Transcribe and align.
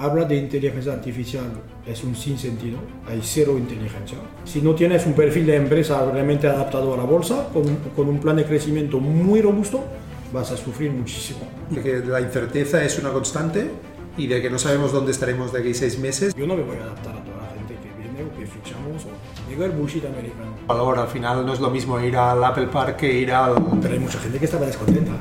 habla 0.00 0.24
de 0.24 0.36
inteligencia 0.36 0.92
artificial 0.92 1.44
es 1.86 2.02
un 2.02 2.16
sinsentido, 2.16 2.78
hay 3.06 3.20
cero 3.22 3.56
inteligencia. 3.58 4.18
Si 4.44 4.62
no 4.62 4.74
tienes 4.74 5.04
un 5.06 5.12
perfil 5.12 5.46
de 5.46 5.56
empresa 5.56 6.10
realmente 6.10 6.46
adaptado 6.46 6.94
a 6.94 6.96
la 6.96 7.04
bolsa, 7.04 7.48
con, 7.52 7.64
con 7.94 8.08
un 8.08 8.18
plan 8.18 8.36
de 8.36 8.44
crecimiento 8.44 8.98
muy 8.98 9.42
robusto, 9.42 9.84
vas 10.32 10.50
a 10.52 10.56
sufrir 10.56 10.90
muchísimo. 10.90 11.40
De 11.68 11.82
que 11.82 11.98
la 11.98 12.20
incerteza 12.20 12.82
es 12.82 12.98
una 12.98 13.10
constante 13.10 13.70
y 14.16 14.26
de 14.26 14.40
que 14.40 14.48
no 14.48 14.58
sabemos 14.58 14.92
dónde 14.92 15.12
estaremos 15.12 15.52
de 15.52 15.60
aquí 15.60 15.74
seis 15.74 15.98
meses. 15.98 16.34
Yo 16.34 16.46
no 16.46 16.56
me 16.56 16.62
voy 16.62 16.76
a 16.76 16.84
adaptar 16.84 17.16
a 17.16 17.24
toda 17.24 17.36
la 17.38 17.48
gente 17.54 17.74
que 17.74 18.02
viene 18.02 18.24
o 18.24 18.38
que 18.38 18.46
fichamos 18.46 19.04
o 19.04 19.50
digo 19.50 19.64
el 19.64 19.72
bullshit 19.72 20.04
americano. 20.04 20.52
Valor, 20.66 20.98
al 20.98 21.08
final 21.08 21.44
no 21.44 21.52
es 21.52 21.60
lo 21.60 21.70
mismo 21.70 22.00
ir 22.00 22.16
al 22.16 22.42
Apple 22.42 22.68
Park 22.68 22.96
que 22.96 23.12
ir 23.12 23.32
al... 23.32 23.54
Pero 23.82 23.94
hay 23.94 24.00
mucha 24.00 24.18
gente 24.18 24.38
que 24.38 24.44
estaba 24.44 24.66
descontenta. 24.66 25.12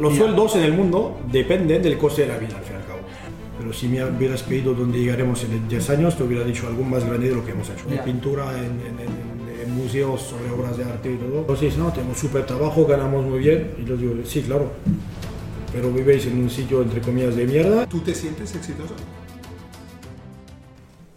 Los 0.00 0.16
sueldos 0.16 0.56
en 0.56 0.62
el 0.62 0.72
mundo 0.72 1.18
dependen 1.30 1.82
del 1.82 1.96
coste 1.96 2.22
de 2.22 2.28
la 2.28 2.38
vida, 2.38 2.56
al 2.56 2.64
fin 2.64 2.72
y 2.72 2.75
al 2.75 2.75
cabo. 2.75 2.75
Pero 3.58 3.72
si 3.72 3.88
me 3.88 4.04
hubieras 4.04 4.42
pedido 4.42 4.74
dónde 4.74 4.98
llegaremos 4.98 5.42
en 5.44 5.66
10 5.68 5.90
años, 5.90 6.16
te 6.16 6.22
hubiera 6.24 6.44
dicho 6.44 6.66
algo 6.66 6.82
más 6.84 7.04
grande 7.04 7.28
de 7.30 7.34
lo 7.34 7.44
que 7.44 7.52
hemos 7.52 7.68
hecho. 7.70 7.84
Ya. 7.88 8.04
Pintura 8.04 8.52
en, 8.58 8.64
en- 8.64 9.00
en- 9.00 9.36
en 9.62 9.70
museos 9.74 10.20
sobre 10.20 10.50
obras 10.50 10.76
de 10.76 10.84
arte 10.84 11.10
y 11.12 11.16
todo. 11.16 11.40
Entonces, 11.40 11.76
no, 11.78 11.90
tenemos 11.92 12.18
súper 12.18 12.44
trabajo, 12.44 12.86
ganamos 12.86 13.24
muy 13.24 13.38
bien. 13.38 13.72
Y 13.82 13.84
yo 13.86 13.96
digo, 13.96 14.14
sí, 14.24 14.42
claro. 14.42 14.70
Pero 15.72 15.90
vivéis 15.92 16.26
en 16.26 16.38
un 16.38 16.50
sitio, 16.50 16.82
entre 16.82 17.00
comillas, 17.00 17.34
de 17.34 17.46
mierda. 17.46 17.86
¿Tú 17.86 18.00
te 18.00 18.14
sientes 18.14 18.54
exitoso? 18.54 18.94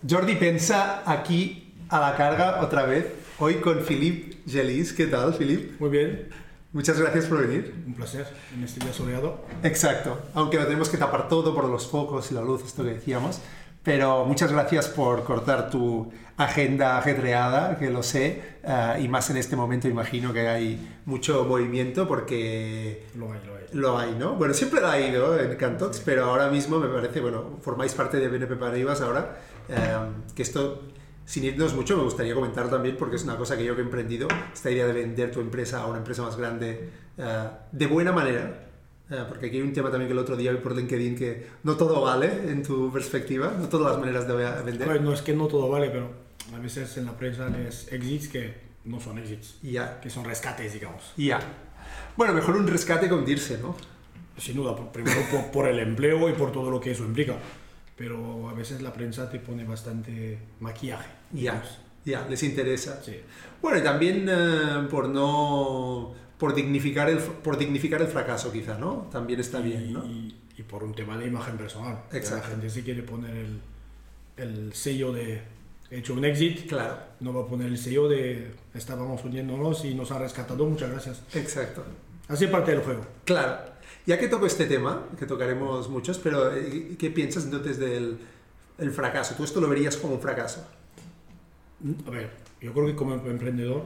Jordi 0.10 0.36
pensa 0.36 1.04
aquí 1.06 1.74
a 1.90 2.00
la 2.00 2.16
carga 2.16 2.62
otra 2.64 2.86
vez, 2.86 3.06
hoy 3.40 3.56
con 3.56 3.80
Philippe 3.82 4.38
Gelis. 4.48 4.94
¿Qué 4.94 5.08
tal, 5.08 5.34
Philippe? 5.34 5.74
Muy 5.80 5.90
bien, 5.90 6.30
Muchas 6.72 7.00
gracias 7.00 7.26
por 7.26 7.46
venir. 7.48 7.84
un 7.88 7.94
placer 7.96 8.28
en 8.56 8.64
este 8.64 8.80
día 8.80 8.94
soleado. 8.94 9.44
Exacto, 9.64 10.20
aunque 10.36 10.58
lo 10.58 10.66
tenemos 10.66 10.90
que 10.90 10.98
tapar 10.98 11.28
todo 11.28 11.56
por 11.56 11.66
los 11.66 11.88
focos 11.88 12.32
y 12.32 12.36
la 12.36 12.42
luz, 12.42 12.64
esto 12.64 12.84
que 12.84 12.92
decíamos. 12.92 13.40
Pero 13.82 14.26
muchas 14.26 14.52
gracias 14.52 14.88
por 14.90 15.24
cortar 15.24 15.70
tu 15.72 16.12
agenda 16.38 16.98
ajetreada, 16.98 17.78
que 17.80 17.90
lo 17.90 18.04
sé, 18.04 18.42
eh, 18.62 19.00
y 19.02 19.08
más 19.08 19.30
en 19.30 19.38
este 19.38 19.56
momento 19.56 19.88
imagino 19.88 20.32
que 20.34 20.48
hay 20.48 21.00
mucho 21.06 21.46
movimiento 21.46 22.06
porque 22.08 23.08
Lo 23.16 23.32
hay, 23.32 23.40
lo 23.46 23.56
hay. 23.56 23.64
lo 23.74 23.98
hay, 23.98 24.16
¿no? 24.20 24.36
Bueno, 24.36 24.54
siempre 24.54 24.82
lo 24.82 24.90
ha 24.90 25.00
ido 25.00 25.40
en 25.40 25.56
Cantox, 25.56 26.02
pero 26.02 26.26
ahora 26.26 26.50
mismo 26.50 26.78
me 26.78 26.88
parece, 26.90 27.22
bueno, 27.22 27.58
formáis 27.62 27.94
parte 27.94 28.18
de 28.20 28.28
BNP 28.28 28.58
Paribas 28.58 29.00
ahora, 29.02 29.38
eh, 29.70 29.76
que 30.36 30.44
esto, 30.44 30.84
sin 31.30 31.44
irnos 31.44 31.76
mucho, 31.76 31.96
me 31.96 32.02
gustaría 32.04 32.34
comentar 32.34 32.72
también, 32.72 32.98
porque 32.98 33.18
es 33.18 33.24
una 33.24 33.38
cosa 33.38 33.56
que 33.56 33.64
yo 33.64 33.76
que 33.76 33.82
he 33.82 33.86
emprendido, 33.86 34.28
esta 34.52 34.72
idea 34.72 34.88
de 34.88 34.94
vender 34.94 35.30
tu 35.32 35.42
empresa 35.42 35.82
a 35.84 35.86
una 35.86 36.00
empresa 36.00 36.24
más 36.24 36.36
grande 36.36 36.90
eh, 37.20 37.48
de 37.72 37.86
buena 37.86 38.12
manera, 38.12 38.68
eh, 39.12 39.24
porque 39.28 39.46
aquí 39.46 39.58
hay 39.58 39.62
un 39.62 39.72
tema 39.72 39.92
también 39.92 40.08
que 40.08 40.14
el 40.14 40.18
otro 40.20 40.36
día 40.36 40.52
vi 40.52 40.58
por 40.58 40.76
LinkedIn 40.76 41.16
que 41.16 41.46
no 41.64 41.78
todo 41.78 42.02
vale 42.02 42.50
en 42.50 42.64
tu 42.64 42.92
perspectiva, 42.92 43.54
no 43.60 43.70
todas 43.70 43.92
las 43.92 44.00
maneras 44.00 44.28
de 44.28 44.44
A 44.48 44.62
vender. 44.64 44.90
ver, 44.90 45.02
no 45.04 45.14
es 45.14 45.22
que 45.22 45.36
no 45.36 45.46
todo 45.48 45.70
vale, 45.70 45.92
pero 45.92 46.10
a 46.56 46.58
veces 46.60 46.98
en 46.98 47.06
la 47.06 47.16
prensa 47.16 47.48
les 47.48 47.92
exits 47.94 48.28
que 48.28 48.56
no 48.86 49.00
son 49.00 49.20
exits, 49.20 49.60
Y 49.62 49.74
ya, 49.74 50.02
que 50.02 50.10
son 50.10 50.26
rescates, 50.26 50.74
digamos. 50.74 51.14
ya. 51.16 51.40
Bueno, 52.18 52.34
mejor 52.34 52.56
un 52.56 52.66
rescate 52.68 53.08
que 53.08 53.14
hundirse, 53.14 53.60
¿no? 53.62 53.76
Sin 54.36 54.56
duda, 54.56 54.76
primero 54.92 55.22
por, 55.32 55.52
por 55.52 55.68
el 55.68 55.80
empleo 55.80 56.28
y 56.28 56.34
por 56.34 56.52
todo 56.52 56.72
lo 56.72 56.80
que 56.82 56.92
eso 56.92 57.04
implica. 57.04 57.36
Pero 58.00 58.48
a 58.50 58.54
veces 58.54 58.82
la 58.82 58.94
prensa 58.94 59.30
te 59.30 59.40
pone 59.40 59.66
bastante 59.66 60.40
maquillaje. 60.62 61.10
Ya, 61.34 61.62
ya, 62.06 62.26
les 62.30 62.42
interesa. 62.44 63.04
Sí. 63.04 63.18
Bueno, 63.62 63.78
y 63.78 63.84
también 63.84 64.26
eh, 64.30 64.88
por 64.90 65.10
no 65.10 66.14
por 66.38 66.56
dignificar 66.56 67.10
el 67.10 67.18
por 67.18 67.58
dignificar 67.58 68.02
el 68.02 68.08
fracaso 68.08 68.54
quizá, 68.54 68.78
¿no? 68.78 69.10
También 69.12 69.42
está 69.42 69.60
bien, 69.60 69.92
¿no? 69.92 70.06
Y, 70.06 70.34
y 70.58 70.64
por 70.64 70.82
un 70.86 70.96
tema 70.96 71.18
de 71.18 71.28
imagen 71.28 71.58
personal. 71.58 72.04
Exacto. 72.14 72.46
La 72.48 72.52
gente 72.52 72.70
si 72.70 72.84
quiere 72.84 73.04
poner 73.04 73.36
el, 73.36 73.60
el 74.38 74.74
sello 74.74 75.12
de 75.12 75.42
he 75.92 75.98
hecho 75.98 76.14
un 76.14 76.24
exit, 76.24 76.70
Claro, 76.70 77.00
no 77.20 77.34
va 77.34 77.42
a 77.42 77.48
poner 77.48 77.68
el 77.68 77.78
sello 77.78 78.08
de 78.08 78.50
estábamos 78.76 79.22
hundiéndonos 79.26 79.84
y 79.84 79.94
nos 79.94 80.10
ha 80.12 80.20
rescatado, 80.20 80.66
muchas 80.66 80.90
gracias. 80.90 81.22
exacto. 81.34 81.84
Hace 82.30 82.48
parte 82.48 82.72
del 82.72 82.82
juego. 82.82 83.06
Claro. 83.26 83.58
Ya 84.06 84.18
que 84.18 84.28
toco 84.28 84.46
este 84.46 84.66
tema, 84.66 85.06
que 85.18 85.26
tocaremos 85.26 85.90
muchos, 85.90 86.18
pero 86.20 86.54
eh, 86.56 86.96
¿qué 86.98 87.10
piensas 87.12 87.46
entonces 87.46 87.78
del 87.78 88.18
el 88.78 88.92
fracaso? 88.92 89.36
¿Tú 89.36 89.44
esto 89.44 89.60
lo 89.62 89.68
verías 89.68 89.98
como 89.98 90.16
un 90.16 90.22
fracaso? 90.22 90.66
A 92.08 92.10
ver, 92.10 92.32
yo 92.62 92.74
creo 92.74 92.86
que 92.88 92.96
como 92.96 93.14
emprendedor, 93.16 93.84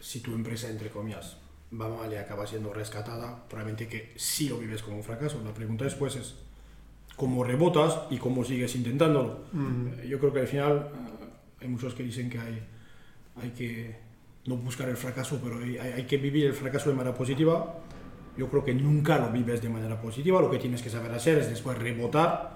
si 0.00 0.20
tu 0.20 0.34
empresa, 0.34 0.68
entre 0.68 0.90
comillas, 0.90 1.36
va 1.78 1.88
mal 1.88 2.12
y 2.12 2.16
acaba 2.16 2.46
siendo 2.46 2.72
rescatada, 2.72 3.44
probablemente 3.48 3.88
que 3.88 4.12
sí 4.16 4.48
lo 4.48 4.58
vives 4.58 4.82
como 4.82 4.96
un 4.96 5.04
fracaso. 5.04 5.40
La 5.44 5.54
pregunta 5.54 5.84
después 5.84 6.16
es 6.16 6.34
cómo 7.16 7.44
rebotas 7.44 8.00
y 8.10 8.18
cómo 8.18 8.44
sigues 8.44 8.74
intentándolo. 8.74 9.44
Eh, 10.02 10.08
Yo 10.08 10.18
creo 10.18 10.32
que 10.32 10.40
al 10.40 10.48
final 10.48 10.88
eh, 10.92 11.26
hay 11.62 11.68
muchos 11.68 11.94
que 11.94 12.02
dicen 12.02 12.28
que 12.28 12.38
hay, 12.38 12.62
hay 13.40 13.50
que 13.50 13.96
no 14.46 14.56
buscar 14.56 14.88
el 14.88 14.96
fracaso, 14.96 15.38
pero 15.42 15.58
hay- 15.58 15.76
hay 15.78 16.06
que 16.06 16.16
vivir 16.16 16.46
el 16.46 16.54
fracaso 16.54 16.90
de 16.90 16.96
manera 16.96 17.14
positiva. 17.16 17.78
Yo 18.36 18.48
creo 18.48 18.64
que 18.64 18.74
nunca 18.74 19.18
lo 19.18 19.30
vives 19.30 19.60
de 19.62 19.68
manera 19.68 20.00
positiva. 20.00 20.40
Lo 20.40 20.50
que 20.50 20.58
tienes 20.58 20.82
que 20.82 20.90
saber 20.90 21.12
hacer 21.12 21.38
es 21.38 21.48
después 21.50 21.78
rebotar 21.78 22.54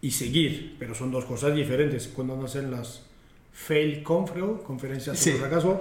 y 0.00 0.10
seguir, 0.10 0.76
pero 0.78 0.94
son 0.94 1.10
dos 1.10 1.24
cosas 1.24 1.54
diferentes. 1.54 2.08
Cuando 2.08 2.36
nacen 2.36 2.70
las 2.70 3.02
fail 3.52 4.02
conference, 4.02 4.62
conferencias 4.64 5.18
sobre 5.18 5.32
Sí. 5.32 5.38
fracaso, 5.38 5.80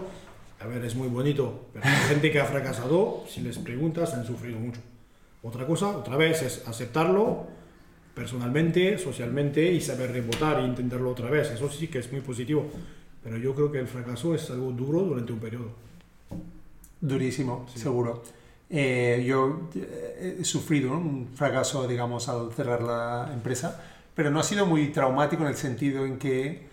a 0.59 0.67
ver, 0.67 0.83
es 0.85 0.95
muy 0.95 1.07
bonito, 1.07 1.67
pero 1.73 1.85
la 1.85 1.91
gente 1.91 2.31
que 2.31 2.39
ha 2.39 2.45
fracasado, 2.45 3.23
si 3.27 3.41
les 3.41 3.57
preguntas, 3.57 4.13
han 4.13 4.25
sufrido 4.25 4.59
mucho. 4.59 4.81
Otra 5.43 5.65
cosa, 5.65 5.87
otra 5.97 6.17
vez, 6.17 6.41
es 6.43 6.67
aceptarlo 6.67 7.47
personalmente, 8.13 8.97
socialmente 8.97 9.71
y 9.71 9.81
saber 9.81 10.11
rebotar 10.11 10.59
e 10.59 10.65
intentarlo 10.65 11.09
otra 11.11 11.29
vez. 11.29 11.49
Eso 11.49 11.69
sí 11.69 11.87
que 11.87 11.99
es 11.99 12.11
muy 12.11 12.21
positivo. 12.21 12.69
Pero 13.23 13.37
yo 13.37 13.55
creo 13.55 13.71
que 13.71 13.79
el 13.79 13.87
fracaso 13.87 14.35
es 14.35 14.49
algo 14.51 14.71
duro 14.71 14.99
durante 15.01 15.31
un 15.31 15.39
periodo. 15.39 15.69
Durísimo, 16.99 17.65
seguro. 17.73 18.21
Eh, 18.73 19.23
yo 19.27 19.69
eh, 19.75 20.37
he 20.39 20.45
sufrido 20.45 20.93
un 20.93 21.27
fracaso, 21.35 21.85
digamos, 21.87 22.29
al 22.29 22.53
cerrar 22.53 22.81
la 22.81 23.29
empresa, 23.33 23.81
pero 24.15 24.31
no 24.31 24.39
ha 24.39 24.43
sido 24.43 24.65
muy 24.65 24.87
traumático 24.93 25.43
en 25.43 25.49
el 25.49 25.55
sentido 25.57 26.05
en 26.05 26.17
que 26.17 26.69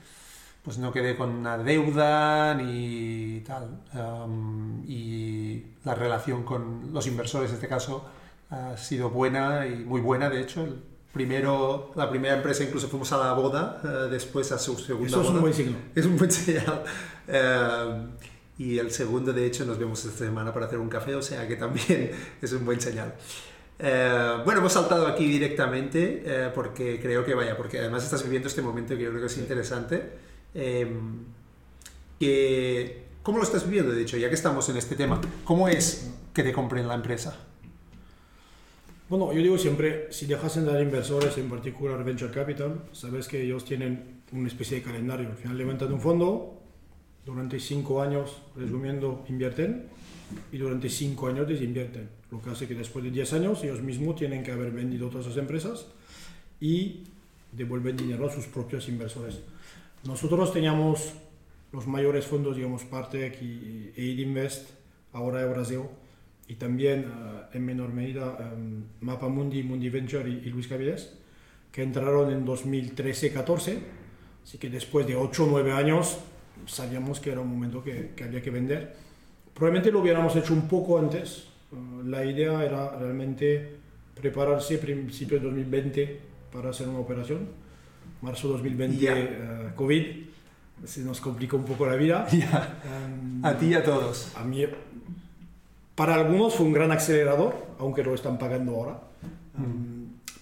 pues 0.62 0.78
no 0.78 0.92
quedé 0.92 1.16
con 1.16 1.30
una 1.30 1.58
deuda 1.58 2.54
ni 2.54 3.42
tal. 3.46 3.80
Am, 3.94 4.84
y 4.86 5.64
la 5.84 5.94
relación 5.94 6.44
con 6.44 6.92
los 6.92 7.06
inversores, 7.06 7.50
en 7.50 7.56
este 7.56 7.68
caso, 7.68 8.04
ha 8.50 8.76
sido 8.76 9.10
buena 9.10 9.66
y 9.66 9.76
muy 9.84 10.00
buena, 10.00 10.28
de 10.30 10.40
hecho. 10.42 10.64
El 10.64 10.76
primero, 11.12 11.90
la 11.96 12.08
primera 12.10 12.36
empresa 12.36 12.62
incluso 12.64 12.88
fuimos 12.88 13.10
a 13.12 13.16
la 13.16 13.32
boda, 13.32 13.80
eh, 13.82 13.88
después 14.10 14.52
a 14.52 14.58
su 14.58 14.76
segunda 14.78 15.08
Eso 15.08 15.20
es 15.22 15.26
boda. 15.26 15.34
un 15.36 15.40
buen 15.40 15.54
signo. 15.54 15.76
Es 15.94 16.04
un 16.06 16.16
buen 16.18 16.30
señal. 16.30 16.84
Eh, 17.26 18.06
y 18.58 18.78
el 18.78 18.90
segundo, 18.90 19.32
de 19.32 19.46
hecho, 19.46 19.64
nos 19.64 19.78
vemos 19.78 20.04
esta 20.04 20.26
semana 20.26 20.52
para 20.52 20.66
hacer 20.66 20.80
un 20.80 20.88
café, 20.88 21.14
o 21.14 21.22
sea 21.22 21.46
que 21.46 21.56
también 21.56 22.10
es 22.42 22.52
un 22.52 22.64
buen 22.64 22.80
señal. 22.80 23.14
Eh, 23.78 24.42
bueno, 24.44 24.58
hemos 24.60 24.72
saltado 24.72 25.06
aquí 25.06 25.26
directamente 25.28 26.22
eh, 26.26 26.50
porque 26.52 26.98
creo 27.00 27.24
que 27.24 27.34
vaya, 27.34 27.56
porque 27.56 27.78
además 27.78 28.02
estás 28.02 28.24
viviendo 28.24 28.48
este 28.48 28.60
momento 28.60 28.96
que 28.96 29.04
yo 29.04 29.10
creo 29.10 29.20
que 29.20 29.28
es 29.28 29.38
interesante. 29.38 30.02
Eh, 30.54 30.88
que, 32.18 33.04
¿Cómo 33.22 33.38
lo 33.38 33.44
estás 33.44 33.64
viviendo, 33.64 33.92
de 33.92 34.02
hecho, 34.02 34.16
ya 34.16 34.28
que 34.28 34.34
estamos 34.34 34.68
en 34.68 34.76
este 34.76 34.96
tema? 34.96 35.20
¿Cómo 35.44 35.68
es 35.68 36.10
que 36.34 36.42
te 36.42 36.52
compren 36.52 36.88
la 36.88 36.94
empresa? 36.94 37.38
Bueno, 39.08 39.32
yo 39.32 39.40
digo 39.40 39.56
siempre, 39.56 40.08
si 40.10 40.26
dejas 40.26 40.56
entrar 40.56 40.82
inversores, 40.82 41.38
en 41.38 41.48
particular 41.48 42.02
Venture 42.02 42.32
Capital, 42.32 42.84
sabes 42.92 43.28
que 43.28 43.40
ellos 43.40 43.64
tienen 43.64 44.22
una 44.32 44.48
especie 44.48 44.78
de 44.78 44.82
calendario. 44.82 45.28
Al 45.28 45.36
final 45.36 45.56
levantan 45.56 45.92
un 45.92 46.00
fondo, 46.00 46.57
durante 47.24 47.60
cinco 47.60 48.02
años, 48.02 48.42
resumiendo, 48.56 49.24
invierten 49.28 49.86
y 50.52 50.58
durante 50.58 50.88
cinco 50.88 51.28
años 51.28 51.48
desinvierten. 51.48 52.08
Lo 52.30 52.42
que 52.42 52.50
hace 52.50 52.68
que 52.68 52.74
después 52.74 53.04
de 53.04 53.10
10 53.10 53.32
años 53.34 53.64
ellos 53.64 53.80
mismos 53.80 54.16
tienen 54.16 54.42
que 54.42 54.52
haber 54.52 54.70
vendido 54.70 55.08
todas 55.08 55.26
esas 55.26 55.38
empresas 55.38 55.86
y 56.60 57.04
devuelven 57.52 57.96
dinero 57.96 58.26
a 58.26 58.30
sus 58.30 58.46
propios 58.46 58.88
inversores. 58.88 59.40
Nosotros 60.04 60.52
teníamos 60.52 61.14
los 61.72 61.86
mayores 61.86 62.26
fondos, 62.26 62.56
digamos, 62.56 62.84
Partec 62.84 63.42
y 63.42 63.92
Aid 63.96 64.18
Invest, 64.18 64.70
ahora 65.12 65.44
Brasil, 65.46 65.82
y 66.46 66.54
también 66.54 67.00
eh, 67.00 67.42
en 67.54 67.64
menor 67.64 67.92
medida 67.92 68.36
eh, 68.40 68.82
Mapa 69.00 69.28
Mundi, 69.28 69.62
Mundi 69.62 69.90
Venture 69.90 70.28
y, 70.28 70.46
y 70.46 70.50
Luis 70.50 70.66
Cavides, 70.66 71.14
que 71.72 71.82
entraron 71.82 72.30
en 72.32 72.46
2013-14, 72.46 73.78
así 74.42 74.58
que 74.58 74.70
después 74.70 75.06
de 75.06 75.16
8 75.16 75.44
o 75.44 75.46
9 75.46 75.72
años 75.72 76.18
sabíamos 76.68 77.20
que 77.20 77.32
era 77.32 77.40
un 77.40 77.48
momento 77.48 77.82
que, 77.82 78.12
que 78.14 78.24
había 78.24 78.40
que 78.42 78.50
vender. 78.50 78.94
Probablemente 79.54 79.90
lo 79.90 80.00
hubiéramos 80.00 80.34
hecho 80.36 80.52
un 80.54 80.68
poco 80.68 80.98
antes, 80.98 81.48
eh, 81.72 81.76
la 82.04 82.24
idea 82.24 82.62
era 82.64 82.96
realmente 82.96 83.76
prepararse 84.14 84.76
a 84.76 84.80
principios 84.80 85.40
de 85.40 85.46
2020 85.48 86.20
para 86.52 86.70
hacer 86.70 86.88
una 86.88 86.98
operación, 87.00 87.40
marzo 88.22 88.48
2020 88.48 88.96
Ya. 88.98 89.12
eh, 89.18 89.70
COVID, 89.74 90.06
se 90.84 91.00
nos 91.02 91.20
complicó 91.20 91.56
un 91.56 91.64
poco 91.64 91.86
la 91.86 91.96
vida. 91.96 92.26
Ya. 92.32 92.80
Em, 92.84 93.44
A 93.44 93.56
ti 93.58 93.66
y 93.66 93.74
a 93.74 93.82
todos. 93.82 94.32
a 94.36 94.44
mí, 94.44 94.64
para 95.94 96.14
algunos 96.14 96.54
fue 96.54 96.66
un 96.66 96.72
gran 96.72 96.92
acelerador, 96.92 97.54
aunque 97.80 98.04
lo 98.04 98.14
están 98.14 98.38
pagando 98.38 98.72
ahora. 98.76 99.00
Um, 99.58 99.97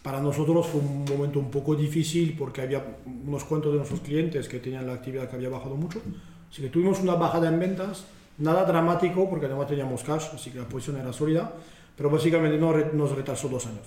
para 0.07 0.21
nosotros 0.21 0.69
fue 0.69 0.81
un 0.81 1.05
momento 1.05 1.41
un 1.41 1.51
poco 1.51 1.75
difícil 1.75 2.37
porque 2.39 2.61
había 2.61 2.81
unos 3.27 3.43
cuantos 3.43 3.73
de 3.73 3.79
nuestros 3.79 3.99
clientes 4.03 4.47
que 4.47 4.61
tenían 4.61 4.87
la 4.87 4.93
actividad 4.93 5.29
que 5.29 5.35
había 5.35 5.49
bajado 5.49 5.75
mucho. 5.75 6.01
Así 6.49 6.63
que 6.63 6.69
tuvimos 6.69 7.01
una 7.01 7.17
bajada 7.17 7.49
en 7.49 7.59
ventas, 7.59 8.05
nada 8.39 8.65
dramático 8.65 9.29
porque 9.29 9.47
además 9.47 9.67
teníamos 9.67 10.05
cash, 10.05 10.27
así 10.33 10.53
que 10.53 10.59
la 10.59 10.69
posición 10.69 10.99
era 10.99 11.13
sólida, 11.13 11.53
pero 11.97 12.09
básicamente 12.09 12.57
nos 12.57 13.17
retrasó 13.17 13.49
dos 13.49 13.67
años. 13.67 13.83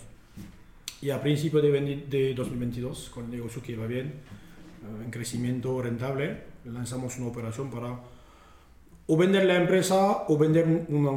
Y 1.01 1.09
a 1.09 1.21
principio 1.21 1.61
de, 1.61 2.03
de 2.09 2.33
2022, 2.33 3.11
con 3.11 3.23
el 3.23 3.31
negocio 3.31 3.61
que 3.61 3.71
iba 3.71 3.87
bien, 3.87 4.07
eh, 4.07 5.05
en 5.05 5.11
crecimiento 5.11 5.81
rentable, 5.81 6.43
lanzamos 6.65 7.17
una 7.17 7.27
operación 7.27 7.69
para 7.69 7.97
o 9.11 9.17
vender 9.17 9.43
la 9.45 9.55
empresa 9.55 10.25
o 10.27 10.37
vender 10.37 10.65
un, 10.67 11.07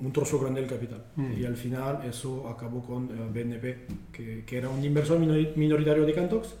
un, 0.00 0.12
trozo 0.12 0.38
grande 0.38 0.60
del 0.60 0.70
capital. 0.70 1.02
Mm. 1.16 1.40
Y 1.40 1.44
al 1.44 1.56
final 1.56 2.00
eso 2.08 2.48
acabó 2.48 2.82
con 2.82 3.08
BNP, 3.08 3.68
eh, 3.68 3.78
que, 4.12 4.44
que, 4.46 4.58
era 4.58 4.68
un 4.68 4.84
inversor 4.84 5.18
minoritario 5.18 6.06
de 6.06 6.14
Cantox, 6.14 6.54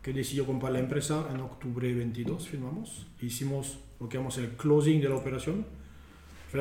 que 0.00 0.12
decidió 0.12 0.46
comprar 0.46 0.72
la 0.72 0.78
empresa 0.78 1.26
en 1.34 1.40
octubre 1.40 1.92
22, 1.92 2.46
firmamos. 2.46 3.08
Hicimos 3.20 3.80
lo 3.98 4.08
que 4.08 4.16
llamamos 4.16 4.38
el 4.38 4.50
closing 4.50 5.00
de 5.00 5.08
la 5.08 5.16
operación. 5.16 5.66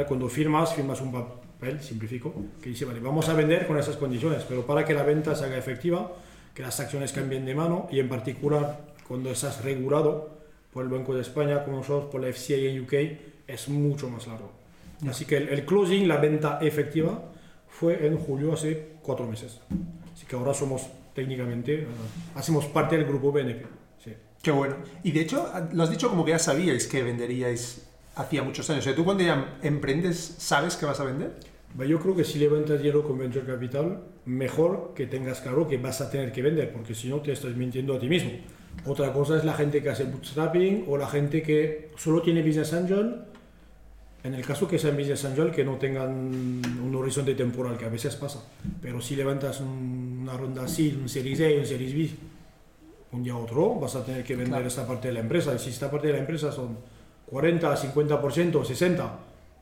Cuando 0.07 0.27
firmas, 0.27 0.73
firmas 0.73 0.99
un 0.99 1.11
papel, 1.11 1.79
simplifico, 1.79 2.33
que 2.59 2.69
dice, 2.69 2.83
vale, 2.83 2.99
vamos 2.99 3.29
a 3.29 3.35
vender 3.35 3.67
con 3.67 3.77
esas 3.77 3.95
condiciones, 3.95 4.43
pero 4.49 4.65
para 4.65 4.85
que 4.85 4.95
la 4.95 5.03
venta 5.03 5.35
se 5.35 5.45
haga 5.45 5.55
efectiva, 5.55 6.13
que 6.55 6.63
las 6.63 6.79
acciones 6.79 7.11
cambien 7.11 7.45
de 7.45 7.53
mano 7.53 7.87
y 7.91 7.99
en 7.99 8.09
particular 8.09 8.81
cuando 9.07 9.29
estás 9.29 9.63
regulado 9.63 10.35
por 10.73 10.83
el 10.83 10.89
Banco 10.89 11.13
de 11.13 11.21
España, 11.21 11.63
como 11.63 11.77
nosotros, 11.77 12.09
por 12.11 12.21
la 12.21 12.33
FCA 12.33 12.55
en 12.55 12.81
UK, 12.81 13.36
es 13.47 13.69
mucho 13.69 14.09
más 14.09 14.27
largo. 14.27 14.51
Así 15.07 15.25
que 15.25 15.37
el, 15.37 15.65
closing, 15.65 16.07
la 16.07 16.17
venta 16.17 16.59
efectiva, 16.61 17.31
fue 17.67 18.05
en 18.07 18.17
julio 18.17 18.53
hace 18.53 18.95
cuatro 19.01 19.27
meses. 19.27 19.59
Así 20.13 20.25
que 20.25 20.35
ahora 20.35 20.53
somos 20.53 20.87
técnicamente, 21.13 21.83
uh, 21.83 22.37
hacemos 22.37 22.65
parte 22.65 22.97
del 22.97 23.05
grupo 23.05 23.31
BNP. 23.31 23.65
Sí. 24.03 24.13
Qué 24.41 24.51
bueno. 24.51 24.77
Y 25.03 25.11
de 25.11 25.21
hecho, 25.21 25.51
lo 25.73 25.83
has 25.83 25.89
dicho 25.89 26.09
como 26.09 26.25
que 26.25 26.31
ya 26.31 26.39
sabíais 26.39 26.87
que 26.87 27.03
venderíais 27.03 27.87
hacía 28.15 28.41
muchos 28.43 28.69
años. 28.69 28.83
O 28.83 28.85
sea, 28.85 28.95
¿tú 28.95 29.05
cuando 29.05 29.23
ya 29.23 29.57
emprendes 29.61 30.17
sabes 30.37 30.75
que 30.75 30.85
vas 30.85 30.99
a 30.99 31.03
vender? 31.03 31.33
Yo 31.87 31.99
creo 31.99 32.15
que 32.15 32.23
si 32.23 32.39
levantas 32.39 32.79
dinero 32.79 33.03
con 33.03 33.19
Venture 33.19 33.45
Capital, 33.45 34.01
mejor 34.25 34.93
que 34.95 35.05
tengas 35.05 35.41
claro 35.41 35.67
que 35.67 35.77
vas 35.77 36.01
a 36.01 36.09
tener 36.09 36.31
que 36.31 36.41
vender, 36.41 36.71
porque 36.71 36.95
si 36.95 37.07
no 37.07 37.21
te 37.21 37.31
estás 37.31 37.55
mintiendo 37.55 37.95
a 37.95 37.99
ti 37.99 38.09
mismo. 38.09 38.31
Otra 38.85 39.13
cosa 39.13 39.37
es 39.37 39.43
la 39.43 39.53
gente 39.53 39.83
que 39.83 39.89
hace 39.89 40.05
bootstrapping 40.05 40.85
o 40.87 40.97
la 40.97 41.07
gente 41.07 41.43
que 41.43 41.89
solo 41.97 42.21
tiene 42.21 42.41
Business 42.41 42.73
Angel 42.73 43.25
en 44.27 44.33
el 44.33 44.45
caso 44.45 44.67
que 44.67 44.77
sean 44.77 44.97
business 44.97 45.23
angel, 45.23 45.51
que 45.51 45.63
no 45.63 45.77
tengan 45.77 46.11
un 46.11 46.93
horizonte 46.95 47.33
temporal, 47.33 47.77
que 47.77 47.85
a 47.85 47.89
veces 47.89 48.15
pasa. 48.17 48.43
Pero 48.81 49.01
si 49.01 49.15
levantas 49.15 49.61
una 49.61 50.35
ronda 50.35 50.63
así, 50.63 50.97
un 51.01 51.07
Series 51.07 51.39
A, 51.39 51.59
un 51.59 51.65
Series 51.65 51.93
B, 51.93 52.09
un 53.13 53.23
día 53.23 53.31
a 53.31 53.37
otro, 53.37 53.75
vas 53.75 53.95
a 53.95 54.03
tener 54.03 54.25
que 54.25 54.35
vender 54.35 54.65
esta 54.65 54.85
parte 54.85 55.07
de 55.07 55.13
la 55.13 55.21
empresa. 55.21 55.55
Y 55.55 55.59
si 55.59 55.69
esta 55.69 55.89
parte 55.89 56.07
de 56.07 56.13
la 56.13 56.19
empresa 56.19 56.51
son 56.51 56.77
40, 57.31 57.73
50%, 57.73 58.51
60%, 58.51 59.09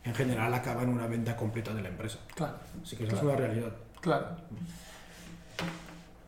en 0.04 0.16
general 0.16 0.52
acaba 0.52 0.82
en 0.82 0.90
una 0.90 1.06
venta 1.06 1.36
completa 1.36 1.72
de 1.72 1.84
la 1.84 1.90
empresa. 1.90 2.18
Claro. 2.34 2.56
Así 2.82 2.96
que 2.96 3.06
eso 3.06 3.16
es 3.16 3.22
una 3.22 3.36
realidad. 3.36 3.72
Claro. 4.02 4.30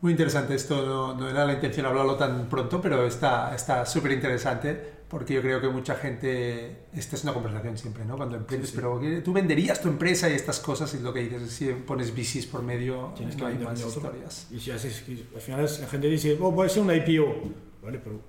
Muy 0.00 0.12
interesante 0.12 0.54
esto, 0.54 0.86
no, 0.86 1.14
no, 1.14 1.28
era 1.28 1.44
la 1.44 1.54
intención 1.54 1.86
hablarlo 1.86 2.14
tan 2.14 2.48
pronto, 2.48 2.80
pero 2.80 3.04
está 3.04 3.84
súper 3.84 4.12
interesante 4.12 4.97
porque 5.08 5.34
yo 5.34 5.40
creo 5.40 5.60
que 5.60 5.68
mucha 5.68 5.94
gente, 5.94 6.84
esta 6.94 7.16
es 7.16 7.24
una 7.24 7.32
conversación 7.32 7.78
siempre, 7.78 8.04
¿no? 8.04 8.16
Cuando 8.16 8.36
emprendes, 8.36 8.72
pero 8.72 9.00
tú 9.24 9.32
venderías 9.32 9.80
tu 9.80 9.88
empresa 9.88 10.28
y 10.28 10.34
estas 10.34 10.60
cosas 10.60 10.92
y 10.94 10.98
lo 11.00 11.12
que 11.14 11.20
dices, 11.20 11.50
si 11.50 11.72
pones 11.72 12.12
VCs 12.14 12.46
por 12.46 12.62
medio, 12.62 13.12
Tienes 13.16 13.36
no 13.36 13.46
que 13.46 13.52
hay 13.52 13.58
más 13.58 13.80
historias. 13.80 14.48
Y 14.50 14.60
si 14.60 14.70
haces, 14.70 15.02
al 15.34 15.40
final 15.40 15.64
la 15.80 15.86
gente 15.86 16.06
dice, 16.08 16.36
oh, 16.40 16.54
puede 16.54 16.68
ser 16.68 16.82
una 16.82 16.94
IPO, 16.94 17.42
¿vale? 17.82 17.98
Pero 18.04 18.20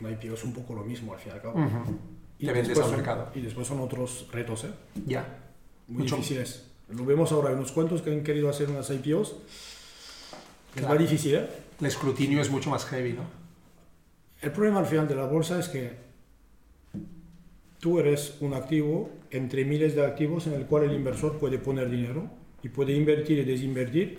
una 0.00 0.10
IPO 0.12 0.34
es 0.34 0.44
un 0.44 0.52
poco 0.52 0.74
lo 0.74 0.84
mismo 0.84 1.12
al 1.14 1.18
fin 1.18 1.32
y 1.32 1.34
al 1.34 1.42
cabo. 1.42 1.58
Y 2.38 2.46
Te 2.46 2.52
vendes 2.52 2.78
al 2.78 2.90
mercado. 2.92 3.30
y 3.34 3.40
después 3.40 3.66
son 3.66 3.80
otros 3.80 4.26
retos, 4.32 4.64
¿eh? 4.64 4.70
Ya. 5.06 5.26
Muy 5.88 6.02
Mucho. 6.04 6.16
difíciles. 6.16 6.64
Lo 6.90 7.04
vemos 7.04 7.32
ahora, 7.32 7.50
hay 7.50 7.54
unos 7.56 7.72
cuantos 7.72 8.02
que 8.02 8.10
han 8.12 8.22
querido 8.22 8.48
hacer 8.48 8.70
unas 8.70 8.88
IPOs. 8.88 9.34
Es 10.76 10.88
más 10.88 10.98
difícil, 10.98 11.34
¿eh? 11.34 11.48
El 11.80 11.86
escrutinio 11.86 12.40
es 12.40 12.50
mucho 12.50 12.70
más 12.70 12.84
heavy, 12.86 13.14
¿no? 13.14 13.24
El 14.40 14.52
problema 14.52 14.78
al 14.80 14.86
final 14.86 15.08
de 15.08 15.14
la 15.16 15.26
bolsa 15.26 15.58
es 15.58 15.68
que 15.68 16.09
tú 17.80 17.98
eres 17.98 18.36
un 18.40 18.54
activo 18.54 19.10
entre 19.30 19.64
miles 19.64 19.94
de 19.94 20.04
activos 20.04 20.46
en 20.46 20.52
el 20.52 20.66
cual 20.66 20.84
el 20.84 20.92
inversor 20.92 21.38
puede 21.38 21.58
poner 21.58 21.90
dinero 21.90 22.30
y 22.62 22.68
puede 22.68 22.92
invertir 22.92 23.38
y 23.38 23.44
desinvertir 23.44 24.16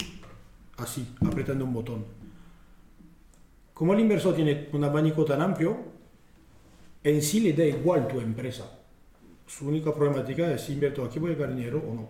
así, 0.77 1.07
apretando 1.25 1.63
un 1.63 1.73
botón. 1.73 2.05
Como 3.73 3.93
el 3.93 3.99
inversor 3.99 4.35
tiene 4.35 4.67
un 4.73 4.83
abanico 4.83 5.23
tan 5.23 5.41
amplio, 5.41 5.77
en 7.03 7.21
sí 7.21 7.39
le 7.39 7.53
da 7.53 7.65
igual 7.65 8.07
tu 8.07 8.19
empresa. 8.19 8.79
Su 9.45 9.67
única 9.67 9.93
problemática 9.93 10.51
es 10.51 10.61
si 10.61 10.73
invierto 10.73 11.03
aquí 11.03 11.19
voy 11.19 11.33
a 11.33 11.35
ganar 11.35 11.55
dinero 11.55 11.83
o 11.87 11.93
no. 11.93 12.09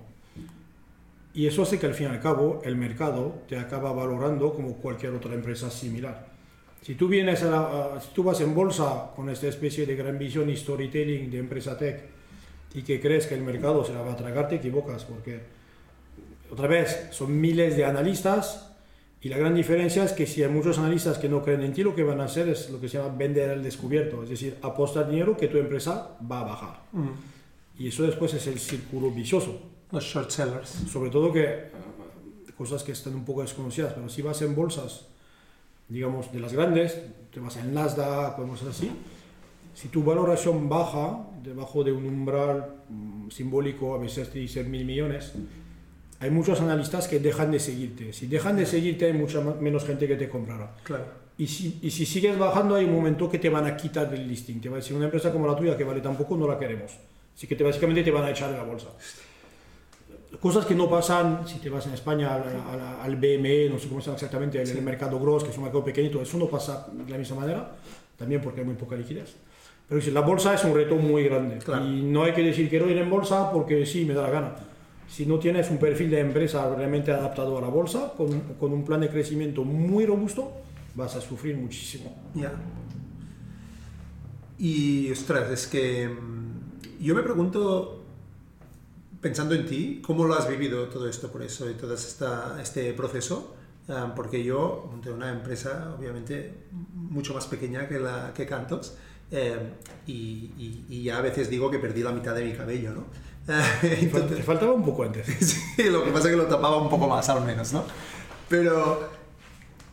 Y 1.33 1.47
eso 1.47 1.63
hace 1.63 1.79
que 1.79 1.85
al 1.85 1.93
fin 1.93 2.07
y 2.07 2.09
al 2.09 2.21
cabo 2.21 2.61
el 2.63 2.75
mercado 2.75 3.43
te 3.47 3.57
acaba 3.57 3.91
valorando 3.93 4.53
como 4.53 4.75
cualquier 4.75 5.13
otra 5.13 5.33
empresa 5.33 5.69
similar. 5.69 6.30
Si 6.81 6.95
tú, 6.95 7.07
vienes 7.07 7.43
a, 7.43 7.99
si 8.01 8.09
tú 8.13 8.23
vas 8.23 8.41
en 8.41 8.55
bolsa 8.55 9.11
con 9.15 9.29
esta 9.29 9.47
especie 9.47 9.85
de 9.85 9.95
gran 9.95 10.17
visión 10.17 10.49
y 10.49 10.57
storytelling 10.57 11.29
de 11.29 11.37
empresa 11.37 11.77
tech 11.77 12.01
y 12.73 12.81
que 12.81 12.99
crees 12.99 13.27
que 13.27 13.35
el 13.35 13.41
mercado 13.41 13.85
se 13.85 13.93
la 13.93 14.01
va 14.01 14.13
a 14.13 14.15
tragar, 14.15 14.49
te 14.49 14.55
equivocas, 14.55 15.05
porque 15.05 15.41
otra 16.49 16.67
vez 16.67 17.09
son 17.11 17.39
miles 17.39 17.77
de 17.77 17.85
analistas 17.85 18.71
y 19.21 19.29
la 19.29 19.37
gran 19.37 19.53
diferencia 19.53 20.03
es 20.03 20.13
que 20.13 20.25
si 20.25 20.41
hay 20.41 20.49
muchos 20.49 20.79
analistas 20.79 21.19
que 21.19 21.29
no 21.29 21.43
creen 21.43 21.61
en 21.61 21.73
ti, 21.73 21.83
lo 21.83 21.93
que 21.93 22.03
van 22.03 22.19
a 22.19 22.23
hacer 22.23 22.49
es 22.49 22.71
lo 22.71 22.81
que 22.81 22.89
se 22.89 22.97
llama 22.97 23.15
vender 23.15 23.51
al 23.51 23.61
descubierto, 23.61 24.23
es 24.23 24.29
decir, 24.29 24.57
apostar 24.63 25.07
dinero 25.07 25.37
que 25.37 25.47
tu 25.47 25.59
empresa 25.59 26.17
va 26.29 26.39
a 26.39 26.43
bajar. 26.43 26.81
Mm. 26.91 27.09
Y 27.77 27.87
eso 27.89 28.01
después 28.03 28.33
es 28.33 28.47
el 28.47 28.57
círculo 28.57 29.11
vicioso. 29.11 29.61
Los 29.91 30.03
short 30.03 30.31
sellers. 30.31 30.69
Sobre 30.91 31.11
todo 31.11 31.31
que 31.31 31.43
eh, 31.43 31.71
cosas 32.57 32.83
que 32.83 32.93
están 32.93 33.13
un 33.13 33.23
poco 33.23 33.41
desconocidas, 33.43 33.93
pero 33.93 34.09
si 34.09 34.23
vas 34.23 34.41
en 34.41 34.55
bolsas 34.55 35.10
digamos, 35.91 36.31
de 36.31 36.39
las 36.39 36.53
grandes, 36.53 36.99
te 37.33 37.39
vas 37.39 37.57
en 37.57 37.73
Nasdaq 37.73 38.37
cosas 38.37 38.69
así, 38.69 38.91
si 39.73 39.89
tu 39.89 40.03
valoración 40.03 40.69
baja 40.69 41.27
debajo 41.43 41.83
de 41.83 41.91
un 41.91 42.05
umbral 42.05 42.75
mm, 42.89 43.29
simbólico, 43.29 43.95
a 43.95 43.97
veces 43.97 44.29
te 44.29 44.39
dicen 44.39 44.71
mil 44.71 44.85
millones, 44.85 45.33
hay 46.19 46.29
muchos 46.29 46.61
analistas 46.61 47.07
que 47.07 47.19
dejan 47.19 47.51
de 47.51 47.59
seguirte. 47.59 48.13
Si 48.13 48.27
dejan 48.27 48.55
de 48.55 48.65
seguirte, 48.65 49.05
hay 49.05 49.13
mucha 49.13 49.41
menos 49.41 49.85
gente 49.85 50.07
que 50.07 50.15
te 50.15 50.29
comprará. 50.29 50.75
Claro. 50.83 51.05
Y 51.37 51.47
si, 51.47 51.79
y 51.81 51.89
si 51.89 52.05
sigues 52.05 52.37
bajando, 52.37 52.75
hay 52.75 52.85
un 52.85 52.93
momento 52.93 53.29
que 53.29 53.39
te 53.39 53.49
van 53.49 53.65
a 53.65 53.75
quitar 53.75 54.09
del 54.09 54.27
listing. 54.27 54.61
Te 54.61 54.69
va 54.69 54.75
a 54.75 54.79
decir, 54.79 54.95
una 54.95 55.05
empresa 55.05 55.31
como 55.31 55.47
la 55.47 55.55
tuya 55.55 55.75
que 55.75 55.83
vale 55.83 55.99
tan 55.99 56.15
poco, 56.15 56.37
no 56.37 56.47
la 56.47 56.59
queremos. 56.59 56.91
Así 57.35 57.47
que 57.47 57.55
te, 57.55 57.63
básicamente 57.63 58.03
te 58.03 58.11
van 58.11 58.25
a 58.25 58.29
echar 58.29 58.51
de 58.51 58.57
la 58.57 58.63
bolsa 58.63 58.89
cosas 60.39 60.65
que 60.65 60.75
no 60.75 60.89
pasan 60.89 61.47
si 61.47 61.59
te 61.59 61.69
vas 61.69 61.85
en 61.87 61.93
España 61.93 62.35
al, 63.01 63.15
BME, 63.15 63.69
no 63.69 63.79
sé 63.79 63.87
cómo 63.87 64.01
se 64.01 64.07
llama 64.07 64.15
exactamente, 64.15 64.61
el, 64.61 64.81
mercado 64.81 65.19
gross, 65.19 65.43
que 65.43 65.49
es 65.49 65.57
un 65.57 65.63
mercado 65.63 65.83
pequeñito, 65.83 66.21
eso 66.21 66.37
no 66.37 66.47
pasa 66.47 66.87
de 66.91 67.11
la 67.11 67.17
misma 67.17 67.37
manera, 67.37 67.71
también 68.17 68.41
porque 68.41 68.61
hay 68.61 68.65
muy 68.65 68.75
poca 68.75 68.95
liquidez. 68.95 69.35
Pero 69.87 69.99
si 70.01 70.11
la 70.11 70.21
bolsa 70.21 70.53
es 70.53 70.63
un 70.63 70.73
reto 70.73 70.95
muy 70.95 71.25
grande 71.25 71.59
y 71.83 72.01
no 72.03 72.23
hay 72.23 72.31
que 72.31 72.41
decir 72.41 72.69
quiero 72.69 72.89
ir 72.89 72.97
en 72.97 73.09
bolsa 73.09 73.51
porque 73.51 73.85
sí, 73.85 74.05
me 74.05 74.13
da 74.13 74.21
la 74.23 74.29
gana. 74.29 74.55
Si 75.09 75.25
no 75.25 75.37
tienes 75.37 75.69
un 75.69 75.77
perfil 75.77 76.09
de 76.09 76.21
empresa 76.21 76.73
realmente 76.73 77.11
adaptado 77.11 77.57
a 77.57 77.61
la 77.61 77.67
bolsa, 77.67 78.13
con, 78.15 78.39
con 78.57 78.71
un 78.71 78.85
plan 78.85 79.01
de 79.01 79.09
crecimiento 79.09 79.65
muy 79.65 80.05
robusto, 80.05 80.53
vas 80.95 81.15
a 81.17 81.21
sufrir 81.21 81.57
muchísimo. 81.57 82.15
Ya. 82.33 82.53
Y, 84.57 85.11
ostras, 85.11 85.49
es 85.49 85.67
que 85.67 86.07
mm, 86.07 87.03
yo 87.03 87.15
me 87.15 87.23
pregunto 87.23 88.00
pensando 89.21 89.53
en 89.55 89.65
ti, 89.65 90.01
¿cómo 90.05 90.25
lo 90.25 90.33
has 90.33 90.49
vivido 90.49 90.87
todo 90.87 91.07
esto 91.07 91.31
por 91.31 91.43
eso 91.43 91.69
y 91.69 91.75
todo 91.75 91.93
esta, 91.93 92.59
este 92.61 92.91
proceso? 92.93 93.55
Ah, 93.87 94.13
porque 94.15 94.43
yo, 94.43 94.91
de 95.03 95.11
una 95.11 95.31
empresa 95.31 95.93
obviamente 95.97 96.65
mucho 96.93 97.33
más 97.33 97.45
pequeña 97.45 97.87
que, 97.87 97.99
la, 97.99 98.33
que 98.33 98.45
Cantos, 98.45 98.95
eh, 99.31 99.57
y, 100.07 100.85
y, 100.89 101.03
ya 101.03 101.17
a 101.17 101.21
veces 101.21 101.49
digo 101.49 101.71
que 101.71 101.79
perdí 101.79 102.03
la 102.03 102.11
mitad 102.11 102.35
de 102.35 102.43
mi 102.43 102.53
cabello, 102.53 102.91
¿no? 102.91 103.05
Entonces, 103.81 104.37
Te 104.37 104.43
faltaba 104.43 104.73
un 104.73 104.83
poco 104.83 105.03
antes. 105.03 105.25
sí, 105.75 105.83
lo 105.89 106.03
que 106.03 106.11
pasa 106.11 106.27
es 106.27 106.31
que 106.31 106.37
lo 106.37 106.47
tapaba 106.47 106.77
un 106.77 106.89
poco 106.89 107.07
más 107.07 107.27
al 107.29 107.43
menos, 107.43 107.71
¿no? 107.73 107.83
Pero 108.49 109.09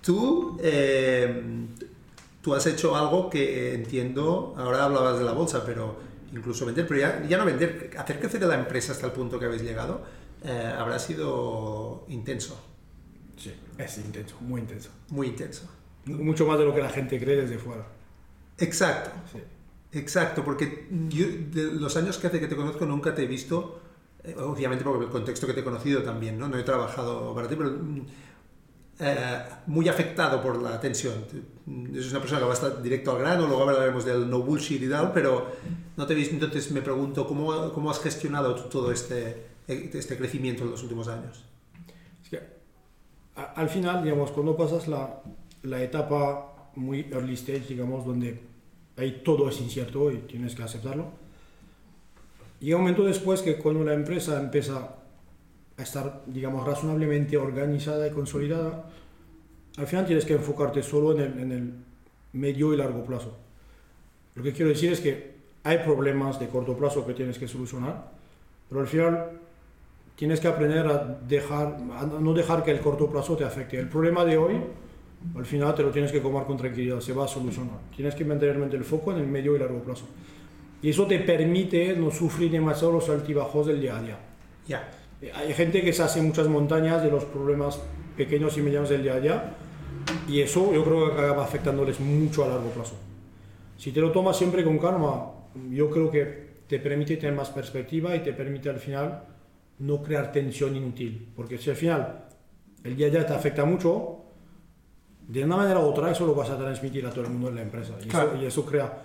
tú, 0.02 0.58
eh, 0.62 1.66
tú 2.42 2.54
has 2.54 2.66
hecho 2.66 2.96
algo 2.96 3.30
que 3.30 3.74
entiendo, 3.74 4.54
ahora 4.58 4.84
hablabas 4.84 5.18
de 5.18 5.24
la 5.24 5.32
bolsa, 5.32 5.64
pero 5.64 6.07
incluso 6.32 6.66
vender, 6.66 6.86
pero 6.86 7.00
ya, 7.00 7.38
no 7.38 7.44
vender, 7.44 7.90
hacer 7.98 8.18
crecer 8.18 8.42
a 8.44 8.46
la 8.46 8.54
empresa 8.54 8.92
hasta 8.92 9.06
el 9.06 9.12
punto 9.12 9.38
que 9.38 9.46
habéis 9.46 9.62
llegado, 9.62 10.02
eh, 10.44 10.74
habrá 10.76 10.98
sido 10.98 12.04
intenso. 12.08 12.60
Sí, 13.36 13.54
es 13.78 13.98
intenso, 13.98 14.36
muy 14.40 14.60
intenso. 14.60 14.90
Muy 15.10 15.28
intenso. 15.28 15.68
Mucho 16.06 16.46
más 16.46 16.58
de 16.58 16.64
lo 16.64 16.74
que 16.74 16.80
la 16.80 16.90
gente 16.90 17.18
cree 17.20 17.36
desde 17.36 17.58
fuera. 17.58 17.86
Exacto. 18.58 19.10
Sí. 19.32 19.38
Exacto, 19.92 20.44
porque 20.44 20.86
yo 21.08 21.26
de 21.26 21.72
los 21.72 21.96
años 21.96 22.18
que 22.18 22.26
hace 22.26 22.40
que 22.40 22.46
te 22.46 22.56
conozco 22.56 22.84
nunca 22.84 23.14
te 23.14 23.22
he 23.22 23.26
visto, 23.26 23.80
eh, 24.22 24.34
obviamente 24.38 24.84
porque 24.84 25.06
el 25.06 25.10
contexto 25.10 25.46
que 25.46 25.54
te 25.54 25.60
he 25.60 25.64
conocido 25.64 26.02
también, 26.02 26.38
¿no? 26.38 26.46
No 26.46 26.58
he 26.58 26.62
trabajado 26.62 27.34
para 27.34 27.48
ti, 27.48 27.56
pero 27.56 27.70
mm, 27.70 28.06
eh, 29.00 29.38
muy 29.66 29.88
afectado 29.88 30.42
por 30.42 30.60
la 30.60 30.80
tensión. 30.80 31.14
Es 31.94 32.10
una 32.10 32.18
persona 32.18 32.40
que 32.40 32.46
va 32.46 32.50
a 32.50 32.54
estar 32.54 32.82
directo 32.82 33.12
al 33.12 33.18
grano, 33.18 33.46
luego 33.46 33.62
hablaremos 33.62 34.04
del 34.04 34.28
no 34.28 34.40
bullshit 34.40 34.82
y 34.82 34.88
tal, 34.88 35.12
pero 35.12 35.52
no 35.96 36.06
te 36.06 36.14
visto, 36.14 36.34
entonces 36.34 36.72
me 36.72 36.82
pregunto 36.82 37.26
cómo, 37.26 37.72
cómo 37.72 37.90
has 37.90 38.00
gestionado 38.00 38.54
todo 38.54 38.90
este, 38.90 39.46
este 39.68 40.16
crecimiento 40.16 40.64
en 40.64 40.72
los 40.72 40.82
últimos 40.82 41.06
años. 41.06 41.44
Es 42.24 42.30
que, 42.30 42.40
al 43.36 43.68
final, 43.68 44.02
digamos, 44.02 44.32
cuando 44.32 44.56
pasas 44.56 44.88
la, 44.88 45.22
la 45.62 45.80
etapa 45.80 46.70
muy 46.74 47.06
early 47.12 47.34
stage, 47.34 47.66
digamos, 47.68 48.04
donde 48.04 48.40
ahí 48.96 49.22
todo 49.24 49.48
es 49.48 49.60
incierto 49.60 50.10
y 50.10 50.18
tienes 50.18 50.56
que 50.56 50.64
aceptarlo, 50.64 51.12
llega 52.58 52.76
un 52.76 52.82
momento 52.82 53.04
después 53.04 53.42
que 53.42 53.58
cuando 53.58 53.84
la 53.84 53.94
empresa 53.94 54.40
empieza 54.40 54.97
a 55.78 55.82
estar, 55.82 56.22
digamos, 56.26 56.66
razonablemente 56.66 57.36
organizada 57.36 58.06
y 58.06 58.10
consolidada, 58.10 58.90
al 59.76 59.86
final 59.86 60.06
tienes 60.06 60.24
que 60.24 60.34
enfocarte 60.34 60.82
solo 60.82 61.12
en 61.12 61.20
el, 61.20 61.38
en 61.38 61.52
el 61.52 61.72
medio 62.32 62.74
y 62.74 62.76
largo 62.76 63.04
plazo. 63.04 63.36
Lo 64.34 64.42
que 64.42 64.52
quiero 64.52 64.68
decir 64.70 64.92
es 64.92 65.00
que 65.00 65.38
hay 65.62 65.78
problemas 65.78 66.38
de 66.40 66.48
corto 66.48 66.76
plazo 66.76 67.06
que 67.06 67.14
tienes 67.14 67.38
que 67.38 67.46
solucionar, 67.46 68.10
pero 68.68 68.80
al 68.80 68.88
final 68.88 69.30
tienes 70.16 70.40
que 70.40 70.48
aprender 70.48 70.86
a, 70.86 71.18
dejar, 71.28 71.76
a 71.92 72.06
no 72.06 72.34
dejar 72.34 72.64
que 72.64 72.72
el 72.72 72.80
corto 72.80 73.08
plazo 73.08 73.36
te 73.36 73.44
afecte. 73.44 73.78
El 73.78 73.88
problema 73.88 74.24
de 74.24 74.36
hoy, 74.36 74.56
al 75.36 75.46
final 75.46 75.74
te 75.76 75.84
lo 75.84 75.90
tienes 75.90 76.10
que 76.10 76.20
comer 76.20 76.44
con 76.44 76.56
tranquilidad, 76.56 76.98
se 77.00 77.12
va 77.12 77.24
a 77.24 77.28
solucionar. 77.28 77.78
Tienes 77.94 78.16
que 78.16 78.24
mantener 78.24 78.56
el 78.74 78.84
foco 78.84 79.12
en 79.12 79.18
el 79.18 79.28
medio 79.28 79.54
y 79.54 79.60
largo 79.60 79.80
plazo. 79.80 80.06
Y 80.82 80.90
eso 80.90 81.06
te 81.06 81.20
permite 81.20 81.94
no 81.96 82.10
sufrir 82.10 82.50
demasiado 82.50 82.92
los 82.92 83.08
altibajos 83.08 83.66
del 83.68 83.80
día 83.80 83.96
a 83.96 84.02
día. 84.02 84.18
Ya. 84.66 84.97
Hay 85.34 85.52
gente 85.52 85.82
que 85.82 85.92
se 85.92 86.02
hace 86.02 86.22
muchas 86.22 86.46
montañas 86.46 87.02
de 87.02 87.10
los 87.10 87.24
problemas 87.24 87.80
pequeños 88.16 88.56
y 88.56 88.62
medianos 88.62 88.88
del 88.88 89.02
día 89.02 89.14
a 89.14 89.20
día 89.20 89.54
y 90.28 90.40
eso 90.40 90.72
yo 90.72 90.84
creo 90.84 91.06
que 91.06 91.20
acaba 91.20 91.44
afectándoles 91.44 91.98
mucho 92.00 92.44
a 92.44 92.48
largo 92.48 92.70
plazo. 92.70 92.94
Si 93.76 93.90
te 93.92 94.00
lo 94.00 94.12
tomas 94.12 94.36
siempre 94.36 94.64
con 94.64 94.78
calma, 94.78 95.30
yo 95.70 95.90
creo 95.90 96.10
que 96.10 96.48
te 96.68 96.78
permite 96.78 97.16
tener 97.16 97.34
más 97.34 97.50
perspectiva 97.50 98.14
y 98.14 98.20
te 98.20 98.32
permite 98.32 98.68
al 98.68 98.78
final 98.78 99.24
no 99.78 100.02
crear 100.02 100.30
tensión 100.30 100.76
inútil. 100.76 101.28
Porque 101.34 101.58
si 101.58 101.70
al 101.70 101.76
final 101.76 102.24
el 102.84 102.96
día 102.96 103.08
a 103.08 103.10
día 103.10 103.26
te 103.26 103.32
afecta 103.32 103.64
mucho, 103.64 104.24
de 105.26 105.44
una 105.44 105.56
manera 105.56 105.80
u 105.80 105.82
otra 105.82 106.10
eso 106.10 106.26
lo 106.26 106.34
vas 106.34 106.50
a 106.50 106.58
transmitir 106.58 107.06
a 107.06 107.10
todo 107.10 107.24
el 107.24 107.30
mundo 107.30 107.48
en 107.48 107.56
la 107.56 107.62
empresa. 107.62 107.94
Y, 108.04 108.08
eso, 108.08 108.36
y 108.40 108.44
eso 108.44 108.64
crea 108.64 109.02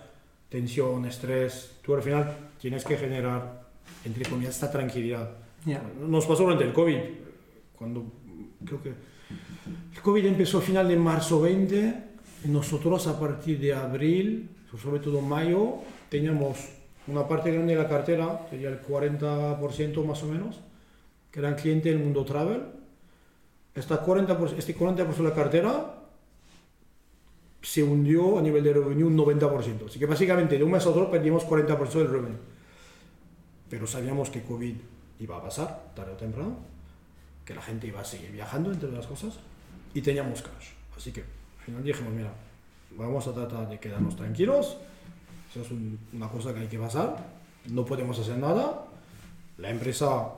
tensión, 0.50 1.06
estrés. 1.06 1.80
Tú 1.82 1.96
al 1.96 2.04
final 2.04 2.32
tienes 2.60 2.84
que 2.84 2.98
generar, 2.98 3.64
entre 4.06 4.26
comillas, 4.26 4.56
esta 4.56 4.72
tranquilidad 4.72 5.43
nos 5.66 6.26
pasó 6.26 6.44
durante 6.44 6.66
el 6.66 6.74
COVID, 6.74 6.98
cuando 7.78 8.04
creo 8.66 8.82
que 8.82 8.90
el 8.90 10.02
COVID 10.02 10.26
empezó 10.26 10.58
a 10.58 10.62
final 10.62 10.88
de 10.88 10.98
marzo 10.98 11.42
20, 11.42 12.04
nosotros 12.46 13.08
a 13.08 13.20
partir 13.20 13.60
de 13.60 13.74
abril, 13.74 14.50
sobre 14.82 15.00
todo 15.00 15.22
mayo, 15.22 15.76
teníamos 16.10 16.58
una 17.08 17.28
parte 17.28 17.52
grande 17.52 17.76
de 17.76 17.82
la 17.82 17.88
cartera, 17.88 18.48
sería 18.50 18.70
el 18.70 18.82
40% 18.82 20.06
más 20.06 20.24
o 20.24 20.28
menos, 20.28 20.60
que 21.32 21.40
eran 21.40 21.56
clientes 21.56 21.94
del 21.94 22.04
mundo 22.04 22.26
travel. 22.26 22.64
Esta 23.76 24.06
40%, 24.06 24.56
este 24.58 24.76
40% 24.78 25.16
de 25.16 25.24
la 25.24 25.34
cartera 25.34 26.00
se 27.62 27.82
hundió 27.82 28.38
a 28.38 28.42
nivel 28.42 28.64
de 28.64 28.74
revenue 28.74 29.06
un 29.06 29.18
90%. 29.18 29.88
Así 29.88 29.98
que 29.98 30.06
básicamente 30.06 30.58
de 30.58 30.64
un 30.64 30.72
mes 30.72 30.86
a 30.86 30.90
otro 30.90 31.10
perdimos 31.10 31.46
40% 31.46 31.94
del 31.94 32.10
revenue. 32.10 32.38
Pero 33.70 33.88
sabíamos 33.88 34.30
que 34.30 34.44
COVID 34.44 34.76
iba 35.20 35.38
a 35.38 35.42
pasar 35.42 35.94
tarde 35.96 36.14
o 36.14 36.16
temprano, 36.16 36.58
que 37.46 37.54
la 37.54 37.62
gente 37.62 37.88
iba 37.88 38.02
a 38.02 38.06
seguir 38.06 38.32
viajando, 38.32 38.72
entre 38.72 38.90
otras 38.90 39.08
cosas, 39.08 39.40
y 39.94 40.02
teníamos 40.02 40.42
cash. 40.42 40.72
Así 40.96 41.12
que 41.12 41.22
al 41.22 41.66
final 41.66 41.84
dijimos, 41.84 42.14
mira, 42.14 42.32
vamos 42.92 43.28
a 43.28 43.34
tratar 43.34 43.70
de 43.70 43.80
quedarnos 43.80 44.16
tranquilos, 44.16 44.78
eso 45.50 45.62
es 45.62 45.68
una 46.14 46.28
cosa 46.30 46.54
que 46.54 46.62
hay 46.62 46.68
que 46.68 46.80
pasar, 46.80 47.18
no 47.70 47.86
podemos 47.86 48.18
hacer 48.20 48.38
nada, 48.38 48.86
la 49.58 49.70
empresa 49.70 50.30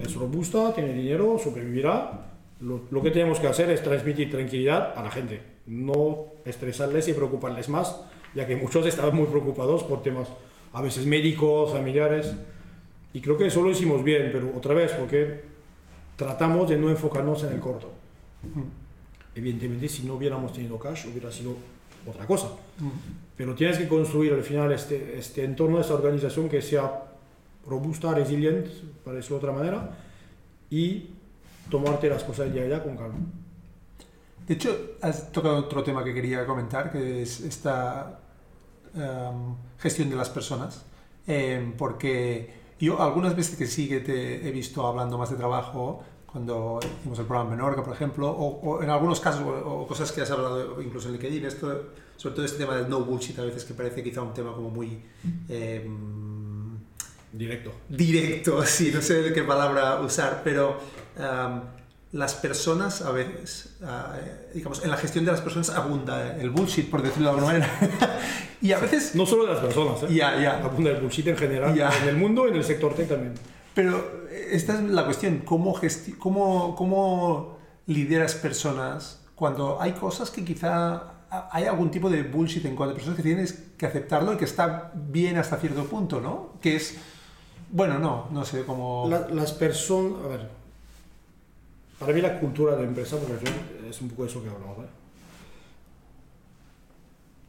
es 0.00 0.14
robusta, 0.14 0.72
tiene 0.74 0.92
dinero, 0.92 1.38
sobrevivirá, 1.42 2.28
lo, 2.60 2.82
lo, 2.90 3.02
que 3.02 3.10
tenemos 3.10 3.40
que 3.40 3.48
hacer 3.48 3.70
es 3.70 3.82
transmitir 3.82 4.30
tranquilidad 4.30 4.96
a 4.96 5.02
la 5.02 5.10
gente, 5.10 5.42
no 5.66 6.26
estresarles 6.44 7.08
y 7.08 7.12
preocuparles 7.12 7.68
más, 7.68 7.96
ya 8.34 8.46
que 8.46 8.56
muchos 8.56 8.86
estaban 8.86 9.16
muy 9.16 9.26
preocupados 9.26 9.82
por 9.82 10.02
temas 10.02 10.28
a 10.72 10.80
veces 10.80 11.06
médicos, 11.06 11.72
familiares. 11.72 12.34
Y 13.12 13.20
creo 13.20 13.36
que 13.36 13.46
eso 13.46 13.62
lo 13.62 13.70
hicimos 13.70 14.02
bien, 14.02 14.30
pero 14.32 14.52
otra 14.56 14.74
vez, 14.74 14.92
porque 14.92 15.42
tratamos 16.16 16.68
de 16.68 16.76
no 16.76 16.88
enfocarnos 16.88 17.42
en 17.44 17.52
el 17.52 17.60
corto. 17.60 17.90
Evidentemente, 19.34 19.88
si 19.88 20.04
no 20.04 20.14
hubiéramos 20.14 20.52
tenido 20.52 20.78
cash, 20.78 21.06
hubiera 21.06 21.30
sido 21.30 21.54
otra 22.06 22.26
cosa. 22.26 22.50
Pero 23.36 23.54
tienes 23.54 23.78
que 23.78 23.88
construir 23.88 24.32
al 24.32 24.42
final 24.42 24.72
este, 24.72 25.18
este 25.18 25.44
entorno, 25.44 25.80
esta 25.80 25.94
organización 25.94 26.48
que 26.48 26.62
sea 26.62 27.04
robusta, 27.66 28.14
resiliente, 28.14 28.70
para 29.04 29.16
decirlo 29.16 29.38
de 29.38 29.46
otra 29.46 29.56
manera, 29.56 29.90
y 30.70 31.10
tomarte 31.70 32.08
las 32.08 32.24
cosas 32.24 32.52
día 32.52 32.62
a 32.62 32.66
día 32.66 32.82
con 32.82 32.96
calma. 32.96 33.18
De 34.46 34.54
hecho, 34.54 34.96
has 35.00 35.30
tocado 35.30 35.56
otro 35.56 35.82
tema 35.82 36.02
que 36.02 36.12
quería 36.12 36.44
comentar, 36.46 36.90
que 36.90 37.22
es 37.22 37.40
esta 37.40 38.18
um, 38.94 39.54
gestión 39.78 40.10
de 40.10 40.16
las 40.16 40.30
personas, 40.30 40.84
eh, 41.26 41.72
porque 41.78 42.61
yo 42.86 43.00
algunas 43.00 43.36
veces 43.36 43.56
que 43.56 43.66
sí 43.66 43.88
que 43.88 44.00
te 44.00 44.48
he 44.48 44.50
visto 44.50 44.86
hablando 44.86 45.16
más 45.16 45.30
de 45.30 45.36
trabajo, 45.36 46.02
cuando 46.26 46.80
hicimos 46.98 47.18
el 47.18 47.26
programa 47.26 47.50
Menorca, 47.50 47.84
por 47.84 47.94
ejemplo, 47.94 48.30
o, 48.30 48.82
en 48.82 48.90
algunos 48.90 49.20
casos, 49.20 49.42
o, 49.42 49.86
cosas 49.86 50.10
que 50.10 50.22
has 50.22 50.30
hablado 50.30 50.80
incluso 50.82 51.08
en 51.08 51.14
LinkedIn, 51.14 51.44
esto, 51.44 51.90
sobre 52.16 52.34
todo 52.34 52.44
este 52.44 52.58
tema 52.58 52.74
del 52.74 52.88
no 52.88 53.00
bullshit, 53.00 53.38
a 53.38 53.44
veces 53.44 53.64
que 53.64 53.74
parece 53.74 54.02
quizá 54.02 54.22
un 54.22 54.32
tema 54.32 54.54
como 54.54 54.70
muy... 54.70 55.02
Eh, 55.48 55.88
directo. 57.32 57.72
Directo, 57.88 58.62
sí, 58.66 58.90
no 58.92 59.00
sé 59.00 59.32
qué 59.32 59.42
palabra 59.42 60.00
usar, 60.00 60.40
pero... 60.42 60.78
Um, 61.18 61.81
las 62.12 62.34
personas 62.34 63.00
a 63.00 63.10
veces, 63.10 63.76
ah, 63.82 64.14
digamos, 64.52 64.84
en 64.84 64.90
la 64.90 64.98
gestión 64.98 65.24
de 65.24 65.32
las 65.32 65.40
personas 65.40 65.70
abunda 65.70 66.36
el 66.36 66.50
bullshit, 66.50 66.90
por 66.90 67.02
decirlo 67.02 67.30
de 67.30 67.34
alguna 67.34 67.52
manera. 67.52 68.20
y 68.60 68.72
a 68.72 68.78
veces... 68.78 69.14
No 69.14 69.24
solo 69.24 69.46
de 69.46 69.54
las 69.54 69.64
personas, 69.64 70.02
¿eh? 70.02 70.14
Ya, 70.14 70.38
ya. 70.38 70.62
Abunda 70.62 70.90
el 70.90 71.00
bullshit 71.00 71.26
en 71.26 71.36
general, 71.38 71.78
en 71.78 72.08
el 72.08 72.16
mundo 72.16 72.46
y 72.46 72.50
en 72.50 72.56
el 72.56 72.64
sector 72.64 72.94
tech 72.94 73.08
también. 73.08 73.32
Pero 73.74 74.26
esta 74.30 74.74
es 74.74 74.82
la 74.82 75.06
cuestión, 75.06 75.38
¿cómo, 75.38 75.74
cómo, 76.18 76.76
cómo 76.76 77.58
lideras 77.86 78.34
personas 78.34 79.22
cuando 79.34 79.80
hay 79.80 79.92
cosas 79.92 80.30
que 80.30 80.44
quizá 80.44 81.14
hay 81.50 81.64
algún 81.64 81.90
tipo 81.90 82.10
de 82.10 82.22
bullshit 82.24 82.64
en 82.66 82.76
cuanto 82.76 82.92
a 82.92 82.94
personas 82.94 83.16
que 83.16 83.22
tienes 83.22 83.52
que 83.78 83.86
aceptarlo 83.86 84.34
y 84.34 84.36
que 84.36 84.44
está 84.44 84.92
bien 84.94 85.38
hasta 85.38 85.56
cierto 85.56 85.84
punto, 85.86 86.20
¿no? 86.20 86.58
Que 86.60 86.76
es, 86.76 86.96
bueno, 87.70 87.98
no, 87.98 88.28
no 88.30 88.44
sé 88.44 88.64
cómo... 88.66 89.08
las 89.08 89.52
personas, 89.52 90.22
a 90.24 90.28
ver, 90.28 90.61
para 92.02 92.14
mí 92.14 92.20
la 92.20 92.40
cultura 92.40 92.74
de 92.74 92.84
empresa, 92.84 93.16
porque 93.16 93.44
es 93.88 94.00
un 94.00 94.08
poco 94.08 94.26
eso 94.26 94.42
que 94.42 94.48
hablamos, 94.48 94.78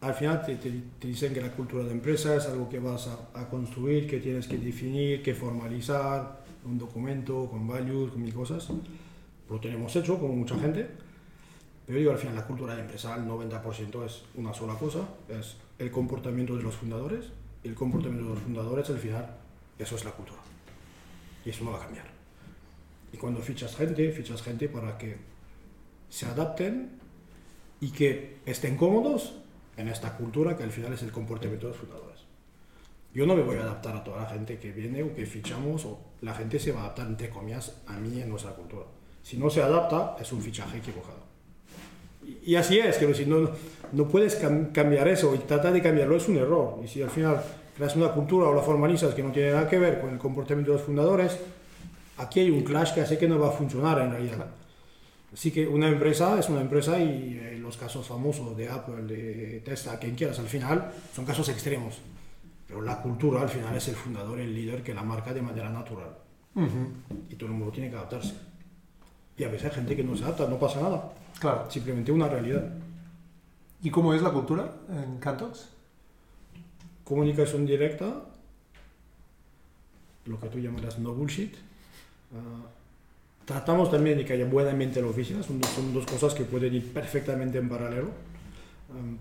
Al 0.02 0.14
final 0.14 0.46
te, 0.46 1.08
dicen 1.08 1.34
que 1.34 1.42
la 1.42 1.52
cultura 1.52 1.84
de 1.86 1.92
empresa 1.92 2.36
es 2.36 2.46
algo 2.46 2.70
que 2.70 2.80
vas 2.80 3.10
a, 3.34 3.50
construir, 3.50 4.08
que 4.08 4.20
tienes 4.20 4.48
que 4.48 4.58
definir, 4.58 5.24
que 5.24 5.34
formalizar, 5.34 6.44
un 6.66 6.78
documento 6.78 7.48
con 7.50 7.68
values, 7.68 8.12
con 8.12 8.22
mil 8.22 8.34
cosas. 8.34 8.68
Lo 9.50 9.60
tenemos 9.60 9.96
hecho 9.96 10.20
con 10.20 10.38
mucha 10.38 10.58
gente, 10.60 10.88
pero 11.88 11.98
digo, 11.98 12.12
al 12.12 12.18
final 12.18 12.36
la 12.36 12.46
cultura 12.46 12.76
de 12.76 12.82
empresa, 12.82 13.16
el 13.16 13.24
90% 13.24 14.06
es 14.06 14.24
una 14.36 14.54
sola 14.54 14.76
cosa, 14.76 15.00
es 15.30 15.58
el 15.80 15.90
comportamiento 15.90 16.56
de 16.56 16.64
los 16.64 16.76
fundadores, 16.76 17.26
y 17.64 17.70
el 17.70 17.76
comportamiento 17.76 18.28
de 18.28 18.36
los 18.36 18.44
fundadores, 18.44 18.90
al 18.90 19.00
final, 19.00 19.26
eso 19.80 19.96
es 19.96 20.06
la 20.06 20.12
cultura. 20.12 20.42
Y 21.44 21.50
eso 21.50 21.64
no 21.64 21.72
va 21.72 21.78
a 21.78 21.82
cambiar. 21.82 22.13
Y 23.14 23.18
cuando 23.18 23.40
fichas 23.42 23.76
gente, 23.76 24.12
fichas 24.12 24.42
gente 24.42 24.68
para 24.68 24.98
que 24.98 25.16
se 26.10 26.26
adapten 26.26 26.90
y 27.80 27.92
que 27.92 28.40
estén 28.46 28.76
cómodos 28.76 29.36
en 29.78 29.88
esta 29.88 30.18
cultura 30.18 30.58
que 30.58 30.64
al 30.64 30.72
final 30.72 30.94
es 30.94 31.04
el 31.04 31.12
comportamiento 31.12 31.68
de 31.68 31.74
los 31.74 31.80
fundadores. 31.80 32.20
Yo 33.14 33.28
no 33.28 33.36
me 33.36 33.44
voy 33.44 33.58
a 33.58 33.62
adaptar 33.62 33.96
a 33.96 34.04
toda 34.04 34.24
la 34.24 34.30
gente 34.30 34.58
que 34.58 34.72
viene 34.72 35.04
o 35.04 35.14
que 35.14 35.26
fichamos, 35.26 35.86
o 35.86 36.00
la 36.22 36.34
gente 36.34 36.60
se 36.60 36.72
va 36.72 36.82
a 36.82 36.84
adaptar, 36.86 37.08
entre 37.08 37.30
comillas, 37.30 37.82
a 37.86 37.94
mí 37.94 38.20
en 38.20 38.30
nuestra 38.30 38.52
cultura. 38.52 38.86
Si 39.22 39.38
no 39.38 39.50
se 39.52 39.62
adapta, 39.62 40.18
es 40.20 40.32
un 40.32 40.42
fichaje 40.42 40.80
equivocado. 40.80 41.22
Y, 42.44 42.56
así 42.56 42.80
es, 42.80 42.98
que 42.98 43.14
si 43.14 43.26
no, 43.26 43.52
no 43.92 44.08
puedes 44.08 44.36
cambiar 44.36 45.08
eso 45.08 45.36
y 45.36 45.40
tratar 45.40 45.74
de 45.74 45.82
cambiarlo 45.82 46.16
es 46.16 46.28
un 46.28 46.38
error. 46.38 46.80
Y 46.84 46.88
si 46.88 47.04
al 47.04 47.10
final 47.10 47.44
creas 47.76 47.96
una 47.96 48.12
cultura 48.12 48.48
o 48.48 48.56
la 48.56 48.62
formalizas 48.62 49.14
que 49.14 49.22
no 49.22 49.32
tiene 49.32 49.52
nada 49.52 49.70
que 49.70 49.78
ver 49.78 50.02
con 50.02 50.10
el 50.12 50.18
comportamiento 50.18 50.72
de 50.72 50.78
los 50.78 50.86
fundadores, 50.86 51.38
aquí 52.18 52.42
hay 52.42 52.50
un 52.50 52.64
clash 52.64 52.94
que 52.94 53.02
hace 53.02 53.18
que 53.18 53.28
no 53.28 53.40
va 53.40 53.50
a 53.50 53.52
funcionar 53.52 54.00
en 54.02 54.12
realidad. 54.12 54.48
Así 55.34 55.52
que 55.52 55.68
una 55.68 55.88
empresa 55.88 56.38
es 56.40 56.48
una 56.50 56.62
empresa 56.62 57.00
y 57.00 57.40
eh, 57.42 57.58
los 57.60 57.76
casos 57.76 58.08
famosos 58.08 58.56
de 58.56 58.70
Apple, 58.70 59.04
de 59.04 59.62
Tesla, 59.66 59.98
quien 59.98 60.14
quieras, 60.16 60.38
al 60.40 60.48
final 60.48 60.92
son 61.14 61.26
casos 61.26 61.50
extremos. 61.50 62.00
Pero 62.68 62.82
la 62.82 63.02
cultura 63.02 63.42
al 63.42 63.50
final 63.50 63.76
es 63.76 63.88
el 63.88 63.96
fundador, 63.96 64.40
el 64.40 64.54
líder 64.54 64.84
que 64.84 64.94
la 64.94 65.04
marca 65.04 65.34
de 65.34 65.42
manera 65.42 65.70
natural. 65.70 66.18
Y 67.30 67.36
todo 67.36 67.50
el 67.50 67.56
mundo 67.56 67.72
tiene 67.72 67.90
que 67.90 67.96
adaptarse. 67.96 68.36
Y 69.36 69.44
a 69.44 69.48
veces 69.48 69.72
hay 69.72 69.76
gente 69.78 69.96
que 69.96 70.04
no 70.04 70.16
se 70.16 70.24
adapta, 70.24 70.48
no 70.48 70.60
pasa 70.60 70.82
nada. 70.82 71.12
Claro. 71.40 71.70
Simplemente 71.70 72.12
una 72.12 72.28
realidad. 72.28 72.72
¿Y 73.82 73.90
cómo 73.90 74.14
es 74.14 74.22
la 74.22 74.30
cultura 74.30 74.72
en 74.90 75.18
Cantox? 75.18 75.70
Comunicación 77.04 77.66
directa, 77.66 78.24
lo 80.26 80.40
que 80.40 80.48
tú 80.48 80.60
llamarás 80.60 81.00
no 81.00 81.14
bullshit. 81.14 81.56
Ah, 82.34 82.68
tratamos 83.46 83.92
también 83.92 84.18
de 84.18 84.26
que 84.26 84.34
haya 84.34 84.46
buena 84.46 84.74
mente 84.74 85.00
en 85.00 85.06
la 85.06 85.12
oficina, 85.12 85.44
son 85.44 85.62
son 85.64 85.94
dos 85.94 86.06
cosas 86.06 86.34
que 86.34 86.44
pueden 86.44 86.74
ir 86.74 86.94
perfectamente 86.94 87.58
en 87.58 87.70
paralelo. 87.70 88.10
Am, 88.92 89.18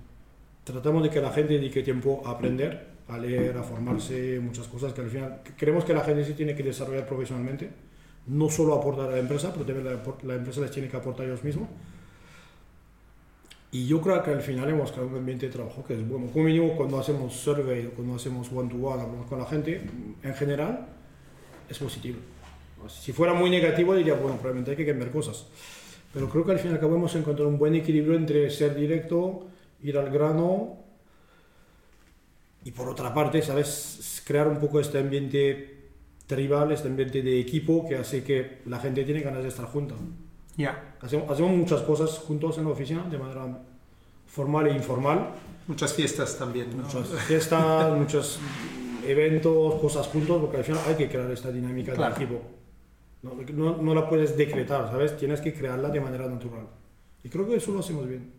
tratamos 0.65 1.03
de 1.03 1.11
que 1.11 1.21
la 1.21 1.31
gente 1.33 1.55
dedique 1.55 1.83
tiempo 1.83 2.23
a 2.25 2.31
aprender, 2.33 2.87
a 3.09 3.19
leer, 3.19 3.57
a 3.59 3.63
formarse, 3.63 4.39
muchas 4.41 4.67
cosas 4.69 4.93
que 4.93 5.01
al 5.01 5.11
final 5.11 5.41
creemos 5.57 5.85
que 5.85 5.93
la 5.93 6.05
gente 6.05 6.25
se 6.25 6.35
tiene 6.35 6.55
que 6.55 6.63
desarrollar 6.63 7.07
profesionalmente, 7.07 7.71
no 8.27 8.49
solo 8.49 8.75
aportar 8.75 9.09
a 9.09 9.13
la 9.13 9.19
empresa, 9.19 9.53
pero 9.53 9.65
también 9.65 9.85
la, 9.85 10.01
la 10.23 10.35
empresa 10.37 10.61
les 10.61 10.71
tiene 10.71 10.89
que 10.89 10.97
aportar 10.97 11.27
a 11.27 11.29
ellos 11.31 11.43
mismos. 11.45 11.69
Y 13.73 13.87
yo 13.87 14.03
creo 14.03 14.23
que 14.23 14.31
al 14.31 14.43
final 14.43 14.69
hemos 14.69 14.93
creado 14.93 15.09
un 15.09 15.17
ambiente 15.17 15.47
de 15.47 15.53
trabajo 15.53 15.83
que 15.83 15.95
es 15.95 16.07
bueno. 16.07 16.27
Como 16.31 16.45
mínimo, 16.45 16.77
cuando 16.77 17.01
hacemos 17.01 17.33
survey 17.33 17.91
cuando 17.97 18.17
hacemos 18.17 18.53
one-to-one, 18.53 19.01
hablamos 19.01 19.27
con 19.27 19.39
la 19.39 19.47
gente, 19.47 19.81
en 20.23 20.35
general, 20.35 20.87
es 21.71 21.79
positivo. 21.79 22.19
Si 22.89 23.13
fuera 23.13 23.35
muy 23.35 23.51
negativo, 23.51 23.95
diría, 23.95 24.15
bueno, 24.15 24.37
probablemente 24.37 24.73
hay 24.73 24.77
que 24.77 24.87
cambiar 24.87 25.11
cosas. 25.11 25.47
Pero 26.13 26.29
creo 26.29 26.45
que 26.45 26.53
al 26.53 26.59
fin 26.59 26.71
y 26.71 26.75
al 26.75 26.81
cabo 26.81 26.97
hemos 26.97 27.15
encontrado 27.15 27.49
un 27.49 27.59
buen 27.59 27.75
equilibrio 27.75 28.15
entre 28.17 28.51
ser 28.51 28.75
directo, 28.75 29.47
ir 29.83 29.97
al 29.97 30.11
grano 30.11 30.77
y 32.65 32.71
por 32.71 32.89
otra 32.89 33.13
parte, 33.13 33.43
¿sabes? 33.43 34.23
Crear 34.27 34.47
un 34.49 34.59
poco 34.59 34.79
este 34.79 34.99
ambiente 34.99 35.81
tribal, 36.27 36.71
este 36.73 36.89
ambiente 36.89 37.23
de 37.23 37.41
equipo 37.41 37.87
que 37.89 37.97
hace 37.97 38.23
que 38.23 38.59
la 38.67 38.79
gente 38.79 39.05
tiene 39.05 39.21
ganas 39.21 39.43
de 39.43 39.49
estar 39.49 39.67
junta. 39.67 39.95
Ya. 40.57 40.97
Hacemos, 41.01 41.31
hacemos 41.31 41.53
muchas 41.57 41.81
cosas 41.83 42.11
juntos 42.19 42.59
en 42.59 42.65
la 42.65 42.71
oficina 42.71 43.05
de 43.11 43.19
manera 43.19 43.59
formal 44.27 44.67
e 44.69 44.73
informal. 44.73 45.31
Muchas 45.67 45.93
fiestas 45.95 46.39
también, 46.39 46.77
¿no? 46.77 46.85
Muchas 46.85 47.09
fiestas, 47.27 47.97
muchos 47.99 48.39
eventos, 49.07 49.75
cosas 49.81 50.07
juntos, 50.09 50.41
porque 50.43 50.59
al 50.59 50.65
final 50.65 50.81
hay 50.87 50.95
que 50.95 51.09
crear 51.09 51.31
esta 51.31 51.51
dinámica 51.51 51.95
Claro. 51.95 52.15
de 52.15 52.25
equipo. 52.25 52.41
No, 53.23 53.35
no, 53.53 53.77
no 53.81 53.95
la 53.95 54.09
puedes 54.09 54.37
decretar, 54.37 54.89
¿sabes? 54.91 55.17
Tienes 55.17 55.41
que 55.41 55.55
crearla 55.55 55.89
de 55.91 56.01
manera 56.01 56.27
natural. 56.27 56.67
Y 57.23 57.29
creo 57.29 57.47
que 57.47 57.57
eso 57.57 57.73
lo 57.73 57.81
hacemos 57.81 58.09
bien. 58.09 58.33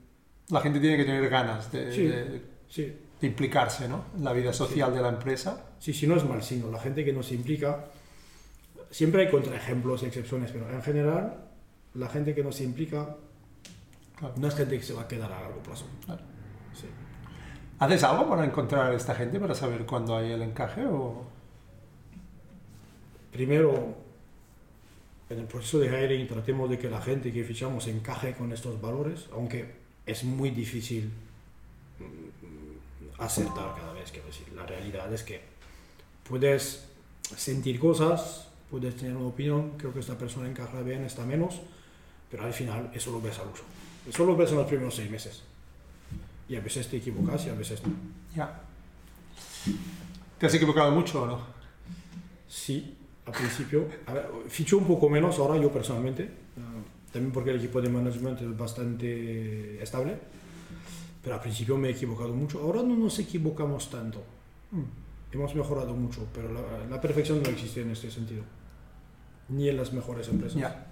La 0.50 0.60
gente 0.60 0.80
tiene 0.80 0.98
que 0.98 1.06
tener 1.06 1.30
ganas 1.30 1.72
de, 1.72 1.92
Sí. 1.94 2.04
de- 2.08 2.42
Sí, 2.68 2.94
de 3.22 3.28
implicarse 3.28 3.88
¿no? 3.88 4.06
en 4.18 4.24
la 4.24 4.34
vida 4.34 4.52
social 4.52 4.94
de 4.94 5.02
la 5.02 5.10
empresa. 5.10 5.70
sí, 5.80 5.94
sí, 5.94 6.06
no 6.08 6.16
es 6.16 6.26
mal 6.28 6.42
signo. 6.44 6.70
La 6.72 6.80
gente 6.80 7.06
que 7.06 7.14
no 7.14 7.22
se 7.24 7.36
implica, 7.36 7.86
siempre 8.90 9.22
hay 9.26 9.32
contraejemplos 9.32 10.04
y 10.04 10.08
excepciones, 10.08 10.52
pero 10.52 10.70
en 10.70 10.82
general, 10.82 11.46
la 11.94 12.10
gente 12.10 12.34
que 12.36 12.44
no 12.44 12.52
se 12.52 12.64
implica 12.64 13.16
Claro. 14.18 14.34
no 14.38 14.48
es 14.48 14.56
gente 14.56 14.78
que 14.78 14.84
se 14.84 14.94
va 14.94 15.04
a 15.04 15.08
quedar 15.08 15.32
a 15.32 15.42
largo 15.42 15.60
plazo. 15.62 15.86
Claro. 16.06 16.22
Sí. 16.74 16.88
¿Haces 17.80 18.04
algo 18.04 18.28
para 18.30 18.44
encontrar 18.46 18.92
a 18.92 18.96
esta 18.96 19.14
gente, 19.16 19.40
para 19.40 19.54
saber 19.56 19.86
cuándo 19.86 20.16
hay 20.18 20.32
el 20.32 20.42
encaje? 20.42 20.86
O... 20.86 21.24
Primero, 23.32 23.96
en 25.30 25.40
el 25.40 25.46
proceso 25.46 25.80
de 25.80 25.88
hiring 25.88 26.28
tratemos 26.28 26.70
de 26.70 26.78
que 26.78 26.90
la 26.90 27.02
gente 27.02 27.32
que 27.32 27.44
fichamos 27.44 27.88
encaje 27.88 28.34
con 28.34 28.52
estos 28.52 28.80
valores, 28.82 29.28
aunque 29.34 29.66
es 30.06 30.24
muy 30.24 30.52
difícil 30.52 31.10
mm, 32.00 33.22
acertar 33.22 33.76
cada 33.76 33.94
vez. 33.94 34.12
Quiero 34.12 34.28
decir, 34.28 34.48
la 34.54 34.66
realidad 34.66 35.12
es 35.14 35.24
que 35.24 35.42
puedes 36.28 36.86
sentir 37.36 37.80
cosas, 37.80 38.48
puedes 38.70 38.96
tener 38.96 39.16
una 39.16 39.28
opinión, 39.28 39.72
creo 39.78 39.94
que 39.94 40.00
esta 40.00 40.18
persona 40.18 40.50
encaja 40.50 40.82
bien, 40.82 41.04
está 41.04 41.26
menos, 41.26 41.62
pero 42.30 42.44
al 42.44 42.54
final 42.54 42.92
eso 42.94 43.12
lo 43.12 43.22
ves 43.22 43.40
al 43.40 43.48
uso. 43.48 43.64
Eso 44.08 44.26
lo 44.26 44.36
ves 44.36 44.52
en 44.52 44.58
los 44.58 44.68
primeros 44.68 44.96
seis 44.96 45.10
meses. 45.10 45.44
Y 46.50 46.56
a 46.56 46.60
veces 46.60 46.90
te 46.90 46.98
equivocas 46.98 47.46
y 47.46 47.50
a 47.50 47.54
veces 47.54 47.82
no. 47.84 47.94
Ya. 48.36 48.62
¿Te 50.38 50.46
has 50.46 50.54
equivocado 50.54 50.92
mucho 50.92 51.24
o 51.24 51.28
no? 51.28 51.40
Sí, 52.50 52.98
al 53.26 53.34
principio. 53.34 53.88
Ficho 54.48 54.78
un 54.78 54.86
poco 54.86 55.10
menos 55.10 55.40
ahora 55.40 55.62
yo 55.62 55.72
personalmente, 55.72 56.30
ah, 56.58 57.12
también 57.12 57.32
porque 57.32 57.52
el 57.52 57.58
equipo 57.58 57.82
de 57.82 57.90
management 57.90 58.42
es 58.42 58.58
bastante 58.58 59.82
estable, 59.82 60.18
pero 61.22 61.36
al 61.36 61.42
principio 61.42 61.78
me 61.78 61.90
he 61.90 61.92
equivocado 61.92 62.34
mucho. 62.34 62.60
Ahora 62.62 62.82
no 62.84 62.96
nos 62.96 63.18
equivocamos 63.20 63.90
tanto. 63.90 64.24
Hemos 65.32 65.56
mejorado 65.56 65.94
mucho, 65.94 66.28
pero 66.34 66.52
la, 66.52 66.62
la 66.90 67.02
perfección 67.02 67.42
no 67.42 67.50
existe 67.50 67.82
en 67.82 67.92
este 67.92 68.12
sentido. 68.12 68.44
Ni 69.50 69.70
en 69.70 69.78
las 69.78 69.94
mejores 69.94 70.28
empresas. 70.28 70.60
Ya. 70.60 70.88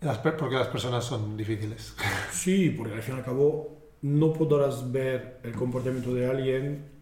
Las 0.00 0.18
porque 0.18 0.54
las 0.54 0.68
personas 0.68 1.04
son 1.04 1.36
difíciles. 1.36 1.94
Sí, 2.30 2.70
porque 2.76 2.94
al 2.94 3.02
fin 3.02 3.14
y 3.14 3.18
al 3.18 3.24
cabo 3.24 3.78
no 4.02 4.32
podrás 4.34 4.92
ver 4.92 5.40
el 5.42 5.52
comportamiento 5.52 6.12
de 6.12 6.26
alguien 6.28 6.93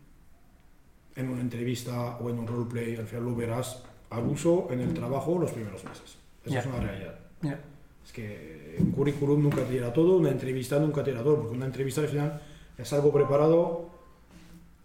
en 1.17 1.29
una 1.29 1.41
entrevista 1.41 2.17
o 2.19 2.31
en 2.31 2.39
un 2.39 2.47
roleplay. 2.47 2.97
Al 2.97 3.07
final 3.07 3.25
lo 3.25 3.35
verás 3.37 3.83
al 4.11 4.25
uso 4.27 4.69
en 4.71 4.81
el 4.81 4.93
trabajo 4.95 5.39
los 5.39 5.51
primeros 5.53 5.83
meses. 5.85 6.17
Esa 6.45 6.55
Ya. 6.55 6.61
es 6.61 6.67
una 6.67 6.81
realidad. 6.81 7.15
Ya. 7.43 7.59
Es 8.05 8.13
que 8.13 8.77
un 8.79 8.91
currículum 8.93 9.43
nunca 9.43 9.63
te 9.65 9.73
dirá 9.73 9.93
todo, 9.93 10.17
una 10.17 10.31
entrevista 10.31 10.79
nunca 10.79 11.05
te 11.05 11.11
dirá 11.11 11.23
todo, 11.23 11.37
porque 11.43 11.57
una 11.57 11.67
entrevista 11.67 12.01
al 12.01 12.09
final 12.09 12.41
es 12.77 12.93
algo 12.93 13.13
preparado. 13.13 13.91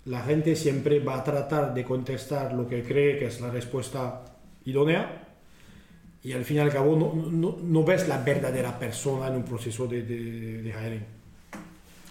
La 0.05 0.21
gente 0.21 0.55
siempre 0.55 0.99
va 0.99 1.15
a 1.17 1.23
tratar 1.23 1.73
de 1.73 1.83
contestar 1.83 2.53
lo 2.53 2.67
que 2.67 2.83
cree 2.83 3.17
que 3.19 3.25
es 3.25 3.41
la 3.41 3.49
respuesta 3.49 4.21
idónea 4.65 5.23
y 6.23 6.31
al 6.33 6.45
fin 6.45 6.57
y 6.57 6.59
al 6.59 6.71
cabo 6.71 6.95
no, 6.95 7.13
no, 7.29 7.57
no 7.61 7.83
ves 7.83 8.07
la 8.07 8.19
verdadera 8.21 8.77
persona 8.79 9.27
en 9.27 9.35
un 9.35 9.43
proceso 9.43 9.87
de, 9.87 10.03
de, 10.03 10.61
de 10.63 10.69
hiring. 10.69 11.05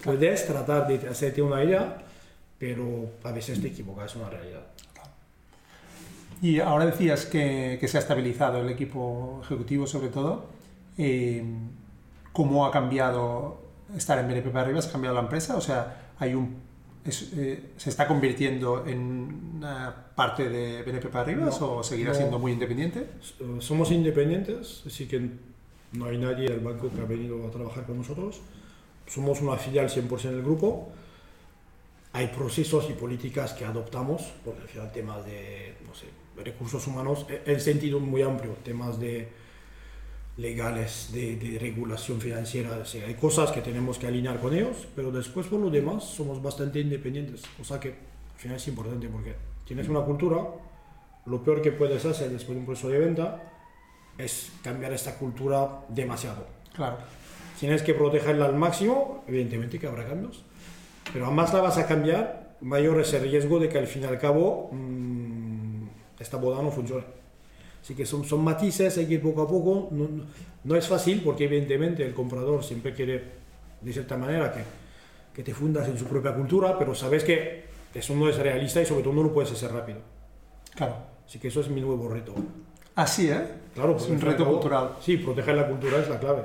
Puedes 0.05 0.46
tratar 0.46 0.87
de 0.87 1.09
hacerte 1.09 1.40
una 1.42 1.62
idea, 1.64 2.02
pero 2.58 3.10
a 3.24 3.32
veces 3.32 3.60
te 3.60 3.68
equivocas, 3.68 4.10
es 4.12 4.16
una 4.16 4.30
realidad. 4.30 4.66
Y 6.42 6.60
ahora 6.60 6.86
decías 6.86 7.24
que, 7.26 7.78
que 7.80 7.88
se 7.88 7.96
ha 7.96 8.00
estabilizado 8.00 8.60
el 8.60 8.68
equipo 8.68 9.40
ejecutivo, 9.42 9.86
sobre 9.86 10.08
todo. 10.08 10.46
Eh, 10.98 11.44
¿Cómo 12.32 12.66
ha 12.66 12.70
cambiado 12.70 13.58
estar 13.96 14.18
en 14.18 14.28
BNP 14.28 14.50
Paribas? 14.50 14.86
¿Ha 14.88 14.92
cambiado 14.92 15.14
la 15.14 15.22
empresa? 15.22 15.56
O 15.56 15.60
sea, 15.62 16.10
hay 16.18 16.34
un, 16.34 16.56
es- 17.04 17.32
eh, 17.34 17.70
¿se 17.78 17.88
está 17.88 18.06
convirtiendo 18.06 18.86
en 18.86 19.54
una 19.56 19.94
parte 20.14 20.48
de 20.50 20.82
BNP 20.82 21.08
Paribas 21.08 21.58
No, 21.60 21.76
o 21.76 21.82
seguirá 21.82 22.10
no. 22.10 22.16
siendo 22.16 22.38
muy 22.38 22.52
independiente? 22.52 23.06
Eh, 23.40 23.56
Somos 23.60 23.90
independientes, 23.90 24.82
así 24.86 25.06
que 25.08 25.30
no 25.92 26.04
hay 26.06 26.18
nadie 26.18 26.48
del 26.50 26.60
banco 26.60 26.90
que 26.94 27.00
ha 27.00 27.04
venido 27.06 27.46
a 27.46 27.50
trabajar 27.50 27.84
con 27.86 27.96
nosotros. 27.96 28.42
Somos 29.06 29.40
una 29.40 29.56
filial 29.56 29.88
100% 29.88 30.22
del 30.22 30.42
grupo. 30.42 30.90
Hay 32.16 32.29
procesos 32.29 32.88
y 32.88 32.94
políticas 32.94 33.52
que 33.52 33.66
adoptamos, 33.66 34.22
porque 34.42 34.62
al 34.62 34.68
final 34.68 34.90
temas 34.90 35.26
de 35.26 35.74
no 35.87 35.94
sé, 35.94 36.07
recursos 36.42 36.87
humanos, 36.87 37.26
eh, 37.29 37.42
en 37.44 37.61
sentido 37.61 38.00
muy 38.00 38.22
amplio, 38.22 38.57
temas 38.64 38.98
de 38.98 39.29
legales, 40.38 41.11
de, 41.12 41.37
de 41.37 41.59
regulación 41.59 42.18
financiera, 42.18 42.70
o 42.79 42.87
sea, 42.87 43.07
hay 43.07 43.16
cosas 43.16 43.52
que 43.52 43.61
tenemos 43.61 43.98
que 43.98 44.07
alinear 44.07 44.40
con 44.40 44.55
ellos, 44.55 44.88
pero 44.96 45.12
después 45.12 45.46
por 45.46 45.61
lo 45.61 45.68
demás 45.68 46.05
somos 46.05 46.42
bastante 46.42 46.81
independientes, 46.81 47.42
cosa 47.55 47.79
que 47.79 47.88
al 47.88 48.40
final 48.40 48.57
es 48.57 48.68
importante 48.68 49.09
porque 49.09 49.35
tienes 49.66 49.87
una 49.87 50.00
cultura, 50.00 50.38
lo 51.26 51.42
peor 51.42 51.61
que 51.61 51.72
puedes 51.72 52.02
hacer 52.07 52.31
después 52.31 52.55
de 52.55 52.61
un 52.61 52.66
proceso 52.66 52.88
de 52.88 52.98
venta 52.98 53.42
es 54.16 54.52
cambiar 54.64 54.94
esta 54.94 55.18
cultura 55.18 55.85
demasiado. 55.90 56.46
Claro. 56.74 56.96
Tienes 57.61 57.83
que 57.83 57.92
protegerla 57.92 58.46
al 58.46 58.57
máximo, 58.57 59.22
evidentemente 59.29 59.79
que 59.79 59.87
habrá 59.87 60.07
cambios, 60.07 60.45
pero 61.12 61.26
a 61.26 61.30
más 61.30 61.52
la 61.54 61.60
vas 61.60 61.78
a 61.78 61.86
cambiar, 61.86 62.56
mayor 62.60 63.00
es 63.00 63.12
el 63.14 63.22
riesgo 63.22 63.58
de 63.58 63.68
que 63.68 63.78
al 63.78 63.86
fin 63.86 64.02
y 64.02 64.06
al 64.06 64.18
cabo 64.18 64.70
mm, 64.72 65.86
esta 66.18 66.36
boda 66.36 66.62
no 66.62 66.70
funcione. 66.70 67.04
Así 67.82 67.94
que 67.94 68.04
son, 68.04 68.24
son 68.24 68.42
matices, 68.42 68.98
hay 68.98 69.06
que 69.06 69.14
ir 69.14 69.22
poco 69.22 69.42
a 69.42 69.48
poco. 69.48 69.88
No, 69.92 70.08
no- 70.08 70.24
no 70.64 70.74
es 70.74 70.88
fácil 70.88 71.22
porque 71.24 71.44
evidentemente 71.44 72.04
el 72.04 72.12
comprador 72.12 72.64
siempre 72.64 72.92
quiere, 72.92 73.22
de 73.80 73.92
cierta 73.92 74.16
manera, 74.16 74.52
que, 74.52 74.62
que 75.32 75.42
te 75.44 75.54
fundas 75.54 75.86
en 75.88 75.96
su 75.96 76.06
propia 76.06 76.34
cultura, 76.34 76.76
pero 76.76 76.92
sabes 76.94 77.22
que 77.22 77.64
eso 77.94 78.14
no 78.16 78.28
es 78.28 78.36
realista 78.36 78.80
y 78.82 78.86
sobre 78.86 79.04
todo 79.04 79.12
no 79.14 79.22
lo 79.22 79.32
puedes 79.32 79.52
hacer 79.52 79.70
rápido. 79.72 79.98
Claro. 80.74 80.96
Así 81.24 81.38
que 81.38 81.48
eso 81.48 81.60
es 81.60 81.68
mi 81.68 81.80
nuevo 81.80 82.08
reto. 82.08 82.34
Así, 82.96 83.28
¿eh? 83.30 83.40
Claro, 83.74 83.96
Es 83.96 84.08
un 84.08 84.20
reto 84.20 84.44
cultural. 84.44 84.90
Sí, 85.00 85.18
proteger 85.18 85.54
la 85.54 85.68
cultura 85.68 85.98
es 85.98 86.08
la 86.08 86.18
clave. 86.18 86.42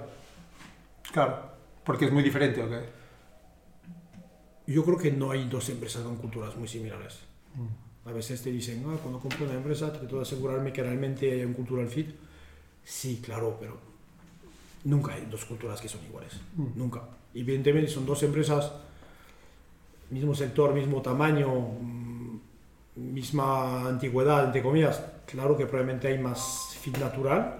Claro. 1.11 1.37
Porque 1.83 2.05
es 2.05 2.11
muy 2.11 2.21
diferente, 2.21 2.61
¿o 2.61 2.69
qué? 2.69 2.79
Yo 4.67 4.85
creo 4.85 4.97
que 4.97 5.11
no 5.11 5.31
hay 5.31 5.47
dos 5.49 5.69
empresas 5.69 6.03
con 6.03 6.17
culturas 6.17 6.55
muy 6.55 6.67
similares. 6.67 7.19
A 8.05 8.11
veces 8.11 8.41
te 8.41 8.51
dicen, 8.51 8.83
ah, 8.87 8.97
cuando 9.01 9.19
compro 9.19 9.45
una 9.45 9.55
empresa 9.55 9.91
trato 9.93 10.17
de 10.17 10.21
asegurarme 10.23 10.73
que 10.73 10.81
realmente 10.81 11.31
haya 11.31 11.45
un 11.45 11.53
cultural 11.53 11.87
fit. 11.87 12.09
Sí, 12.83 13.21
claro, 13.23 13.57
pero 13.59 13.77
nunca 14.85 15.13
hay 15.13 15.27
dos 15.29 15.45
culturas 15.45 15.79
que 15.79 15.87
son 15.87 16.03
iguales. 16.05 16.33
Mm. 16.55 16.65
Nunca. 16.75 17.01
Evidentemente 17.33 17.89
son 17.89 18.05
dos 18.05 18.23
empresas, 18.23 18.71
mismo 20.09 20.33
sector, 20.33 20.73
mismo 20.73 21.01
tamaño, 21.01 21.49
mm, 21.49 22.39
misma 22.95 23.87
antigüedad, 23.87 24.45
entre 24.45 24.61
comillas. 24.61 25.01
Claro 25.25 25.55
que 25.55 25.65
probablemente 25.65 26.07
hay 26.07 26.17
más 26.17 26.75
fit 26.81 26.97
natural, 26.97 27.57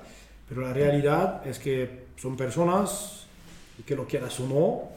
Pero 0.50 0.64
la 0.64 0.74
realidad 0.74 1.48
es 1.48 1.60
que 1.60 2.08
son 2.18 2.36
personas 2.36 3.26
y 3.80 3.84
que 3.84 3.96
lo 3.96 4.06
quieras 4.06 4.38
o 4.42 4.48
no, 4.48 4.90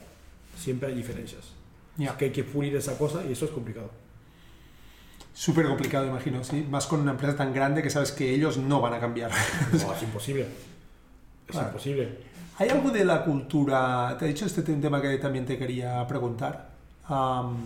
siempre 0.59 0.89
hay 0.89 0.97
diferencias. 0.97 1.54
Ya. 1.97 2.17
Que 2.17 2.27
hay 2.27 2.33
que 2.33 2.45
pulir 2.45 2.75
esa 2.77 2.97
cosa 2.99 3.25
y 3.29 3.33
eso 3.33 3.45
es 3.45 3.51
complicado. 3.51 3.91
Súper 5.33 5.67
complicado, 5.67 6.07
imagino, 6.07 6.45
¿sí? 6.45 6.67
Más 6.71 6.87
con 6.87 7.01
una 7.01 7.11
empresa 7.13 7.37
tan 7.37 7.53
grande 7.53 7.83
que 7.83 7.91
sabes 7.91 8.13
que 8.13 8.33
ellos 8.33 8.57
no 8.57 8.81
van 8.81 8.95
a 8.95 9.01
cambiar. 9.01 9.31
No, 9.73 9.93
es 9.95 10.03
imposible. 10.03 10.43
Es 10.43 11.53
Claro. 11.53 11.69
imposible. 11.69 12.19
¿Hay 12.59 12.69
algo 12.69 12.91
de 12.91 13.05
la 13.05 13.25
cultura, 13.25 14.17
te 14.19 14.25
he 14.27 14.29
dicho 14.29 14.47
este 14.47 14.63
tema 14.63 15.03
que 15.03 15.19
también 15.19 15.45
te 15.45 15.59
quería 15.59 16.07
preguntar, 16.07 16.71
am, 17.09 17.57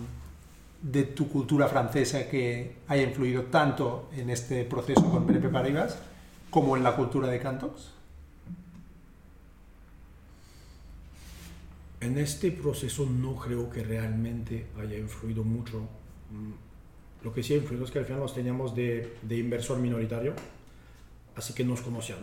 de 0.81 1.03
tu 1.03 1.29
cultura 1.29 1.67
francesa 1.67 2.27
que 2.27 2.77
haya 2.87 3.03
influido 3.03 3.43
tanto 3.43 4.09
en 4.15 4.29
este 4.31 4.63
proceso 4.65 5.03
con 5.11 5.27
BNP 5.27 5.49
Paribas 5.49 5.97
como 6.49 6.75
en 6.75 6.83
la 6.83 6.95
cultura 6.95 7.27
de 7.27 7.39
Cantox? 7.39 7.91
En 12.01 12.17
este 12.17 12.51
proceso 12.51 13.05
no 13.05 13.35
creo 13.35 13.69
que 13.69 13.83
realmente 13.83 14.67
haya 14.79 14.97
influido 14.97 15.43
mucho. 15.43 15.79
Mm, 16.31 17.25
Lo 17.25 17.33
que 17.33 17.43
sí 17.43 17.53
ha 17.53 17.57
influido 17.57 17.83
es 17.83 17.91
que 17.91 17.99
al 17.99 18.05
final 18.05 18.21
nos 18.21 18.33
teníamos 18.33 18.73
de, 18.73 19.17
de 19.21 19.37
inversor 19.37 19.77
minoritario, 19.79 20.33
así 21.35 21.53
que 21.53 21.65
nos 21.65 21.81
conocían. 21.81 22.19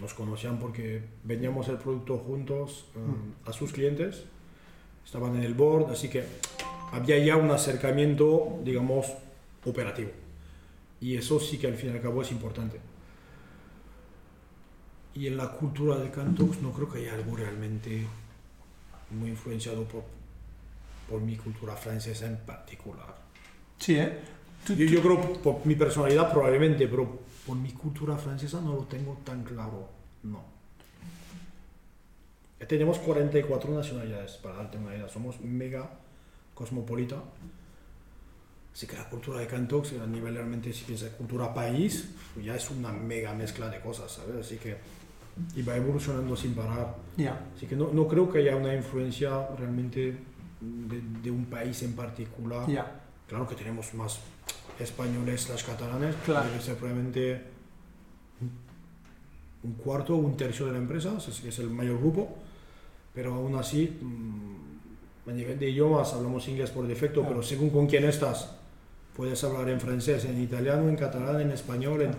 Nos 0.00 0.12
conocían 0.12 0.58
porque 0.58 1.02
vendíamos 1.22 1.68
el 1.68 1.76
producto 1.76 2.18
juntos 2.18 2.86
um, 2.96 3.48
a 3.48 3.52
sus 3.52 3.70
clientes, 3.72 4.24
estaban 5.04 5.36
en 5.36 5.42
el 5.42 5.54
board, 5.54 5.92
así 5.92 6.08
que 6.08 6.24
había 6.90 7.16
ya 7.18 7.36
un 7.36 7.50
acercamiento, 7.52 8.58
digamos, 8.64 9.06
operativo. 9.64 10.10
Y 11.00 11.16
eso 11.16 11.38
sí 11.38 11.58
que 11.58 11.68
al 11.68 11.74
fin 11.74 11.90
y 11.90 11.92
al 11.92 12.00
cabo 12.02 12.22
es 12.22 12.32
importante. 12.32 12.80
Y 15.14 15.28
en 15.28 15.36
la 15.36 15.52
cultura 15.52 15.96
de 15.96 16.10
Cantox 16.10 16.60
no 16.60 16.72
creo 16.72 16.90
que 16.90 16.98
haya 16.98 17.14
algo 17.14 17.36
realmente 17.36 18.04
muy 19.14 19.30
influenciado 19.30 19.84
por, 19.84 20.02
por 21.08 21.20
mi 21.20 21.36
cultura 21.36 21.74
francesa 21.76 22.26
en 22.26 22.36
particular. 22.38 23.14
Sí, 23.78 23.96
¿eh? 23.96 24.18
Tú- 24.66 24.74
Yo, 24.74 24.86
yo 24.86 25.02
creo 25.02 25.32
por 25.42 25.64
mi 25.66 25.74
personalidad 25.74 26.32
probablemente, 26.32 26.86
pero 26.88 27.20
por 27.46 27.56
mi 27.56 27.72
cultura 27.72 28.16
francesa 28.16 28.60
no 28.60 28.72
lo 28.74 28.82
tengo 28.84 29.18
tan 29.24 29.42
claro, 29.44 29.88
no. 30.22 30.42
Tenemos 32.66 32.98
44 32.98 33.74
nacionalidades, 33.74 34.32
para 34.38 34.56
darte 34.56 34.78
una 34.78 34.94
idea, 34.94 35.06
somos 35.08 35.38
mega 35.40 35.90
cosmopolita. 36.54 37.16
Así 38.72 38.86
que 38.86 38.96
la 38.96 39.08
cultura 39.10 39.40
de 39.40 39.46
Cantox, 39.46 39.92
a 40.02 40.06
nivel 40.06 40.34
realmente, 40.34 40.72
si 40.72 40.84
piensas 40.84 41.10
cultura 41.10 41.52
país, 41.52 42.08
ya 42.42 42.56
es 42.56 42.70
una 42.70 42.90
mega 42.90 43.34
mezcla 43.34 43.68
de 43.68 43.80
cosas, 43.80 44.10
¿sabes? 44.12 44.46
Así 44.46 44.56
que 44.56 44.76
y 45.56 45.62
va 45.62 45.76
evolucionando 45.76 46.36
sin 46.36 46.54
parar. 46.54 46.94
Ya, 47.16 47.46
Así 47.56 47.66
que 47.66 47.76
no, 47.76 47.90
no 47.92 48.06
creo 48.08 48.30
que 48.30 48.38
haya 48.38 48.56
una 48.56 48.74
influencia 48.74 49.48
realmente 49.58 50.16
de, 50.60 51.00
de 51.22 51.30
un 51.30 51.46
país 51.46 51.82
en 51.82 51.94
particular. 51.94 52.66
ya. 52.68 53.00
Claro 53.28 53.48
que 53.48 53.54
tenemos 53.54 53.92
más 53.94 54.20
españoles, 54.78 55.48
las 55.48 55.64
catalanes, 55.64 56.14
Claro. 56.24 56.48
debe 56.48 56.60
ser 56.60 56.76
probablemente 56.76 57.42
un- 59.62 59.72
cuarto 59.74 60.14
o 60.14 60.18
un 60.18 60.36
tercio 60.36 60.66
de 60.66 60.72
la 60.72 60.78
empresa, 60.78 61.14
es, 61.16 61.58
el 61.58 61.70
mayor 61.70 61.98
grupo, 61.98 62.36
pero 63.14 63.34
aún 63.34 63.54
así, 63.56 63.96
mm, 64.00 65.30
a 65.30 65.32
nivel 65.32 65.58
de 65.58 65.70
idiomas 65.70 66.12
hablamos 66.12 66.46
inglés 66.48 66.70
por 66.70 66.86
defecto, 66.86 67.20
Claro. 67.20 67.36
pero 67.36 67.42
según 67.42 67.70
con 67.70 67.86
quién 67.86 68.04
estás, 68.04 68.54
puedes 69.16 69.42
hablar 69.42 69.68
en 69.70 69.80
francés, 69.80 70.24
en 70.26 70.40
italiano, 70.42 70.88
en 70.88 70.96
catalán, 70.96 71.40
en 71.40 71.50
español, 71.50 72.02
en, 72.02 72.10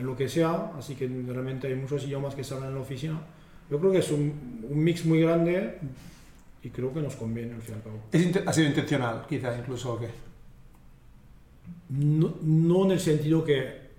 en 0.00 0.06
lo 0.06 0.16
que 0.16 0.28
sea, 0.28 0.72
así 0.76 0.94
que 0.94 1.06
realmente 1.06 1.68
hay 1.68 1.74
muchos 1.74 2.04
idiomas 2.04 2.34
que 2.34 2.42
se 2.42 2.54
hablan 2.54 2.70
en 2.70 2.74
la 2.76 2.80
oficina. 2.80 3.20
Yo 3.70 3.78
creo 3.78 3.92
que 3.92 3.98
es 3.98 4.10
un, 4.10 4.66
un 4.68 4.82
mix 4.82 5.04
muy 5.04 5.20
grande 5.20 5.78
y 6.62 6.70
creo 6.70 6.92
que 6.92 7.00
nos 7.00 7.16
conviene 7.16 7.54
al 7.54 7.62
fin 7.62 7.74
y 7.74 7.78
al 7.78 7.82
cabo. 7.82 8.46
¿Ha 8.46 8.52
sido 8.52 8.68
intencional, 8.68 9.24
quizá, 9.28 9.56
incluso, 9.56 9.94
o 9.94 10.00
qué? 10.00 10.08
No, 11.90 12.34
no 12.42 12.84
en 12.86 12.92
el 12.92 13.00
sentido 13.00 13.44
que 13.44 13.90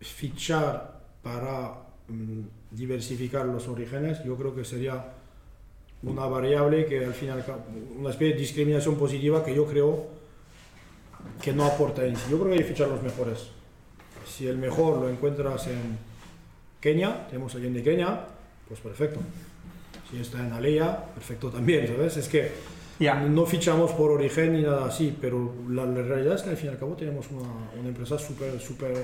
fichar 0.00 1.00
para 1.22 1.74
mm, 2.08 2.40
diversificar 2.70 3.46
los 3.46 3.68
orígenes, 3.68 4.22
yo 4.24 4.36
creo 4.36 4.54
que 4.54 4.64
sería 4.64 5.12
una 6.02 6.26
variable 6.26 6.86
que 6.86 7.04
al 7.04 7.14
final, 7.14 7.44
una 7.98 8.10
especie 8.10 8.34
de 8.34 8.40
discriminación 8.40 8.96
positiva 8.96 9.44
que 9.44 9.54
yo 9.54 9.66
creo 9.66 10.06
que 11.42 11.52
no 11.52 11.64
aporta 11.64 12.04
en 12.04 12.16
sí. 12.16 12.24
Yo 12.30 12.38
creo 12.38 12.48
que 12.48 12.52
hay 12.52 12.58
que 12.58 12.72
fichar 12.72 12.88
los 12.88 13.02
mejores. 13.02 13.55
Si 14.26 14.46
el 14.46 14.58
mejor 14.58 14.98
lo 14.98 15.08
encuentras 15.08 15.66
en 15.68 15.98
Kenia, 16.80 17.26
tenemos 17.28 17.54
alguien 17.54 17.72
de 17.74 17.82
Kenia, 17.82 18.26
pues 18.68 18.80
perfecto. 18.80 19.20
Si 20.10 20.18
está 20.20 20.46
en 20.46 20.52
Alea, 20.52 21.06
perfecto 21.14 21.50
también, 21.50 21.86
¿sabes? 21.86 22.16
Es 22.16 22.28
que 22.28 22.52
Ya. 23.00 23.14
no 23.16 23.44
fichamos 23.44 23.92
por 23.92 24.10
origen 24.10 24.52
ni 24.54 24.62
nada 24.62 24.86
así, 24.86 25.16
pero 25.20 25.52
la, 25.68 25.84
la 25.84 26.02
realidad 26.02 26.34
es 26.36 26.42
que 26.42 26.50
al 26.50 26.56
fin 26.56 26.66
y 26.66 26.72
al 26.72 26.78
cabo 26.78 26.94
tenemos 26.94 27.26
una, 27.30 27.48
una 27.78 27.88
empresa 27.88 28.18
súper, 28.18 28.60
súper 28.60 28.94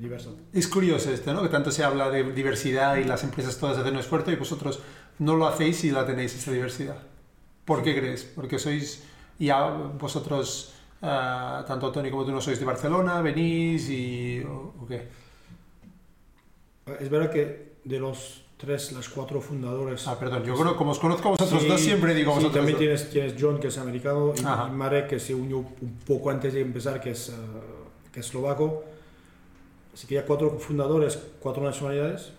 diversa. 0.00 0.30
Es 0.52 0.66
curioso 0.68 1.10
esto, 1.12 1.32
¿no? 1.32 1.42
Que 1.42 1.48
tanto 1.48 1.70
se 1.70 1.84
habla 1.84 2.10
de 2.10 2.32
diversidad 2.32 2.96
y 2.96 3.04
las 3.04 3.22
empresas 3.24 3.56
todas 3.58 3.78
hacen 3.78 3.94
un 3.94 4.00
esfuerzo 4.00 4.30
y 4.32 4.36
vosotros 4.36 4.80
no 5.18 5.36
lo 5.36 5.46
hacéis 5.46 5.84
y 5.84 5.90
la 5.90 6.04
tenéis 6.06 6.34
esa 6.34 6.50
diversidad. 6.52 6.96
¿Por 7.64 7.82
qué 7.82 7.96
crees? 7.98 8.24
Porque 8.24 8.58
sois, 8.58 9.02
ya 9.38 9.66
vosotros, 9.68 10.74
ah, 11.02 11.64
tanto 11.66 11.90
Tony 11.92 12.10
como 12.10 12.24
tú 12.24 12.32
no 12.32 12.40
sois 12.40 12.58
de 12.58 12.64
Barcelona, 12.64 13.20
venís 13.22 13.88
y... 13.90 14.40
¿o, 14.40 14.74
o 14.82 14.86
qué? 14.86 15.08
Es 17.00 17.08
verdad 17.10 17.30
que 17.30 17.72
de 17.84 17.98
los 18.00 18.42
tres, 18.56 18.92
las 18.92 19.08
cuatro 19.08 19.40
fundadores... 19.40 20.06
Ah, 20.08 20.18
perdón, 20.18 20.42
yo 20.44 20.54
creo, 20.56 20.76
como 20.76 20.90
os 20.92 20.98
conozco 20.98 21.28
a 21.28 21.30
vosotros 21.32 21.62
Sí, 21.62 21.68
dos, 21.68 21.80
siempre 21.80 22.14
digo 22.14 22.32
sí, 22.32 22.36
vosotros 22.36 22.54
también 22.54 22.74
dos. 22.74 22.80
tienes, 22.80 23.10
tienes 23.10 23.34
John, 23.38 23.60
que 23.60 23.68
es 23.68 23.78
americano, 23.78 24.32
y, 24.36 24.40
y 24.40 24.70
Marek, 24.74 25.08
que 25.08 25.20
se 25.20 25.34
unió 25.34 25.58
un 25.58 25.98
poco 26.06 26.30
antes 26.30 26.54
de 26.54 26.62
empezar, 26.62 27.00
que 27.00 27.10
es, 27.10 27.28
eh, 27.28 27.32
que 28.12 28.20
es 28.20 28.26
eslovaco. 28.26 28.84
Así 29.94 30.06
que 30.06 30.14
ya 30.16 30.24
cuatro 30.24 30.58
fundadores, 30.58 31.18
cuatro 31.40 31.62
nacionalidades. 31.62 32.32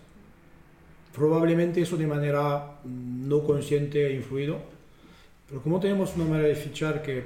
Probablemente 1.14 1.80
eso 1.80 1.96
de 1.96 2.06
manera 2.06 2.78
mm, 2.84 3.28
no 3.28 3.42
consciente 3.44 4.06
ha 4.06 4.10
influido. 4.10 4.58
Pero 5.48 5.62
como 5.62 5.80
tenemos 5.80 6.14
una 6.16 6.24
manera 6.26 6.48
de 6.48 6.54
fichar 6.54 7.02
que 7.02 7.24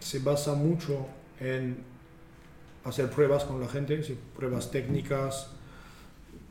se 0.00 0.18
basa 0.18 0.54
mucho 0.54 1.06
en 1.38 1.78
hacer 2.84 3.10
pruebas 3.10 3.44
con 3.44 3.60
la 3.60 3.68
gente, 3.68 4.02
pruebas 4.34 4.70
técnicas, 4.70 5.50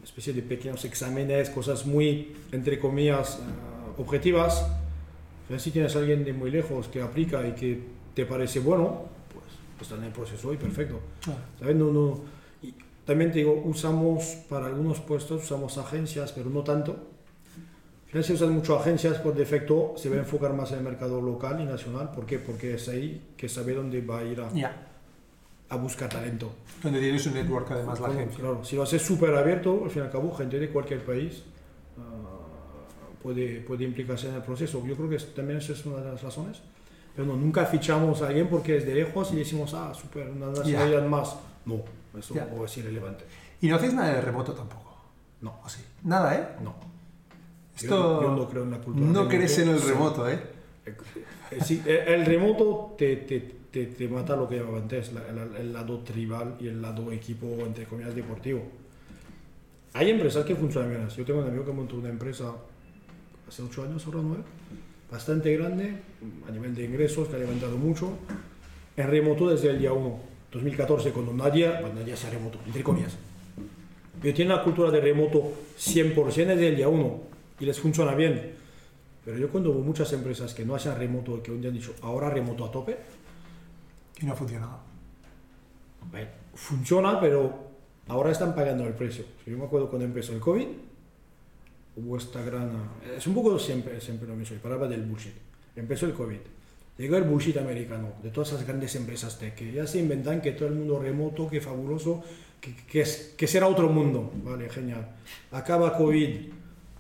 especie 0.04 0.34
de 0.34 0.42
pequeños 0.42 0.86
exámenes, 0.86 1.50
cosas 1.50 1.86
muy, 1.86 2.36
entre 2.52 2.80
comillas, 2.80 3.40
eh, 3.40 4.02
objetivas. 4.02 4.66
Pero 5.48 5.60
si 5.60 5.72
tienes 5.72 5.96
a 5.96 6.00
alguien 6.00 6.24
de 6.24 6.34
muy 6.34 6.52
lejos 6.52 6.88
que 6.88 7.02
aplica 7.02 7.46
y 7.48 7.54
que 7.54 7.80
te 8.14 8.26
parece 8.26 8.60
bueno, 8.60 9.06
pues 9.34 9.46
está 9.82 9.96
en 9.96 10.06
el 10.06 10.12
proceso 10.12 10.54
y 10.54 10.58
perfecto. 10.58 11.00
Claro. 11.22 11.40
¿Sabes? 11.60 11.76
No, 11.76 11.92
no. 11.92 12.22
Y 12.62 12.74
también 13.06 13.32
te 13.32 13.40
digo, 13.40 13.62
usamos 13.66 14.38
para 14.48 14.68
algunos 14.68 15.00
puestos, 15.00 15.44
usamos 15.44 15.78
agencias, 15.78 16.32
pero 16.32 16.50
no 16.50 16.64
tanto. 16.64 17.08
Al 18.10 18.12
final, 18.12 18.24
si 18.24 18.34
usas 18.34 18.50
mucho 18.50 18.78
agencias, 18.80 19.18
por 19.20 19.36
defecto 19.36 19.94
se 19.96 20.10
va 20.10 20.16
a 20.16 20.20
enfocar 20.20 20.54
más 20.54 20.72
en 20.72 20.80
el 20.80 20.84
mercado 20.84 21.22
local 21.22 21.62
y 21.62 21.66
nacional. 21.66 22.10
¿Por 22.12 22.26
qué? 22.26 22.40
Porque 22.40 22.74
es 22.74 22.90
ahí 22.90 23.34
que 23.38 23.48
sabe 23.48 23.76
dónde 23.76 24.02
va 24.02 24.20
a 24.20 24.24
ir 24.24 24.42
a, 24.42 24.52
Ya, 24.52 24.76
a 25.70 25.76
buscar 25.76 26.10
talento. 26.10 26.52
donde 26.82 27.00
tienes 27.00 27.24
un 27.28 27.36
network 27.36 27.70
además 27.70 28.00
la 28.00 28.08
agencia. 28.08 28.40
Claro, 28.40 28.64
si 28.66 28.76
lo 28.76 28.82
haces 28.84 29.02
súper 29.04 29.36
abierto, 29.36 29.82
al 29.84 29.92
fin 29.92 30.02
y 30.02 30.06
al 30.06 30.12
cabo, 30.12 30.34
gente 30.34 30.58
de 30.60 30.70
cualquier 30.70 31.06
país 31.06 31.44
ah, 32.00 32.02
puede, 33.22 33.62
puede 33.62 33.84
implicarse 33.84 34.28
en 34.30 34.36
el 34.36 34.42
proceso. 34.42 34.84
Yo 34.88 34.96
creo 34.96 35.08
que 35.10 35.18
también 35.18 35.60
esa 35.60 35.74
es 35.74 35.86
una 35.86 35.98
de 36.02 36.10
las 36.12 36.24
razones. 36.24 36.62
Pero 37.16 37.28
no, 37.28 37.36
nunca 37.38 37.66
fichamos 37.66 38.24
a 38.24 38.28
alguien 38.30 38.48
porque 38.48 38.78
es 38.78 38.86
de 38.88 38.96
lejos 38.96 39.32
y 39.34 39.36
decimos, 39.36 39.74
ah, 39.76 39.94
súper, 39.94 40.30
una 40.30 40.48
nacionalidad 40.48 41.06
más. 41.06 41.36
No, 41.66 41.84
eso 42.18 42.34
Ya. 42.34 42.48
es 42.66 42.78
irrelevante. 42.78 43.26
Y 43.62 43.68
no 43.68 43.76
hacéis 43.76 43.94
nada 43.94 44.16
de 44.16 44.22
remoto 44.22 44.54
tampoco. 44.54 44.96
No, 45.42 45.60
¿O 45.64 45.70
sí? 45.70 45.82
Nada, 46.04 46.36
¿eh? 46.36 46.48
no. 46.64 46.89
Yo 47.82 47.86
Esto... 47.86 47.98
no- 48.14 48.22
Yo, 48.22 48.36
no 48.36 48.50
creo 48.50 48.64
en 48.64 48.72
la 48.72 48.78
cultura. 48.80 49.08
No 49.12 49.28
crees 49.28 49.58
en 49.60 49.70
el 49.70 49.80
Sí. 49.80 49.88
remoto, 49.90 50.30
¿eh? 50.30 50.40
Eh, 51.52 51.58
sí, 51.64 51.82
el, 51.86 51.98
el 52.22 52.26
remoto 52.26 52.96
te, 52.98 53.16
te, 53.18 53.40
te, 53.72 53.86
te 53.88 54.08
mata 54.08 54.36
lo 54.36 54.48
que 54.48 54.58
llamaba 54.58 54.78
antes, 54.80 55.14
la- 55.14 55.28
el, 55.28 55.56
el 55.56 55.74
lado 55.74 56.00
tribal 56.00 56.56
y 56.60 56.68
el 56.68 56.82
lado 56.82 57.12
equipo, 57.12 57.46
entre 57.66 57.86
comillas, 57.86 58.16
deportivo. 58.16 58.62
Hay 59.94 60.10
empresas 60.10 60.46
que 60.46 60.56
funcionan 60.56 60.90
bien. 60.92 61.08
Yo 61.10 61.26
tengo 61.26 61.40
un 61.42 61.48
amigo 61.48 61.66
que 61.66 61.72
montó 61.72 61.96
una 61.96 62.10
empresa 62.10 62.54
hace 63.48 63.64
8 63.64 63.84
años, 63.84 64.06
ahora 64.06 64.20
9, 64.22 64.44
bastante 65.12 65.56
grande, 65.58 65.94
a 66.48 66.52
nivel 66.52 66.76
de 66.76 66.86
ingresos, 66.86 67.28
que 67.28 67.36
ha 67.36 67.40
levantado 67.40 67.78
mucho, 67.78 68.12
en 68.96 69.08
remoto 69.10 69.50
desde 69.50 69.70
el 69.72 69.80
día 69.80 69.92
1, 69.94 70.20
2014, 70.52 71.12
cuando 71.12 71.34
nadie, 71.34 71.70
pues 71.82 71.94
nadie 71.94 72.14
hacía 72.14 72.30
remoto, 72.30 72.60
entre 72.66 72.84
comillas. 72.84 73.16
Pero 74.22 74.36
tiene 74.36 74.54
la 74.54 74.64
cultura 74.64 74.92
de 74.92 75.00
remoto 75.02 75.52
100% 75.80 76.34
desde 76.36 76.68
el 76.68 76.76
día 76.76 76.90
1 76.90 77.22
y 77.60 77.66
les 77.66 77.80
funciona 77.80 78.16
bien. 78.16 78.54
Pero 79.24 79.38
yo 79.38 79.50
cuando 79.50 79.72
hubo 79.72 79.82
muchas 79.82 80.12
empresas 80.14 80.54
que 80.54 80.66
no 80.66 80.76
hacían 80.76 80.98
remoto, 80.98 81.42
que 81.44 81.52
un 81.52 81.62
día 81.62 81.70
han 81.70 81.76
dicho, 81.76 81.94
ahora 82.02 82.30
remoto 82.30 82.66
a 82.66 82.72
tope, 82.72 82.98
Y 84.22 84.26
no 84.26 84.34
ha 84.34 84.36
funcionado. 84.36 84.80
bueno, 86.12 86.30
funciona, 86.54 87.20
pero 87.20 87.70
ahora 88.08 88.32
están 88.32 88.56
pagando 88.56 88.86
el 88.86 88.94
precio. 88.94 89.26
Yo 89.46 89.58
me 89.58 89.66
acuerdo 89.66 89.90
cuando 89.90 90.06
empezó 90.06 90.34
el 90.34 90.40
COVID, 90.40 90.68
hubo 91.98 92.18
esta 92.18 92.42
gran... 92.42 92.72
Es 93.16 93.28
un 93.28 93.34
poco 93.34 93.60
siempre, 93.60 94.00
siempre 94.02 94.28
lo 94.28 94.36
mismo, 94.36 94.56
y 94.56 94.60
paraba 94.60 94.88
del 94.88 95.04
bullshit. 95.04 95.34
Empezó 95.76 96.06
el 96.06 96.14
COVID. 96.14 96.40
Llegó 96.98 97.16
el 97.16 97.24
bullshit 97.24 97.56
americano, 97.58 98.14
de 98.22 98.30
todas 98.30 98.52
esas 98.54 98.68
grandes 98.68 98.94
empresas 98.96 99.40
tech, 99.40 99.56
que 99.56 99.72
ya 99.72 99.88
se 99.88 100.00
inventan 100.00 100.42
que 100.42 100.52
todo 100.52 100.68
el 100.68 100.76
mundo 100.76 101.00
remoto, 101.00 101.48
que 101.50 101.62
fabuloso, 101.62 102.22
que, 102.60 102.76
que, 102.76 103.02
es, 103.02 103.36
que 103.38 103.48
será 103.48 103.68
otro 103.68 103.88
mundo. 103.88 104.32
Vale, 104.44 104.70
genial. 104.70 105.16
Acaba 105.52 105.96
COVID, 105.96 106.59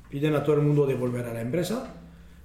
piden 0.10 0.36
a 0.36 0.44
todo 0.44 0.56
el 0.56 0.62
mundo 0.62 0.86
de 0.86 0.96
volver 0.96 1.26
a 1.26 1.34
la 1.34 1.42
empresa. 1.42 1.96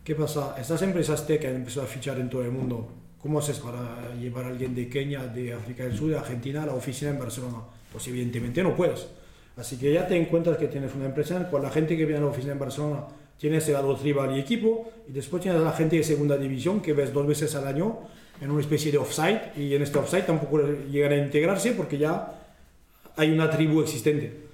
¿Qué 0.04 0.14
pasa? 0.14 0.54
Estas 0.58 0.82
empresas 0.82 1.26
tech 1.26 1.44
han 1.46 1.56
empezado 1.56 1.86
a 1.86 1.88
fichar 1.88 2.18
en 2.18 2.28
todo 2.28 2.42
el 2.42 2.50
mundo. 2.50 2.88
¿Cómo 3.20 3.38
haces 3.38 3.58
para 3.58 4.14
llevar 4.20 4.44
a 4.44 4.48
alguien 4.48 4.74
de 4.74 4.88
Kenia, 4.88 5.26
de 5.26 5.54
África 5.54 5.84
del 5.84 5.96
Sur, 5.96 6.10
de 6.10 6.18
Argentina 6.18 6.62
a 6.62 6.66
la 6.66 6.74
oficina 6.74 7.10
en 7.10 7.18
Barcelona? 7.18 7.58
Pues 7.90 8.06
evidentemente 8.08 8.62
no 8.62 8.76
puedes. 8.76 9.06
Así 9.56 9.78
que 9.78 9.92
ya 9.92 10.06
te 10.06 10.16
encuentras 10.16 10.58
que 10.58 10.68
tienes 10.68 10.94
una 10.94 11.06
empresa 11.06 11.36
en 11.36 11.44
la 11.44 11.50
cual 11.50 11.62
la 11.62 11.70
gente 11.70 11.96
que 11.96 12.04
viene 12.04 12.18
a 12.18 12.24
la 12.24 12.30
oficina 12.30 12.52
en 12.52 12.58
Barcelona 12.58 13.04
tiene 13.38 13.56
ese 13.56 13.72
lado 13.72 13.94
tribal 13.96 14.36
y 14.36 14.40
equipo, 14.40 14.90
y 15.08 15.12
después 15.12 15.42
tienes 15.42 15.60
a 15.60 15.64
la 15.64 15.72
gente 15.72 15.96
de 15.96 16.04
segunda 16.04 16.36
división 16.36 16.80
que 16.82 16.92
ves 16.92 17.12
dos 17.12 17.26
veces 17.26 17.54
al 17.54 17.66
año 17.66 17.98
en 18.40 18.50
una 18.50 18.60
especie 18.60 18.92
de 18.92 18.98
offsite, 18.98 19.52
y 19.56 19.74
en 19.74 19.82
este 19.82 19.98
offsite 19.98 20.24
tampoco 20.24 20.60
llegan 20.90 21.12
a 21.12 21.16
integrarse 21.16 21.72
porque 21.72 21.96
ya 21.98 22.40
hay 23.16 23.30
una 23.30 23.48
tribu 23.48 23.80
existente. 23.80 24.44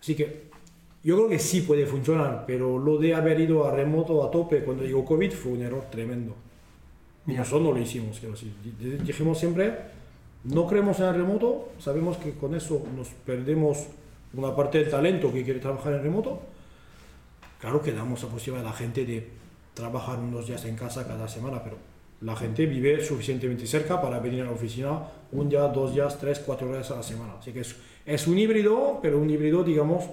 Así 0.00 0.14
que 0.14 0.51
yo 1.04 1.16
creo 1.16 1.28
que 1.28 1.38
sí 1.38 1.62
puede 1.62 1.86
funcionar, 1.86 2.44
pero 2.46 2.78
lo 2.78 2.98
de 2.98 3.14
haber 3.14 3.40
ido 3.40 3.66
a 3.66 3.72
remoto 3.72 4.24
a 4.24 4.30
tope 4.30 4.62
cuando 4.62 4.84
llegó 4.84 5.04
COVID 5.04 5.32
fue 5.32 5.52
un 5.52 5.62
error 5.62 5.84
tremendo. 5.90 6.34
Y 7.26 7.32
nosotros 7.32 7.62
no 7.62 7.72
lo 7.72 7.78
hicimos, 7.78 8.18
quiero 8.18 8.34
decir. 8.34 8.52
Dijimos 9.04 9.38
siempre, 9.38 9.74
no 10.44 10.66
creemos 10.66 10.98
en 11.00 11.06
el 11.06 11.14
remoto, 11.14 11.70
sabemos 11.78 12.16
que 12.18 12.32
con 12.32 12.54
eso 12.54 12.84
nos 12.96 13.08
perdemos 13.08 13.86
una 14.34 14.54
parte 14.54 14.78
del 14.78 14.90
talento 14.90 15.32
que 15.32 15.44
quiere 15.44 15.60
trabajar 15.60 15.94
en 15.94 16.02
remoto. 16.02 16.40
Claro 17.60 17.80
que 17.82 17.92
damos 17.92 18.22
la 18.22 18.28
posibilidad 18.28 18.66
a 18.66 18.70
la 18.70 18.76
gente 18.76 19.04
de 19.04 19.28
trabajar 19.74 20.18
unos 20.18 20.46
días 20.46 20.64
en 20.64 20.76
casa 20.76 21.06
cada 21.06 21.28
semana, 21.28 21.62
pero 21.62 21.76
la 22.20 22.36
gente 22.36 22.66
vive 22.66 23.04
suficientemente 23.04 23.66
cerca 23.66 24.00
para 24.00 24.20
venir 24.20 24.42
a 24.42 24.44
la 24.44 24.52
oficina 24.52 25.00
un 25.32 25.48
día, 25.48 25.62
dos 25.68 25.94
días, 25.94 26.18
tres, 26.18 26.38
cuatro 26.40 26.70
horas 26.70 26.90
a 26.90 26.96
la 26.96 27.02
semana. 27.02 27.34
Así 27.38 27.52
que 27.52 27.60
es, 27.60 27.76
es 28.06 28.26
un 28.26 28.38
híbrido, 28.38 28.98
pero 29.02 29.18
un 29.18 29.28
híbrido, 29.28 29.64
digamos, 29.64 30.04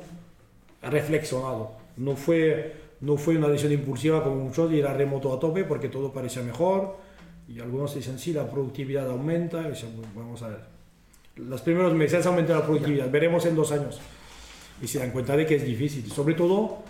reflexionado. 0.82 1.74
No 1.98 2.16
fue, 2.16 2.76
no 3.02 3.18
fue 3.18 3.38
una 3.38 3.48
decisión 3.48 3.74
impulsiva 3.74 4.24
como 4.24 4.36
muchos 4.36 4.70
de 4.70 4.78
ir 4.78 4.86
a 4.86 4.94
remoto 4.94 5.34
a 5.34 5.40
tope 5.40 5.64
porque 5.64 5.90
todo 5.90 6.12
parecía 6.12 6.42
mejor. 6.42 6.98
Y 7.48 7.60
algunos 7.60 7.96
dicen, 7.96 8.20
sí, 8.20 8.32
la 8.34 8.50
productividad 8.50 9.10
aumenta. 9.10 9.68
Y 9.68 9.72
dicen, 9.72 10.02
vamos 10.16 10.42
a 10.44 10.50
ver. 10.50 10.60
Los 11.36 11.62
primeros 11.62 11.94
meses 11.94 12.26
aumenta 12.26 12.54
la 12.54 12.64
productividad, 12.64 13.10
veremos 13.10 13.46
en 13.46 13.56
dos 13.56 13.72
años. 13.72 14.00
Y 14.82 14.88
se 14.88 15.00
dan 15.00 15.12
cuenta 15.12 15.36
de 15.36 15.46
que 15.46 15.56
es 15.56 15.66
difícil. 15.66 16.10
Sobre 16.12 16.36
todo, 16.36 16.84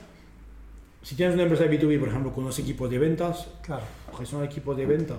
si 1.02 1.15
tienes 1.15 1.34
una 1.34 1.43
empresa 1.43 1.63
de 1.63 1.80
B2B, 1.80 1.99
por 1.99 2.10
ejemplo, 2.10 2.34
con 2.34 2.43
unos 2.43 2.60
equipos 2.60 2.89
de 2.89 2.99
ventas, 2.99 3.47
claro, 3.62 3.84
son 4.25 4.43
equipos 4.43 4.75
de 4.75 4.86
venta, 4.86 5.15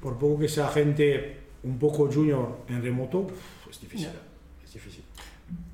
por 0.00 0.18
poco 0.18 0.40
que 0.40 0.48
sea 0.48 0.68
gente 0.68 1.38
un 1.62 1.78
poco 1.78 2.10
junior 2.12 2.58
en 2.68 2.82
remoto, 2.82 3.28
es 3.70 3.80
difícil. 3.80 4.08
Es 4.64 4.74
difícil. 4.74 5.01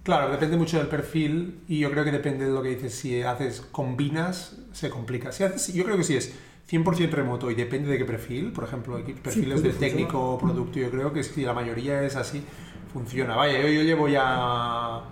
Claro, 0.08 0.30
depende 0.30 0.56
mucho 0.56 0.78
del 0.78 0.86
perfil 0.86 1.60
y 1.68 1.80
yo 1.80 1.90
creo 1.90 2.02
que 2.02 2.10
depende 2.10 2.46
de 2.46 2.50
lo 2.50 2.62
que 2.62 2.70
dices. 2.70 2.94
Si 2.94 3.20
haces 3.20 3.60
combinas, 3.60 4.56
se 4.72 4.88
complica. 4.88 5.32
Si 5.32 5.44
haces, 5.44 5.74
yo 5.74 5.84
creo 5.84 5.98
que 5.98 6.02
si 6.02 6.16
es 6.16 6.34
100% 6.70 7.10
remoto 7.10 7.50
y 7.50 7.54
depende 7.54 7.90
de 7.90 7.98
qué 7.98 8.06
perfil, 8.06 8.52
por 8.52 8.64
ejemplo, 8.64 8.98
perfiles 9.22 9.62
de 9.62 9.68
técnico 9.74 10.18
o 10.18 10.38
producto, 10.38 10.78
yo 10.78 10.90
creo 10.90 11.12
que 11.12 11.22
si 11.22 11.42
la 11.42 11.52
mayoría 11.52 12.02
es 12.04 12.16
así, 12.16 12.42
funciona. 12.90 13.36
Vaya, 13.36 13.60
yo, 13.60 13.68
yo 13.68 13.82
llevo 13.82 14.08
ya 14.08 15.02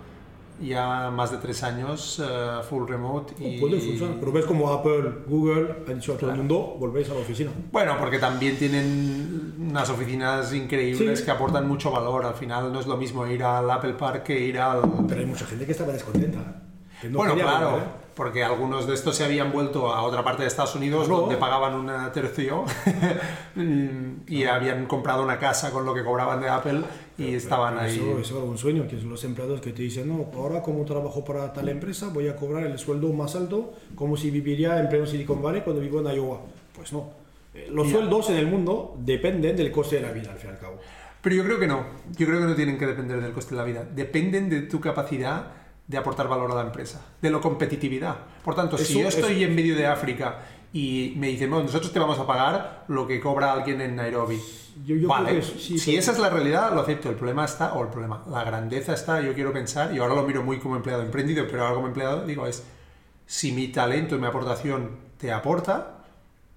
ya 0.61 1.09
más 1.11 1.31
de 1.31 1.37
tres 1.37 1.63
años 1.63 2.19
uh, 2.19 2.63
full 2.63 2.87
remote. 2.87 3.33
Y... 3.39 3.59
Puede 3.59 3.79
funcionar, 3.79 4.17
pero 4.19 4.31
ves 4.31 4.45
como 4.45 4.71
Apple, 4.71 5.23
Google 5.27 5.75
han 5.87 5.95
dicho 5.95 6.13
a 6.13 6.17
todo 6.17 6.31
el 6.31 6.37
mundo, 6.37 6.75
volvéis 6.79 7.09
a 7.09 7.13
la 7.13 7.19
oficina. 7.19 7.51
Bueno, 7.71 7.95
porque 7.99 8.19
también 8.19 8.57
tienen 8.57 9.55
unas 9.59 9.89
oficinas 9.89 10.53
increíbles 10.53 11.21
que 11.21 11.31
aportan 11.31 11.67
mucho 11.67 11.91
valor. 11.91 12.25
Al 12.25 12.35
final 12.35 12.71
no 12.71 12.79
es 12.79 12.87
lo 12.87 12.97
mismo 12.97 13.25
ir 13.27 13.43
al 13.43 13.69
Apple 13.69 13.93
Park 13.93 14.23
que 14.23 14.39
ir 14.39 14.59
al... 14.59 14.81
Pero 15.07 15.21
hay 15.21 15.27
mucha 15.27 15.45
gente 15.45 15.65
que 15.65 15.71
estaba 15.71 15.93
descontenta. 15.93 16.39
¿eh? 17.03 17.09
bueno, 17.11 17.35
claro. 17.35 17.77
¿eh? 17.77 18.06
Porque 18.17 18.43
algunos 18.43 18.87
de 18.87 18.95
estos 18.95 19.15
se 19.15 19.23
habían 19.23 19.51
vuelto 19.51 19.93
a 19.93 20.01
otra 20.01 20.23
parte 20.23 20.41
de 20.41 20.47
Estados 20.47 20.73
Unidos 20.73 21.07
donde 21.07 21.37
pagaban 21.37 21.75
un 21.75 22.11
tercio 22.11 22.65
y 24.27 24.43
habían 24.45 24.87
comprado 24.87 25.23
una 25.23 25.37
casa 25.37 25.69
con 25.69 25.85
lo 25.85 25.93
que 25.93 26.03
cobraban 26.03 26.41
de 26.41 26.49
Apple 26.49 26.81
y 27.15 27.35
estaban 27.35 27.77
ahí. 27.77 27.95
Eso, 27.95 28.19
es 28.19 28.31
un 28.31 28.57
sueño, 28.57 28.87
que 28.87 28.99
son 28.99 29.11
los 29.11 29.23
empleados 29.23 29.61
que 29.61 29.71
te 29.71 29.83
dicen, 29.83 30.07
no, 30.07 30.31
ahora 30.35 30.63
como 30.63 30.83
trabajo 30.83 31.23
para 31.23 31.53
tal 31.53 31.69
empresa 31.69 32.09
voy 32.11 32.27
a 32.27 32.35
cobrar 32.35 32.63
el 32.63 32.79
sueldo 32.79 33.13
más 33.13 33.35
alto 33.35 33.75
como 33.93 34.17
si 34.17 34.31
viviría 34.31 34.79
en 34.79 34.89
pleno 34.89 35.05
Silicon 35.05 35.39
Valley 35.39 35.61
cuando 35.61 35.83
vivo 35.83 35.99
en 35.99 36.15
Iowa. 36.15 36.41
Pues 36.75 36.91
no. 36.91 37.11
Eh, 37.53 37.69
los 37.71 37.87
sueldos 37.87 38.31
en 38.31 38.37
el 38.37 38.47
mundo 38.47 38.95
dependen 38.97 39.55
del 39.55 39.71
coste 39.71 39.97
de 39.97 40.01
la 40.01 40.11
vida, 40.11 40.31
al 40.31 40.39
fin 40.39 40.49
y 40.49 40.53
al 40.53 40.59
cabo. 40.59 40.79
Pero 41.21 41.35
yo 41.35 41.43
creo 41.43 41.59
que 41.59 41.67
no. 41.67 41.85
Yo 42.17 42.25
creo 42.25 42.39
que 42.39 42.45
no 42.45 42.55
tienen 42.55 42.79
que 42.79 42.87
depender 42.87 43.21
del 43.21 43.31
coste 43.31 43.53
de 43.53 43.61
la 43.61 43.63
vida. 43.63 43.83
Dependen 43.83 44.49
de 44.49 44.63
tu 44.63 44.79
capacidad 44.79 45.51
de 45.87 45.97
aportar 45.97 46.27
valor 46.27 46.51
a 46.51 46.55
la 46.55 46.61
empresa, 46.61 47.01
de 47.21 47.29
la 47.29 47.39
competitividad. 47.39 48.17
Por 48.43 48.55
tanto, 48.55 48.77
si 48.77 48.99
yo 49.01 49.07
estoy 49.07 49.43
en 49.43 49.55
medio 49.55 49.75
de 49.75 49.87
África 49.87 50.39
y 50.73 51.13
me 51.17 51.27
dicen, 51.27 51.49
bueno, 51.49 51.65
nosotros 51.65 51.93
te 51.93 51.99
vamos 51.99 52.19
a 52.19 52.27
pagar 52.27 52.83
lo 52.89 53.07
que 53.07 53.21
cobra 53.21 53.53
alguien 53.53 53.79
en 53.79 53.95
Nairobi. 53.95 54.39
vale, 55.07 55.41
si 55.41 55.95
esa 55.95 56.11
es 56.11 56.19
la 56.19 56.29
realidad, 56.29 56.73
lo 56.73 56.81
acepto. 56.81 57.09
El 57.09 57.15
problema 57.15 57.45
está, 57.45 57.73
o 57.73 57.83
el 57.83 57.89
problema, 57.89 58.23
la 58.29 58.43
grandeza 58.43 58.93
está, 58.93 59.21
yo 59.21 59.33
quiero 59.33 59.53
pensar, 59.53 59.95
y 59.95 59.99
ahora 59.99 60.15
lo 60.15 60.23
miro 60.23 60.43
muy 60.43 60.59
como 60.59 60.75
empleado 60.75 61.03
emprendido, 61.03 61.45
pero 61.49 61.63
ahora 61.63 61.75
como 61.75 61.87
empleado 61.87 62.25
digo, 62.25 62.45
es, 62.45 62.63
si 63.25 63.53
mi 63.53 63.69
talento 63.69 64.15
y 64.15 64.19
mi 64.19 64.27
aportación 64.27 64.91
te 65.17 65.31
aporta, 65.31 66.03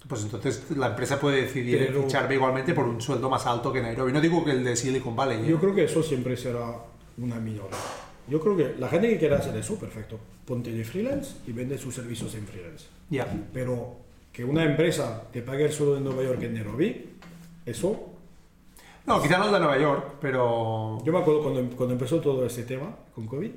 pues 0.08 0.22
entonces 0.22 0.64
la 0.76 0.88
empresa 0.88 1.20
puede 1.20 1.42
decidir 1.42 1.92
ficharme 1.92 2.34
igualmente 2.34 2.74
por 2.74 2.86
un 2.86 3.00
sueldo 3.00 3.30
más 3.30 3.46
alto 3.46 3.72
que 3.72 3.80
Nairobi. 3.80 4.12
No 4.12 4.20
digo 4.20 4.44
que 4.44 4.50
el 4.50 4.64
de 4.64 4.74
Silicon 4.74 5.14
Valley. 5.14 5.46
Yo 5.46 5.56
¿eh? 5.56 5.60
creo 5.60 5.74
que 5.74 5.84
eso 5.84 6.02
siempre 6.02 6.36
será 6.36 6.74
una 7.16 7.36
minoría. 7.36 7.76
Yo 8.30 8.40
creo 8.40 8.56
que 8.56 8.76
la 8.78 8.88
gente 8.88 9.08
que 9.08 9.18
quiera 9.18 9.38
hacer 9.38 9.56
eso, 9.56 9.74
perfecto. 9.74 10.18
Ponte 10.46 10.70
de 10.70 10.84
freelance 10.84 11.38
y 11.48 11.52
vende 11.52 11.76
sus 11.76 11.92
servicios 11.92 12.32
en 12.36 12.46
freelance. 12.46 12.86
Ya. 13.10 13.26
Pero 13.52 13.96
que 14.32 14.44
una 14.44 14.64
empresa 14.64 15.24
te 15.32 15.42
pague 15.42 15.64
el 15.64 15.72
sueldo 15.72 15.96
de 15.96 16.00
Nueva 16.00 16.22
York 16.22 16.42
en 16.42 16.54
Nairobi, 16.54 17.10
eso... 17.66 18.06
No, 19.04 19.20
quizá 19.20 19.38
no 19.38 19.50
de 19.50 19.58
Nueva 19.58 19.78
York, 19.78 20.14
pero... 20.20 21.02
Yo 21.04 21.12
me 21.12 21.18
acuerdo 21.18 21.42
cuando, 21.42 21.76
cuando 21.76 21.94
empezó 21.94 22.20
todo 22.20 22.46
este 22.46 22.62
tema 22.62 22.94
con 23.12 23.26
COVID, 23.26 23.50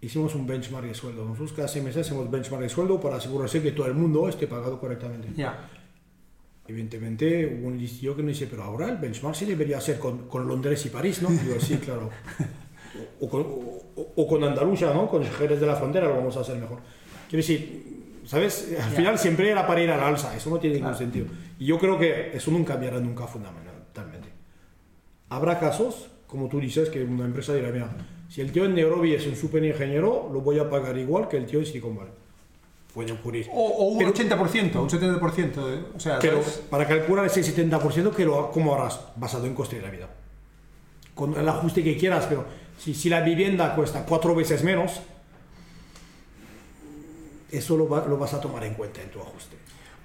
hicimos 0.00 0.34
un 0.34 0.44
benchmark 0.48 0.88
de 0.88 0.94
sueldo. 0.94 1.24
Nosotros 1.24 1.52
cada 1.52 1.68
seis 1.68 1.84
meses 1.84 2.06
hacemos 2.06 2.28
benchmark 2.28 2.64
de 2.64 2.68
sueldo 2.68 3.00
para 3.00 3.16
asegurarse 3.16 3.62
que 3.62 3.70
todo 3.70 3.86
el 3.86 3.94
mundo 3.94 4.28
esté 4.28 4.48
pagado 4.48 4.80
correctamente. 4.80 5.28
Ya. 5.36 5.70
Evidentemente 6.66 7.58
hubo 7.60 7.68
un 7.68 7.78
listillo 7.78 8.16
que 8.16 8.24
me 8.24 8.32
dice, 8.32 8.48
pero 8.48 8.64
ahora 8.64 8.88
el 8.88 8.96
benchmark 8.96 9.36
sí 9.36 9.44
debería 9.44 9.80
ser 9.80 10.00
con, 10.00 10.26
con 10.26 10.48
Londres 10.48 10.84
y 10.86 10.88
París, 10.88 11.22
¿no? 11.22 11.30
Yo, 11.30 11.60
sí, 11.60 11.76
claro. 11.76 12.10
o 13.20 13.28
con, 13.28 13.46
o, 14.16 14.26
con 14.26 14.44
Andalucía, 14.44 14.92
¿no? 14.92 15.08
Con 15.08 15.24
Jerez 15.24 15.60
de 15.60 15.66
la 15.66 15.76
Frontera 15.76 16.08
lo 16.08 16.16
vamos 16.16 16.36
a 16.36 16.40
hacer 16.40 16.56
mejor. 16.56 16.78
Quiero 17.28 17.42
decir, 17.42 18.20
¿sabes? 18.26 18.74
Al 18.80 18.90
final 18.90 19.18
siempre 19.18 19.50
era 19.50 19.66
para 19.66 19.82
ir 19.82 19.90
al 19.90 20.00
alza, 20.00 20.36
eso 20.36 20.50
no 20.50 20.58
tiene 20.58 20.76
ningún 20.76 20.94
sentido. 20.94 21.26
Y 21.58 21.66
yo 21.66 21.78
creo 21.78 21.98
que 21.98 22.36
eso 22.36 22.50
nunca 22.50 22.74
cambiará 22.74 22.98
nunca 23.00 23.26
fundamentalmente. 23.26 24.28
Habrá 25.28 25.58
casos, 25.60 26.08
como 26.26 26.48
tú 26.48 26.60
dices, 26.60 26.88
que 26.88 27.04
una 27.04 27.24
empresa 27.24 27.54
dirá, 27.54 27.70
mira, 27.70 27.88
si 28.28 28.40
el 28.40 28.52
tío 28.52 28.64
en 28.64 28.74
Nairobi 28.74 29.14
es 29.14 29.26
un 29.26 29.36
super 29.36 29.62
ingeniero, 29.64 30.30
lo 30.32 30.40
voy 30.40 30.58
a 30.58 30.70
pagar 30.70 30.96
igual 30.96 31.28
que 31.28 31.36
el 31.36 31.46
tío 31.46 31.58
en 31.58 31.66
Silicon 31.66 31.96
Valley. 31.96 32.12
Puede 32.94 33.12
ocurrir. 33.12 33.48
O, 33.52 33.88
un 33.88 34.04
80%, 34.04 34.76
un 34.76 34.88
70%. 34.88 35.40
¿eh? 35.56 35.84
O 35.96 36.00
sea, 36.00 36.18
pero 36.18 36.40
para 36.68 36.86
calcular 36.86 37.26
ese 37.26 37.42
70%, 37.42 38.50
¿cómo 38.52 38.74
harás? 38.74 39.00
Basado 39.16 39.46
en 39.46 39.54
coste 39.54 39.76
de 39.76 39.82
la 39.82 39.90
vida. 39.90 40.08
Con 41.14 41.36
el 41.36 41.48
ajuste 41.48 41.84
que 41.84 41.96
quieras, 41.96 42.26
pero 42.28 42.44
si, 42.80 42.94
si 42.94 43.10
la 43.10 43.20
vivienda 43.20 43.74
cuesta 43.74 44.06
cuatro 44.06 44.34
veces 44.34 44.64
menos, 44.64 45.00
eso 47.50 47.76
lo, 47.76 47.84
lo, 48.08 48.16
vas 48.16 48.32
a 48.32 48.40
tomar 48.40 48.64
en 48.64 48.74
cuenta 48.74 49.02
en 49.02 49.10
tu 49.10 49.20
ajuste. 49.20 49.56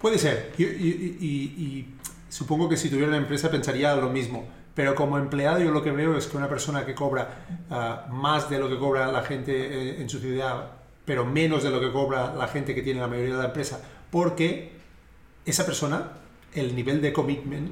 Puede 0.02 0.18
ser. 0.18 0.52
Y, 0.58 0.64
y, 0.64 1.96
supongo 2.28 2.68
que 2.68 2.76
si 2.76 2.90
tuviera 2.90 3.08
una 3.08 3.18
empresa 3.18 3.50
pensaría 3.50 3.96
lo 3.96 4.10
mismo. 4.10 4.46
Pero 4.74 4.94
como 4.94 5.18
empleado 5.18 5.60
yo 5.60 5.72
lo 5.72 5.82
que 5.82 5.92
veo 5.92 6.18
es 6.18 6.28
que 6.28 6.36
una 6.36 6.50
persona 6.50 6.86
que 6.86 6.94
cobra 6.94 7.46
ah, 7.70 8.08
más 8.12 8.50
de 8.50 8.60
lo 8.60 8.68
que 8.68 8.78
cobra 8.78 9.10
la 9.10 9.24
gente 9.24 9.54
eh, 9.54 10.02
en 10.02 10.10
su 10.10 10.20
ciudad, 10.20 10.72
pero 11.06 11.26
menos 11.26 11.64
de 11.64 11.70
lo 11.70 11.80
que 11.80 11.94
cobra 11.94 12.36
la 12.36 12.50
gente 12.50 12.76
que 12.76 12.82
tiene 12.82 13.00
la 13.00 13.08
mayoría 13.08 13.36
de 13.36 13.42
la 13.42 13.48
empresa, 13.48 13.80
porque 14.12 14.74
esa 15.46 15.66
persona, 15.66 16.12
el 16.54 16.76
nivel 16.76 17.02
de 17.02 17.14
commitment, 17.14 17.72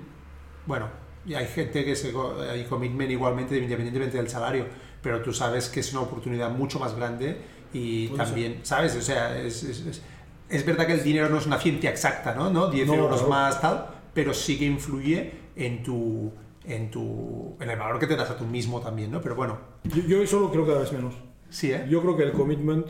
bueno, 0.65 0.87
y 1.25 1.33
hay 1.33 1.47
gente 1.47 1.83
que 1.83 1.95
se, 1.97 2.13
hay 2.49 2.63
commitment 2.65 3.11
igualmente 3.11 3.57
independientemente 3.57 4.15
del 4.15 4.29
salario, 4.29 4.65
pero 5.03 5.21
tú 5.21 5.33
sabes 5.33 5.69
que 5.69 5.81
es 5.81 5.91
una 5.91 6.01
oportunidad 6.01 6.49
mucho 6.49 6.79
más 6.79 6.95
grande 6.95 7.37
y 7.73 8.07
también, 8.07 8.61
¿sabes? 8.63 8.95
O 8.95 9.01
sea, 9.01 9.37
es, 9.39 9.61
es, 9.63 10.01
es, 10.49 10.65
verdad 10.65 10.87
que 10.87 10.93
el 10.93 11.03
dinero 11.03 11.29
no 11.29 11.37
es 11.37 11.45
una 11.45 11.59
ciencia 11.59 11.89
exacta, 11.89 12.33
¿no? 12.33 12.49
¿No? 12.49 12.67
10 12.67 12.89
euros 12.89 13.27
más 13.27 13.59
tal, 13.59 13.87
pero 14.13 14.33
sí 14.33 14.57
que 14.57 14.65
influye 14.65 15.31
en 15.55 15.83
tu, 15.83 16.31
en 16.65 16.89
tu 16.89 17.55
en 17.59 17.69
el 17.69 17.77
valor 17.77 17.99
que 17.99 18.07
te 18.07 18.15
das 18.15 18.29
a 18.29 18.37
tú 18.37 18.45
mismo 18.45 18.79
también, 18.79 19.11
¿no? 19.11 19.21
Pero 19.21 19.35
bueno. 19.35 19.59
Yo, 19.83 20.01
yo 20.03 20.23
eso 20.23 20.39
lo 20.39 20.49
creo 20.49 20.65
cada 20.65 20.79
vez 20.79 20.91
menos. 20.93 21.15
Sí, 21.49 21.71
¿eh? 21.71 21.85
Yo 21.89 22.01
creo 22.01 22.15
que 22.15 22.23
el 22.23 22.31
commitment 22.31 22.87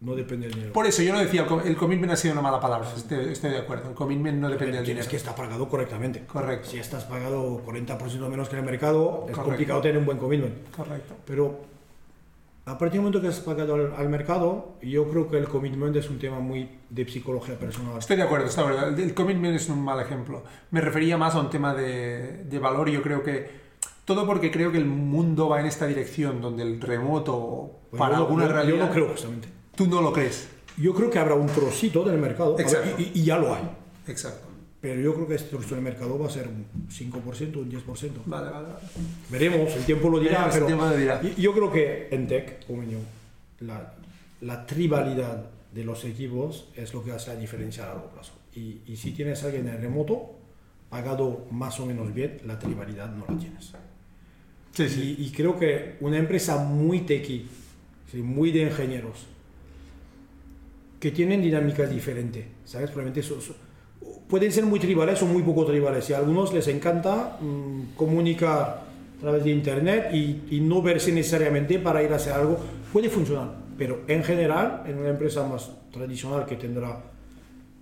no 0.00 0.14
depende 0.14 0.46
del 0.46 0.54
dinero. 0.54 0.72
Por 0.72 0.86
eso 0.86 1.02
yo 1.02 1.12
no 1.12 1.18
decía, 1.20 1.42
el 1.42 1.46
com- 1.46 1.60
el 1.64 1.76
commitment 1.76 2.12
ha 2.12 2.16
sido 2.16 2.32
una 2.32 2.40
mala 2.42 2.58
palabra, 2.60 2.88
estoy, 2.96 3.30
estoy 3.32 3.50
de 3.50 3.58
acuerdo. 3.58 3.90
El 3.90 3.94
commitment 3.94 4.38
no 4.38 4.48
depende 4.48 4.76
del 4.76 4.84
Tienes 4.84 5.04
dinero. 5.06 5.10
que 5.10 5.16
estar 5.16 5.34
pagado 5.34 5.68
correctamente. 5.68 6.24
Correcto, 6.26 6.68
Si 6.70 6.78
estás 6.78 7.04
pagado 7.04 7.62
40% 7.64 8.28
menos 8.30 8.48
que 8.48 8.56
en 8.56 8.60
el 8.60 8.64
mercado, 8.70 9.00
es 9.28 9.32
Correcto. 9.32 9.42
complicado 9.44 9.80
tener 9.82 9.98
un 9.98 10.06
buen 10.06 10.18
commitment. 10.18 10.70
correcto. 10.74 11.14
Pero 11.26 11.60
a 12.64 12.78
partir 12.78 12.92
del 12.92 13.00
momento 13.02 13.20
que 13.20 13.28
has 13.28 13.40
pagado 13.40 13.74
al, 13.74 13.92
al 13.96 14.08
mercado, 14.08 14.76
yo 14.80 15.08
creo 15.10 15.28
que 15.28 15.36
el 15.38 15.48
commitment 15.48 15.94
es 15.96 16.08
un 16.08 16.18
tema 16.18 16.40
muy 16.40 16.68
de 16.88 17.06
psicología 17.08 17.58
personal. 17.58 17.98
Estoy 17.98 18.16
de 18.16 18.22
acuerdo, 18.22 18.46
está 18.46 18.62
verdad. 18.64 18.88
El, 18.88 19.00
el 19.00 19.12
commitment 19.14 19.56
es 19.56 19.68
un 19.68 19.82
mal 19.84 20.00
ejemplo. 20.00 20.44
Me 20.70 20.80
refería 20.80 21.16
más 21.18 21.34
a 21.34 21.40
un 21.40 21.50
tema 21.50 21.74
de, 21.74 22.44
de 22.44 22.58
valor. 22.58 22.88
Yo 22.88 23.02
creo 23.02 23.22
que 23.22 23.50
todo 24.06 24.24
porque 24.26 24.50
creo 24.50 24.72
que 24.72 24.78
el 24.78 24.86
mundo 24.86 25.48
va 25.48 25.60
en 25.60 25.66
esta 25.66 25.86
dirección, 25.86 26.40
donde 26.40 26.62
el 26.62 26.80
remoto, 26.80 27.80
Pues 27.90 27.98
para 27.98 28.16
yo 28.16 28.22
alguna 28.22 28.46
yo, 28.46 28.52
realidad, 28.52 28.78
Yo 28.78 28.86
no 28.86 28.92
creo 28.92 29.08
justamente. 29.08 29.48
Tú 29.74 29.86
no 29.86 30.00
lo 30.00 30.12
crees. 30.12 30.48
Yo 30.76 30.94
creo 30.94 31.10
que 31.10 31.18
habrá 31.18 31.34
un 31.34 31.46
trocito 31.46 32.04
del 32.04 32.18
mercado, 32.18 32.54
a 32.54 32.56
ver, 32.56 32.66
Exacto. 32.66 32.94
y, 32.98 33.20
y 33.20 33.24
ya 33.24 33.36
lo 33.38 33.54
hay. 33.54 33.62
Exacto. 34.06 34.46
Pero 34.80 35.00
yo 35.00 35.14
creo 35.14 35.28
que 35.28 35.34
este 35.34 35.50
trocito 35.50 35.74
del 35.74 35.84
mercado 35.84 36.18
va 36.18 36.26
a 36.26 36.30
ser 36.30 36.48
un 36.48 36.64
5%, 36.88 37.56
un 37.56 37.70
10%. 37.70 38.10
Vale, 38.24 38.50
vale, 38.50 38.68
vale. 38.68 38.78
Veremos, 39.28 39.74
el 39.76 39.84
tiempo 39.84 40.08
lo 40.08 40.18
dirá. 40.18 40.46
Veremos, 40.46 40.54
pero 40.54 40.66
el 40.66 40.66
tiempo 40.68 40.84
lo 40.86 40.96
dirá. 40.96 41.22
Yo 41.36 41.52
creo 41.52 41.70
que 41.72 42.08
en 42.10 42.26
tech, 42.26 42.66
como 42.66 42.82
yo, 42.84 42.98
la, 43.60 43.92
la 44.40 44.64
tribalidad 44.66 45.50
de 45.74 45.84
los 45.84 46.04
equipos 46.06 46.68
es 46.74 46.94
lo 46.94 47.04
que 47.04 47.12
hace 47.12 47.34
la 47.34 47.38
diferencia 47.40 47.84
a 47.84 47.88
largo 47.88 48.06
plazo. 48.08 48.32
Y, 48.54 48.80
y 48.86 48.96
si 48.96 49.12
tienes 49.12 49.42
a 49.42 49.46
alguien 49.46 49.68
en 49.68 49.80
remoto, 49.82 50.34
pagado 50.88 51.46
más 51.50 51.78
o 51.78 51.84
menos 51.86 52.14
bien, 52.14 52.40
la 52.46 52.58
tribalidad 52.58 53.10
no 53.10 53.26
la 53.28 53.38
tienes. 53.38 53.72
Sí, 54.72 54.88
sí. 54.88 55.16
Y, 55.18 55.26
y 55.26 55.30
creo 55.30 55.58
que 55.58 55.96
una 56.00 56.16
empresa 56.16 56.56
muy 56.56 57.00
techy, 57.00 57.46
sí, 58.10 58.18
muy 58.22 58.50
de 58.50 58.62
ingenieros, 58.62 59.26
que 61.00 61.10
tienen 61.10 61.42
dinámicas 61.42 61.90
diferentes, 61.90 62.44
¿sabes? 62.64 62.90
Probablemente 62.90 63.22
so- 63.22 63.40
so- 63.40 63.56
pueden 64.28 64.52
ser 64.52 64.64
muy 64.66 64.78
tribales 64.78 65.20
o 65.22 65.26
muy 65.26 65.42
poco 65.42 65.64
tribales. 65.66 66.08
Y 66.10 66.12
a 66.12 66.18
algunos 66.18 66.52
les 66.52 66.68
encanta 66.68 67.38
mm, 67.40 67.96
comunicar 67.96 68.84
a 69.16 69.20
través 69.20 69.42
de 69.44 69.50
internet 69.50 70.10
y, 70.12 70.42
y 70.50 70.60
no 70.60 70.80
verse 70.82 71.10
necesariamente 71.12 71.78
para 71.78 72.02
ir 72.02 72.12
a 72.12 72.16
hacer 72.16 72.34
algo. 72.34 72.58
Puede 72.92 73.08
funcionar, 73.08 73.54
pero 73.76 74.02
en 74.06 74.22
general, 74.22 74.84
en 74.86 74.98
una 74.98 75.08
empresa 75.10 75.46
más 75.46 75.70
tradicional 75.92 76.46
que 76.46 76.56
tendrá 76.56 77.02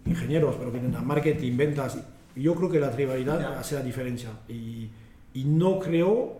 ingenieros, 0.06 0.56
pero 0.58 0.72
que 0.72 0.78
tendrá 0.78 1.00
marketing, 1.02 1.56
ventas, 1.56 1.98
yo 2.34 2.54
creo 2.54 2.70
que 2.70 2.78
la 2.80 2.90
tribalidad 2.90 3.40
Ya. 3.40 3.58
hace 3.58 3.74
la 3.74 3.82
diferencia. 3.82 4.30
Y, 4.48 4.88
y 5.34 5.44
no 5.44 5.78
creo 5.78 6.38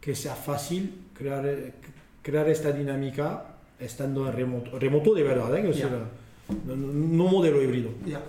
que 0.00 0.14
sea 0.14 0.34
fácil 0.34 0.94
crear, 1.14 1.44
eh, 1.46 1.72
crear 2.22 2.48
esta 2.48 2.70
dinámica 2.70 3.55
estando 3.78 4.30
remoto. 4.30 4.78
Remoto 4.78 5.14
de 5.14 5.22
verdad, 5.22 5.56
¿eh? 5.56 5.64
Ya. 5.72 5.88
sea, 5.88 5.90
no, 6.66 6.76
no- 6.76 7.24
modelo 7.24 7.62
híbrido. 7.62 7.90
Ya. 8.04 8.20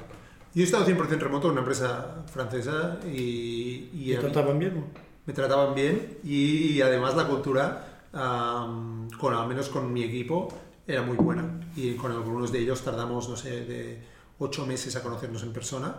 Yo 0.54 0.62
he 0.62 0.66
estado 0.66 0.86
100% 0.86 1.20
remoto 1.20 1.48
en 1.48 1.52
una 1.52 1.62
empresa 1.62 2.24
francesa 2.32 3.00
y, 3.06 3.90
y 3.94 4.04
¿Y 4.06 4.14
a 4.14 4.18
mí- 4.18 4.22
trataban 4.24 4.58
bien? 4.60 4.76
no? 4.76 4.84
me 5.26 5.34
trataban 5.34 5.76
bien 5.76 6.18
y, 6.24 6.80
además 6.82 7.16
la 7.18 7.28
cultura, 7.28 8.02
am, 8.14 9.10
con, 9.20 9.34
al 9.34 9.48
menos 9.48 9.68
con 9.68 9.92
mi 9.92 10.04
equipo, 10.04 10.48
era 10.88 11.02
muy 11.02 11.18
buena. 11.18 11.60
Y 11.76 11.94
con 11.96 12.12
algunos 12.14 12.52
de 12.52 12.60
ellos 12.60 12.82
tardamos, 12.82 13.28
no 13.30 13.36
sé, 13.36 13.66
de 13.66 14.00
ocho 14.40 14.66
meses 14.66 14.96
a 14.96 15.04
conocernos 15.04 15.44
en 15.44 15.52
persona. 15.54 15.96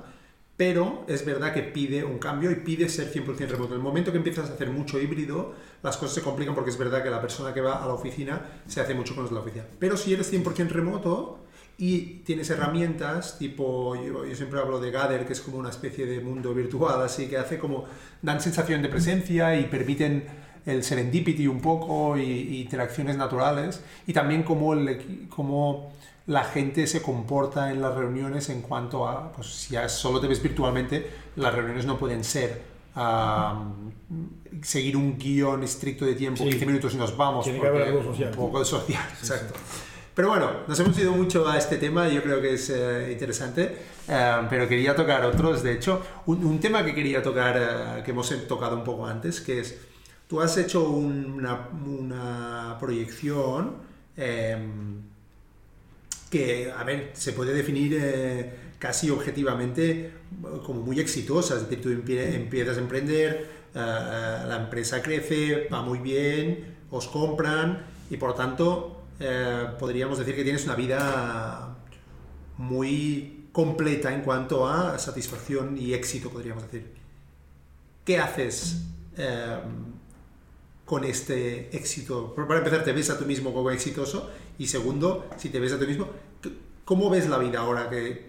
Pero 0.56 1.04
es 1.06 1.24
verdad 1.24 1.52
que 1.54 1.62
pide 1.62 2.02
un 2.04 2.18
cambio 2.18 2.50
y 2.50 2.56
pide 2.56 2.88
ser 2.88 3.12
100% 3.12 3.48
remoto. 3.48 3.74
En 3.74 3.80
el 3.80 3.84
momento 3.84 4.10
que 4.10 4.16
empiezas 4.18 4.48
a 4.50 4.54
hacer 4.54 4.70
mucho 4.70 4.98
híbrido, 4.98 5.52
las 5.82 5.96
cosas 5.96 6.14
se 6.14 6.22
complican 6.22 6.54
porque 6.54 6.70
es 6.70 6.78
verdad 6.78 7.02
que 7.02 7.10
la 7.10 7.20
persona 7.20 7.54
que 7.54 7.60
va 7.60 7.82
a 7.82 7.86
la 7.86 7.94
oficina 7.94 8.40
se 8.66 8.80
hace 8.80 8.94
mucho 8.94 9.14
con 9.14 9.32
la 9.32 9.40
oficina. 9.40 9.64
Pero 9.78 9.96
si 9.96 10.12
eres 10.12 10.32
100% 10.32 10.68
remoto 10.68 11.38
y 11.76 12.20
tienes 12.24 12.50
herramientas 12.50 13.38
tipo, 13.38 13.94
yo, 13.94 14.24
siempre 14.34 14.58
hablo 14.58 14.80
de 14.80 14.90
Gather, 14.90 15.26
que 15.26 15.32
es 15.32 15.40
como 15.40 15.58
una 15.58 15.70
especie 15.70 16.06
de 16.06 16.20
mundo 16.20 16.52
virtual, 16.52 17.00
así 17.02 17.28
que 17.28 17.36
hace 17.36 17.58
como, 17.58 17.84
dan 18.22 18.40
sensación 18.40 18.82
de 18.82 18.88
presencia 18.88 19.58
y 19.58 19.64
permiten 19.64 20.24
el 20.66 20.82
serendipity 20.82 21.46
un 21.46 21.60
poco 21.60 22.18
y, 22.18 22.22
y 22.22 22.62
interacciones 22.62 23.16
naturales 23.16 23.82
y 24.06 24.12
también 24.12 24.42
cómo, 24.42 24.74
el 24.74 25.28
la 26.26 26.44
gente 26.44 26.86
se 26.86 27.00
comporta 27.00 27.70
en 27.70 27.80
las 27.80 27.94
reuniones 27.94 28.50
en 28.50 28.60
cuanto 28.60 29.08
a, 29.08 29.32
pues 29.32 29.46
si 29.46 29.76
solo 29.86 30.20
te 30.20 30.26
ves 30.26 30.42
virtualmente, 30.42 31.10
las 31.36 31.54
reuniones 31.54 31.86
no 31.86 31.98
pueden 31.98 32.22
ser 32.22 32.77
seguir 34.62 34.96
un 34.96 35.18
guion 35.18 35.62
estricto 35.62 36.04
de 36.04 36.14
tiempo, 36.14 36.42
Sí. 36.44 36.50
15 36.50 36.66
minutos 36.66 36.94
y 36.94 36.96
nos 36.96 37.16
vamos. 37.16 37.44
Tiene 37.44 37.60
que 37.60 37.66
haber 37.66 37.82
algo 37.82 38.02
social. 38.02 38.30
Un 38.30 38.36
poco 38.36 38.58
de 38.60 38.64
social, 38.64 39.02
exacto. 39.18 39.54
Pero 40.14 40.28
bueno, 40.30 40.50
nos 40.66 40.80
hemos 40.80 40.98
ido 40.98 41.12
mucho 41.12 41.48
a 41.48 41.56
este 41.56 41.76
tema, 41.76 42.08
yo 42.08 42.20
creo 42.24 42.40
que 42.42 42.54
es 42.54 42.70
eh, 42.70 43.10
interesante, 43.12 43.76
eh, 44.08 44.36
pero 44.50 44.66
quería 44.66 44.96
tocar 44.96 45.24
otros, 45.24 45.62
de 45.62 45.74
hecho, 45.74 46.02
un, 46.26 46.44
un 46.44 46.58
tema 46.58 46.84
que 46.84 46.92
quería 46.92 47.22
tocar, 47.22 47.56
eh, 47.56 48.02
que 48.02 48.10
hemos 48.10 48.28
tocado 48.48 48.76
un 48.76 48.82
poco 48.82 49.06
antes, 49.06 49.40
que 49.40 49.60
es, 49.60 49.78
tú 50.26 50.40
has 50.40 50.56
hecho 50.56 50.88
una, 50.90 51.68
una 51.86 52.76
proyección 52.80 53.76
eh, 54.16 54.58
que, 56.28 56.72
a 56.76 56.82
ver, 56.82 57.10
se 57.12 57.32
puede 57.32 57.54
definir 57.54 57.94
casi 58.78 59.10
objetivamente 59.10 60.12
como 60.64 60.82
muy 60.82 61.00
exitosa, 61.00 61.56
es 61.56 61.62
decir, 61.62 61.80
tú 61.82 61.88
empie- 61.90 62.34
empiezas 62.34 62.76
a 62.76 62.80
emprender, 62.80 63.50
eh, 63.74 63.78
eh, 63.78 64.44
la 64.48 64.56
empresa 64.64 65.02
crece, 65.02 65.68
va 65.72 65.82
muy 65.82 65.98
bien, 65.98 66.76
os 66.90 67.08
compran 67.08 67.84
y 68.10 68.16
por 68.16 68.34
tanto 68.34 69.02
eh, 69.20 69.66
podríamos 69.78 70.18
decir 70.18 70.34
que 70.36 70.44
tienes 70.44 70.64
una 70.64 70.74
vida 70.74 71.76
muy 72.56 73.48
completa 73.52 74.14
en 74.14 74.22
cuanto 74.22 74.66
a 74.68 74.98
satisfacción 74.98 75.76
y 75.78 75.92
éxito, 75.94 76.30
podríamos 76.30 76.62
decir. 76.64 76.92
¿Qué 78.04 78.18
haces 78.18 78.82
eh, 79.16 79.58
con 80.84 81.04
este 81.04 81.74
éxito? 81.76 82.34
Para 82.34 82.58
empezar, 82.58 82.84
¿te 82.84 82.92
ves 82.92 83.10
a 83.10 83.18
tú 83.18 83.26
mismo 83.26 83.52
como 83.52 83.70
exitoso? 83.70 84.30
Y 84.58 84.66
segundo, 84.66 85.28
si 85.36 85.50
te 85.50 85.60
ves 85.60 85.72
a 85.72 85.78
tú 85.78 85.86
mismo, 85.86 86.08
¿cómo 86.84 87.10
ves 87.10 87.28
la 87.28 87.38
vida 87.38 87.60
ahora 87.60 87.90
que, 87.90 88.27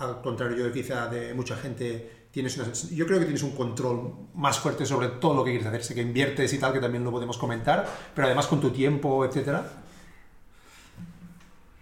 al 0.00 0.20
contrario 0.20 0.64
de 0.64 0.72
quizá 0.72 1.06
de 1.08 1.34
mucha 1.34 1.56
gente, 1.56 2.26
tienes 2.30 2.56
una, 2.56 2.72
yo 2.72 3.06
creo 3.06 3.18
que 3.18 3.26
tienes 3.26 3.42
un 3.42 3.52
control 3.52 4.12
más 4.34 4.58
fuerte 4.58 4.86
sobre 4.86 5.08
todo 5.08 5.34
lo 5.34 5.44
que 5.44 5.50
quieres 5.50 5.66
hacer? 5.66 5.84
Sé 5.84 5.94
que 5.94 6.02
inviertes 6.02 6.52
y 6.52 6.58
tal, 6.58 6.72
que 6.72 6.80
también 6.80 7.04
lo 7.04 7.10
podemos 7.10 7.38
comentar, 7.38 7.86
pero 8.14 8.26
además 8.26 8.46
con 8.46 8.60
tu 8.60 8.70
tiempo, 8.70 9.24
etcétera. 9.24 9.64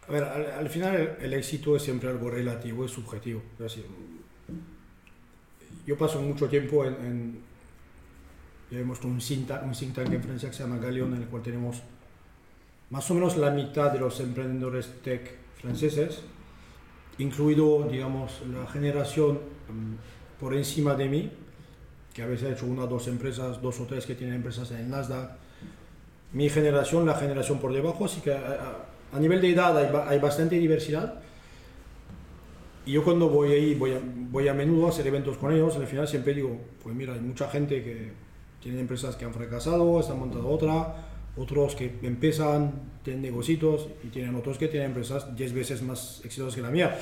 A 0.09 0.12
ver, 0.12 0.24
al, 0.24 0.50
al 0.52 0.68
final 0.68 1.16
el, 1.20 1.35
éxito 1.35 1.76
es 1.76 1.83
siempre 1.83 2.09
algo 2.09 2.31
relativo, 2.31 2.85
es 2.85 2.90
subjetivo. 2.90 3.42
Yo 5.87 5.96
paso 5.96 6.20
mucho 6.20 6.48
tiempo 6.48 6.85
en, 6.85 6.94
en 6.94 7.48
ya 8.70 8.81
hemos 8.81 9.02
un 9.04 9.18
think, 9.18 9.50
un 9.64 9.72
think 9.72 9.94
tank 9.94 10.12
en 10.12 10.22
Francia 10.22 10.50
que 10.50 10.57
se 10.57 10.62
llama 10.62 10.78
Galeon, 10.78 11.14
en 11.14 11.22
el 11.22 11.28
cual 11.28 11.42
tenemos 11.42 11.83
más 12.90 13.11
o 13.11 13.14
menos 13.14 13.37
la 13.37 13.50
mitad 13.50 13.90
de 13.90 13.98
los 13.98 14.20
emprendedores 14.20 14.92
tech 15.02 15.37
franceses, 15.61 16.20
incluido, 17.18 17.88
digamos, 17.90 18.40
la 18.52 18.66
generación 18.66 19.35
mm, 19.68 20.40
por 20.40 20.54
encima 20.54 20.94
de 20.94 21.09
mí, 21.09 21.31
que 22.14 22.22
a 22.22 22.26
veces 22.26 22.50
ha 22.50 22.52
hecho 22.54 22.66
una 22.66 22.87
dos 22.87 23.09
empresas, 23.09 23.61
dos 23.62 23.81
o 23.81 23.85
tres 23.87 24.07
que 24.07 24.14
tienen 24.14 24.37
empresas 24.37 24.70
en 24.72 24.78
el 24.78 24.90
Nasdaq. 24.90 25.31
Mi 26.33 26.48
generación, 26.50 27.07
la 27.07 27.14
generación 27.14 27.59
por 27.59 27.72
debajo, 27.72 28.04
así 28.04 28.20
que 28.20 28.33
a, 28.33 28.87
a- 29.14 29.18
nivel 29.20 29.40
de 29.40 29.50
edad 29.52 29.76
hay, 29.76 29.88
hay 30.09 30.18
bastante 30.20 30.57
diversidad. 30.59 31.20
Y 32.87 32.92
yo 32.92 33.04
cuando 33.04 33.28
voy 33.28 33.52
ahí, 33.52 33.74
voy 33.74 33.92
a, 33.92 34.00
voy 34.04 34.48
a 34.48 34.54
menudo 34.54 34.87
a 34.87 34.88
hacer 34.90 35.07
eventos 35.07 35.37
con 35.37 35.52
ellos, 35.52 35.76
al 35.76 35.87
final 35.87 36.09
siempre 36.09 36.35
digo, 36.35 36.59
pues 36.83 36.94
mira, 36.94 37.12
hay 37.14 37.20
mucha 37.20 37.48
gente 37.50 37.83
que 37.85 38.12
tiene 38.62 38.81
empresas 38.81 39.14
que 39.16 39.24
han 39.24 39.35
fracasado, 39.35 40.00
están 40.00 40.18
montando 40.18 40.48
otra, 40.48 40.94
otros 41.36 41.74
que 41.74 41.98
empiezan, 42.02 42.72
tienen 43.02 43.22
negocios 43.22 43.88
y 44.04 44.08
tienen 44.08 44.35
otros 44.35 44.58
que 44.58 44.68
tienen 44.68 44.90
empresas 44.90 45.35
10 45.37 45.52
veces 45.52 45.83
más 45.83 46.20
exitosas 46.24 46.54
que 46.54 46.62
la 46.62 46.70
mía. 46.70 46.98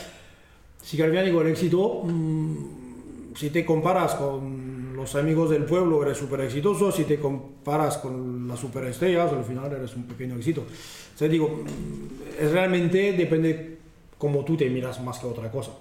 Sí 0.82 0.96
que 0.96 1.08
digo, 1.22 1.40
el 1.42 1.48
éxito, 1.48 2.02
mm, 2.04 3.34
si 3.34 3.50
te 3.50 3.64
comparas 3.64 4.14
con 4.14 4.94
los 4.94 5.14
amigos 5.14 5.50
del 5.50 5.64
pueblo, 5.64 6.02
eres 6.02 6.18
súper 6.18 6.40
exitoso, 6.40 6.92
si 6.92 7.04
te 7.04 7.18
comparas 7.18 7.98
con 7.98 8.46
las 8.46 8.58
superestrellas, 8.60 9.32
al 9.32 9.44
final 9.44 9.72
eres 9.72 9.94
un 9.96 10.04
pequeño 10.04 10.36
éxito. 10.36 10.62
O 10.62 11.18
sea, 11.18 11.28
digo, 11.28 11.48
mm, 11.48 12.42
es 12.42 12.52
realmente 12.52 13.12
depende 13.12 13.78
cómo 14.18 14.44
tú 14.44 14.56
te 14.56 14.68
miras 14.70 15.02
más 15.02 15.18
que 15.18 15.26
otra 15.26 15.50
cosa. 15.50 15.72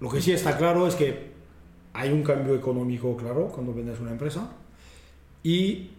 Lo 0.00 0.10
que 0.10 0.20
sí 0.20 0.32
está 0.32 0.56
claro 0.56 0.86
es 0.86 0.94
que 0.94 1.32
hay 1.94 2.10
un 2.10 2.22
cambio 2.22 2.54
económico 2.54 3.16
claro 3.16 3.48
cuando 3.48 3.72
vendes 3.72 4.00
una 4.00 4.10
empresa 4.10 4.50
y 5.42 5.90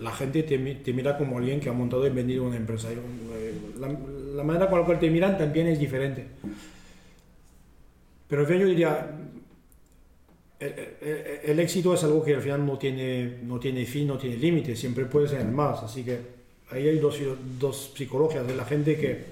la 0.00 0.10
gente 0.12 0.42
te, 0.42 0.58
te 0.58 0.92
mira 0.92 1.16
como 1.18 1.38
alguien 1.38 1.60
que 1.60 1.68
ha 1.68 1.72
montado 1.72 2.06
y 2.06 2.10
vendido 2.10 2.44
una 2.44 2.56
empresa. 2.56 2.88
Eh, 2.92 3.52
La, 3.78 3.88
la 4.34 4.44
manera 4.44 4.68
con 4.68 4.80
la 4.80 4.86
cual 4.86 4.98
te 4.98 5.10
miran 5.10 5.36
también 5.38 5.66
es 5.68 5.78
diferente. 5.78 6.26
Pero 8.28 8.48
yo 8.48 8.66
diría, 8.66 9.10
el, 10.60 10.68
el- 11.00 11.50
el 11.50 11.58
éxito 11.60 11.94
es 11.94 12.04
algo 12.04 12.22
que 12.24 12.34
al 12.34 12.42
final 12.42 12.64
no 12.64 12.78
tiene, 12.78 13.38
no 13.42 13.58
tiene 13.58 13.84
fin, 13.86 14.06
no 14.06 14.18
tiene 14.18 14.36
límite, 14.36 14.76
siempre 14.76 15.04
puede 15.06 15.28
ser 15.28 15.44
más. 15.46 15.82
Así 15.82 16.04
que 16.04 16.18
ahí 16.70 16.86
hay 16.88 16.98
dos, 16.98 17.18
dos 17.58 17.92
psicologías 17.96 18.46
de 18.46 18.54
la 18.54 18.64
gente 18.64 18.96
que 18.96 19.24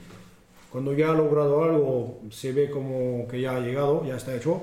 cuando 0.70 0.92
ya 0.94 1.10
ha 1.10 1.14
logrado 1.14 1.62
algo 1.64 2.20
se 2.30 2.52
ve 2.52 2.70
como 2.70 3.26
que 3.28 3.40
ya 3.40 3.56
ha 3.56 3.60
llegado, 3.60 4.04
ya 4.06 4.16
está 4.16 4.34
hecho, 4.34 4.62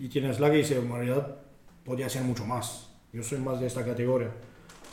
y, 0.00 0.06
y 0.06 0.08
tienes 0.08 0.38
la 0.38 0.50
que 0.50 0.58
dice, 0.58 0.76
en 0.78 0.90
realidad 0.92 1.36
podría 1.84 2.08
ser 2.08 2.22
mucho 2.22 2.44
más. 2.44 2.88
Yo 3.12 3.22
soy 3.22 3.38
más 3.38 3.60
de 3.60 3.66
esta 3.66 3.84
categoría. 3.84 4.30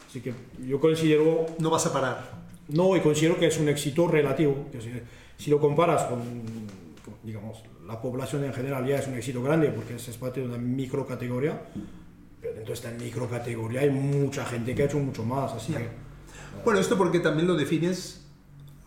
Así 0.10 0.22
que 0.22 0.34
yo 0.68 0.80
considero... 0.80 1.46
No 1.60 1.70
vas 1.70 1.86
a 1.86 1.94
parar. 1.94 2.40
No, 2.68 2.96
y 2.96 3.00
considero 3.00 3.38
que 3.38 3.46
es 3.46 3.60
un 3.60 3.70
éxito 3.70 4.08
relativo. 4.08 4.66
Si, 4.74 4.92
si, 5.38 5.52
lo 5.52 5.60
comparas 5.60 6.04
con, 6.04 6.20
con, 7.04 7.14
digamos, 7.24 7.64
la 7.88 8.02
población 8.02 8.44
en 8.44 8.54
general 8.54 8.86
ya 8.86 8.98
es 8.98 9.08
un 9.08 9.16
éxito 9.16 9.42
grande 9.42 9.70
porque 9.70 9.96
es 9.96 10.18
parte 10.18 10.42
de 10.42 10.48
una 10.48 10.58
microcategoría, 10.58 11.62
pero 12.42 12.54
dentro 12.54 12.74
de 12.74 12.74
esta 12.74 12.92
microcategoría 12.92 13.82
hay 13.82 13.90
mucha 13.90 14.46
gente 14.46 14.76
que 14.76 14.84
ha 14.84 14.86
hecho 14.86 15.00
mucho 15.00 15.24
más. 15.24 15.54
Así 15.54 15.74
que, 15.74 15.88
bueno, 16.64 16.80
esto 16.80 16.98
porque 16.98 17.20
también 17.20 17.48
lo 17.48 17.56
defines 17.56 18.26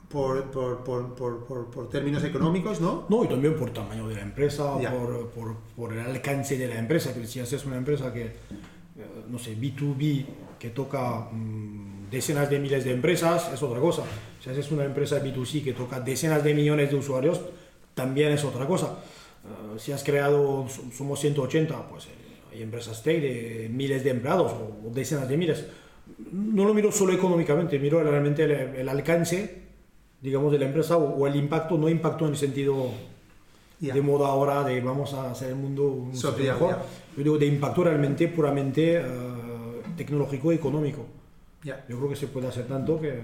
por, 0.08 0.50
por, 0.50 0.84
por, 0.84 1.14
por, 1.14 1.70
por, 1.70 1.88
términos 1.88 2.22
económicos, 2.22 2.80
¿no? 2.80 3.06
No, 3.08 3.24
y 3.24 3.28
también 3.28 3.56
por 3.56 3.70
tamaño 3.70 4.06
de 4.06 4.16
la 4.16 4.22
empresa, 4.22 4.74
por, 4.78 5.30
por, 5.30 5.56
por, 5.74 5.92
el 5.92 6.00
alcance 6.00 6.56
de 6.56 6.68
la 6.68 6.78
empresa. 6.78 7.14
Que 7.14 7.26
si 7.26 7.40
haces 7.40 7.64
una 7.64 7.76
empresa 7.78 8.12
que, 8.12 8.32
no 9.28 9.38
sé, 9.38 9.56
B2B, 9.56 10.26
que 10.62 10.70
toca 10.70 11.26
mmm, 11.32 12.08
decenas 12.08 12.48
de 12.48 12.60
miles 12.60 12.84
de 12.84 12.92
empresas, 12.92 13.50
es 13.52 13.60
otra 13.64 13.80
cosa. 13.80 14.04
Si 14.40 14.48
haces 14.48 14.70
una 14.70 14.84
empresa 14.84 15.20
B2C 15.20 15.64
que 15.64 15.72
toca 15.72 15.98
decenas 15.98 16.44
de 16.44 16.54
millones 16.54 16.88
de 16.88 16.94
usuarios, 16.94 17.40
también 17.94 18.30
es 18.30 18.44
otra 18.44 18.64
cosa. 18.64 18.94
Uh, 19.42 19.76
si 19.76 19.90
has 19.90 20.04
creado, 20.04 20.64
somos 20.96 21.18
180, 21.18 21.88
pues 21.88 22.04
eh, 22.04 22.08
hay 22.52 22.62
empresas 22.62 23.02
tech 23.02 23.20
de 23.20 23.68
miles 23.72 24.04
de 24.04 24.10
empleados 24.10 24.52
o, 24.52 24.86
o 24.86 24.90
decenas 24.94 25.28
de 25.28 25.36
miles. 25.36 25.66
No 26.30 26.64
lo 26.64 26.74
miro 26.74 26.92
solo 26.92 27.12
económicamente, 27.12 27.80
miro 27.80 28.00
realmente 28.00 28.44
el, 28.44 28.52
el 28.52 28.88
alcance 28.88 29.62
digamos, 30.20 30.52
de 30.52 30.60
la 30.60 30.66
empresa 30.66 30.96
o, 30.96 31.16
o, 31.18 31.26
el 31.26 31.34
impacto, 31.34 31.76
no 31.76 31.88
impacto 31.88 32.26
en 32.26 32.30
el 32.30 32.36
sentido 32.36 32.90
yeah. 33.80 33.92
de 33.92 34.00
moda 34.00 34.28
ahora 34.28 34.62
de 34.62 34.80
vamos 34.80 35.12
a 35.12 35.32
hacer 35.32 35.48
el 35.48 35.56
mundo 35.56 35.88
un 35.88 36.16
so, 36.16 36.30
mejor, 36.38 36.68
yeah. 36.68 36.82
yo 37.16 37.24
digo 37.24 37.38
de 37.38 37.46
impacto 37.46 37.82
realmente 37.82 38.28
puramente 38.28 39.00
uh, 39.00 39.41
tecnológico 39.96 40.52
y 40.52 40.56
económico. 40.56 41.06
Yeah. 41.62 41.84
Yo 41.88 41.96
creo 41.98 42.10
que 42.10 42.16
se 42.16 42.26
puede 42.26 42.48
hacer 42.48 42.66
tanto 42.66 43.00
que... 43.00 43.22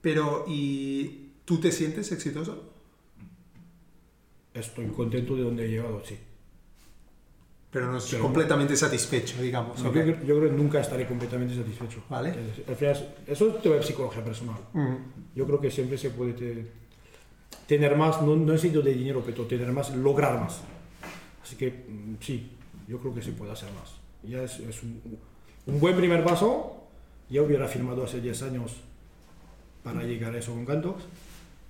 Pero, 0.00 0.44
¿y 0.48 1.32
tú 1.44 1.60
te 1.60 1.70
sientes 1.70 2.10
exitoso? 2.12 2.72
Estoy 4.54 4.86
contento 4.86 5.36
de 5.36 5.42
donde 5.42 5.66
he 5.66 5.68
llegado, 5.68 6.02
sí. 6.04 6.18
Pero 7.70 7.92
no 7.92 7.98
es 7.98 8.06
Pero 8.10 8.22
completamente 8.22 8.76
satisfecho, 8.76 9.40
digamos. 9.40 9.80
No, 9.82 9.90
okay. 9.90 10.06
yo, 10.06 10.12
yo, 10.24 10.38
creo 10.38 10.50
que 10.50 10.56
nunca 10.56 10.80
estaré 10.80 11.06
completamente 11.06 11.54
satisfecho. 11.54 12.02
Vale. 12.08 12.34
Al 12.66 12.74
final, 12.74 13.14
eso 13.26 13.46
te 13.54 13.68
va 13.68 13.76
de 13.76 13.82
psicología 13.82 14.24
personal. 14.24 14.56
Mm. 14.72 14.94
Yo 15.36 15.46
creo 15.46 15.60
que 15.60 15.70
siempre 15.70 15.96
se 15.96 16.10
puede 16.10 16.32
te, 16.32 16.66
tener 17.68 17.96
más, 17.96 18.22
no, 18.22 18.34
no 18.34 18.54
es 18.54 18.60
sentido 18.60 18.82
de 18.82 18.92
dinero, 18.92 19.22
pero 19.24 19.44
tener 19.44 19.70
más, 19.70 19.94
lograr 19.94 20.40
más. 20.40 20.62
Así 21.44 21.54
que 21.54 21.84
sí, 22.20 22.50
yo 22.88 22.98
creo 22.98 23.14
que 23.14 23.22
se 23.22 23.32
puede 23.32 23.52
hacer 23.52 23.68
más. 23.72 23.99
Ya 24.22 24.42
es, 24.42 24.60
es 24.60 24.82
un, 24.82 25.00
un, 25.66 25.80
buen 25.80 25.96
primer 25.96 26.24
paso. 26.24 26.76
Ya 27.28 27.42
hubiera 27.42 27.68
firmado 27.68 28.04
hace 28.04 28.20
10 28.20 28.42
años 28.42 28.76
para 29.82 30.02
llegar 30.02 30.34
a 30.34 30.38
eso 30.38 30.52
con 30.52 30.66
Cantox. 30.66 31.04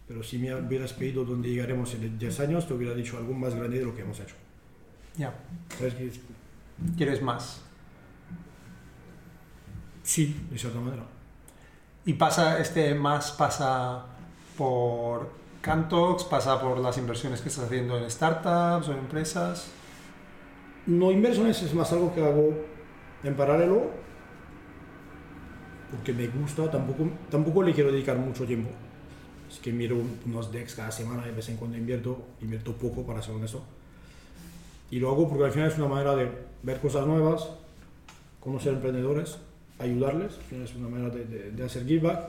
Pero 0.09 0.22
si 0.22 0.38
me 0.38 0.55
hubieras 0.55 0.92
pedido 0.92 1.24
dónde 1.24 1.51
llegaremos 1.51 1.94
en 1.94 2.18
10 2.18 2.40
años, 2.40 2.66
te 2.66 2.74
hubiera 2.74 2.94
dicho 2.94 3.16
algo 3.16 3.32
más 3.34 3.55
grande 3.55 3.78
de 3.78 3.84
lo 3.84 3.94
que 3.94 4.03
hemos 4.03 4.18
hecho. 4.18 4.34
Ya. 5.16 5.34
¿Sabes 5.78 5.94
qué? 5.94 6.11
¿Quieres 6.96 7.22
más? 7.22 7.61
Sí, 10.03 10.36
de 10.51 10.59
cierta 10.59 10.80
manera. 10.80 11.05
¿Y 12.05 12.14
pasa, 12.14 12.59
este 12.59 12.94
más 12.94 13.32
pasa 13.32 14.07
por 14.57 15.30
Cantox, 15.61 16.24
pasa 16.24 16.61
por 16.61 16.78
las 16.78 16.96
inversiones 16.98 17.40
que 17.40 17.48
estás 17.48 17.66
haciendo 17.66 17.98
en 17.98 18.11
startups 18.11 18.88
o 18.88 18.92
en 18.92 18.98
empresas? 18.98 19.70
No, 20.86 21.12
inversiones 21.12 21.62
es 21.62 21.74
más 21.74 21.92
algo 21.92 22.14
que 22.14 22.22
hago 22.22 22.54
en 23.22 23.34
paralelo, 23.34 23.90
porque 25.90 26.12
me 26.12 26.28
gusta, 26.28 26.70
tampoco, 26.70 27.08
tampoco 27.30 27.62
le 27.62 27.72
quiero 27.72 27.92
dedicar 27.92 28.16
mucho 28.16 28.44
tiempo. 28.44 28.70
Es 29.50 29.58
que 29.58 29.72
miro 29.72 29.96
unos 30.26 30.52
decks 30.52 30.74
cada 30.74 30.90
semana 30.90 31.24
de 31.24 31.32
vez 31.32 31.48
en 31.48 31.56
cuando 31.56 31.76
invierto, 31.76 32.18
invierto 32.40 32.72
poco 32.72 33.04
para 33.04 33.20
ser 33.20 33.34
honesto. 33.34 33.62
Y 34.90 34.98
lo 34.98 35.10
hago 35.10 35.28
porque 35.28 35.44
al 35.44 35.52
final 35.52 35.70
es 35.70 35.78
una 35.78 35.88
manera 35.88 36.16
de 36.16 36.30
ver 36.62 36.80
cosas 36.80 37.06
nuevas, 37.06 37.48
conocer 38.40 38.72
emprendedores, 38.74 39.38
ayudarles, 39.78 40.36
al 40.36 40.42
final 40.42 40.64
es 40.64 40.74
una 40.74 40.88
manera 40.88 41.10
de, 41.10 41.24
de, 41.24 41.50
de 41.50 41.64
hacer 41.64 41.86
give 41.86 42.06
back, 42.06 42.28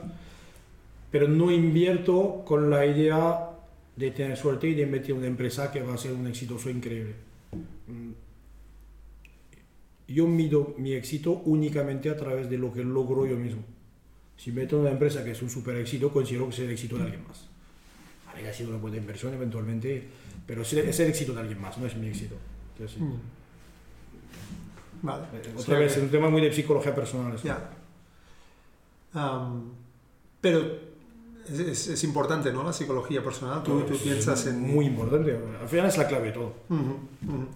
pero 1.10 1.28
no 1.28 1.50
invierto 1.50 2.42
con 2.44 2.70
la 2.70 2.86
idea 2.86 3.50
de 3.96 4.10
tener 4.10 4.36
suerte 4.36 4.68
y 4.68 4.74
de 4.74 4.82
invertir 4.82 5.12
en 5.12 5.18
una 5.18 5.26
empresa 5.26 5.70
que 5.70 5.82
va 5.82 5.94
a 5.94 5.98
ser 5.98 6.12
un 6.12 6.26
exitoso 6.26 6.70
increíble. 6.70 7.14
Yo 10.12 10.26
mido 10.26 10.74
mi 10.78 10.92
éxito 10.92 11.42
únicamente 11.44 12.10
a 12.10 12.16
través 12.16 12.50
de 12.50 12.58
lo 12.58 12.72
que 12.72 12.84
logro 12.84 13.26
yo 13.26 13.36
mismo. 13.36 13.62
Si 14.36 14.52
meto 14.52 14.76
en 14.76 14.82
una 14.82 14.90
empresa 14.90 15.24
que 15.24 15.30
es 15.30 15.42
un 15.42 15.50
super 15.50 15.76
éxito, 15.76 16.12
considero 16.12 16.46
que 16.48 16.54
es 16.54 16.58
el 16.60 16.70
éxito 16.70 16.96
de 16.96 17.04
alguien 17.04 17.26
más. 17.26 17.46
Vale, 18.26 18.48
ha 18.48 18.52
sido 18.52 18.70
una 18.70 18.78
buena 18.78 18.96
inversión 18.96 19.32
eventualmente, 19.34 20.08
pero 20.46 20.62
es 20.62 20.72
el 20.72 21.08
éxito 21.08 21.32
de 21.32 21.40
alguien 21.40 21.60
más, 21.60 21.78
no 21.78 21.86
es 21.86 21.96
mi 21.96 22.08
éxito. 22.08 22.36
Sí. 22.78 23.00
Mm. 23.00 23.20
Vale. 25.02 25.24
Eh, 25.34 25.54
otra 25.56 25.78
vez, 25.78 25.96
es 25.96 26.02
un 26.02 26.10
tema 26.10 26.28
muy 26.30 26.40
de 26.40 26.52
psicología 26.52 26.94
personal. 26.94 27.34
Eso. 27.34 27.44
Ya. 27.44 27.70
Um, 29.14 29.72
pero 30.40 30.60
es, 31.48 31.58
es, 31.58 31.88
es, 31.88 32.04
importante, 32.04 32.52
¿no? 32.52 32.62
La 32.62 32.72
psicología 32.72 33.22
personal. 33.22 33.62
Tú, 33.62 33.82
tú 33.82 33.98
piensas 33.98 34.46
en. 34.46 34.60
Muy 34.60 34.86
importante. 34.86 35.36
Al 35.60 35.68
final 35.68 35.86
es 35.86 35.98
la 35.98 36.06
clave 36.06 36.26
de 36.28 36.32
todo. 36.32 36.54
Uh 36.68 36.74
-huh, 36.74 36.80
uh 36.80 37.32
-huh. 37.32 37.46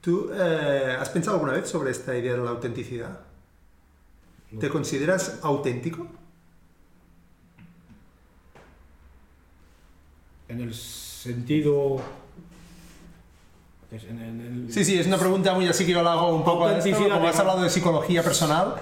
¿Tú 0.00 0.30
eh, 0.32 0.96
has 0.98 1.08
pensado 1.10 1.36
alguna 1.36 1.52
vez 1.54 1.68
sobre 1.68 1.90
esta 1.90 2.16
idea 2.16 2.32
de 2.32 2.38
la 2.38 2.50
autenticidad? 2.50 3.20
No. 4.50 4.60
¿Te 4.60 4.68
consideras 4.68 5.40
auténtico? 5.42 6.06
En 10.48 10.60
el 10.60 10.74
sentido 10.74 12.00
en, 13.90 14.20
en 14.20 14.40
el... 14.40 14.72
Sí, 14.72 14.84
sí, 14.84 14.98
es 14.98 15.06
una 15.06 15.18
pregunta 15.18 15.54
muy 15.54 15.66
así 15.66 15.86
que 15.86 15.92
yo 15.92 16.02
la 16.02 16.12
hago 16.12 16.34
un 16.34 16.44
poco 16.44 16.66
a 16.66 16.78
esto, 16.78 17.08
como 17.08 17.26
has 17.26 17.38
hablado 17.38 17.62
de 17.62 17.70
psicología 17.70 18.22
personal. 18.22 18.74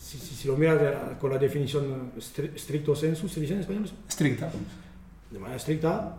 Si, 0.00 0.18
si, 0.18 0.34
si 0.34 0.48
lo 0.48 0.56
miras 0.56 1.16
con 1.20 1.30
la 1.30 1.38
definición 1.38 2.12
stricto 2.18 2.94
sensu, 2.94 3.28
¿se 3.28 3.40
dice 3.40 3.54
en 3.54 3.60
español? 3.60 3.90
Estricta. 4.08 4.50
De 5.30 5.38
manera 5.38 5.56
estricta, 5.56 6.16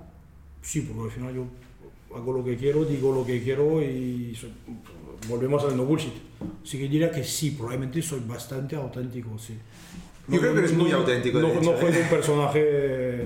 sí, 0.62 0.82
porque 0.82 1.04
al 1.04 1.12
final 1.12 1.34
yo 1.34 1.46
hago 2.16 2.34
lo 2.34 2.43
que 2.43 2.57
quiero, 2.57 2.86
digo 2.86 3.14
lo 3.14 3.26
que 3.26 3.41
quiero 3.41 3.82
y 3.82 4.36
soy, 4.36 4.51
volvemos 5.28 5.64
al 5.64 5.78
no 5.78 5.86
bullshit. 5.86 6.14
Así 6.64 6.78
que 6.78 6.88
diría 6.88 7.12
que 7.12 7.24
sí, 7.24 7.51
probablemente 7.51 8.01
soy 8.01 8.22
bastante 8.26 8.76
auténtico, 8.76 9.38
sí. 9.38 9.57
Yo 10.28 10.36
no, 10.36 10.41
creo 10.41 10.53
que 10.53 10.60
eres 10.60 10.74
muy 10.74 10.91
no, 10.91 10.97
auténtico. 10.97 11.39
No, 11.39 11.47
hecho, 11.49 11.72
no 11.72 11.78
fue 11.78 11.89
¿eh? 11.89 12.01
un 12.03 12.10
personaje 12.10 13.26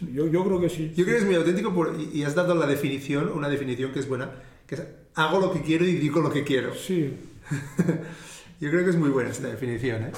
yo, 0.00 0.28
yo, 0.28 0.44
creo 0.44 0.60
que 0.60 0.68
sí. 0.68 0.92
Yo 0.96 1.04
creo 1.04 1.16
que 1.16 1.22
es 1.22 1.26
muy 1.26 1.34
auténtico 1.34 1.74
por, 1.74 1.96
y, 2.00 2.22
has 2.22 2.34
dado 2.34 2.54
la 2.54 2.66
definición, 2.66 3.30
una 3.34 3.48
definición 3.48 3.92
que 3.92 3.98
es 3.98 4.08
buena, 4.08 4.30
que 4.66 4.76
es 4.76 4.82
hago 5.14 5.40
lo 5.40 5.52
que 5.52 5.62
quiero 5.62 5.84
y 5.84 5.94
digo 5.94 6.20
lo 6.20 6.30
que 6.30 6.44
quiero. 6.44 6.74
Sí. 6.74 7.12
yo 8.60 8.70
creo 8.70 8.84
que 8.84 8.90
es 8.90 8.96
muy 8.96 9.10
buena 9.10 9.30
esta 9.30 9.48
definición. 9.48 10.04
¿eh? 10.04 10.12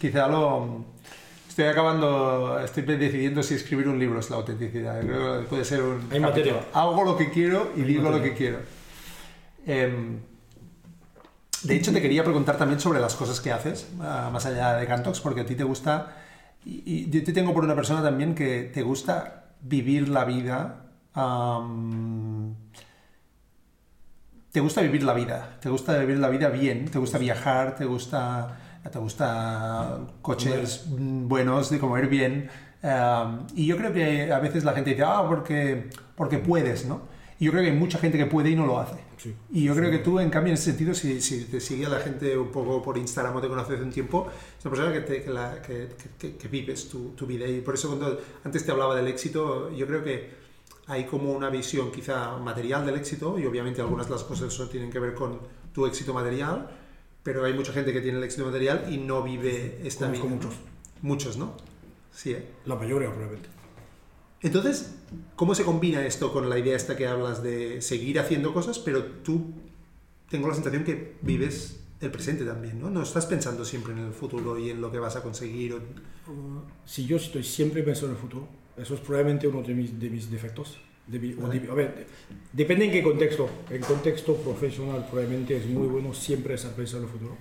Quizá 0.00 0.28
lo... 0.28 0.84
Estoy 1.52 1.66
acabando, 1.66 2.58
estoy 2.60 2.82
decidiendo 2.84 3.42
si 3.42 3.56
escribir 3.56 3.86
un 3.86 3.98
libro 3.98 4.18
es 4.20 4.30
la 4.30 4.36
autenticidad. 4.36 4.98
Creo 5.02 5.42
que 5.42 5.48
puede 5.48 5.66
ser 5.66 5.82
un... 5.82 6.08
Hay 6.10 6.18
materia. 6.18 6.64
Hago 6.72 7.04
lo 7.04 7.14
que 7.14 7.30
quiero 7.30 7.72
y 7.76 7.82
Hay 7.82 7.88
digo 7.88 8.08
lo 8.08 8.22
que 8.22 8.32
quiero. 8.32 8.56
Eh, 9.66 10.18
de 11.62 11.76
hecho, 11.76 11.92
te 11.92 12.00
quería 12.00 12.24
preguntar 12.24 12.56
también 12.56 12.80
sobre 12.80 13.00
las 13.00 13.14
cosas 13.14 13.38
que 13.42 13.52
haces, 13.52 13.86
uh, 13.98 14.30
más 14.32 14.46
allá 14.46 14.76
de 14.76 14.86
Cantox, 14.86 15.20
porque 15.20 15.42
a 15.42 15.44
ti 15.44 15.54
te 15.54 15.64
gusta 15.64 16.16
y, 16.64 16.84
y, 16.86 17.10
yo 17.10 17.22
te 17.22 17.34
tengo 17.34 17.52
por 17.52 17.64
una 17.64 17.74
persona 17.74 18.02
también 18.02 18.34
que 18.34 18.70
te 18.72 18.80
gusta 18.80 19.50
vivir 19.60 20.08
la 20.08 20.24
vida. 20.24 20.86
Um, 21.14 22.54
te 24.52 24.60
gusta 24.60 24.80
vivir 24.80 25.02
la 25.02 25.12
vida, 25.12 25.58
te 25.60 25.68
gusta 25.68 25.98
vivir 25.98 26.16
la 26.16 26.30
vida 26.30 26.48
bien, 26.48 26.86
te 26.86 26.98
gusta 26.98 27.18
viajar, 27.18 27.76
te 27.76 27.84
gusta, 27.84 28.58
te 28.90 28.98
gusta 28.98 30.00
coches 30.20 30.86
buenos, 30.88 31.70
de 31.70 31.78
comer 31.78 32.08
bien. 32.08 32.50
Um, 32.82 33.46
y 33.54 33.66
yo 33.66 33.76
creo 33.76 33.92
que 33.92 34.32
a 34.32 34.40
veces 34.40 34.64
la 34.64 34.72
gente 34.72 34.90
dice, 34.90 35.04
ah, 35.04 35.24
porque, 35.28 35.88
porque 36.16 36.38
puedes, 36.38 36.84
¿no? 36.86 37.02
Y 37.38 37.46
yo 37.46 37.52
creo 37.52 37.62
que 37.62 37.70
hay 37.70 37.76
mucha 37.76 37.98
gente 37.98 38.18
que 38.18 38.26
puede 38.26 38.50
y 38.50 38.56
no 38.56 38.66
lo 38.66 38.78
hace. 38.78 38.98
Sí, 39.18 39.34
y 39.50 39.64
yo 39.64 39.74
sí. 39.74 39.80
creo 39.80 39.90
que 39.90 39.98
tú, 39.98 40.18
en 40.18 40.30
cambio, 40.30 40.50
en 40.50 40.54
ese 40.54 40.64
sentido, 40.66 40.94
si, 40.94 41.20
si, 41.20 41.44
te 41.44 41.60
sigue 41.60 41.88
la 41.88 42.00
gente 42.00 42.36
un 42.36 42.50
poco 42.50 42.82
por 42.82 42.98
Instagram 42.98 43.36
o 43.36 43.40
te 43.40 43.48
conoce 43.48 43.74
hace 43.74 43.82
un 43.82 43.90
tiempo, 43.90 44.28
es 44.58 44.64
una 44.64 44.74
persona 44.74 44.92
que, 44.92 45.00
te, 45.00 45.22
que, 45.22 45.30
la, 45.30 45.62
que, 45.62 45.88
que, 46.18 46.36
que, 46.36 46.48
vives 46.48 46.88
tu, 46.88 47.10
tu, 47.10 47.26
vida. 47.26 47.46
Y 47.46 47.60
por 47.60 47.74
eso 47.74 47.88
cuando 47.88 48.20
antes 48.44 48.64
te 48.64 48.72
hablaba 48.72 48.96
del 48.96 49.06
éxito, 49.06 49.70
yo 49.70 49.86
creo 49.86 50.02
que 50.02 50.30
hay 50.86 51.04
como 51.04 51.32
una 51.32 51.50
visión 51.50 51.92
quizá 51.92 52.36
material 52.38 52.84
del 52.84 52.96
éxito, 52.96 53.38
y 53.38 53.46
obviamente 53.46 53.80
algunas 53.80 54.06
de 54.06 54.12
las 54.12 54.24
cosas 54.24 54.56
tienen 54.70 54.90
que 54.90 54.98
ver 54.98 55.14
con 55.14 55.38
tu 55.72 55.86
éxito 55.86 56.12
material, 56.12 56.68
pero 57.22 57.44
hay 57.44 57.52
mucha 57.54 57.72
gente 57.72 57.92
que 57.92 58.00
tiene 58.00 58.18
el 58.18 58.24
éxito 58.24 58.44
material 58.44 58.86
y 58.90 58.98
no 58.98 59.22
vive 59.22 59.80
esta 59.84 60.06
Conozco 60.06 60.26
vida. 60.26 60.36
muchos. 60.36 60.54
Muchos, 61.02 61.36
¿no? 61.36 61.56
Sí, 62.12 62.32
¿eh? 62.32 62.44
La 62.66 62.74
mayoría, 62.76 63.08
probablemente. 63.10 63.48
Entonces, 64.40 64.94
¿cómo 65.36 65.54
se 65.54 65.64
combina 65.64 66.04
esto 66.04 66.32
con 66.32 66.48
la 66.50 66.58
idea 66.58 66.76
esta 66.76 66.96
que 66.96 67.06
hablas 67.06 67.42
de 67.42 67.80
seguir 67.80 68.18
haciendo 68.18 68.52
cosas, 68.52 68.78
pero 68.78 69.04
tú 69.04 69.52
tengo 70.28 70.48
la 70.48 70.54
sensación 70.54 70.82
que 70.84 71.16
vives 71.22 71.78
el 72.00 72.10
presente 72.10 72.44
también, 72.44 72.80
¿no? 72.80 72.90
No 72.90 73.02
estás 73.02 73.26
pensando 73.26 73.64
siempre 73.64 73.92
en 73.92 74.00
el 74.00 74.12
futuro 74.12 74.58
y 74.58 74.70
en 74.70 74.80
lo 74.80 74.90
que 74.90 74.98
vas 74.98 75.14
a 75.14 75.22
conseguir. 75.22 75.74
o- 75.74 75.80
Si 76.84 77.06
yo 77.06 77.16
estoy 77.18 77.44
siempre 77.44 77.82
pensando 77.84 78.08
en 78.08 78.16
el 78.16 78.20
futuro, 78.20 78.48
eso 78.76 78.94
es 78.94 79.00
probablemente 79.00 79.46
uno 79.46 79.62
de 79.62 79.74
mis, 79.74 79.98
de 80.00 80.10
mis 80.10 80.28
defectos. 80.28 80.78
O 81.42 81.72
a 81.72 81.74
ver, 81.74 81.94
de- 81.94 82.06
depende 82.52 82.86
en 82.86 82.92
qué 82.92 83.02
contexto. 83.02 83.48
En 83.70 83.80
contexto 83.82 84.36
profesional 84.36 85.06
probablemente 85.10 85.56
es 85.56 85.66
muy 85.66 85.86
bueno 85.88 86.12
siempre 86.14 86.54
estar 86.54 86.72
pensando 86.72 87.06
en 87.06 87.12
el 87.12 87.18
futuro. 87.18 87.36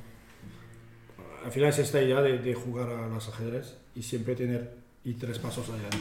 Al 1.46 1.52
final 1.52 1.70
es 1.70 1.80
esta 1.80 2.02
idea 2.02 2.22
de, 2.22 2.38
de 2.40 2.54
jugar 2.54 2.90
a 2.90 3.08
las 3.08 3.28
ajedrez 3.30 3.76
y 3.96 4.04
siempre 4.04 4.36
tener 4.36 4.74
y 5.04 5.14
tres 5.14 5.40
pasos 5.40 5.68
adelante. 5.70 5.98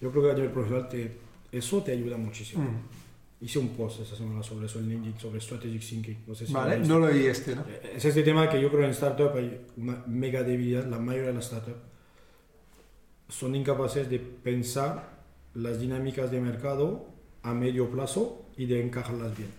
Yo 0.00 0.10
creo 0.10 0.22
que 0.24 0.30
a 0.30 0.34
nivel 0.34 0.50
profesional 0.50 0.88
te- 0.88 1.16
eso 1.52 1.82
te 1.82 1.92
ayuda 1.92 2.16
muchísimo. 2.16 2.64
Mm. 2.64 3.44
Hice 3.44 3.58
un 3.60 3.68
post 3.68 4.00
esta 4.00 4.16
semana 4.16 4.42
sobre 4.42 4.66
eso 4.66 4.78
en 4.80 4.88
LinkedIn, 4.88 5.18
sobre 5.20 5.40
strategic 5.40 5.80
thinking. 5.82 6.18
No 6.26 6.34
sé 6.34 6.46
si 6.46 6.52
Vale, 6.52 6.78
no 6.80 6.98
lo 6.98 7.06
oí 7.06 7.26
este, 7.26 7.54
¿no? 7.54 7.64
Es 7.94 8.04
este 8.04 8.22
tema 8.22 8.48
que 8.48 8.60
yo 8.60 8.68
creo 8.70 8.84
en 8.84 8.90
startup 8.90 9.36
hay 9.36 9.60
una 9.76 10.02
mega 10.06 10.42
debilidad. 10.42 10.84
La 10.86 10.98
mayoría 10.98 11.28
de 11.28 11.34
las 11.34 11.44
startups 11.46 11.78
son 13.28 13.54
incapaces 13.54 14.08
de 14.08 14.18
pensar 14.18 15.17
las 15.58 15.80
dinámicas 15.80 16.30
de 16.30 16.40
mercado 16.40 17.06
a 17.42 17.52
medio 17.52 17.90
plazo 17.90 18.46
y 18.56 18.66
de 18.66 18.82
encajarlas 18.82 19.36
bien. 19.36 19.50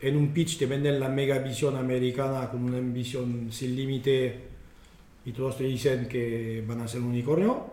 En 0.00 0.16
un 0.16 0.32
pitch 0.32 0.58
te 0.58 0.66
venden 0.66 1.00
la 1.00 1.08
mega 1.08 1.38
visión 1.38 1.76
americana 1.76 2.50
con 2.50 2.64
una 2.64 2.80
visión 2.80 3.48
sin 3.50 3.76
límite 3.76 4.40
y 5.24 5.32
todos 5.32 5.58
te 5.58 5.64
dicen 5.64 6.06
que 6.08 6.64
van 6.66 6.80
a 6.80 6.88
ser 6.88 7.00
un 7.00 7.08
unicornio 7.08 7.66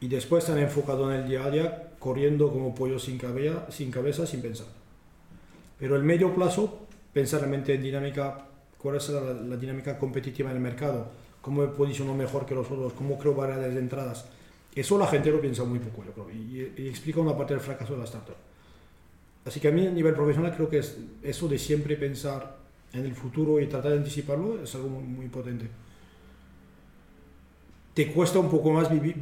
y 0.00 0.08
después 0.08 0.44
están 0.44 0.62
enfocados 0.62 1.12
en 1.12 1.20
el 1.20 1.28
día 1.28 1.44
a 1.44 1.50
día 1.50 1.92
corriendo 1.98 2.52
como 2.52 2.74
pollos 2.74 3.04
sin 3.04 3.18
cabeza, 3.18 3.70
sin 3.70 3.90
cabeza, 3.90 4.26
sin 4.26 4.42
pensar. 4.42 4.66
Pero 5.78 5.96
el 5.96 6.02
medio 6.02 6.34
plazo, 6.34 6.86
pensar 7.12 7.40
realmente 7.40 7.74
en 7.74 7.82
dinámica, 7.82 8.46
cuál 8.78 8.96
es 8.96 9.08
la, 9.08 9.20
la 9.20 9.56
dinámica 9.56 9.98
competitiva 9.98 10.50
en 10.50 10.56
el 10.56 10.62
mercado, 10.62 11.08
cómo 11.40 11.62
me 11.62 11.68
posiciono 11.68 12.14
mejor 12.14 12.46
que 12.46 12.54
los 12.54 12.70
otros, 12.70 12.92
cómo 12.92 13.18
creo 13.18 13.34
barreras 13.34 13.74
de 13.74 13.80
entradas. 13.80 14.26
Eso 14.76 14.98
la 14.98 15.06
gente 15.06 15.30
lo 15.30 15.40
piensa 15.40 15.64
muy 15.64 15.78
poco, 15.80 16.04
yo 16.04 16.12
creo, 16.12 16.30
y, 16.30 16.72
y 16.76 16.88
explica 16.88 17.18
una 17.18 17.36
parte 17.36 17.54
del 17.54 17.62
fracaso 17.62 17.94
de 17.94 17.98
la 17.98 18.04
startup. 18.04 18.36
Así 19.46 19.58
que 19.58 19.68
a 19.68 19.70
mí 19.72 19.86
a 19.86 19.90
nivel 19.90 20.12
profesional 20.14 20.54
creo 20.54 20.68
que 20.68 20.78
es 20.78 20.98
eso 21.22 21.48
de 21.48 21.58
siempre 21.58 21.96
pensar 21.96 22.58
en 22.92 23.06
el 23.06 23.14
futuro 23.14 23.58
y 23.58 23.66
tratar 23.66 23.92
de 23.92 23.98
anticiparlo 23.98 24.62
es 24.62 24.74
algo 24.74 24.88
muy, 24.88 25.02
muy 25.04 25.28
potente. 25.28 25.66
Te 27.94 28.12
cuesta 28.12 28.38
un 28.38 28.50
poco 28.50 28.70
más 28.70 28.90
vivi- 28.90 29.14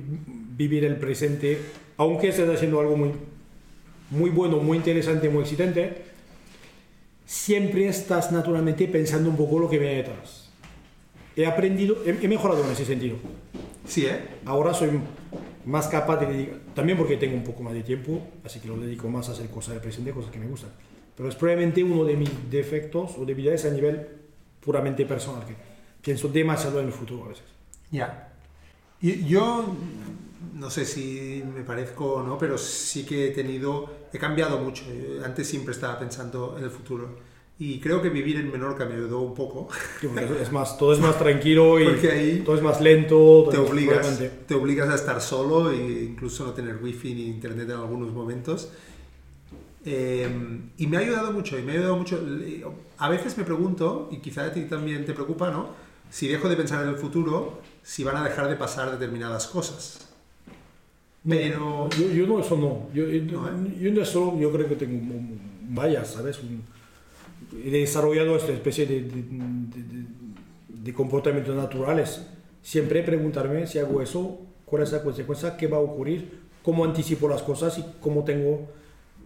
vivir 0.57 0.85
el 0.85 0.97
presente, 0.97 1.61
aunque 1.99 2.31
estés 2.31 2.49
haciendo 2.49 2.81
algo 2.81 2.97
muy, 2.97 3.13
muy 4.11 4.31
bueno, 4.31 4.57
muy 4.59 4.79
interesante, 4.79 5.29
muy 5.29 5.43
excitante, 5.43 6.03
siempre 7.27 7.87
estás 7.87 8.33
naturalmente 8.33 8.89
pensando 8.89 9.31
un 9.31 9.37
poco 9.37 9.61
lo 9.61 9.71
que 9.71 9.79
viene 9.79 9.97
detrás. 9.97 10.51
He 11.37 11.47
aprendido, 11.47 11.99
he, 12.05 12.11
he 12.11 12.29
mejorado 12.29 12.65
en 12.65 12.73
ese 12.73 12.85
sentido. 12.85 13.17
Sí, 13.87 14.07
¿eh? 14.07 14.41
Ahora 14.47 14.72
soy 14.72 14.91
más 15.66 15.89
capaz 15.89 16.18
de 16.18 16.26
dedicar, 16.26 16.59
también 16.74 16.99
porque 16.99 17.16
tengo 17.16 17.37
un 17.37 17.45
poco 17.45 17.62
más 17.62 17.74
de 17.74 17.82
tiempo, 17.82 18.20
así 18.45 18.61
que 18.61 18.68
lo 18.68 18.76
dedico 18.76 19.09
más 19.09 19.28
a 19.28 19.32
hacer 19.32 19.49
cosas 19.51 19.74
del 19.74 19.82
presente, 19.82 20.11
cosas 20.12 20.30
que 20.30 20.39
me 20.39 20.47
gustan. 20.47 20.70
Pero 21.16 21.28
es 21.28 21.35
probablemente 21.35 21.82
uno 21.82 22.05
de 22.05 22.16
mis 22.16 22.30
defectos 22.51 23.12
o 23.18 23.24
debilidades 23.24 23.64
a 23.66 23.70
nivel 23.70 24.07
puramente 24.61 25.05
personal, 25.07 25.47
que 25.47 25.55
pienso 26.03 26.28
demasiado 26.28 26.80
en 26.80 26.87
el 26.87 26.93
futuro 26.93 27.24
a 27.24 27.28
veces. 27.28 27.45
Ya. 27.91 28.32
Y 29.01 29.24
yo 29.26 29.74
no 30.55 30.70
sé 30.70 30.85
si 30.85 31.43
me 31.55 31.62
parezco 31.62 32.14
o 32.14 32.22
no, 32.22 32.39
pero 32.39 32.59
sí 32.59 33.05
que 33.05 33.28
he 33.28 33.30
tenido, 33.30 33.91
he 34.12 34.18
cambiado 34.18 34.59
mucho. 34.59 34.85
Antes 35.24 35.49
siempre 35.49 35.72
estaba 35.72 35.99
pensando 35.99 36.57
en 36.59 36.64
el 36.64 36.70
futuro. 36.70 37.34
Y 37.57 37.79
creo 37.79 38.03
que 38.03 38.09
vivir 38.09 38.37
en 38.37 38.51
Menorca 38.51 38.85
me 38.85 38.95
ayudó 38.95 39.21
un 39.21 39.35
poco. 39.35 39.69
Sí, 40.01 40.09
es 40.41 40.51
más, 40.51 40.77
todo 40.77 40.93
es 40.93 40.99
más 40.99 41.17
tranquilo 41.19 41.79
y 41.81 41.85
Porque 41.85 42.11
ahí 42.11 42.43
todo 42.45 42.57
es 42.57 42.63
más 42.63 42.81
lento. 42.81 43.47
te 43.51 43.59
obligas, 43.59 44.21
te 44.49 44.55
obligas 44.55 44.89
a 44.89 44.97
estar 44.97 45.21
solo 45.21 45.71
e 45.71 45.77
incluso 46.03 46.45
no 46.45 46.53
tener 46.53 46.79
wifi 46.83 47.15
ni 47.15 47.27
internet 47.27 47.69
en 47.71 47.77
algunos 47.77 48.13
momentos. 48.13 48.71
Eh, 49.87 50.29
y 50.79 50.87
me 50.87 50.97
ha 50.97 51.01
ayudado 51.01 51.31
mucho, 51.33 51.59
y 51.59 51.63
me 51.63 51.73
ha 51.73 51.75
ayudado 51.77 51.97
mucho. 51.97 52.21
A 52.99 53.09
veces 53.09 53.37
me 53.39 53.45
pregunto, 53.45 54.09
y 54.11 54.17
quizá 54.19 54.47
a 54.47 54.53
ti 54.53 54.63
también 54.63 55.05
te 55.05 55.13
preocupa, 55.13 55.51
¿no? 55.51 55.69
Si 56.11 56.27
dejo 56.27 56.49
de 56.49 56.57
pensar 56.57 56.83
en 56.83 56.89
el 56.91 56.97
futuro, 56.97 57.61
si 57.83 58.03
van 58.03 58.17
a 58.17 58.25
dejar 58.25 58.49
de 58.49 58.57
pasar 58.57 58.91
determinadas 58.91 59.47
cosas. 59.47 60.09
No, 61.23 61.37
Pero... 61.37 61.89
Yo, 61.91 62.09
yo 62.11 62.27
no, 62.27 62.41
eso 62.41 62.57
no. 62.57 62.89
Yo, 62.95 63.07
yo, 63.09 63.23
No, 63.41 63.49
¿eh? 63.49 63.77
yo 63.81 63.89
en 63.91 63.99
eso 63.99 64.39
yo 64.41 64.51
creo 64.53 64.69
que 64.69 64.77
tengo 64.77 65.15
bias, 65.63 66.13
¿sabes? 66.15 66.39
Un- 66.41 66.74
he 67.63 67.71
desarrollado 67.71 68.37
esta 68.37 68.53
especie 68.53 68.87
de, 68.87 69.03
de, 70.69 70.95
comportamientos 70.95 71.55
naturales. 71.55 72.27
Siempre 72.63 73.03
preguntarme 73.03 73.67
si 73.67 73.79
hago 73.79 74.03
eso, 74.03 74.41
cuál 74.65 74.83
es 74.83 74.93
la 74.93 75.03
consecuencia, 75.03 75.57
qué 75.57 75.67
va 75.67 75.77
a 75.77 75.81
ocurrir, 75.81 76.41
cómo 76.63 76.85
anticipo 76.85 77.29
las 77.29 77.43
cosas 77.43 77.79
y 77.79 77.85
cómo 78.01 78.25
tengo 78.25 78.69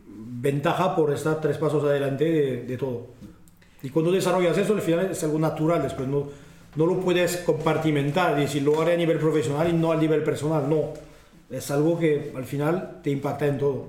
ventaja 0.06 0.96
por 0.96 1.12
estar 1.12 1.40
tres 1.40 1.58
pasos 1.58 1.84
adelante 1.84 2.24
de, 2.24 2.62
de 2.64 2.76
todo. 2.76 3.06
Y 3.82 3.90
cuando 3.90 4.10
desarrollas 4.10 4.58
eso, 4.58 4.74
al 4.74 4.82
final 4.82 5.10
es 5.10 5.22
algo 5.22 5.38
natural, 5.38 5.82
después 5.82 6.08
no, 6.08 6.28
no 6.74 6.86
lo 6.86 7.00
puedes 7.00 7.38
compartimentar 7.38 8.38
y 8.38 8.42
decir 8.42 8.62
lo 8.62 8.80
haré 8.80 8.94
a 8.94 8.96
nivel 8.96 9.18
profesional 9.18 9.68
y 9.68 9.72
no 9.72 9.92
a 9.92 9.96
nivel 9.96 10.22
personal, 10.22 10.68
no. 10.68 10.92
Es 11.50 11.70
algo 11.70 11.98
que 11.98 12.32
al 12.36 12.44
final 12.44 13.00
te 13.02 13.10
impacta 13.10 13.46
en 13.46 13.58
todo. 13.58 13.86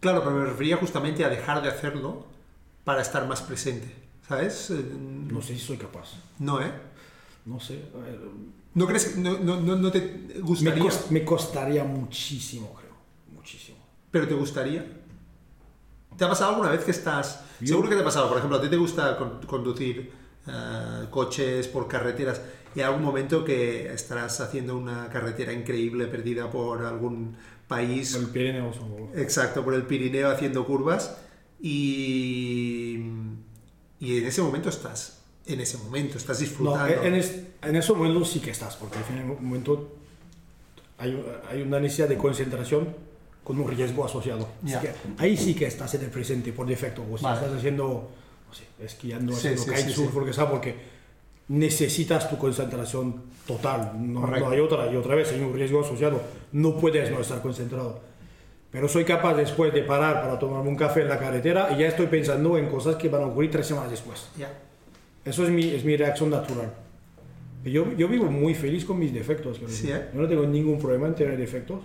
Claro, 0.00 0.22
pero 0.24 0.36
me 0.36 0.44
refería 0.44 0.76
justamente 0.76 1.24
a 1.24 1.28
dejar 1.28 1.62
de 1.62 1.68
hacerlo 1.68 2.24
para 2.88 3.02
estar 3.02 3.26
más 3.28 3.42
presente. 3.42 3.86
¿Sabes? 4.26 4.70
Eh, 4.70 4.82
No 5.30 5.42
sé 5.42 5.52
si 5.54 5.60
soy 5.60 5.76
capaz. 5.76 6.08
No, 6.38 6.58
¿eh? 6.62 6.72
No 7.44 7.60
sé. 7.60 7.74
ver, 8.02 8.18
¿No 8.72 8.86
crees 8.86 9.04
que 9.08 9.20
no, 9.20 9.38
no, 9.38 9.90
te 9.92 10.00
me, 10.00 10.40
gustaría? 10.40 10.90
me 11.10 11.22
costaría 11.22 11.84
muchísimo, 11.84 12.72
creo. 12.72 12.92
Muchísimo. 13.34 13.76
¿Pero 14.10 14.26
te 14.26 14.32
gustaría? 14.34 14.86
¿Te 16.16 16.24
ha 16.24 16.28
pasado 16.30 16.52
alguna 16.52 16.70
vez 16.70 16.82
que 16.82 16.92
estás... 16.92 17.42
Yo- 17.60 17.66
Seguro 17.74 17.90
que 17.90 17.94
te 17.96 18.00
ha 18.00 18.04
pasado, 18.04 18.26
por 18.30 18.38
ejemplo, 18.38 18.56
a 18.58 18.62
ti 18.62 18.68
te 18.70 18.76
gusta 18.78 19.18
con- 19.18 19.42
conducir 19.46 20.10
eh, 20.46 21.04
coches 21.10 21.68
por 21.68 21.88
carreteras 21.88 22.40
y 22.74 22.80
hay 22.80 22.86
algún 22.86 23.02
momento 23.02 23.44
que 23.44 23.92
estarás 23.92 24.40
haciendo 24.40 24.78
una 24.78 25.10
carretera 25.10 25.52
increíble 25.52 26.06
perdida 26.06 26.50
por 26.50 26.86
algún 26.86 27.36
país, 27.66 28.14
El 28.14 28.28
Pirineos 28.30 28.76
o... 28.78 29.10
exacto, 29.14 29.62
por 29.62 29.74
el 29.74 29.82
Pirineo 29.82 30.30
haciendo 30.30 30.64
curvas 30.66 31.18
y, 31.60 32.98
y 34.00 34.18
en 34.18 34.26
ese 34.26 34.42
momento 34.42 34.68
estás, 34.68 35.20
en 35.46 35.60
ese 35.60 35.78
momento 35.78 36.18
estás 36.18 36.38
No, 36.40 36.46
disfrutando. 36.46 37.02
en, 37.02 37.14
es- 37.14 37.42
en 37.62 37.76
ese 37.76 37.92
momento 37.92 38.24
sí 38.24 38.40
que 38.40 38.50
estás, 38.50 38.76
porque 38.76 38.98
al 38.98 39.04
final 39.04 39.24
en 39.24 39.30
un 39.30 39.44
momento 39.44 39.96
hay, 40.98 41.24
hay 41.50 41.62
una 41.62 41.80
necesidad 41.80 42.08
de 42.08 42.16
concentración 42.16 42.88
con 43.44 43.58
un 43.60 43.68
riesgo 43.68 44.04
asociado. 44.04 44.48
Ya. 44.62 44.80
que 44.80 44.92
ahí 45.18 45.36
sí 45.36 45.54
que 45.54 45.66
estás 45.66 45.94
en 45.94 46.02
el 46.02 46.10
presente 46.10 46.52
por 46.52 46.66
defecto. 46.66 47.02
O 47.10 47.16
si 47.16 47.24
Vale. 47.24 47.38
estás 47.40 47.56
haciendo, 47.58 48.10
no 48.46 48.54
sé, 48.54 48.64
esquiando, 48.84 49.32
Sí, 49.32 49.48
haciendo 49.48 49.62
sí, 49.62 49.70
kitesurf, 49.70 50.08
sí. 50.08 50.14
porque 50.14 50.32
sea, 50.32 50.50
porque 50.50 50.76
necesitas 51.48 52.28
tu 52.28 52.36
concentración 52.36 53.22
total. 53.46 53.92
No, 53.96 54.26
no 54.26 54.50
hay 54.50 54.60
otra. 54.60 54.92
Y 54.92 54.96
otra 54.96 55.14
vez 55.14 55.32
hay 55.32 55.40
un 55.40 55.54
riesgo 55.54 55.80
asociado. 55.80 56.20
No 56.52 56.76
puedes 56.76 57.10
no 57.10 57.20
estar 57.20 57.40
concentrado. 57.40 58.00
Pero 58.70 58.86
soy 58.86 59.04
capaz 59.04 59.34
después 59.34 59.72
de 59.72 59.82
parar 59.82 60.20
para 60.20 60.38
tomarme 60.38 60.68
un 60.68 60.76
café 60.76 61.00
en 61.00 61.08
la 61.08 61.18
carretera 61.18 61.70
y 61.74 61.80
ya 61.80 61.88
estoy 61.88 62.06
pensando 62.06 62.58
en 62.58 62.68
cosas 62.68 62.96
que 62.96 63.08
van 63.08 63.22
a 63.22 63.26
ocurrir 63.26 63.50
tres 63.50 63.66
semanas 63.66 63.90
después. 63.90 64.28
Ya. 64.36 64.52
Eso 65.24 65.44
es 65.44 65.50
mi, 65.50 65.68
es 65.68 65.84
mi 65.84 65.96
reacción 65.96 66.30
natural. 66.30 66.72
Yo, 67.64 67.92
yo 67.96 68.08
vivo 68.08 68.26
muy 68.26 68.54
feliz 68.54 68.84
con 68.84 68.98
mis 68.98 69.12
defectos. 69.12 69.60
Sí. 69.68 69.90
¿eh? 69.90 70.08
Yo 70.14 70.20
no 70.20 70.28
tengo 70.28 70.46
ningún 70.46 70.78
problema 70.78 71.06
en 71.06 71.14
tener 71.14 71.36
defectos. 71.36 71.80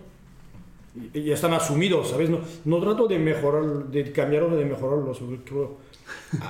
Y, 1.14 1.20
y 1.20 1.32
están 1.32 1.54
asumidos, 1.54 2.10
¿sabes? 2.10 2.30
No, 2.30 2.40
no 2.66 2.80
trato 2.80 3.08
de 3.08 3.18
mejorar, 3.18 3.86
de 3.86 4.12
cambiarlos, 4.12 4.58
de 4.58 4.66
mejorarlos. 4.66 5.22
Creo, 5.46 5.78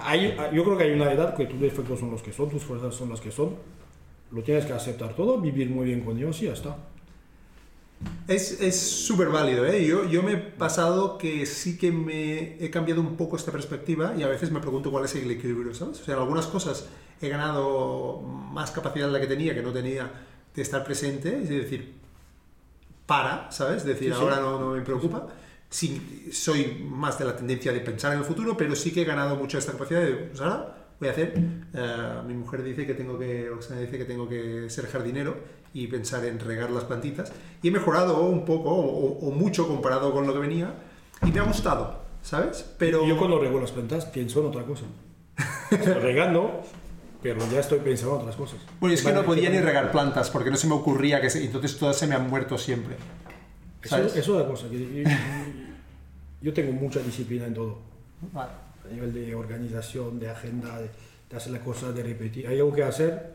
hay, 0.03 0.36
yo 0.51 0.63
creo 0.63 0.77
que 0.77 0.84
hay 0.84 0.91
una 0.91 1.11
edad 1.11 1.36
que 1.36 1.45
tus 1.45 1.59
defectos 1.59 1.99
son 1.99 2.11
los 2.11 2.21
que 2.21 2.34
son, 2.34 2.49
tus 2.49 2.63
fuerzas 2.63 2.93
son 2.93 3.09
las 3.09 3.21
que 3.21 3.31
son. 3.31 3.55
Lo 4.31 4.41
tienes 4.41 4.65
que 4.65 4.73
aceptar 4.73 5.15
todo, 5.15 5.39
vivir 5.39 5.69
muy 5.69 5.86
bien 5.86 6.01
con 6.01 6.17
ellos 6.17 6.41
y 6.41 6.45
ya 6.45 6.53
está. 6.53 6.75
Es 8.28 8.62
es 8.62 8.80
súper 8.80 9.28
válido, 9.30 9.66
¿eh? 9.66 9.86
Yo, 9.86 10.06
yo 10.08 10.24
me 10.24 10.34
he 10.34 10.38
pasado 10.38 11.18
que 11.18 11.45
sí 11.45 11.78
que 11.78 11.91
me 11.91 12.64
he 12.64 12.70
cambiado 12.70 13.01
un 13.01 13.18
poco 13.18 13.36
esta 13.36 13.51
perspectiva 13.51 14.14
y 14.18 14.24
a 14.24 14.28
veces 14.30 14.49
me 14.49 14.62
pregunto 14.62 14.91
cuál 14.91 15.06
es 15.06 15.16
el 15.16 15.30
equilibrio, 15.30 15.74
¿sabes? 15.74 15.99
O 16.01 16.06
sea, 16.06 16.14
en 16.16 16.22
algunas 16.22 16.47
cosas 16.47 16.88
he 17.22 17.28
ganado 17.28 18.22
más 18.22 18.72
capacidad 18.72 19.08
de 19.08 19.14
la 19.14 19.20
que 19.20 19.28
tenía, 19.28 19.54
que 19.54 19.62
no 19.62 19.74
tenía, 19.74 20.10
de 20.56 20.62
estar 20.62 20.84
presente, 20.86 21.41
es 21.43 21.49
decir, 21.49 21.95
para, 23.06 23.51
¿sabes? 23.51 23.78
Es 23.78 23.86
decir, 23.86 24.14
Sí, 24.14 24.20
sí. 24.20 24.24
ahora 24.24 24.39
no, 24.39 24.60
no 24.60 24.70
me 24.72 24.82
preocupa. 24.82 25.28
Sí, 25.70 26.30
soy 26.32 26.86
más 26.89 27.18
de 27.20 27.26
la 27.26 27.36
tendencia 27.36 27.74
de 27.74 27.80
pensar 27.82 28.14
en 28.14 28.20
el 28.20 28.26
futuro, 28.26 28.56
pero 28.56 28.76
sí 28.76 28.91
que 28.91 29.01
he 29.01 29.06
ganado 29.06 29.36
mucho 29.36 29.58
esta 29.58 29.72
capacidad 29.74 30.01
de, 30.01 30.14
pues 30.14 30.39
ahora, 30.41 30.82
voy 31.04 31.10
a 31.10 31.12
hacer. 31.12 31.34
Eh, 31.74 32.22
mi 32.28 32.34
mujer 32.34 32.64
dice 32.64 32.86
que 32.86 32.93
tengo 32.93 33.18
que, 33.18 33.49
Oxana 33.49 33.82
dice 33.82 33.97
que 33.97 34.06
tengo 34.06 34.28
que 34.28 34.70
ser 34.70 34.88
jardinero 34.88 35.38
y 35.74 35.88
pensar 35.88 36.24
en 36.26 36.39
regar 36.39 36.72
las 36.72 36.86
plantitas. 36.86 37.32
Y 37.62 37.68
he 37.68 37.72
mejorado 37.72 38.24
un 38.24 38.45
poco 38.45 38.70
o, 38.72 39.20
o 39.20 39.32
mucho 39.32 39.68
comparado 39.68 40.12
con 40.12 40.28
lo 40.28 40.34
que 40.34 40.39
venía 40.39 40.74
y 41.26 41.32
me 41.32 41.39
ha 41.39 41.43
gustado, 41.43 41.99
¿sabes? 42.22 42.66
Pero... 42.78 43.06
Yo 43.06 43.18
cuando 43.18 43.39
rego 43.39 43.60
las 43.60 43.72
plantas 43.72 44.06
pienso 44.06 44.41
en 44.41 44.47
otra 44.47 44.64
cosa. 44.64 44.86
regando, 46.01 46.62
pero 47.22 47.39
ya 47.51 47.60
estoy 47.60 47.80
pensando 47.80 48.16
en 48.16 48.22
otras 48.22 48.36
cosas. 48.36 48.60
Bueno, 48.80 48.93
es 48.93 49.01
que 49.01 49.14
no 49.14 49.24
podía 49.24 49.49
ni 49.49 49.60
regar 49.60 49.91
plantas 49.91 50.30
porque 50.30 50.51
no 50.51 50.58
se 50.58 50.68
me 50.68 50.74
ocurría 50.74 51.22
que 51.22 51.28
entonces 51.28 51.78
todas 51.78 51.97
se 51.97 52.08
me 52.08 52.16
han 52.16 52.30
muerto 52.30 52.58
siempre. 52.58 52.95
¿sabes? 53.84 54.16
Eso, 54.16 54.20
es 54.20 54.30
otra 54.30 54.47
cosa. 54.47 54.70
Que 54.70 55.06
yo, 56.41 56.54
tengo 56.54 56.74
mucha 56.74 56.99
disciplina 56.99 57.45
en 57.45 57.54
todo. 57.54 57.80
A 58.86 58.93
nivel 58.93 59.13
de 59.13 59.36
organización, 59.36 60.19
de 60.19 60.29
agenda, 60.29 60.79
de, 60.79 60.89
hacer 61.36 61.51
las 61.51 61.61
cosas, 61.61 61.95
de 61.95 62.03
repetir. 62.03 62.47
Hay 62.47 62.57
algo 62.57 62.73
que 62.73 62.84
hacer 62.84 63.34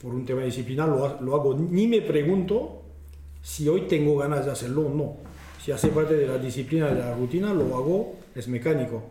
por 0.00 0.14
un 0.14 0.24
tema 0.24 0.40
de 0.40 0.46
disciplina, 0.46 0.86
lo, 0.86 1.20
lo 1.20 1.34
hago. 1.34 1.54
Ni 1.54 1.86
me 1.86 2.00
pregunto 2.00 2.82
si 3.42 3.68
hoy 3.68 3.82
tengo 3.82 4.16
ganas 4.16 4.46
de 4.46 4.52
hacerlo 4.52 4.82
o 4.82 4.94
no. 4.94 5.16
Si 5.62 5.72
hace 5.72 5.88
parte 5.88 6.14
de 6.14 6.26
la 6.26 6.38
disciplina, 6.38 6.88
de 6.88 7.00
la 7.00 7.14
rutina, 7.14 7.52
lo 7.52 7.74
hago, 7.76 8.16
es 8.34 8.48
mecánico. 8.48 9.02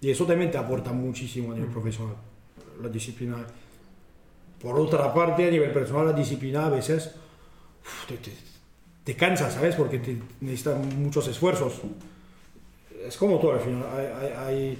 Y 0.00 0.10
eso 0.10 0.24
también 0.26 0.50
te 0.50 0.58
aporta 0.58 0.92
muchísimo 0.92 1.52
a 1.52 1.54
nivel 1.54 1.70
mm. 1.70 1.72
profesional 1.72 2.16
la 2.82 2.88
disciplina. 2.88 3.36
Por 4.60 4.78
otra 4.78 5.12
parte, 5.12 5.46
a 5.46 5.50
nivel 5.50 5.72
personal, 5.72 6.06
la 6.06 6.12
disciplina 6.12 6.66
a 6.66 6.70
veces 6.70 7.12
te, 8.06 8.18
te, 9.04 9.16
cansa, 9.16 9.50
¿sabes? 9.50 9.74
Porque 9.74 9.98
te 9.98 10.18
necesitan 10.40 11.02
muchos 11.02 11.26
esfuerzos. 11.28 11.80
Es 13.06 13.16
como 13.16 13.38
todo 13.38 13.52
al 13.52 13.60
final. 13.60 13.84
Hay, 14.38 14.78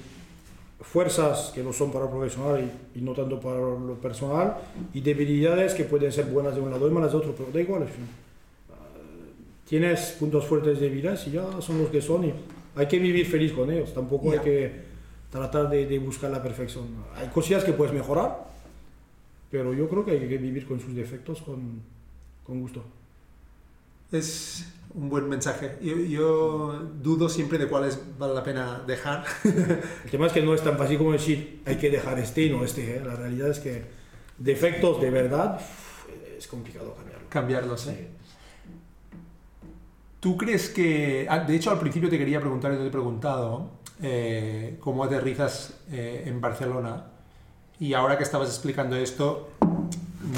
fuerzas 0.81 1.53
que 1.55 1.63
no 1.63 1.75
son 1.75 1.93
para 1.93 2.07
lo 2.07 2.11
profesional 2.11 2.71
y, 2.95 3.01
no 3.03 3.13
tanto 3.13 3.39
para 3.39 3.61
lo 3.61 3.99
personal, 4.01 4.57
y 4.95 5.03
debilidades 5.03 5.75
que 5.75 5.85
pueden 5.85 6.11
ser 6.11 6.25
buenas 6.25 6.55
de 6.55 6.63
un 6.63 6.71
lado 6.71 6.89
y 6.89 6.91
malas 6.91 7.13
de 7.13 7.19
otro, 7.19 7.35
pero 7.37 7.51
da 7.53 7.61
igual 7.61 7.83
al 7.83 7.89
final. 7.89 8.09
Tienes 9.69 10.17
puntos 10.19 10.47
fuertes 10.47 10.81
de 10.81 10.89
vida 10.89 11.15
y 11.27 11.33
ya 11.33 11.61
son 11.61 11.83
los 11.83 11.91
que 11.91 12.01
son 12.01 12.25
y 12.25 12.33
hay 12.77 12.89
que 12.89 12.99
vivir 12.99 13.27
feliz 13.27 13.53
con 13.53 13.71
ellos. 13.71 13.93
Tampoco 13.93 14.33
hay 14.33 14.39
que 14.39 14.73
tratar 15.31 15.69
de, 15.69 15.85
de, 15.85 15.99
buscar 15.99 16.31
la 16.31 16.43
perfección. 16.43 16.87
Hay 17.15 17.29
cosillas 17.29 17.63
que 17.63 17.73
puedes 17.73 17.93
mejorar, 17.93 18.49
pero 19.51 19.75
yo 19.75 19.87
creo 19.87 20.05
que 20.05 20.13
hay 20.13 20.29
que 20.29 20.39
vivir 20.39 20.67
con 20.67 20.81
sus 20.81 20.95
defectos 20.95 21.43
con, 21.43 21.83
con 22.45 22.61
gusto. 22.61 22.83
Es 24.11 24.67
un 24.95 25.09
buen 25.09 25.29
mensaje. 25.29 25.79
Yo, 25.81 25.97
yo, 25.97 26.83
dudo 27.01 27.29
siempre 27.29 27.59
de 27.59 27.69
cuáles 27.69 28.01
vale 28.19 28.35
la 28.35 28.43
pena 28.43 28.83
dejar. 28.87 29.25
El 29.45 30.11
tema 30.11 30.27
es 30.27 30.33
que 30.33 30.43
no 30.43 30.55
es 30.55 30.63
tan 30.63 30.77
fácil 30.77 30.99
como 30.99 31.13
decir 31.13 31.63
hay 31.67 31.77
que 31.77 31.91
dejar 31.91 32.19
este 32.19 32.43
y 32.43 32.51
no 32.51 32.65
este. 32.65 32.97
¿eh? 32.97 33.03
La 33.05 33.15
realidad 33.15 33.49
es 33.49 33.61
que 33.61 33.85
defectos 34.39 35.01
de 35.01 35.11
verdad 35.11 35.61
es 36.37 36.47
complicado 36.47 36.95
cambiarlos. 36.95 37.29
Cambiarlos, 37.29 37.81
sí. 37.81 38.09
¿Tú 40.21 40.37
crees 40.37 40.69
que.? 40.69 41.27
Ah, 41.31 41.39
de 41.41 41.57
hecho, 41.57 41.71
al 41.71 41.79
principio 41.79 42.11
te 42.11 42.19
quería 42.19 42.41
preguntar 42.41 42.73
y 42.75 42.77
te 42.77 42.87
he 42.87 42.91
preguntado 42.91 43.71
eh, 44.03 44.77
cómo 44.81 45.05
aterrizas 45.05 45.81
eh, 45.91 46.25
en 46.27 46.41
Barcelona. 46.41 47.07
Y 47.79 47.95
ahora 47.95 48.19
que 48.19 48.25
estabas 48.25 48.49
explicando 48.49 48.97
esto, 48.97 49.51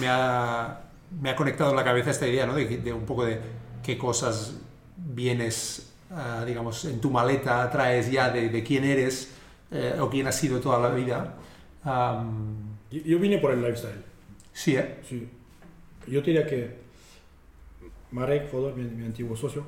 me 0.00 0.06
ha, 0.08 0.82
me 1.20 1.30
ha 1.30 1.36
conectado 1.36 1.70
en 1.70 1.76
la 1.76 1.84
cabeza 1.84 2.10
esta 2.10 2.28
idea, 2.28 2.46
¿no? 2.46 2.54
De, 2.54 2.92
un 2.92 3.04
poco 3.04 3.24
de 3.24 3.40
qué 3.82 3.98
cosas 3.98 4.54
vienes, 4.96 5.92
ah, 6.10 6.44
digamos, 6.46 6.84
en 6.84 7.00
tu 7.00 7.10
maleta, 7.10 7.70
traes 7.70 8.10
ya 8.10 8.30
de, 8.30 8.62
quién 8.62 8.84
eres 8.84 9.32
eh, 9.70 9.96
o 10.00 10.08
quién 10.08 10.26
has 10.26 10.36
sido 10.36 10.60
toda 10.60 10.78
la 10.78 10.94
vida. 10.94 11.34
yo, 12.90 13.18
vine 13.18 13.38
por 13.38 13.52
el 13.52 13.62
lifestyle. 13.62 14.02
Sí, 14.52 14.76
¿eh? 14.76 15.00
Sí. 15.08 15.28
Yo 16.06 16.20
diría 16.20 16.46
que 16.46 16.82
Marek 18.10 18.48
Fodor, 18.48 18.76
mi 18.76 19.04
antiguo 19.04 19.36
socio, 19.36 19.64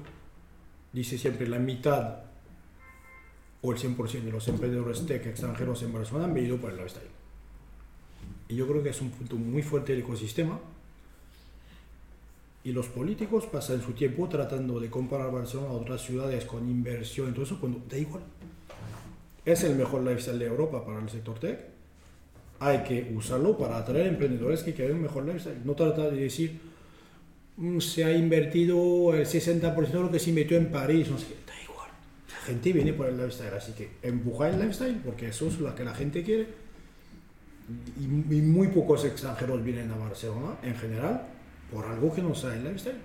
dice 0.93 1.19
siempre 1.19 1.47
la 1.49 1.59
mitad 1.59 2.25
o 3.63 3.73
el 3.73 3.79
100% 3.79 4.25
de 4.25 4.31
los 4.31 4.47
emprendedores 4.49 5.07
tech 5.07 5.27
extranjeros 5.27 5.83
en 5.83 5.93
Barcelona 5.93 6.27
han 6.27 6.35
venido 6.35 6.59
por 6.59 6.71
el 6.71 6.77
lifestyle. 6.77 7.09
Y 8.49 8.57
yo 8.57 8.69
creo 8.69 8.83
que 8.83 8.91
es 8.91 9.01
un 9.01 9.11
punto 9.11 9.37
muy 9.37 9.63
fuerte 9.63 9.93
del 9.93 10.03
ecosistema. 10.03 10.61
Y 12.65 12.73
los 12.73 12.87
políticos 12.87 13.45
pasan 13.47 13.83
su 13.83 13.93
tiempo 13.93 14.29
tratando 14.29 14.81
de 14.81 14.89
comparar 14.89 15.31
Barcelona 15.31 15.69
a 15.69 15.73
otras 15.73 16.03
ciudades 16.03 16.45
con 16.47 16.69
inversión 16.69 17.31
y 17.31 17.33
todo 17.33 17.45
eso, 17.45 17.61
cuando 17.61 17.83
da 17.89 17.99
igual. 17.99 18.23
Es 19.45 19.63
el 19.65 19.77
mejor 19.77 20.03
lifestyle 20.03 20.39
de 20.39 20.47
Europa 20.47 20.85
para 20.85 20.99
el 21.01 21.09
sector 21.11 21.39
tech. 21.39 21.61
Hay 22.61 22.79
que 22.79 23.13
usarlo 23.15 23.59
para 23.59 23.77
atraer 23.77 24.07
emprendedores 24.07 24.63
que 24.63 24.73
quieren 24.73 24.97
un 24.97 25.03
mejor 25.03 25.27
lifestyle. 25.27 25.61
No 25.65 25.75
trata 25.75 26.11
de 26.11 26.23
decir, 26.23 26.59
mm, 27.59 27.81
se 27.81 28.05
ha 28.05 28.17
invertido 28.17 29.15
el 29.15 29.27
60% 29.27 29.99
de 29.99 30.05
lo 30.05 30.11
que 30.11 30.19
se 30.19 30.31
invirtió 30.31 30.57
en 30.57 30.71
París. 30.71 31.11
No 31.11 31.19
sé 31.19 31.27
gente 32.45 32.73
viene 32.73 32.93
por 32.93 33.09
el 33.09 33.17
lifestyle, 33.17 33.55
así 33.55 33.73
que 33.73 33.91
empujar 34.03 34.53
el 34.53 34.61
lifestyle 34.61 35.01
porque 35.05 35.29
eso 35.29 35.49
es 35.49 35.59
lo 35.59 35.75
que 35.75 35.85
la 35.85 35.95
gente 35.95 36.23
quiere. 36.23 36.47
Y, 37.99 38.07
muy 38.07 38.69
pocos 38.69 39.05
extranjeros 39.07 39.65
vienen 39.65 39.91
a 39.91 39.97
Barcelona 39.97 40.59
en 40.63 40.77
general 40.77 41.27
por 41.75 41.85
algo 41.87 42.15
que 42.15 42.23
no 42.23 42.35
sea 42.35 42.55
el 42.55 42.63
lifestyle. 42.63 42.97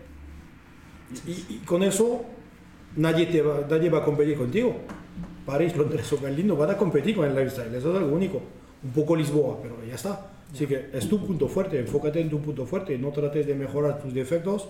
Y, 1.26 1.57
con 1.65 1.82
eso 1.82 2.24
nadie, 2.95 3.26
te 3.26 3.41
va, 3.41 3.65
nadie 3.67 3.89
va 3.89 3.99
a 3.99 4.05
competir 4.05 4.38
contigo. 4.38 4.76
París, 5.45 5.76
Londres 5.76 6.13
o 6.13 6.20
Berlín 6.20 6.47
no 6.47 6.55
van 6.55 6.70
a 6.70 6.78
competir 6.78 7.15
con 7.15 7.26
el 7.26 7.36
lifestyle, 7.36 7.74
eso 7.74 7.91
es 7.91 7.97
algo 7.97 8.15
único. 8.15 8.39
Un 8.84 8.91
poco 8.91 9.15
Lisboa, 9.15 9.57
pero 9.61 9.76
ya 9.86 9.95
está. 9.95 10.28
Así 10.53 10.67
que 10.67 10.89
es 10.93 11.09
tu 11.09 11.26
punto 11.26 11.47
fuerte, 11.47 11.80
enfócate 11.80 12.22
en 12.22 12.30
tu 12.30 12.39
punto 12.39 12.65
fuerte, 12.65 12.97
no 12.97 13.09
trates 13.09 13.47
de 13.47 13.55
mejorar 13.55 13.99
tus 14.01 14.13
defectos 14.13 14.70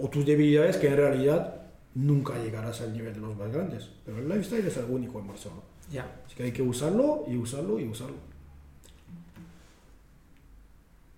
o 0.00 0.08
tus 0.08 0.24
debilidades 0.24 0.76
que 0.76 0.86
en 0.86 0.96
realidad 0.96 1.62
nunca 1.94 2.34
llegarás 2.42 2.80
al 2.80 2.92
nivel 2.92 3.14
de 3.14 3.20
los 3.20 3.36
más 3.36 3.52
grandes. 3.52 3.90
Pero 4.04 4.18
el 4.18 4.28
lifestyle 4.28 4.66
es 4.66 4.76
algo 4.78 4.94
único 4.94 5.18
en 5.18 5.26
Barcelona. 5.26 5.62
Ya. 5.90 6.22
Así 6.24 6.36
que 6.36 6.44
hay 6.44 6.52
que 6.52 6.62
usarlo 6.62 7.24
y 7.28 7.36
usarlo 7.36 7.80
y 7.80 7.88
usarlo. 7.88 8.16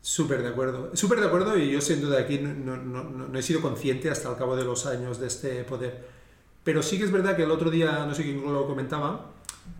Súper 0.09 0.43
de 0.43 0.49
acuerdo. 0.49 0.97
Súper 0.97 1.21
de 1.21 1.27
acuerdo 1.27 1.59
y 1.59 1.71
yo 1.71 1.83
siendo 1.83 2.09
de 2.09 2.17
aquí 2.17 2.39
no, 2.39 2.79
no, 2.79 3.05
no, 3.05 3.39
he 3.39 3.43
sido 3.43 3.61
consciente 3.61 4.09
hasta 4.09 4.31
el 4.31 4.37
cabo 4.37 4.57
de 4.57 4.65
los 4.65 4.87
años 4.87 5.21
de 5.21 5.27
este 5.27 5.65
poder. 5.65 6.03
Pero 6.65 6.83
sí 6.83 6.97
que 6.97 7.05
es 7.05 7.13
verdad 7.13 7.37
que 7.37 7.43
el 7.43 7.51
otro 7.51 7.71
día, 7.71 8.07
no 8.07 8.15
sé 8.15 8.23
quién 8.23 8.43
lo 8.43 8.67
comentaba, 8.67 9.33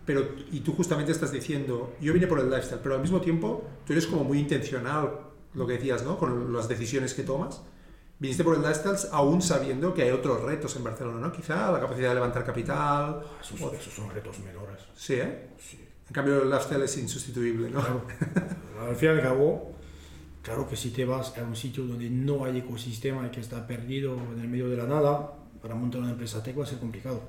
pero, 0.05 0.23
y 0.51 0.59
tú 0.59 0.73
justamente 0.73 1.11
estás 1.11 1.31
diciendo, 1.31 1.95
yo 1.99 2.13
vine 2.13 2.27
por 2.27 2.39
el 2.39 2.47
lifestyle, 2.47 2.79
pero 2.83 2.93
al 2.93 3.01
mismo 3.01 3.19
tiempo 3.19 3.67
tú 3.87 3.93
eres 3.93 4.05
como 4.05 4.23
muy 4.23 4.37
intencional, 4.37 5.19
lo 5.55 5.65
que 5.65 5.73
decías, 5.73 6.03
¿no? 6.03 6.19
Con 6.19 6.53
las 6.53 6.69
decisiones 6.69 7.15
que 7.15 7.23
tomas 7.23 7.63
viniste 8.19 8.43
por 8.43 8.55
el 8.55 8.61
lifestyle 8.61 8.97
aún 9.11 9.41
sabiendo 9.41 9.95
que 9.95 10.03
hay 10.03 10.11
otros 10.11 10.43
retos 10.43 10.75
en 10.75 10.83
Barcelona, 10.83 11.19
¿no? 11.19 11.31
Quizá 11.31 11.71
la 11.71 11.79
capacidad 11.79 12.09
de 12.09 12.15
levantar 12.15 12.45
capital. 12.45 12.77
Ah, 12.77 13.23
esos, 13.41 13.59
son 13.91 14.11
retos 14.11 14.37
menores. 14.41 14.83
Sí, 14.95 15.15
¿eh? 15.15 15.47
Sí. 15.57 15.83
En 16.07 16.13
cambio, 16.13 16.43
el 16.43 16.51
lifestyle 16.51 16.83
es 16.83 16.97
insustituible, 16.99 17.71
¿no? 17.71 17.79
Claro. 17.79 18.05
al 18.89 18.95
fin 18.95 19.09
y 19.09 19.11
al 19.13 19.21
cabo, 19.21 19.78
claro 20.41 20.67
que 20.67 20.75
si 20.75 20.91
te 20.91 21.05
vas 21.05 21.37
a 21.37 21.43
un 21.43 21.55
sitio 21.55 21.85
donde 21.85 22.09
no 22.09 22.45
hay 22.45 22.59
ecosistema 22.59 23.27
y 23.27 23.29
que 23.29 23.39
está 23.39 23.65
perdido 23.65 24.17
en 24.33 24.41
el 24.41 24.47
medio 24.47 24.69
de 24.69 24.77
la 24.77 24.85
nada, 24.85 25.33
para 25.61 25.75
montar 25.75 26.01
una 26.01 26.11
empresa 26.11 26.41
tech 26.41 26.57
va 26.57 26.63
a 26.63 26.67
ser 26.67 26.79
complicado. 26.79 27.21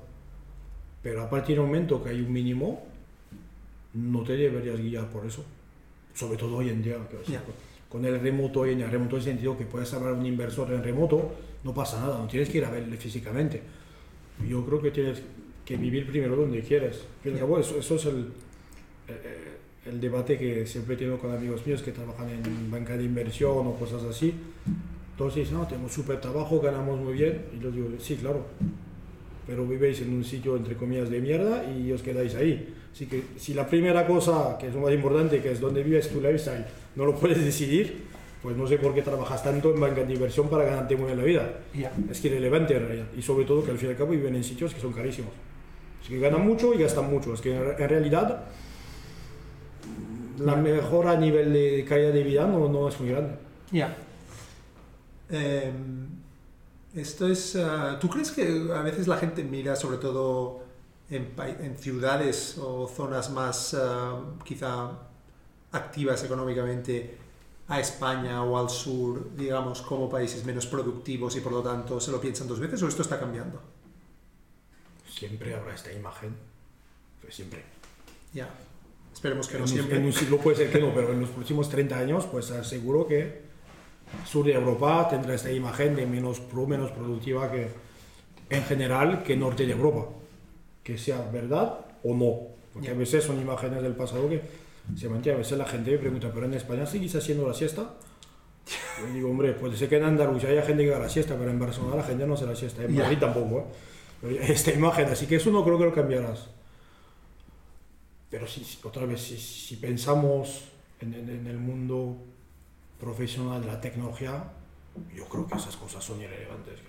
Pero 1.01 1.23
a 1.23 1.29
partir 1.29 1.55
del 1.55 1.65
momento 1.65 2.03
que 2.03 2.09
hay 2.09 2.21
un 2.21 2.31
mínimo, 2.31 2.85
no 3.93 4.23
te 4.23 4.37
deberías 4.37 4.77
guiar 4.77 5.09
por 5.09 5.25
eso. 5.25 5.43
Sobre 6.13 6.37
todo 6.37 6.57
hoy 6.57 6.69
en 6.69 6.81
día. 6.81 6.97
Que 7.09 7.17
con 7.89 8.05
el 8.05 8.21
remoto 8.21 8.65
y 8.65 8.71
en 8.71 8.81
el 8.81 8.89
remoto 8.89 9.17
en 9.17 9.19
el 9.19 9.23
sentido 9.23 9.57
que 9.57 9.65
puedes 9.65 9.93
hablar 9.93 10.13
a 10.13 10.13
un 10.13 10.25
inversor 10.25 10.71
en 10.71 10.81
remoto, 10.81 11.33
no 11.63 11.73
pasa 11.73 11.99
nada, 11.99 12.17
no 12.17 12.27
tienes 12.27 12.49
que 12.49 12.59
ir 12.59 12.65
a 12.65 12.69
verle 12.69 12.95
físicamente. 12.95 13.61
Yo 14.47 14.65
creo 14.65 14.81
que 14.81 14.91
tienes 14.91 15.21
que 15.65 15.75
vivir 15.75 16.07
primero 16.07 16.35
donde 16.37 16.61
quieres. 16.61 17.03
Pero 17.21 17.59
eso, 17.59 17.77
eso 17.77 17.95
es 17.95 18.05
el, 18.05 18.31
eh, 19.09 19.57
el, 19.85 19.99
debate 19.99 20.37
que 20.37 20.65
siempre 20.65 20.95
tengo 20.95 21.17
con 21.17 21.31
amigos 21.31 21.65
míos 21.65 21.81
que 21.81 21.91
trabajan 21.91 22.29
en 22.29 22.71
banca 22.71 22.97
de 22.97 23.03
inversión 23.03 23.67
o 23.67 23.75
cosas 23.75 24.03
así. 24.03 24.33
Entonces, 25.11 25.51
no, 25.51 25.67
tenemos 25.67 25.91
súper 25.91 26.19
trabajo, 26.19 26.59
ganamos 26.59 26.99
muy 26.99 27.13
bien. 27.13 27.45
Y 27.55 27.61
yo 27.61 27.71
digo, 27.71 27.87
sí, 27.99 28.15
claro, 28.15 28.45
pero 29.45 29.65
vivéis 29.65 30.01
en 30.01 30.13
un 30.13 30.23
sitio 30.23 30.55
entre 30.55 30.75
comillas 30.75 31.09
de 31.09 31.19
mierda 31.19 31.63
y 31.69 31.91
os 31.91 32.01
quedáis 32.01 32.35
ahí. 32.35 32.73
Así 32.93 33.05
que 33.05 33.23
si 33.37 33.53
la 33.53 33.67
primera 33.67 34.05
cosa, 34.05 34.57
que 34.59 34.67
es 34.67 34.73
lo 34.73 34.81
más 34.81 34.93
importante, 34.93 35.41
que 35.41 35.51
es 35.51 35.59
donde 35.59 35.83
vives 35.83 36.09
tu 36.09 36.21
lifestyle, 36.21 36.65
no 36.95 37.05
lo 37.05 37.15
puedes 37.15 37.43
decidir, 37.43 38.03
pues 38.41 38.57
no 38.57 38.67
sé 38.67 38.77
por 38.77 38.93
qué 38.93 39.01
trabajas 39.01 39.43
tanto 39.43 39.73
en 39.73 39.79
banca 39.79 40.03
de 40.03 40.13
inversión 40.13 40.49
para 40.49 40.63
ganarte 40.63 40.95
muy 40.95 41.11
en 41.11 41.17
la 41.17 41.23
vida. 41.23 41.59
Es 42.09 42.19
que 42.19 42.27
irrelevante 42.27 42.75
en 42.75 42.85
realidad. 42.85 43.05
Y 43.17 43.21
sobre 43.21 43.45
todo 43.45 43.63
que 43.63 43.71
al 43.71 43.77
fin 43.77 43.89
y 43.89 43.91
al 43.91 43.97
cabo 43.97 44.11
viven 44.11 44.35
en 44.35 44.43
sitios 44.43 44.73
que 44.73 44.81
son 44.81 44.93
carísimos. 44.93 45.31
Así 46.01 46.13
que 46.13 46.19
ganan 46.19 46.45
mucho 46.45 46.73
y 46.73 46.79
gastan 46.79 47.09
mucho. 47.09 47.33
Es 47.33 47.41
que 47.41 47.55
en 47.55 47.89
realidad 47.89 48.45
la 50.45 50.55
mejora 50.55 51.11
a 51.11 51.17
nivel 51.17 51.53
de 51.53 51.85
calidad 51.87 52.13
de 52.13 52.23
vida 52.23 52.45
no, 52.45 52.67
no 52.67 52.87
es 52.87 52.99
muy 52.99 53.09
grande. 53.09 53.35
Ya. 53.71 53.95
Em, 55.29 56.07
esto 56.93 57.27
es. 57.27 57.55
Ah, 57.55 57.97
¿Tú 57.99 58.09
crees 58.09 58.31
que 58.31 58.69
a 58.75 58.81
veces 58.81 59.07
la 59.07 59.17
gente 59.17 59.43
mira, 59.43 59.75
sobre 59.75 59.97
todo 59.97 60.63
en, 61.09 61.33
en 61.59 61.77
ciudades 61.77 62.57
o 62.57 62.87
zonas 62.87 63.29
más, 63.31 63.73
ah, 63.73 64.19
quizá 64.43 64.91
activas 65.71 66.23
económicamente 66.23 67.17
a 67.67 67.79
España 67.79 68.43
o 68.43 68.57
al 68.57 68.69
sur, 68.69 69.33
digamos, 69.35 69.81
como 69.81 70.09
países 70.09 70.43
menos 70.43 70.67
productivos 70.67 71.35
y 71.37 71.39
por 71.39 71.53
lo 71.53 71.61
tanto 71.61 71.99
se 72.01 72.11
lo 72.11 72.19
piensan 72.19 72.47
dos 72.47 72.59
veces 72.59 72.83
o 72.83 72.87
esto 72.87 73.01
está 73.01 73.17
cambiando? 73.17 73.61
Siempre 75.07 75.55
habrá 75.55 75.73
esta 75.73 75.91
imagen, 75.93 76.35
pues 77.21 77.35
siempre. 77.35 77.63
Ya, 78.33 78.49
esperemos 79.13 79.47
que 79.47 79.55
En 79.55 79.61
no 79.61 79.67
siempre. 79.67 79.97
en 79.97 80.05
un 80.05 80.13
siglo 80.13 80.37
puede 80.37 80.57
ser 80.57 80.71
que 80.71 80.79
no, 80.79 80.93
pero 80.93 81.11
en 81.13 81.21
los 81.21 81.29
próximos 81.29 81.69
30 81.69 81.97
años, 81.97 82.25
pues 82.31 82.49
aseguro 82.51 83.07
que 83.07 83.41
sur 84.25 84.45
de 84.45 84.53
Europa 84.53 85.07
tendrá 85.09 85.33
esta 85.35 85.51
imagen 85.51 85.95
de 85.95 86.05
menos 86.05 86.39
pro, 86.39 86.67
menos 86.67 86.91
productiva 86.91 87.51
que 87.51 87.67
en 88.49 88.63
general 88.63 89.23
que 89.23 89.35
norte 89.37 89.65
de 89.65 89.71
Europa. 89.73 90.07
Que 90.83 90.97
sea 90.97 91.21
verdad 91.31 91.79
o 92.03 92.13
no. 92.15 92.35
Porque 92.73 92.87
Ya. 92.87 92.93
a 92.93 92.97
veces 92.97 93.23
son 93.23 93.39
imágenes 93.39 93.81
del 93.83 93.93
pasado 93.95 94.27
que 94.29 94.41
se 94.97 95.07
mantienen. 95.07 95.35
A 95.35 95.43
veces 95.43 95.57
la 95.57 95.65
gente 95.65 95.91
me 95.91 95.97
pregunta, 95.99 96.31
¿pero 96.33 96.45
en 96.47 96.53
España 96.55 96.85
seguís 96.85 97.15
haciendo 97.15 97.47
la 97.47 97.53
siesta? 97.53 97.93
Yo 98.99 99.13
digo, 99.13 99.29
hombre, 99.29 99.53
puede 99.53 99.75
ser 99.77 99.89
que 99.89 99.97
en 99.97 100.03
Andalucía 100.03 100.49
haya 100.49 100.61
gente 100.63 100.83
que 100.83 100.91
haga 100.91 101.03
la 101.03 101.09
siesta, 101.09 101.35
pero 101.37 101.51
en 101.51 101.59
Barcelona 101.59 101.97
la 101.97 102.03
gente 102.03 102.25
no 102.25 102.33
hace 102.33 102.45
la 102.45 102.55
siesta. 102.55 102.83
En. 102.83 102.95
Madrid 102.95 103.17
tampoco, 103.19 103.59
¿eh? 103.59 103.63
Pero 104.21 104.35
esta 104.41 104.71
imagen, 104.71 105.07
así 105.07 105.25
que 105.27 105.35
eso 105.37 105.51
no 105.51 105.63
creo 105.63 105.77
que 105.77 105.85
lo 105.85 105.93
cambiarás. 105.93 106.47
Pero 108.31 108.47
si, 108.47 108.65
otra 108.83 109.05
vez, 109.05 109.21
si, 109.21 109.37
si 109.37 109.75
pensamos 109.75 110.63
en, 111.01 111.13
en- 111.13 111.29
en 111.29 111.47
el 111.47 111.57
mundo 111.59 112.15
profesional 112.99 113.61
de 113.61 113.67
la 113.67 113.79
tecnología, 113.81 114.43
yo 115.13 115.25
creo 115.25 115.45
que 115.47 115.55
esas 115.55 115.75
cosas 115.75 116.03
son 116.03 116.21
irrelevantes. 116.21 116.79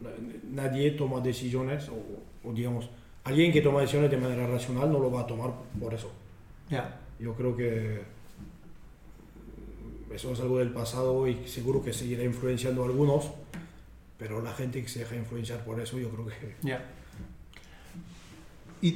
na- 0.00 0.62
Nadie 0.64 0.90
toma 0.92 1.20
decisiones, 1.20 1.88
o, 1.88 1.96
o 2.48 2.52
digamos, 2.52 2.90
alguien 3.24 3.50
que 3.52 3.62
toma 3.62 3.80
decisiones 3.80 4.10
de 4.10 4.18
manera 4.18 4.46
racional 4.46 4.92
no 4.92 4.98
lo 4.98 5.10
va 5.10 5.22
a 5.22 5.26
tomar 5.26 5.50
por 5.80 5.94
eso. 5.94 6.10
Ya, 6.68 7.00
Yo 7.18 7.34
creo 7.34 7.56
que 7.56 8.02
eso 10.14 10.32
es 10.32 10.40
algo 10.40 10.58
del 10.58 10.70
pasado 10.70 11.26
y 11.26 11.48
seguro 11.48 11.82
que 11.82 11.92
seguirá 11.92 12.22
influenciando 12.24 12.82
a 12.82 12.86
algunos, 12.86 13.30
pero 14.18 14.40
la 14.42 14.52
gente 14.52 14.80
que 14.82 14.88
se 14.88 15.00
deja 15.00 15.16
influenciar 15.16 15.64
por 15.64 15.80
eso, 15.80 15.98
yo 15.98 16.08
creo 16.10 16.26
que 16.26 16.54
ya. 16.62 16.84
Y, 18.84 18.88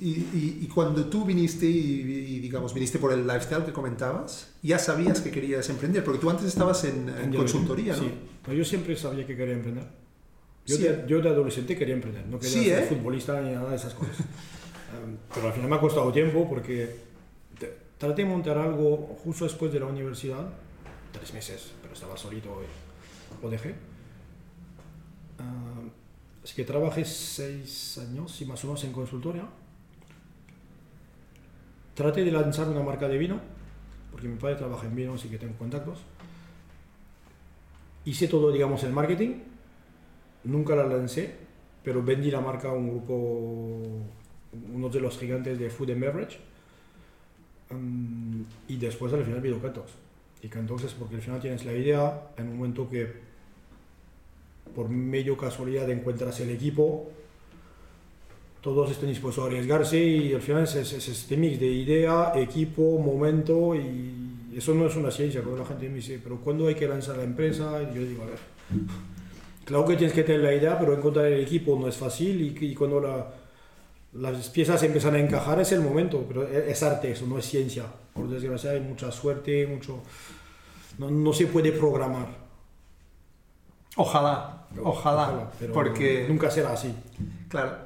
y- 0.00 0.58
y- 0.62 0.66
cuando 0.68 1.06
tú 1.06 1.24
viniste 1.24 1.66
y, 1.66 2.38
digamos 2.38 2.72
viniste 2.72 3.00
por 3.00 3.12
el 3.12 3.26
lifestyle 3.26 3.64
que 3.64 3.72
comentabas, 3.72 4.52
ya 4.62 4.78
sabías 4.78 5.20
que 5.20 5.32
querías 5.32 5.68
emprender, 5.68 6.04
porque 6.04 6.20
tú 6.20 6.30
antes 6.30 6.46
estabas 6.46 6.84
en, 6.84 7.08
en 7.08 7.34
consultoría, 7.34 7.96
¿no? 7.96 8.02
Sí, 8.04 8.56
yo 8.56 8.64
siempre 8.64 8.94
sabía 8.96 9.26
que 9.26 9.36
quería 9.36 9.54
emprender. 9.54 9.84
Yo, 10.64 10.76
Sí, 10.76 10.82
de, 10.84 10.90
¿eh? 10.90 11.04
yo 11.08 11.20
de 11.20 11.28
adolescente 11.28 11.76
quería 11.76 11.94
emprender, 11.94 12.24
no 12.26 12.38
quería 12.38 12.56
Sí, 12.56 12.64
ser 12.66 12.84
¿eh? 12.84 12.86
futbolista 12.86 13.40
ni 13.40 13.50
nada 13.50 13.70
de 13.70 13.76
esas 13.76 13.94
cosas. 13.94 14.16
Um, 14.92 15.16
pero 15.34 15.46
al 15.46 15.54
final 15.54 15.70
me 15.70 15.76
ha 15.76 15.80
costado 15.80 16.12
tiempo 16.12 16.46
porque 16.46 16.94
te- 17.58 17.74
traté 17.96 18.24
de 18.24 18.28
montar 18.28 18.58
algo 18.58 19.18
justo 19.24 19.44
después 19.44 19.72
de 19.72 19.80
la 19.80 19.86
universidad, 19.86 20.46
tres 21.12 21.32
meses, 21.32 21.72
pero 21.80 21.94
estaba 21.94 22.14
solito 22.14 22.60
y 22.62 23.42
lo 23.42 23.48
dejé. 23.48 23.74
Um, 25.40 25.71
así 26.42 26.54
que 26.54 26.64
trabajé 26.64 27.04
seis 27.04 27.98
años 27.98 28.40
y 28.40 28.44
más 28.46 28.62
o 28.64 28.68
menos 28.68 28.84
en 28.84 28.92
consultoría. 28.92 29.48
Traté 31.94 32.24
de 32.24 32.32
lanzar 32.32 32.68
una 32.68 32.82
marca 32.82 33.08
de 33.08 33.18
vino, 33.18 33.40
porque 34.10 34.28
mi 34.28 34.36
padre 34.36 34.56
trabaja 34.56 34.86
en 34.86 34.96
vino, 34.96 35.14
así 35.14 35.28
que 35.28 35.38
tengo 35.38 35.56
contactos 35.58 35.98
hice 38.04 38.28
todo, 38.28 38.50
digamos, 38.52 38.82
el 38.84 38.92
marketing. 38.92 39.34
Nunca 40.44 40.74
la 40.74 40.86
lancé, 40.86 41.34
pero 41.84 42.02
vendí 42.02 42.30
la 42.30 42.40
marca 42.40 42.68
a 42.68 42.72
un 42.72 42.88
grupo, 42.88 43.86
uno 44.72 44.88
de 44.88 45.00
los 45.00 45.18
gigantes 45.18 45.58
de 45.58 45.70
food 45.70 45.90
and 45.90 46.00
beverage. 46.00 46.38
Mm, 47.70 48.42
y 48.68 48.76
después 48.76 49.12
al 49.12 49.24
final 49.24 49.40
vino 49.40 49.60
Cantox. 49.60 49.92
Y 50.42 50.48
Cantox 50.48 50.84
es 50.84 50.94
porque 50.94 51.16
al 51.16 51.22
final 51.22 51.40
tienes 51.40 51.64
la 51.64 51.72
idea 51.72 52.30
en 52.36 52.48
un 52.48 52.56
momento 52.56 52.88
que 52.88 53.31
por 54.74 54.88
medio 54.88 55.36
casualidad 55.36 55.88
encuentras 55.90 56.40
el 56.40 56.50
equipo, 56.50 57.10
todos 58.60 58.90
están 58.90 59.08
dispuestos 59.08 59.42
a 59.44 59.46
arriesgarse 59.48 59.98
y 59.98 60.32
al 60.34 60.40
final 60.40 60.62
es, 60.64 60.74
es- 60.76 60.92
es 60.92 61.08
este 61.08 61.36
mix 61.36 61.58
de 61.58 61.66
idea, 61.66 62.32
equipo, 62.36 62.98
momento 62.98 63.74
y 63.74 64.52
eso 64.56 64.74
no 64.74 64.86
es 64.86 64.94
una 64.96 65.10
ciencia. 65.10 65.42
Cuando 65.42 65.62
la 65.62 65.66
gente 65.68 65.88
me 65.88 65.96
dice, 65.96 66.20
pero 66.22 66.36
¿cuándo 66.40 66.68
hay 66.68 66.74
que 66.74 66.86
lanzar 66.86 67.16
la 67.16 67.24
empresa? 67.24 67.82
Y 67.82 67.96
yo 67.96 68.02
digo, 68.04 68.22
a 68.22 68.26
ver, 68.26 68.38
claro 69.64 69.84
que 69.86 69.96
tienes 69.96 70.14
que 70.14 70.22
tener 70.24 70.42
la 70.42 70.54
idea, 70.54 70.78
pero 70.78 70.94
encontrar 70.94 71.26
el 71.26 71.40
equipo 71.40 71.78
no 71.78 71.88
es 71.88 71.96
fácil 71.96 72.40
y, 72.60 72.66
y 72.66 72.74
cuando 72.74 73.00
la- 73.00 73.34
las 74.14 74.48
piezas 74.50 74.82
empiezan 74.82 75.14
a 75.14 75.20
encajar 75.20 75.60
es 75.60 75.72
el 75.72 75.80
momento, 75.80 76.24
pero 76.28 76.46
es, 76.46 76.68
es 76.68 76.82
arte, 76.82 77.12
eso 77.12 77.26
no 77.26 77.38
es 77.38 77.46
ciencia. 77.46 77.84
Por 78.14 78.28
desgracia 78.28 78.72
hay 78.72 78.80
mucha 78.80 79.10
suerte, 79.10 79.66
mucho... 79.66 80.02
No, 80.98 81.10
no 81.10 81.32
se 81.32 81.46
puede 81.46 81.72
programar. 81.72 82.28
Ojalá, 83.96 84.61
ojalá, 84.82 85.50
pero 85.58 85.72
porque 85.72 86.26
nunca 86.28 86.50
será 86.50 86.72
así. 86.72 86.94
Claro. 87.48 87.76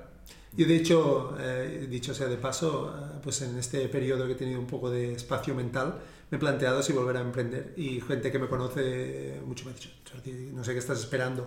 Yo, 0.57 0.67
de 0.67 0.77
hecho, 0.77 1.37
eh, 1.39 1.87
dicho 1.91 2.15
sea 2.15 2.29
de 2.29 2.37
paso, 2.37 2.95
eh, 2.97 3.19
pues 3.23 3.43
en 3.43 3.59
este 3.59 3.89
periodo 3.89 4.27
que 4.27 4.33
he 4.33 4.37
tenido 4.37 4.59
un 4.59 4.67
poco 4.67 4.91
de 4.91 5.13
espacio 5.13 5.55
mental, 5.55 5.99
me 6.31 6.37
he 6.39 6.41
planteado 6.41 6.83
si 6.83 6.93
volver 6.95 7.19
a 7.19 7.21
emprender. 7.21 7.75
Y 7.77 8.01
gente 8.01 8.33
que 8.33 8.39
me 8.39 8.47
conoce 8.49 9.39
mucho 9.47 9.65
me 9.67 9.73
ha 9.73 9.75
dicho, 9.75 9.91
"Jordi, 10.11 10.51
no 10.55 10.65
sé 10.65 10.73
qué 10.73 10.79
estás 10.79 10.99
esperando, 10.99 11.47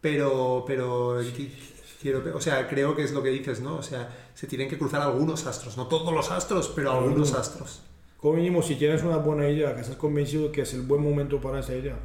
pero, 0.00 0.64
pero 0.66 1.20
qui- 1.22 1.50
quiero, 2.00 2.22
o 2.36 2.40
sea, 2.40 2.66
creo 2.68 2.96
que 2.96 3.02
es 3.04 3.12
lo 3.12 3.22
que 3.22 3.28
dices, 3.30 3.60
¿no? 3.60 3.76
O 3.76 3.82
sea, 3.82 4.08
se 4.34 4.46
tienen 4.46 4.68
que 4.68 4.78
cruzar 4.78 5.02
algunos 5.02 5.46
astros, 5.46 5.76
no 5.76 5.86
todos 5.86 6.12
los 6.12 6.30
astros, 6.30 6.72
pero 6.74 6.90
algunos 6.92 7.28
Algunos. 7.28 7.34
astros. 7.34 7.82
Como 8.18 8.34
mínimo, 8.34 8.62
si 8.62 8.74
tienes 8.76 9.02
una 9.02 9.16
buena 9.18 9.48
idea, 9.48 9.74
que 9.74 9.80
estás 9.82 9.96
convencido 9.96 10.50
que 10.52 10.62
es 10.62 10.74
el 10.74 10.82
buen 10.82 11.02
momento 11.02 11.40
para 11.40 11.60
esa 11.60 11.74
idea, 11.74 11.96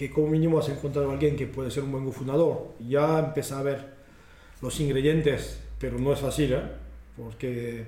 que 0.00 0.08
como 0.08 0.28
mínimo 0.28 0.58
has 0.58 0.70
encontrado 0.70 1.10
a 1.10 1.12
alguien 1.12 1.36
que 1.36 1.46
puede 1.46 1.70
ser 1.70 1.82
un 1.82 1.92
buen 1.92 2.06
cofundador, 2.06 2.68
ya 2.88 3.18
empieza 3.18 3.58
a 3.58 3.62
ver 3.62 3.84
los 4.62 4.80
ingredientes, 4.80 5.60
pero 5.78 5.98
no 5.98 6.14
es 6.14 6.20
fácil, 6.20 6.54
¿eh? 6.54 6.62
porque 7.18 7.84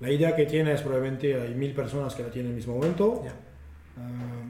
la 0.00 0.10
idea 0.10 0.36
que 0.36 0.44
tienes 0.44 0.82
probablemente 0.82 1.40
hay 1.40 1.54
mil 1.54 1.72
personas 1.72 2.14
que 2.14 2.22
la 2.22 2.28
tienen 2.28 2.48
en 2.48 2.52
el 2.52 2.56
mismo 2.56 2.74
momento. 2.74 3.24
Ah, 3.96 4.44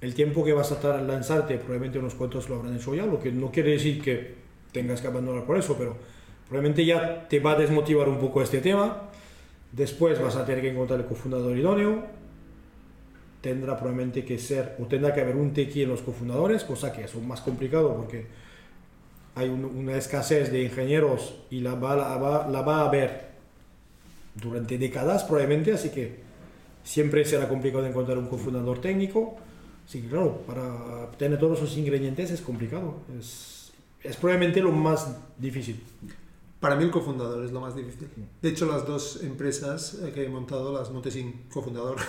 el 0.00 0.14
tiempo 0.14 0.44
que 0.44 0.52
vas 0.52 0.72
a 0.72 0.80
tardar 0.80 0.98
en 0.98 1.06
lanzarte, 1.06 1.58
probablemente 1.58 2.00
unos 2.00 2.16
cuantos 2.16 2.48
lo 2.48 2.56
habrán 2.56 2.74
hecho 2.74 2.92
ya, 2.92 3.06
lo 3.06 3.20
que 3.20 3.30
no 3.30 3.52
quiere 3.52 3.70
decir 3.70 4.02
que 4.02 4.34
tengas 4.72 5.00
que 5.00 5.06
abandonar 5.06 5.44
por 5.44 5.56
eso, 5.56 5.76
pero 5.78 5.96
probablemente 6.48 6.84
ya 6.84 7.28
te 7.28 7.38
va 7.38 7.52
a 7.52 7.54
desmotivar 7.54 8.08
un 8.08 8.18
poco 8.18 8.42
este 8.42 8.60
tema. 8.60 9.10
Después 9.70 10.20
vas 10.20 10.34
a 10.34 10.44
tener 10.44 10.60
que 10.60 10.70
encontrar 10.70 10.98
el 10.98 11.06
cofundador 11.06 11.56
idóneo. 11.56 12.04
Tendrá 13.46 13.76
probablemente 13.76 14.24
que 14.24 14.38
ser, 14.38 14.74
o 14.80 14.86
tendrá 14.86 15.14
que 15.14 15.20
haber 15.20 15.36
un 15.36 15.52
tequi 15.54 15.82
en 15.82 15.90
los 15.90 16.02
cofundadores, 16.02 16.64
cosa 16.64 16.90
que 16.92 17.04
es 17.04 17.14
más 17.14 17.40
complicado 17.40 17.94
porque 17.96 18.26
hay 19.36 19.48
un- 19.48 19.64
una 19.64 19.96
escasez 19.96 20.50
de 20.50 20.64
ingenieros 20.64 21.36
y 21.48 21.60
la 21.60 21.76
va, 21.76 21.94
la, 21.94 22.16
va, 22.16 22.48
la 22.48 22.62
va 22.62 22.80
a 22.80 22.88
haber 22.88 23.30
durante 24.34 24.78
décadas 24.78 25.22
probablemente, 25.22 25.72
así 25.72 25.90
que 25.90 26.18
siempre 26.82 27.24
será 27.24 27.48
complicado 27.48 27.86
encontrar 27.86 28.18
un 28.18 28.26
cofundador 28.26 28.80
técnico. 28.80 29.36
Así 29.86 30.02
que 30.02 30.08
claro, 30.08 30.38
para 30.44 31.08
tener 31.16 31.38
todos 31.38 31.58
esos 31.58 31.76
ingredientes 31.76 32.32
es 32.32 32.40
complicado. 32.40 32.96
Es, 33.16 33.70
es 34.02 34.16
probablemente 34.16 34.60
lo 34.60 34.72
más 34.72 35.16
difícil. 35.38 35.80
Para 36.58 36.74
mí 36.74 36.82
el 36.82 36.90
cofundador 36.90 37.44
es 37.44 37.52
lo 37.52 37.60
más 37.60 37.76
difícil. 37.76 38.08
De 38.42 38.48
hecho, 38.48 38.66
las 38.66 38.84
dos 38.84 39.22
empresas 39.22 39.98
eh, 40.02 40.10
que 40.12 40.24
he 40.24 40.28
montado 40.28 40.72
las 40.76 40.90
monté 40.90 41.12
sin 41.12 41.44
cofundador. 41.52 41.98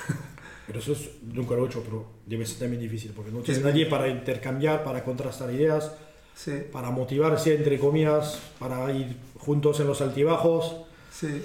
Pero 0.68 0.80
eso 0.80 0.92
es, 0.92 1.10
nunca 1.24 1.56
lo 1.56 1.64
he 1.64 1.68
hecho, 1.68 1.82
pero 1.82 2.06
debe 2.26 2.46
ser 2.46 2.60
también 2.60 2.82
difícil, 2.82 3.12
porque 3.16 3.32
no 3.32 3.40
tienes 3.40 3.60
Es- 3.60 3.64
nadie 3.66 3.86
para 3.86 4.08
intercambiar, 4.10 4.84
para 4.84 5.04
contrastar 5.04 5.52
ideas, 5.54 5.94
Sí. 6.36 6.52
para 6.72 6.92
motivarse, 6.92 7.56
entre 7.56 7.80
comillas, 7.80 8.40
para 8.60 8.92
ir 8.92 9.16
juntos 9.40 9.80
en 9.80 9.88
los 9.88 10.02
altibajos. 10.02 10.76
Sí. 11.12 11.42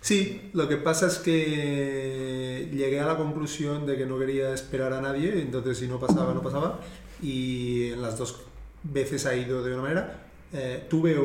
Sí, 0.00 0.50
lo 0.52 0.68
que 0.68 0.76
pasa 0.78 1.06
es 1.08 1.18
que 1.18 2.68
llegué 2.72 3.00
a 3.00 3.06
la 3.06 3.16
conclusión 3.16 3.86
de 3.86 3.96
que 3.96 4.06
no 4.06 4.18
quería 4.18 4.52
esperar 4.54 4.92
a 4.92 5.00
nadie, 5.00 5.40
entonces 5.40 5.78
si 5.78 5.86
no 5.88 5.98
pasaba, 6.00 6.32
no 6.34 6.42
pasaba, 6.42 6.80
y 7.22 7.90
en 7.90 8.02
las 8.02 8.18
dos 8.18 8.40
veces 8.82 9.26
ha 9.26 9.36
ido 9.36 9.62
de 9.62 9.72
una 9.74 9.82
manera. 9.82 10.26
Eh, 10.52 10.86
tuve 10.88 11.16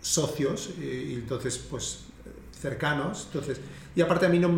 socios, 0.00 0.70
eh, 0.80 1.08
y 1.10 1.14
entonces, 1.14 1.56
pues, 1.58 2.00
cercanos, 2.58 3.24
entonces, 3.32 3.60
y 3.96 4.00
aparte 4.02 4.26
a 4.26 4.28
mí 4.28 4.38
no, 4.38 4.50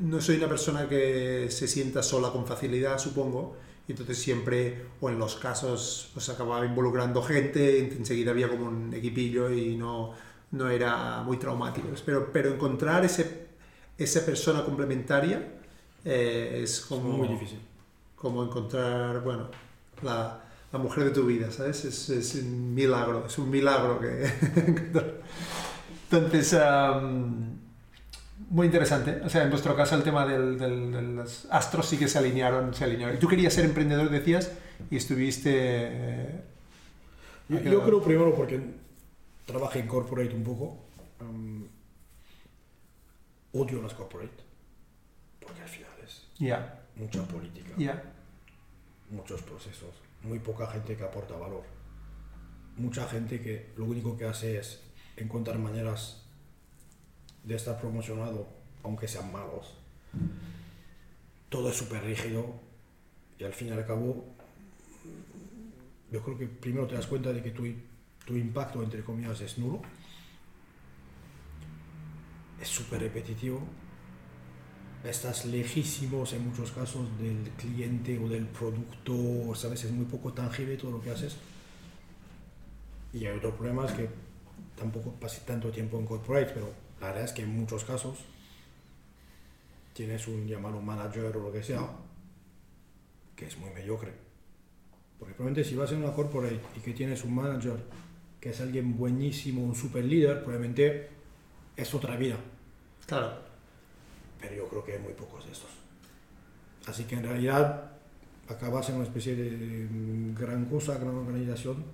no 0.00 0.20
soy 0.20 0.36
una 0.36 0.48
persona 0.48 0.88
que 0.88 1.48
se 1.50 1.68
sienta 1.68 2.02
sola 2.02 2.30
con 2.30 2.46
facilidad, 2.46 2.98
supongo, 2.98 3.56
y 3.86 3.92
entonces 3.92 4.18
siempre, 4.18 4.86
o 5.00 5.10
en 5.10 5.18
los 5.18 5.36
casos, 5.36 6.10
pues 6.14 6.28
acababa 6.28 6.64
involucrando 6.64 7.22
gente, 7.22 7.78
enseguida 7.78 8.30
había 8.30 8.48
como 8.48 8.66
un 8.66 8.94
equipillo 8.94 9.52
y 9.52 9.76
no, 9.76 10.12
no 10.52 10.70
era 10.70 11.22
muy 11.22 11.36
traumático. 11.36 11.88
Pero, 12.04 12.32
pero 12.32 12.54
encontrar 12.54 13.04
ese, 13.04 13.48
esa 13.98 14.24
persona 14.24 14.64
complementaria 14.64 15.60
eh, 16.04 16.60
es 16.62 16.80
como, 16.80 17.10
muy 17.10 17.28
difícil. 17.28 17.60
como 18.16 18.42
encontrar, 18.42 19.22
bueno, 19.22 19.48
la, 20.02 20.42
la 20.72 20.78
mujer 20.78 21.04
de 21.04 21.10
tu 21.10 21.26
vida, 21.26 21.50
¿sabes? 21.50 21.84
Es, 21.84 22.08
es 22.08 22.34
un 22.36 22.74
milagro, 22.74 23.26
es 23.26 23.38
un 23.38 23.50
milagro 23.50 24.00
que. 24.00 24.32
Entonces, 26.10 26.56
Muy 28.50 28.66
interesante. 28.66 29.20
O 29.24 29.28
sea, 29.28 29.42
en 29.42 29.50
vuestro 29.50 29.74
caso 29.76 29.94
el 29.96 30.02
tema 30.02 30.26
del, 30.26 30.58
del, 30.58 30.92
de 30.92 31.02
los 31.02 31.46
astros 31.50 31.88
sí 31.88 31.96
que 31.96 32.08
se 32.08 32.18
alinearon, 32.18 32.74
se 32.74 32.84
alinearon. 32.84 33.16
Y 33.16 33.18
tú 33.18 33.28
querías 33.28 33.52
ser 33.52 33.64
emprendedor, 33.64 34.10
decías, 34.10 34.52
y 34.90 34.96
estuviste... 34.96 35.50
Eh, 35.52 36.40
yo, 37.48 37.60
yo, 37.60 37.84
creo 37.84 38.02
primero 38.02 38.34
porque 38.34 38.60
trabajé 39.46 39.80
en 39.80 39.86
corporate 39.86 40.34
un 40.34 40.44
poco. 40.44 40.78
Um, 41.20 41.66
odio 43.52 43.82
las 43.82 43.94
corporate. 43.94 44.42
Porque 45.40 45.60
al 45.62 45.68
final 45.68 45.92
es 46.02 46.26
yeah. 46.38 46.82
mucha 46.96 47.22
política. 47.24 47.74
Yeah. 47.76 48.02
Muchos 49.10 49.42
procesos. 49.42 49.94
Muy 50.22 50.38
poca 50.38 50.66
gente 50.68 50.96
que 50.96 51.04
aporta 51.04 51.36
valor. 51.36 51.62
Mucha 52.76 53.06
gente 53.06 53.40
que 53.40 53.72
lo 53.76 53.84
único 53.84 54.16
que 54.16 54.24
hace 54.24 54.58
es 54.58 54.80
encontrar 55.16 55.58
maneras 55.58 56.23
de 57.44 57.54
estar 57.54 57.78
promocionado, 57.78 58.46
aunque 58.82 59.06
sean 59.06 59.30
malos. 59.32 59.74
Todo 61.48 61.70
es 61.70 61.76
súper 61.76 62.02
rígido 62.02 62.46
y 63.38 63.44
al 63.44 63.52
fin 63.52 63.68
y 63.68 63.70
al 63.72 63.86
cabo, 63.86 64.24
yo 66.10 66.22
creo 66.22 66.38
que 66.38 66.46
primero 66.46 66.86
te 66.86 66.94
das 66.94 67.06
cuenta 67.06 67.32
de 67.32 67.42
que 67.42 67.50
tu, 67.50 67.64
tu 68.24 68.36
impacto, 68.36 68.82
entre 68.82 69.02
comillas, 69.02 69.40
es 69.40 69.58
nulo. 69.58 69.82
Es 72.60 72.68
súper 72.68 73.00
repetitivo. 73.00 73.60
Estás 75.04 75.44
lejísimos 75.44 76.32
en 76.32 76.48
muchos 76.48 76.70
casos 76.72 77.06
del 77.18 77.50
cliente 77.58 78.18
o 78.18 78.26
del 78.26 78.46
producto, 78.46 79.54
sabes, 79.54 79.84
es 79.84 79.92
muy 79.92 80.06
poco 80.06 80.32
tangible 80.32 80.76
todo 80.78 80.92
lo 80.92 81.00
que 81.00 81.10
haces. 81.10 81.36
Y 83.12 83.26
hay 83.26 83.36
otro 83.36 83.54
problema 83.54 83.84
es 83.84 83.92
que 83.92 84.08
tampoco 84.76 85.12
pasé 85.12 85.42
tanto 85.42 85.70
tiempo 85.70 85.98
en 85.98 86.06
corporate, 86.06 86.52
pero 86.54 86.83
la 87.00 87.08
verdad 87.08 87.24
es 87.24 87.32
que 87.32 87.42
en 87.42 87.56
muchos 87.56 87.84
casos 87.84 88.18
tienes 89.92 90.26
un 90.26 90.46
llamado 90.46 90.80
manager 90.80 91.36
o 91.36 91.40
lo 91.40 91.52
que 91.52 91.62
sea 91.62 91.88
que 93.36 93.46
es 93.46 93.58
muy 93.58 93.70
mediocre. 93.70 94.12
Porque 95.18 95.34
probablemente 95.34 95.68
si 95.68 95.76
vas 95.76 95.90
en 95.92 95.98
una 95.98 96.12
corporate 96.12 96.60
y 96.76 96.80
que 96.80 96.92
tienes 96.92 97.24
un 97.24 97.34
manager 97.34 97.76
que 98.40 98.50
es 98.50 98.60
alguien 98.60 98.96
buenísimo, 98.96 99.62
un 99.62 99.74
super 99.74 100.04
líder, 100.04 100.44
probablemente 100.44 101.08
es 101.76 101.94
otra 101.94 102.16
vida. 102.16 102.36
Claro. 103.06 103.38
Pero 104.40 104.54
yo 104.54 104.68
creo 104.68 104.84
que 104.84 104.92
hay 104.92 104.98
muy 104.98 105.14
pocos 105.14 105.46
de 105.46 105.52
estos. 105.52 105.70
Así 106.86 107.04
que 107.04 107.14
en 107.14 107.22
realidad 107.22 107.92
acabas 108.48 108.88
en 108.90 108.96
una 108.96 109.04
especie 109.04 109.34
de 109.34 109.88
gran 110.38 110.66
cosa, 110.66 110.98
gran 110.98 111.14
organización, 111.14 111.84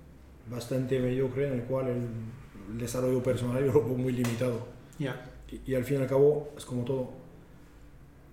bastante 0.49 0.99
mediocre, 0.99 1.47
en 1.47 1.53
el 1.53 1.63
cual 1.63 1.87
el 1.87 2.77
desarrollo 2.77 3.23
personal 3.23 3.63
yo 3.65 3.71
lo 3.71 3.81
pongo 3.83 3.97
muy 3.97 4.13
limitado. 4.13 4.67
Y, 5.65 5.75
al 5.75 5.83
fin 5.83 5.97
y 5.97 6.01
al 6.01 6.07
cabo 6.07 6.51
es 6.57 6.65
como 6.65 6.83
todo. 6.83 7.09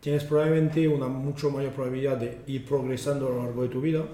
Tienes 0.00 0.24
probablemente 0.24 0.86
una 0.86 1.08
mucho 1.08 1.50
mayor 1.50 1.72
probabilidad 1.72 2.16
de 2.16 2.42
ir 2.46 2.64
progresando 2.64 3.26
a 3.26 3.30
lo 3.30 3.44
largo 3.44 3.62
de 3.62 3.68
tu 3.68 3.80
vida, 3.80 4.04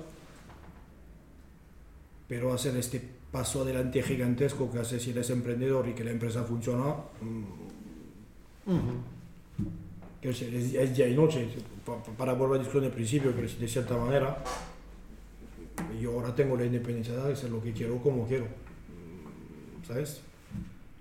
pero 2.26 2.52
hacer 2.52 2.76
este 2.76 3.02
paso 3.30 3.62
adelante 3.62 4.02
gigantesco 4.02 4.70
que 4.70 4.78
hace 4.78 4.98
si 4.98 5.10
eres 5.10 5.28
emprendedor 5.30 5.88
y 5.88 5.92
que 5.92 6.04
la 6.04 6.12
empresa 6.12 6.44
funciona, 6.44 6.94
es, 10.22 10.96
día 10.96 11.08
y 11.08 11.14
noche. 11.14 11.48
Para 12.16 12.32
volver 12.32 12.54
a 12.54 12.56
la 12.56 12.58
discusión 12.60 12.84
del 12.84 12.92
principio, 12.92 13.32
pero 13.36 13.46
de 13.46 13.68
cierta 13.68 13.96
manera, 13.98 14.42
yo 16.00 16.12
ahora 16.12 16.34
tengo 16.34 16.56
la 16.56 16.64
independencia 16.64 17.14
de 17.14 17.32
hacer 17.32 17.50
lo 17.50 17.62
que 17.62 17.72
quiero 17.72 17.98
como 17.98 18.26
quiero. 18.26 18.46
¿Sabes? 19.86 20.22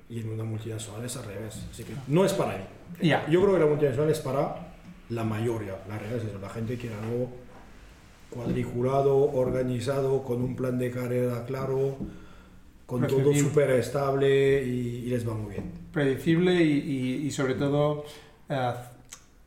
Y 0.09 0.19
en 0.19 0.29
una 0.29 0.43
multinacional 0.43 1.05
es 1.05 1.17
al 1.17 1.25
revés. 1.25 1.65
Así 1.71 1.83
que 1.83 1.93
no 2.07 2.25
es 2.25 2.33
para 2.33 2.57
mí. 2.57 2.63
Yo 3.29 3.41
creo 3.41 3.53
que 3.53 3.59
la 3.59 3.65
multinacional 3.65 4.11
es 4.11 4.19
para 4.19 4.73
la 5.09 5.23
mayoría. 5.23 5.77
La 5.87 5.97
realidad 5.97 6.23
es 6.23 6.29
eso. 6.29 6.39
La 6.39 6.49
gente 6.49 6.77
quiere 6.77 6.95
algo 6.95 7.29
cuadriculado, 8.29 9.31
organizado, 9.31 10.23
con 10.23 10.41
un 10.41 10.55
plan 10.55 10.77
de 10.79 10.91
carrera 10.91 11.45
claro, 11.45 11.97
con 12.85 13.07
todo 13.07 13.33
súper 13.33 13.71
estable 13.71 14.63
y, 14.63 15.01
les 15.05 15.27
va 15.27 15.33
muy 15.33 15.53
bien. 15.53 15.71
Predecible 15.91 16.55
y, 16.55 17.25
y, 17.25 17.31
sobre 17.31 17.53
todo 17.53 18.05
uh, 18.49 18.53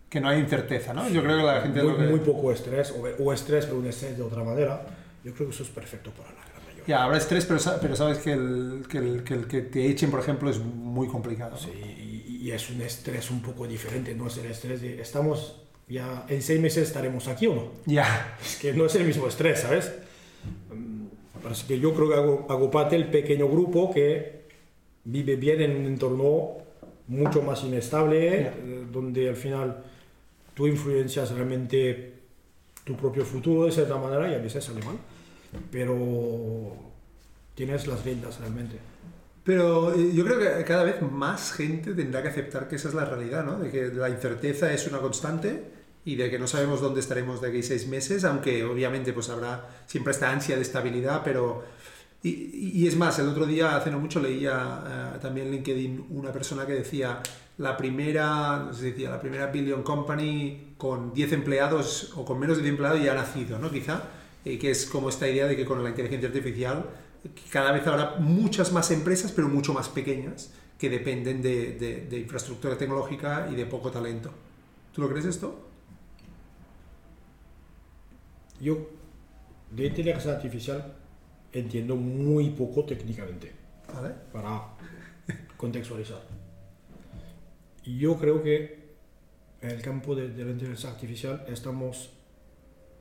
que 0.09 0.21
no 0.21 0.29
hay 0.29 0.39
incerteza, 0.39 0.95
¿no? 0.95 1.09
Yo 1.09 1.23
creo 1.23 1.39
que 1.39 1.43
la 1.43 1.61
gente... 1.61 1.83
Muy, 1.83 2.07
muy 2.07 2.21
poco 2.21 2.53
estrés, 2.53 2.93
o, 2.93 3.23
o, 3.23 3.33
estrés, 3.33 3.67
pero 3.67 3.79
un 3.79 3.87
estrés 3.87 4.17
de 4.17 4.23
otra 4.23 4.45
manera. 4.45 4.83
Yo 5.25 5.33
creo 5.35 5.49
que 5.49 5.55
eso 5.55 5.65
es 5.65 5.71
perfecto 5.71 6.13
para 6.13 6.31
la 6.31 6.46
ya, 6.87 7.05
habrá 7.05 7.18
estrés, 7.18 7.45
pero, 7.45 7.61
pero 7.80 7.97
sabes 7.97 8.18
que 8.18 8.32
el 8.32 8.84
que, 8.89 8.99
el, 8.99 9.24
que 9.24 9.34
el, 9.34 9.47
que, 9.47 9.62
te 9.62 9.87
echen, 9.87 10.11
por 10.11 10.20
ejemplo, 10.20 10.49
es 10.51 10.59
muy 10.59 11.09
complicado. 11.09 11.57
Sí, 11.57 11.70
y, 11.70 12.51
es 12.51 12.70
un 12.70 12.80
estrés 12.80 13.30
un 13.32 13.43
poco 13.43 13.66
diferente, 13.66 14.14
no 14.14 14.28
es 14.28 14.39
el 14.39 14.47
estrés 14.47 14.80
de 14.80 15.01
estamos 15.01 15.62
ya 15.89 16.24
en 16.28 16.43
seis 16.43 16.61
meses 16.61 16.89
estaremos 16.89 17.26
aquí 17.26 17.49
o 17.49 17.55
no. 17.55 17.72
Ya. 17.87 18.37
Es 18.41 18.57
que 18.57 18.72
no 18.72 18.87
es 18.87 18.95
el 18.95 19.05
mismo 19.05 19.26
estrés, 19.26 19.61
¿sabes? 19.61 19.93
Así 21.49 21.66
que 21.66 21.80
yo 21.80 21.93
creo 21.93 22.09
que 22.09 22.14
hago, 22.14 22.47
hago 22.49 22.70
parte 22.70 22.97
del 22.97 23.09
pequeño 23.09 23.49
grupo 23.49 23.93
que 23.93 24.47
vive 25.05 25.37
bien 25.37 25.62
en 25.62 25.76
un 25.76 25.87
entorno 25.87 26.59
mucho 27.09 27.43
más 27.43 27.62
inestable, 27.64 28.43
eh, 28.43 28.53
donde 28.93 29.28
al 29.28 29.37
final 29.37 29.84
tú 30.55 30.66
influencias 30.66 31.30
realmente 31.30 32.14
tu 32.84 32.97
propio 32.97 33.24
futuro 33.24 33.66
de 33.66 33.72
cierta 33.72 33.97
manera 33.97 34.30
y 34.30 34.34
a 34.34 34.39
veces 34.39 34.64
sale 34.64 34.82
mal 34.84 34.97
pero 35.71 36.77
tienes 37.55 37.87
las 37.87 38.05
riendas 38.05 38.39
realmente. 38.39 38.79
Pero 39.47 39.95
eh, 39.95 40.13
yo 40.13 40.25
creo 40.25 40.39
que 40.39 40.65
cada 40.65 40.83
vez 40.83 41.01
más 41.03 41.53
gente 41.53 41.95
tendrá 41.95 42.21
que 42.21 42.29
aceptar 42.29 42.69
que 42.69 42.77
esa 42.77 42.89
es 42.89 42.95
la 42.95 43.05
realidad, 43.05 43.45
¿no? 43.45 43.59
De 43.59 43.71
que 43.71 43.87
la 43.87 44.11
incerteza 44.11 44.73
es 44.73 44.87
una 44.89 44.99
constante 44.99 45.71
y 46.05 46.17
de 46.17 46.31
que 46.31 46.39
no 46.39 46.47
sabemos 46.47 46.81
dónde 46.81 47.01
estaremos 47.01 47.41
de 47.41 47.49
aquí 47.49 47.63
seis 47.63 47.87
meses, 47.87 48.25
aunque 48.25 48.65
obviamente 48.65 49.13
pues 49.13 49.29
habrá 49.29 49.69
siempre 49.87 50.13
esta 50.13 50.31
ansia 50.31 50.57
de 50.57 50.63
estabilidad, 50.63 51.23
pero... 51.25 51.65
Y, 52.23 52.89
es 52.89 52.97
más, 52.97 53.21
el 53.21 53.29
otro 53.29 53.47
día, 53.47 53.77
hace 53.77 53.89
no 53.89 54.01
mucho, 54.01 54.19
leía 54.19 55.15
uh, 55.15 55.21
también 55.21 55.47
en 55.47 55.53
LinkedIn 55.53 56.07
una 56.11 56.33
persona 56.33 56.67
que 56.67 56.73
decía 56.73 57.21
la 57.59 57.77
primera, 57.77 58.65
no 58.67 58.73
decía, 58.73 59.11
la 59.11 59.21
primera 59.21 59.47
Billion 59.47 59.85
Company 59.85 60.75
con 60.77 61.15
10 61.15 61.33
empleados 61.33 62.13
o 62.17 62.25
con 62.25 62.41
menos 62.41 62.57
de 62.57 62.65
10 62.65 62.73
empleados 62.73 63.01
ya 63.01 63.13
ha 63.13 63.15
nacido, 63.15 63.61
¿no? 63.61 63.71
Quizá 63.71 64.03
eh, 64.47 64.59
que 64.61 64.71
es 64.71 64.87
como 64.87 65.09
esta 65.09 65.29
idea 65.29 65.49
de 65.49 65.57
que 65.57 65.65
con 65.65 65.83
la 65.83 65.91
inteligencia 65.91 66.29
artificial 66.29 66.87
cada 67.51 67.73
vez 67.73 67.85
habrá 67.89 68.15
muchas 68.21 68.71
más 68.71 68.93
empresas, 68.93 69.33
pero 69.33 69.49
mucho 69.49 69.75
más 69.75 69.89
pequeñas, 69.89 70.53
que 70.79 70.89
dependen 70.89 71.43
de, 71.43 72.07
de, 72.09 72.19
infraestructura 72.21 72.79
tecnológica 72.79 73.49
y 73.51 73.57
de 73.57 73.67
poco 73.67 73.91
talento. 73.91 74.31
¿Tú 74.93 75.03
lo 75.03 75.09
crees 75.09 75.25
esto? 75.25 75.69
Yo 78.61 78.89
de 79.73 79.87
inteligencia 79.87 80.31
artificial 80.31 80.95
entiendo 81.53 81.97
muy 81.97 82.51
poco 82.51 82.85
técnicamente. 82.85 83.53
¿Vale? 83.93 84.15
Para 84.33 84.63
contextualizar. 85.57 86.23
Yo 87.85 88.17
creo 88.17 88.45
que 88.45 88.87
en 89.61 89.71
el 89.71 89.83
campo 89.83 90.15
de, 90.15 90.29
de 90.29 90.45
la 90.45 90.53
inteligencia 90.53 90.91
artificial 90.91 91.45
estamos 91.49 92.11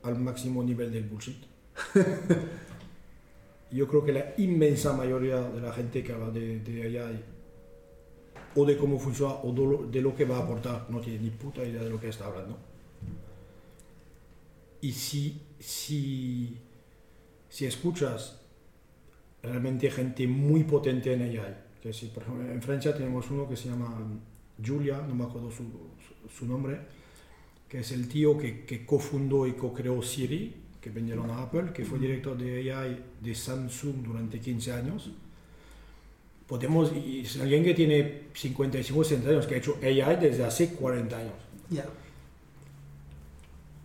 al 0.06 0.18
máximo 0.18 0.62
nivel 0.62 0.92
del 0.92 1.04
bullshit. 1.04 1.44
Yo 3.70 3.88
creo 3.88 4.04
que 4.04 4.12
la 4.12 4.34
inmensa 4.38 4.92
mayoría 4.92 5.40
de 5.40 5.60
la 5.60 5.72
gente 5.72 6.02
que 6.02 6.12
habla 6.12 6.30
de, 6.30 6.60
de 6.60 6.98
AI 6.98 7.22
o 8.54 8.64
de 8.64 8.76
cómo 8.76 8.98
funciona 8.98 9.34
o 9.34 9.52
de 9.90 10.00
lo, 10.00 10.14
que 10.14 10.24
va 10.24 10.38
a 10.38 10.44
aportar 10.44 10.86
no 10.88 11.00
tiene 11.00 11.18
ni 11.18 11.30
puta 11.30 11.62
idea 11.62 11.82
de 11.82 11.90
lo 11.90 12.00
que 12.00 12.08
está 12.08 12.26
hablando. 12.26 12.56
Y 14.80 14.92
si, 14.92 15.42
si, 15.58 16.56
si 17.48 17.66
escuchas 17.66 18.40
realmente 19.42 19.90
gente 19.90 20.26
muy 20.26 20.64
potente 20.64 21.12
en 21.12 21.22
AI, 21.22 21.56
que 21.82 21.92
si 21.92 22.06
por 22.06 22.22
ejemplo 22.22 22.50
en 22.50 22.62
Francia 22.62 22.96
tenemos 22.96 23.30
uno 23.30 23.48
que 23.48 23.56
se 23.56 23.68
llama 23.68 23.94
Julia, 24.64 25.02
no 25.06 25.14
me 25.14 25.24
acuerdo 25.24 25.50
su, 25.50 25.64
su 26.30 26.46
nombre, 26.46 26.80
que 27.68 27.80
es 27.80 27.92
el 27.92 28.08
tío 28.08 28.38
que, 28.38 28.64
que 28.64 28.86
cofundó 28.86 29.46
y 29.46 29.52
co-creó 29.52 30.02
Siri, 30.02 30.54
que 30.80 30.90
vendieron 30.90 31.28
a 31.30 31.42
Apple, 31.42 31.72
que 31.74 31.84
fue 31.84 31.98
director 31.98 32.38
de 32.38 32.72
AI 32.72 32.96
de 33.20 33.34
Samsung 33.34 34.04
durante 34.04 34.38
15 34.38 34.72
años. 34.72 35.10
Podemos, 36.46 36.92
y 36.94 37.22
es 37.22 37.40
alguien 37.40 37.64
que 37.64 37.74
tiene 37.74 38.26
55 38.32 39.02
60 39.02 39.30
años, 39.30 39.46
que 39.48 39.56
ha 39.56 39.58
hecho 39.58 39.78
AI 39.82 40.16
desde 40.20 40.44
hace 40.44 40.74
40 40.74 41.18
años. 41.18 41.32
Yeah. 41.70 41.86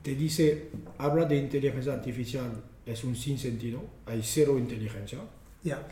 Te 0.04 0.14
dice, 0.14 0.70
habla 1.00 1.26
de 1.26 1.38
inteligencia 1.38 1.94
artificial, 1.94 2.64
es 2.86 3.04
un 3.04 3.16
sinsentido, 3.16 3.84
hay 4.06 4.22
cero 4.24 4.60
inteligencia. 4.60 5.18
Yeah. 5.64 5.88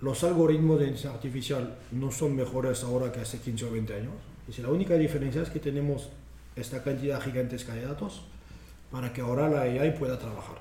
Los 0.00 0.24
algoritmos 0.24 0.78
de 0.78 0.86
inteligencia 0.86 1.10
artificial 1.10 1.76
no 1.92 2.10
son 2.10 2.34
mejores 2.34 2.82
ahora 2.82 3.12
que 3.12 3.20
hace 3.20 3.40
15 3.40 3.66
o 3.66 3.72
20 3.72 3.94
años. 3.94 4.14
Y 4.48 4.60
la 4.62 4.70
única 4.70 4.94
diferencia 4.94 5.42
es 5.42 5.50
que 5.50 5.60
tenemos 5.60 6.08
esta 6.56 6.82
cantidad 6.82 7.20
gigantesca 7.20 7.74
de 7.74 7.82
datos 7.82 8.22
para 8.90 9.12
que 9.12 9.20
ahora 9.20 9.48
la 9.48 9.62
AI 9.62 9.92
pueda 9.98 10.18
trabajar. 10.18 10.58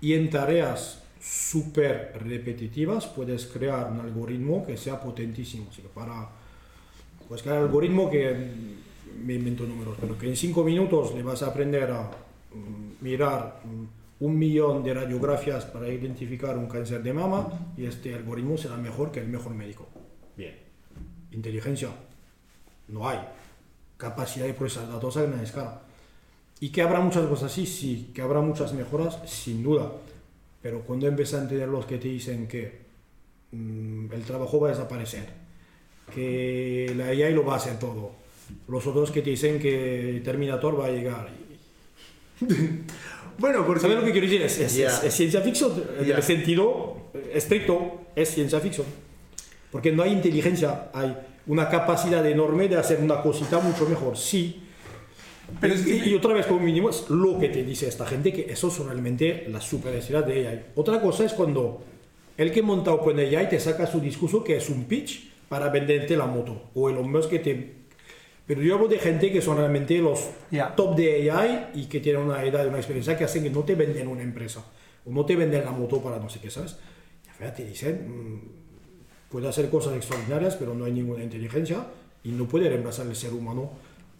Y 0.00 0.14
en 0.14 0.30
tareas 0.30 1.02
súper 1.20 2.12
repetitivas 2.22 3.06
puedes 3.06 3.46
crear 3.46 3.90
un 3.90 4.00
algoritmo 4.00 4.64
que 4.66 4.76
sea 4.76 5.00
potentísimo. 5.00 5.68
Así 5.70 5.82
que 5.82 5.88
para 5.88 6.28
pues 7.28 7.42
que 7.42 7.48
el 7.48 7.56
algoritmo 7.56 8.10
que 8.10 8.34
me 9.24 9.34
invento 9.34 9.64
números, 9.64 9.96
pero 10.00 10.18
que 10.18 10.28
en 10.28 10.36
cinco 10.36 10.62
minutos 10.62 11.14
le 11.14 11.22
vas 11.22 11.42
a 11.42 11.46
aprender 11.46 11.90
a 11.90 12.10
mm, 12.52 13.02
mirar 13.02 13.60
mm, 13.64 14.24
un 14.24 14.38
millón 14.38 14.84
de 14.84 14.94
radiografías 14.94 15.64
para 15.64 15.88
identificar 15.88 16.56
un 16.58 16.66
cáncer 16.66 17.02
de 17.02 17.12
mama 17.12 17.72
y 17.76 17.86
este 17.86 18.14
algoritmo 18.14 18.56
será 18.56 18.76
mejor 18.76 19.10
que 19.10 19.20
el 19.20 19.28
mejor 19.28 19.54
médico. 19.54 19.88
Bien. 20.36 20.54
Inteligencia. 21.32 21.88
No 22.88 23.08
hay. 23.08 23.18
Capacidad 23.96 24.46
de 24.46 24.54
procesar 24.54 24.88
datos 24.88 25.16
a 25.16 25.22
gran 25.22 25.40
escala. 25.40 25.82
Y 26.60 26.70
que 26.70 26.82
habrá 26.82 27.00
muchas 27.00 27.26
cosas 27.26 27.52
así, 27.52 27.66
sí. 27.66 28.10
Que 28.14 28.22
habrá 28.22 28.40
muchas 28.40 28.72
mejoras, 28.72 29.18
sin 29.26 29.62
duda. 29.62 29.92
Pero 30.62 30.80
cuando 30.80 31.06
empiezan 31.06 31.40
a 31.40 31.42
entender 31.42 31.68
los 31.68 31.84
que 31.84 31.98
te 31.98 32.08
dicen 32.08 32.48
que 32.48 32.80
mm, 33.52 34.12
el 34.12 34.22
trabajo 34.22 34.60
va 34.60 34.68
a 34.68 34.70
desaparecer, 34.70 35.28
que 36.14 36.92
la 36.96 37.06
AI 37.06 37.34
lo 37.34 37.44
va 37.44 37.54
a 37.54 37.56
hacer 37.56 37.78
todo, 37.78 38.12
los 38.68 38.86
otros 38.86 39.10
que 39.10 39.20
te 39.22 39.30
dicen 39.30 39.58
que 39.58 40.22
Terminator 40.24 40.80
va 40.80 40.86
a 40.86 40.90
llegar. 40.90 41.28
bueno, 43.38 43.66
porque... 43.66 43.80
¿Sabes 43.80 43.98
lo 43.98 44.04
que 44.04 44.12
quiero 44.12 44.26
decir? 44.26 44.42
Es, 44.42 44.58
es, 44.58 45.14
ciencia 45.14 45.40
ficción, 45.42 45.72
en 45.98 46.10
el 46.10 46.22
sentido 46.22 47.10
estricto, 47.32 48.06
es 48.16 48.30
ciencia 48.30 48.60
ficción. 48.60 48.86
Porque 49.70 49.92
no 49.92 50.02
hay 50.02 50.12
inteligencia, 50.12 50.90
hay 50.94 51.14
una 51.46 51.68
capacidad 51.68 52.24
enorme 52.26 52.68
de 52.68 52.76
hacer 52.76 53.00
una 53.00 53.20
cosita 53.22 53.58
mucho 53.58 53.86
mejor, 53.88 54.16
sí. 54.16 54.62
Pero 55.60 55.74
y, 55.74 56.14
otra 56.14 56.32
vez, 56.32 56.46
como 56.46 56.60
mínimo, 56.60 56.88
es 56.88 57.08
lo 57.10 57.38
que 57.38 57.48
te 57.48 57.62
dice 57.62 57.86
esta 57.86 58.06
gente, 58.06 58.32
que 58.32 58.50
eso 58.50 58.68
es 58.68 58.78
realmente 58.78 59.46
la 59.50 59.60
superioridad 59.60 60.24
de 60.24 60.48
AI. 60.48 60.64
Otra 60.74 61.00
cosa 61.00 61.24
es 61.24 61.34
cuando 61.34 61.82
el 62.36 62.50
que 62.50 62.62
monta 62.62 62.92
OpenAI 62.92 63.48
te 63.48 63.60
saca 63.60 63.86
su 63.86 64.00
discurso, 64.00 64.42
que 64.42 64.56
es 64.56 64.70
un 64.70 64.84
pitch 64.84 65.32
para 65.48 65.68
venderte 65.68 66.16
la 66.16 66.26
moto, 66.26 66.70
o 66.74 66.88
el 66.88 66.96
hombre 66.96 67.20
que 67.28 67.38
te 67.38 67.84
pero 68.46 68.60
yo 68.60 68.74
hablo 68.74 68.88
de 68.88 68.98
gente 68.98 69.32
que 69.32 69.40
son 69.40 69.56
realmente 69.56 69.98
los 69.98 70.28
top 70.76 70.96
de 70.96 71.30
AI 71.30 71.70
y 71.74 71.86
que 71.86 72.00
tienen 72.00 72.22
una 72.22 72.42
edad 72.44 72.64
y 72.64 72.68
una 72.68 72.76
experiencia 72.76 73.16
que 73.16 73.24
hacen 73.24 73.42
que 73.42 73.50
no 73.50 73.62
te 73.62 73.74
venden 73.74 74.06
una 74.06 74.22
empresa 74.22 74.62
o 75.04 75.10
no 75.10 75.24
te 75.24 75.34
venden 75.34 75.64
la 75.64 75.70
moto 75.70 76.02
para 76.02 76.18
no 76.18 76.28
sé 76.28 76.40
qué, 76.40 76.50
¿sabes? 76.50 76.76
Y 77.40 77.56
te 77.56 77.64
dicen, 77.64 78.06
mm, 78.06 78.63
puede 79.34 79.48
hacer 79.48 79.68
cosas 79.68 79.96
extraordinarias, 79.96 80.54
pero 80.54 80.74
no 80.74 80.84
hay 80.84 80.92
ninguna 80.92 81.24
inteligencia 81.24 81.84
y 82.22 82.28
no 82.28 82.46
puede 82.46 82.68
reemplazar 82.68 83.08
el 83.08 83.16
ser 83.16 83.32
humano 83.32 83.68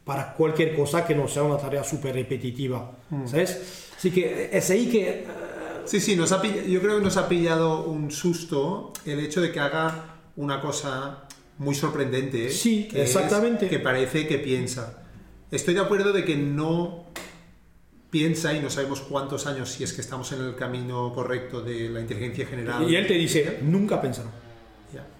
para 0.05 0.35
cualquier 0.35 0.75
cosa 0.75 1.07
que 1.07 1.15
no 1.15 1.29
sea 1.29 1.45
una 1.45 1.57
tarea 1.57 1.85
súper 1.85 2.17
repetitiva, 2.17 2.91
mm. 3.11 3.29
¿sabes? 3.29 3.93
Así 3.97 4.11
que 4.11 4.51
es 4.53 4.71
ahí 4.71 4.89
que... 4.89 5.09
Eh, 5.09 5.25
sí, 5.85 6.01
sí, 6.01 6.17
nos 6.17 6.33
ha 6.33 6.43
yo 6.43 6.81
creo 6.81 6.99
que 6.99 7.05
nos 7.05 7.17
ha 7.17 7.29
pillado 7.29 7.85
un 7.85 8.11
susto 8.11 8.93
el 9.07 9.21
hecho 9.21 9.41
de 9.41 9.53
que 9.53 9.61
haga 9.61 10.17
una 10.35 10.61
cosa 10.61 11.29
muy 11.59 11.77
sorprendente. 11.77 12.47
¿eh? 12.47 12.51
Sí, 12.51 12.89
exactamente. 12.93 13.69
que 13.69 13.79
parece 13.79 14.27
que 14.27 14.39
piensa. 14.39 15.05
Estoy 15.49 15.75
de 15.75 15.81
acuerdo 15.81 16.13
de 16.13 16.25
que 16.25 16.35
no 16.35 17.05
piensa 18.11 18.53
y 18.53 18.59
no 18.59 18.69
sabemos 18.69 19.01
cuántos 19.03 19.47
años 19.47 19.71
si 19.71 19.85
es 19.85 19.93
que 19.93 20.01
estamos 20.01 20.33
en 20.33 20.41
el 20.41 20.57
camino 20.57 21.13
correcto 21.15 21.61
de 21.61 21.89
la 21.89 22.01
inteligencia 22.01 22.47
general. 22.47 22.91
Y 22.91 22.97
él 22.97 23.07
te 23.07 23.15
dice, 23.15 23.61
nunca 23.63 24.03
pensará. 24.03 24.43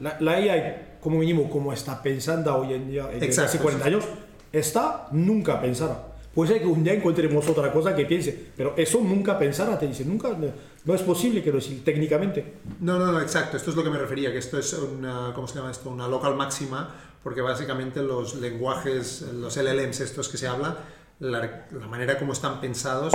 La, 0.01 0.17
la, 0.21 0.41
IA, 0.41 0.99
como 1.01 1.19
mínimo, 1.19 1.49
como 1.51 1.73
está 1.73 2.03
pensando 2.03 2.55
hoy 2.57 2.75
en 2.75 2.91
día, 2.91 3.09
en 3.13 3.35
casi 3.35 3.59
40 3.59 3.85
años, 3.85 4.05
está, 4.53 5.09
nunca 5.13 5.61
pensará. 5.61 6.15
Puede 6.35 6.55
ser 6.55 6.63
que 6.63 6.67
un 6.67 6.83
día 6.83 6.95
encontremos 6.95 7.49
otra 7.49 7.71
cosa 7.73 7.95
que 7.95 8.07
piense, 8.07 8.49
pero 8.57 8.75
eso 8.77 9.01
nunca 9.01 9.39
pensará, 9.39 9.79
te 9.79 9.87
dice, 9.87 10.05
nunca, 10.05 10.37
no 10.85 10.95
es 10.95 11.03
posible, 11.03 11.43
quiero 11.43 11.59
decir, 11.59 11.85
técnicamente. 11.85 12.55
No, 12.81 12.99
no, 12.99 13.13
no, 13.13 13.21
exacto, 13.21 13.57
esto 13.57 13.71
es 13.71 13.77
lo 13.77 13.85
que 13.85 13.91
me 13.91 13.99
refería, 13.99 14.33
que 14.33 14.39
esto 14.39 14.59
es 14.59 14.73
una, 14.73 15.31
¿cómo 15.33 15.47
se 15.47 15.55
llama 15.55 15.71
esto? 15.71 15.91
Una 15.91 16.09
local 16.09 16.35
máxima, 16.35 16.93
porque 17.23 17.41
básicamente 17.41 18.03
los 18.03 18.35
lenguajes, 18.35 19.23
los 19.35 19.57
LLMs 19.57 20.01
estos 20.01 20.29
que 20.29 20.37
se 20.37 20.49
habla, 20.49 20.77
la, 21.21 21.67
la 21.71 21.87
manera 21.87 22.19
como 22.19 22.33
están 22.33 22.61
pensados 22.61 23.13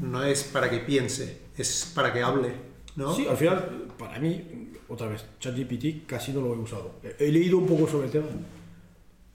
no 0.00 0.24
es 0.24 0.42
para 0.44 0.70
que 0.70 0.78
piense, 0.78 1.42
es 1.56 1.92
para 1.94 2.12
que 2.12 2.22
hable, 2.22 2.54
¿no? 2.96 3.14
Sí, 3.14 3.26
al 3.28 3.36
final, 3.36 3.88
para 3.98 4.18
mí, 4.18 4.71
otra 4.92 5.08
vez, 5.08 5.24
ChatGPT 5.40 6.06
casi 6.06 6.32
no 6.32 6.42
lo 6.42 6.54
he 6.54 6.58
usado. 6.58 6.92
He, 7.18 7.32
leído 7.32 7.58
un 7.58 7.66
poco 7.66 7.88
sobre 7.88 8.06
el 8.06 8.12
tema. 8.12 8.26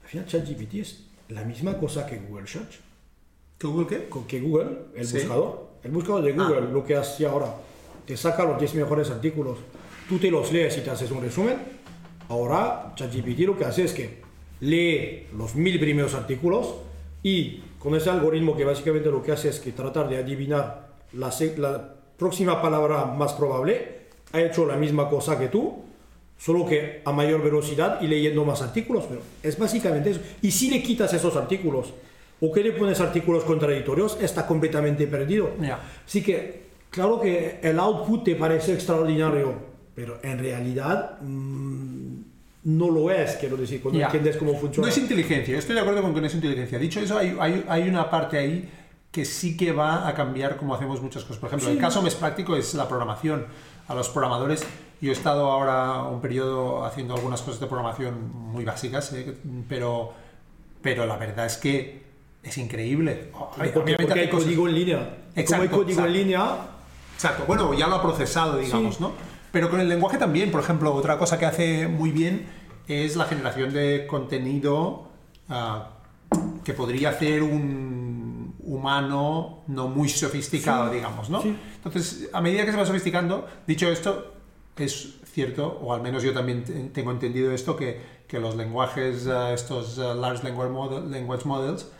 Al 0.02 0.08
final, 0.08 0.26
ChatGPT 0.26 0.74
es 0.74 1.04
la 1.28 1.44
misma 1.44 1.76
cosa 1.78 2.06
que 2.06 2.16
Google 2.18 2.46
Search 2.46 2.80
¿Que 3.58 3.66
Google 3.66 3.86
qué? 3.88 4.08
Que 4.28 4.40
Google, 4.40 4.68
el 4.94 5.06
buscador. 5.06 5.68
El 5.82 5.90
buscador 5.90 6.22
de 6.22 6.32
Google, 6.32 6.58
ah. 6.58 6.70
lo 6.72 6.84
que 6.84 6.94
hace 6.94 7.26
ahora, 7.26 7.54
te 8.06 8.16
saca 8.16 8.44
los 8.44 8.58
10 8.58 8.76
mejores 8.76 9.10
artículos, 9.10 9.58
tú 10.08 10.18
te 10.18 10.30
los 10.30 10.52
lees 10.52 10.78
y 10.78 10.82
te 10.82 10.90
haces 10.90 11.10
un 11.10 11.22
resumen. 11.22 11.56
Ahora, 12.28 12.92
ChatGPT 12.94 13.40
lo 13.40 13.58
que 13.58 13.64
hace 13.64 13.84
es 13.84 13.92
que 13.92 14.22
lee 14.60 15.26
los 15.36 15.56
mil 15.56 15.78
primeros 15.80 16.14
artículos 16.14 16.74
y 17.22 17.62
con 17.80 17.96
ese 17.96 18.10
algoritmo 18.10 18.56
que 18.56 18.64
básicamente 18.64 19.10
lo 19.10 19.22
que 19.22 19.32
hace 19.32 19.48
es 19.48 19.58
que 19.58 19.72
tratar 19.72 20.08
de 20.08 20.18
adivinar 20.18 20.88
la, 21.14 21.34
la 21.56 21.94
próxima 22.16 22.62
palabra 22.62 23.06
más 23.06 23.32
probable, 23.32 23.97
ha 24.32 24.40
hecho 24.40 24.66
la 24.66 24.76
misma 24.76 25.08
cosa 25.08 25.38
que 25.38 25.48
tú, 25.48 25.84
solo 26.38 26.66
que 26.66 27.02
a 27.04 27.12
mayor 27.12 27.42
velocidad 27.42 28.00
y 28.00 28.06
leyendo 28.06 28.44
más 28.44 28.62
artículos. 28.62 29.04
Pero 29.08 29.22
es 29.42 29.58
básicamente 29.58 30.10
eso. 30.10 30.20
Y 30.42 30.50
si 30.50 30.70
le 30.70 30.82
quitas 30.82 31.12
esos 31.12 31.36
artículos 31.36 31.92
o 32.40 32.52
que 32.52 32.62
le 32.62 32.72
pones 32.72 33.00
artículos 33.00 33.44
contradictorios, 33.44 34.18
está 34.20 34.46
completamente 34.46 35.06
perdido. 35.06 35.50
Así 36.06 36.22
que, 36.22 36.68
claro 36.90 37.20
que 37.20 37.58
el 37.62 37.78
output 37.78 38.24
te 38.24 38.36
parece 38.36 38.74
extraordinario, 38.74 39.54
pero 39.94 40.18
en 40.22 40.38
realidad 40.38 41.18
mm, 41.20 42.20
no 42.64 42.90
lo 42.90 43.10
es, 43.10 43.36
quiero 43.36 43.56
decir, 43.56 43.80
cuando 43.80 44.00
entiendes 44.00 44.36
cómo 44.36 44.54
funciona. 44.54 44.86
No 44.86 44.92
es 44.92 44.98
inteligencia, 44.98 45.58
estoy 45.58 45.74
de 45.74 45.80
acuerdo 45.80 46.02
con 46.02 46.14
que 46.14 46.20
no 46.20 46.26
es 46.26 46.34
inteligencia. 46.34 46.78
Dicho 46.78 47.00
eso, 47.00 47.18
hay, 47.18 47.36
hay, 47.40 47.64
hay, 47.68 47.88
una 47.88 48.08
parte 48.08 48.38
ahí 48.38 48.68
que 49.10 49.24
sí 49.24 49.56
que 49.56 49.72
va 49.72 50.06
a 50.06 50.14
cambiar 50.14 50.56
cómo 50.56 50.74
hacemos 50.74 51.02
muchas 51.02 51.24
cosas. 51.24 51.38
Por 51.38 51.48
ejemplo, 51.48 51.70
el 51.70 51.78
caso 51.78 52.02
más 52.02 52.14
práctico 52.14 52.54
es 52.54 52.74
la 52.74 52.86
programación. 52.86 53.46
A 53.88 53.94
los 53.94 54.08
programadores, 54.10 54.64
yo 55.00 55.10
he 55.10 55.12
estado 55.12 55.50
ahora 55.50 56.02
un 56.02 56.20
periodo 56.20 56.84
haciendo 56.84 57.14
algunas 57.14 57.40
cosas 57.42 57.60
de 57.60 57.66
programación 57.66 58.30
muy 58.32 58.64
básicas, 58.64 59.12
¿eh? 59.14 59.34
pero, 59.68 60.12
pero 60.82 61.06
la 61.06 61.16
verdad 61.16 61.46
es 61.46 61.56
que 61.56 62.02
es 62.42 62.58
increíble. 62.58 63.30
porque, 63.74 63.96
hay 64.20 64.28
código 64.28 64.68
en 64.68 64.74
línea. 64.74 65.16
Exacto, 65.34 65.46
Como 65.46 65.62
hay 65.62 65.68
código 65.68 66.06
en 66.06 66.12
línea. 66.12 66.56
Exacto, 67.14 67.44
bueno, 67.46 67.74
ya 67.74 67.86
lo 67.86 67.96
ha 67.96 68.02
procesado, 68.02 68.58
digamos, 68.58 69.00
¿no? 69.00 69.12
Pero 69.50 69.70
con 69.70 69.80
el 69.80 69.88
lenguaje 69.88 70.18
también, 70.18 70.50
por 70.50 70.60
ejemplo, 70.60 70.94
otra 70.94 71.18
cosa 71.18 71.38
que 71.38 71.46
hace 71.46 71.88
muy 71.88 72.10
bien 72.10 72.46
es 72.86 73.16
la 73.16 73.24
generación 73.24 73.72
de 73.72 74.06
contenido 74.06 75.08
ah, 75.48 75.90
que 76.64 76.74
podría 76.74 77.10
hacer 77.10 77.42
un 77.42 77.97
humano 78.68 79.64
no 79.66 79.88
muy 79.88 80.08
sofisticado, 80.08 80.90
digamos, 80.90 81.30
¿no? 81.30 81.42
Entonces, 81.42 82.28
a 82.32 82.40
medida 82.40 82.64
que 82.64 82.70
se 82.70 82.76
va 82.76 82.84
sofisticando, 82.84 83.46
dicho 83.66 83.88
esto, 83.90 84.34
es 84.76 85.20
cierto, 85.24 85.78
o 85.82 85.94
al 85.94 86.02
menos 86.02 86.22
yo 86.22 86.32
también 86.32 86.92
tengo 86.92 87.10
entendido 87.10 87.50
esto, 87.52 87.76
que, 87.76 88.00
que 88.28 88.38
los 88.38 88.56
lenguajes, 88.56 89.26
ah, 89.26 89.52
estos 89.52 89.98
ah, 89.98 90.14
Large 90.14 90.44
language 90.44 91.44
Models, 91.46 91.90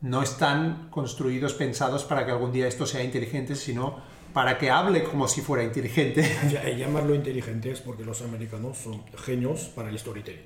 no 0.00 0.22
están 0.22 0.88
construidos, 0.90 1.54
pensados 1.54 2.04
para 2.04 2.24
que 2.24 2.30
algún 2.30 2.52
día 2.52 2.68
esto 2.68 2.86
sea 2.86 3.02
inteligente, 3.02 3.56
sino 3.56 3.96
para 4.32 4.58
que 4.58 4.70
hable 4.70 5.02
como 5.02 5.26
si 5.26 5.40
fuera 5.40 5.64
inteligente. 5.64 6.22
llamarlo 6.78 7.14
inteligente 7.14 7.70
es 7.72 7.80
porque 7.80 8.04
los 8.04 8.22
americanos 8.22 8.76
son 8.78 9.02
genios 9.16 9.72
para 9.74 9.88
el 9.88 9.98
storytelling. 9.98 10.44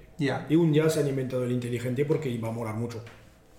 Y 0.49 0.57
un 0.57 0.73
día 0.73 0.89
se 0.89 1.01
han 1.01 1.09
inventado 1.09 1.45
el 1.45 1.53
inteligente 1.53 2.05
porque 2.07 2.31
iba 2.31 2.49
a 2.49 2.53
molar 2.53 2.77
mucho. 2.77 3.05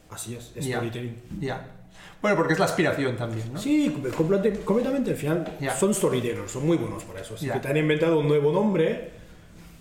Así 0.10 0.36
es, 0.36 0.54
storytelling. 0.60 1.22
Ya. 1.40 1.81
Bueno, 2.22 2.38
porque 2.38 2.54
es 2.54 2.60
la 2.60 2.66
aspiración 2.66 3.18
también, 3.18 3.52
¿no? 3.52 3.60
Sí, 3.60 3.96
completamente. 4.64 5.12
Al 5.12 5.18
final 5.18 5.58
son 5.78 5.94
storytellers, 5.94 6.52
son 6.52 6.66
muy 6.66 6.78
buenos 6.78 7.04
para 7.04 7.22
eso. 7.22 7.36
Así 7.36 7.50
que 7.50 7.60
te 7.60 7.68
han 7.68 7.78
inventado 7.78 8.20
un 8.20 8.28
nuevo 8.28 8.52
nombre, 8.52 9.10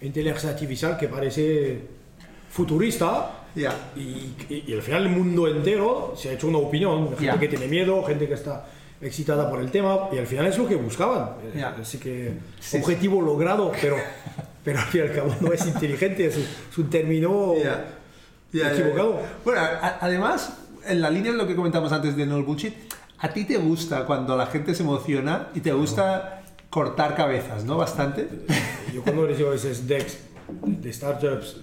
inteligencia 0.00 0.50
artificial, 0.50 0.96
que 0.96 1.08
parece 1.08 1.80
futurista, 2.50 3.40
y, 3.54 4.34
y, 4.48 4.72
al 4.72 4.82
final 4.82 5.02
el 5.02 5.08
mundo 5.10 5.48
entero 5.48 6.14
se 6.16 6.30
ha 6.30 6.32
hecho 6.32 6.46
una 6.46 6.58
opinión, 6.58 7.16
gente 7.16 7.38
que 7.38 7.48
tiene 7.48 7.66
miedo, 7.66 8.02
gente 8.04 8.28
que 8.28 8.34
está 8.34 8.64
excitada 9.02 9.50
por 9.50 9.60
el 9.60 9.70
tema, 9.70 10.08
y 10.12 10.18
al 10.18 10.26
final 10.26 10.46
es 10.46 10.56
lo 10.56 10.68
que 10.68 10.76
buscaban. 10.76 11.30
Eh, 11.54 11.62
así 11.62 11.98
que 11.98 12.34
objetivo 12.74 13.20
logrado, 13.20 13.72
pero, 13.80 13.96
pero 14.64 14.78
al 14.78 14.86
fin 14.86 15.02
y 15.02 15.08
al 15.08 15.14
cabo 15.14 15.34
no 15.40 15.52
es 15.52 15.66
inteligente, 15.66 16.26
es, 16.26 16.38
un 16.78 16.88
término 16.88 17.54
equivocado. 18.52 19.20
Bueno, 19.44 19.60
además, 20.00 20.59
en 20.86 21.00
la 21.00 21.10
línea 21.10 21.32
de 21.32 21.38
lo 21.38 21.46
que 21.46 21.56
comentamos 21.56 21.92
antes 21.92 22.16
de 22.16 22.26
No 22.26 22.42
Bullshit, 22.42 22.74
a 23.18 23.28
ti 23.32 23.44
te 23.44 23.56
gusta 23.58 24.06
cuando 24.06 24.36
la 24.36 24.46
gente 24.46 24.74
se 24.74 24.82
emociona 24.82 25.48
y 25.54 25.60
te 25.60 25.72
gusta 25.72 26.42
cortar 26.70 27.14
cabezas, 27.14 27.64
¿no? 27.64 27.76
Bastante. 27.76 28.28
Yo 28.94 29.02
cuando 29.02 29.26
recibo 29.26 29.48
a 29.48 29.52
veces 29.52 29.86
decks 29.86 30.18
de 30.62 30.92
startups 30.92 31.58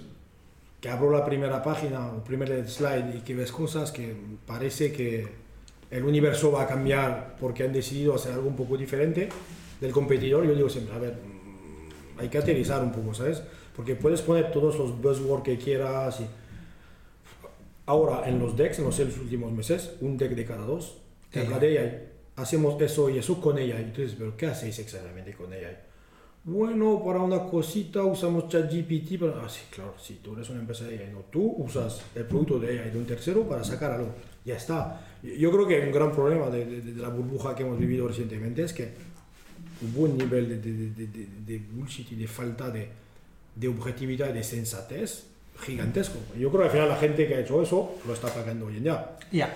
que 0.80 0.88
abro 0.88 1.10
la 1.10 1.24
primera 1.24 1.62
página 1.62 2.06
o 2.06 2.22
primer 2.22 2.68
slide 2.68 3.16
y 3.16 3.20
que 3.20 3.34
ves 3.34 3.50
cosas 3.50 3.90
que 3.90 4.14
parece 4.46 4.92
que 4.92 5.26
el 5.90 6.04
universo 6.04 6.52
va 6.52 6.62
a 6.62 6.66
cambiar 6.66 7.36
porque 7.40 7.64
han 7.64 7.72
decidido 7.72 8.14
hacer 8.14 8.32
algo 8.32 8.48
un 8.48 8.56
poco 8.56 8.76
diferente 8.76 9.28
del 9.80 9.90
competidor, 9.92 10.46
yo 10.46 10.54
digo 10.54 10.68
siempre, 10.68 10.94
a 10.94 10.98
ver, 10.98 11.18
hay 12.18 12.28
que 12.28 12.38
aterrizar 12.38 12.82
un 12.82 12.92
poco, 12.92 13.14
¿sabes? 13.14 13.42
Porque 13.74 13.94
puedes 13.94 14.22
poner 14.22 14.50
todos 14.50 14.76
los 14.76 15.00
buzzwords 15.00 15.44
que 15.44 15.56
quieras, 15.56 16.20
y, 16.20 16.26
ahora 17.88 18.28
en 18.28 18.38
los 18.38 18.56
decks, 18.56 18.78
no 18.78 18.92
sé, 18.92 19.04
los 19.04 19.18
últimos 19.18 19.50
meses, 19.52 19.96
un 20.00 20.16
deck 20.16 20.32
de 20.32 20.44
cada 20.44 20.64
dos, 20.64 20.98
que 21.30 21.40
habla 21.40 21.58
de 21.58 21.78
AI. 21.78 22.02
Hacemos 22.36 22.80
eso 22.80 23.10
y 23.10 23.18
eso 23.18 23.40
con 23.40 23.56
AI. 23.56 23.72
Entonces, 23.72 24.14
¿pero 24.16 24.36
qué 24.36 24.46
hacéis 24.46 24.78
exactamente 24.78 25.32
con 25.32 25.52
AI? 25.52 25.76
Bueno, 26.44 27.02
para 27.04 27.20
una 27.20 27.44
cosita 27.44 28.04
usamos 28.04 28.48
ChatGPT. 28.48 29.18
Para... 29.18 29.44
Ah, 29.44 29.48
sí, 29.48 29.62
claro, 29.74 29.94
sí, 30.00 30.20
tú 30.22 30.34
eres 30.34 30.48
una 30.50 30.60
empresa 30.60 30.84
de 30.84 30.98
AI, 30.98 31.12
no. 31.12 31.20
Tú 31.30 31.54
usas 31.58 32.02
el 32.14 32.24
producto 32.24 32.60
de 32.60 32.78
AI 32.78 32.90
de 32.90 32.98
un 32.98 33.06
tercero 33.06 33.42
para 33.42 33.64
sacar 33.64 33.90
algo. 33.90 34.14
Ya 34.44 34.56
está. 34.56 35.04
Yo 35.22 35.50
creo 35.50 35.66
que 35.66 35.80
un 35.80 35.92
gran 35.92 36.12
problema 36.12 36.48
de, 36.48 36.64
de, 36.64 36.80
de 36.80 37.02
la 37.02 37.08
burbuja 37.08 37.56
que 37.56 37.64
hemos 37.64 37.78
vivido 37.78 38.06
recientemente 38.06 38.62
es 38.62 38.72
que 38.72 38.92
hubo 39.82 40.04
un 40.04 40.16
nivel 40.16 40.60
de, 40.60 41.06
de 41.46 41.58
bullshit 41.72 42.10
y 42.12 42.16
de 42.16 42.28
falta 42.28 42.70
de, 42.70 43.68
objetividad 43.68 44.30
y 44.30 44.32
de 44.34 44.44
sensatez 44.44 45.26
gigantesco. 45.60 46.18
Yo 46.38 46.50
creo 46.50 46.62
que 46.62 46.66
al 46.66 46.72
final 46.72 46.88
la 46.88 46.96
gente 46.96 47.26
que 47.26 47.34
ha 47.34 47.40
hecho 47.40 47.62
eso 47.62 47.96
lo 48.06 48.14
está 48.14 48.28
pagando 48.28 48.66
hoy 48.66 48.76
en 48.76 48.84
día. 48.84 49.16
Ya. 49.32 49.54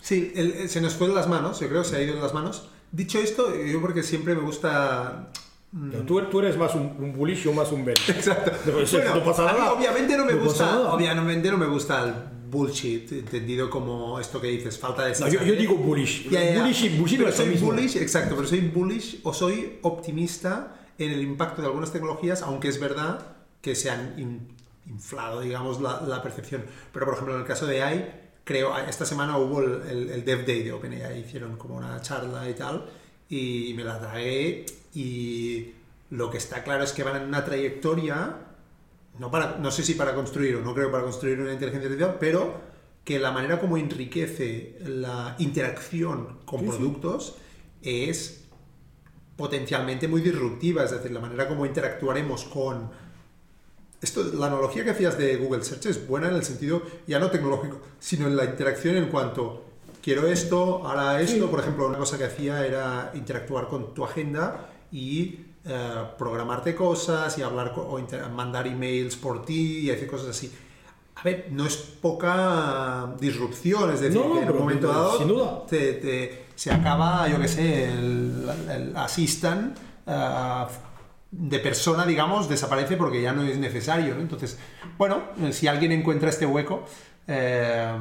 Sí, 0.00 0.32
se 0.68 0.80
nos 0.80 0.94
fue 0.94 1.08
de 1.08 1.14
las 1.14 1.28
manos, 1.28 1.58
yo 1.60 1.68
creo, 1.68 1.82
se 1.82 1.96
ha 1.96 2.02
ido 2.02 2.14
de 2.14 2.20
las 2.20 2.32
manos. 2.32 2.68
Dicho 2.92 3.18
esto, 3.18 3.54
yo 3.54 3.80
porque 3.80 4.02
siempre 4.02 4.34
me 4.34 4.42
gusta... 4.42 5.30
Mm, 5.72 6.06
tú, 6.06 6.22
tú, 6.30 6.38
eres 6.38 6.56
más 6.56 6.74
un, 6.74 7.12
bullish 7.12 7.46
o 7.48 7.52
más 7.52 7.72
un 7.72 7.84
bear. 7.84 7.98
Exacto. 8.08 8.52
no 9.14 9.24
pasa 9.24 9.44
nada. 9.44 9.72
obviamente 9.72 10.16
no 10.16 10.24
me 10.24 10.34
gusta, 10.34 10.92
obviamente 10.92 11.50
no 11.50 11.58
me 11.58 11.66
gusta 11.66 12.04
el 12.04 12.14
bullshit, 12.48 13.10
entendido 13.12 13.68
como 13.68 14.20
esto 14.20 14.40
que 14.40 14.46
dices, 14.46 14.78
falta 14.78 15.04
de 15.04 15.18
no, 15.18 15.28
yo, 15.28 15.40
digo 15.40 15.74
bullish. 15.74 16.28
Bullish 16.30 16.84
y 16.84 16.88
bullshit 16.90 17.18
pero 17.18 17.32
soy 17.32 17.54
bullish, 17.56 17.96
exacto, 17.96 18.36
pero 18.36 18.46
soy 18.46 18.60
bullish 18.60 19.20
o 19.24 19.34
soy 19.34 19.78
optimista 19.82 20.76
en 20.98 21.10
el 21.10 21.20
impacto 21.20 21.60
de 21.62 21.68
algunas 21.68 21.92
tecnologías, 21.92 22.42
aunque 22.42 22.68
es 22.68 22.80
verdad 22.80 23.36
que 23.66 23.74
se 23.74 23.90
han 23.90 24.14
inflado, 24.86 25.40
digamos, 25.40 25.80
la, 25.80 26.00
la, 26.02 26.22
percepción. 26.22 26.62
Pero, 26.92 27.04
por 27.04 27.14
ejemplo, 27.14 27.34
en 27.34 27.40
el 27.40 27.46
caso 27.48 27.66
de 27.66 27.82
AI, 27.82 28.30
creo, 28.44 28.78
esta 28.78 29.04
semana 29.04 29.36
hubo 29.38 29.60
el, 29.60 30.08
el, 30.08 30.24
Dev 30.24 30.46
Day 30.46 30.62
de 30.62 30.70
OpenAI, 30.70 31.18
hicieron 31.18 31.56
como 31.56 31.74
una 31.74 32.00
charla 32.00 32.48
y 32.48 32.54
tal, 32.54 32.88
y 33.28 33.74
me 33.74 33.82
la 33.82 33.98
tragué, 33.98 34.64
y 34.94 35.72
lo 36.10 36.30
que 36.30 36.38
está 36.38 36.62
claro 36.62 36.84
es 36.84 36.92
que 36.92 37.02
van 37.02 37.20
en 37.20 37.26
una 37.26 37.44
trayectoria, 37.44 38.36
no, 39.18 39.32
para, 39.32 39.58
no 39.58 39.72
sé 39.72 39.82
si 39.82 39.94
para 39.94 40.14
construir 40.14 40.54
o 40.54 40.60
no 40.60 40.72
creo 40.72 40.92
para 40.92 41.02
construir 41.02 41.40
una 41.40 41.52
inteligencia 41.52 41.88
artificial, 41.88 42.18
pero 42.20 42.60
que 43.02 43.18
la 43.18 43.32
manera 43.32 43.58
como 43.58 43.78
enriquece 43.78 44.78
la 44.84 45.34
interacción 45.40 46.38
con 46.44 46.64
productos 46.64 47.34
es 47.82 48.44
potencialmente 49.36 50.06
muy 50.06 50.20
disruptiva, 50.20 50.84
es 50.84 50.92
decir, 50.92 51.10
la 51.10 51.20
manera 51.20 51.48
como 51.48 51.66
interactuaremos 51.66 52.44
con 52.44 53.05
esto, 54.00 54.24
la 54.34 54.46
analogía 54.46 54.84
que 54.84 54.90
hacías 54.90 55.16
de 55.18 55.36
Google 55.36 55.64
Search 55.64 55.86
es 55.86 56.06
buena 56.06 56.28
en 56.28 56.36
el 56.36 56.44
sentido 56.44 56.82
ya 57.06 57.18
no 57.18 57.30
tecnológico, 57.30 57.80
sino 57.98 58.26
en 58.26 58.36
la 58.36 58.44
interacción 58.44 58.96
en 58.96 59.08
cuanto 59.08 59.64
quiero 60.02 60.26
esto, 60.28 60.86
ahora 60.86 61.20
esto. 61.20 61.50
Por 61.50 61.60
ejemplo, 61.60 61.88
una 61.88 61.98
cosa 61.98 62.18
que 62.18 62.24
hacía 62.24 62.64
era 62.66 63.10
interactuar 63.14 63.68
con 63.68 63.94
tu 63.94 64.04
agenda 64.04 64.70
y 64.92 65.40
eh, 65.64 66.04
programarte 66.16 66.74
cosas 66.74 67.36
y 67.38 67.42
hablar 67.42 67.72
o 67.76 67.98
mandar 68.34 68.66
emails 68.66 69.16
por 69.16 69.44
ti 69.44 69.80
y 69.80 69.90
hacer 69.90 70.06
cosas 70.06 70.28
así. 70.28 70.52
A 71.16 71.22
ver, 71.22 71.48
no 71.50 71.66
es 71.66 71.76
poca 71.76 73.14
disrupción, 73.18 73.90
es 73.92 74.00
decir, 74.00 74.20
que 74.20 74.42
en 74.42 74.50
un 74.50 74.58
momento 74.58 74.88
dado 74.88 75.18
sin 75.18 75.28
duda. 75.28 75.64
Te, 75.66 76.46
se 76.54 76.70
acaba, 76.70 77.26
yo 77.28 77.40
qué 77.40 77.48
sé, 77.48 77.84
el, 77.92 78.48
el 78.70 78.96
assistant 78.96 79.76
uh, 80.06 80.66
de 81.30 81.58
persona, 81.58 82.06
digamos, 82.06 82.48
desaparece 82.48 82.96
porque 82.96 83.20
ya 83.20 83.32
no 83.32 83.42
es 83.42 83.58
necesario. 83.58 84.18
Entonces, 84.18 84.58
bueno, 84.96 85.22
si 85.50 85.66
alguien 85.66 85.92
encuentra 85.92 86.30
este 86.30 86.46
hueco, 86.46 86.84
eh, 87.26 87.92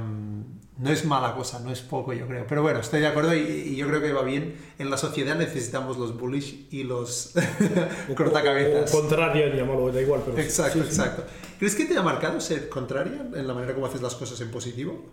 no 0.78 0.90
es 0.90 1.06
mala 1.06 1.34
cosa, 1.34 1.60
no 1.60 1.72
es 1.72 1.82
poco, 1.82 2.14
yo 2.14 2.28
creo. 2.28 2.46
Pero 2.48 2.62
bueno, 2.62 2.80
estoy 2.80 3.00
de 3.00 3.08
acuerdo 3.08 3.34
y, 3.34 3.76
yo 3.76 3.88
creo 3.88 4.02
que 4.02 4.14
va 4.14 4.24
bien. 4.24 4.56
En 4.78 4.90
la 4.90 4.98
sociedad 4.98 5.36
necesitamos 5.36 5.98
los 5.98 6.18
bullish 6.18 6.68
y 6.72 6.84
los 6.84 7.34
cortacabezas. 8.16 8.94
O, 8.94 9.02
contraria, 9.02 9.54
llamarlo, 9.54 9.92
da 9.92 10.02
igual. 10.02 10.22
Pero 10.26 10.38
exacto, 10.38 10.80
exacto. 10.80 11.24
¿Crees 11.58 11.76
que 11.76 11.86
te 11.86 11.98
ha 11.98 12.04
marcado 12.04 12.40
ser 12.40 12.70
contraria 12.70 13.26
en 13.34 13.48
la 13.48 13.54
manera 13.54 13.74
como 13.74 13.88
haces 13.88 14.02
las 14.02 14.16
cosas 14.16 14.40
en 14.42 14.52
positivo? 14.52 15.06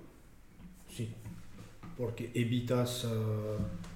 Sí, 0.88 1.14
porque 1.96 2.30
evitas... 2.34 3.04
Uh 3.04 3.90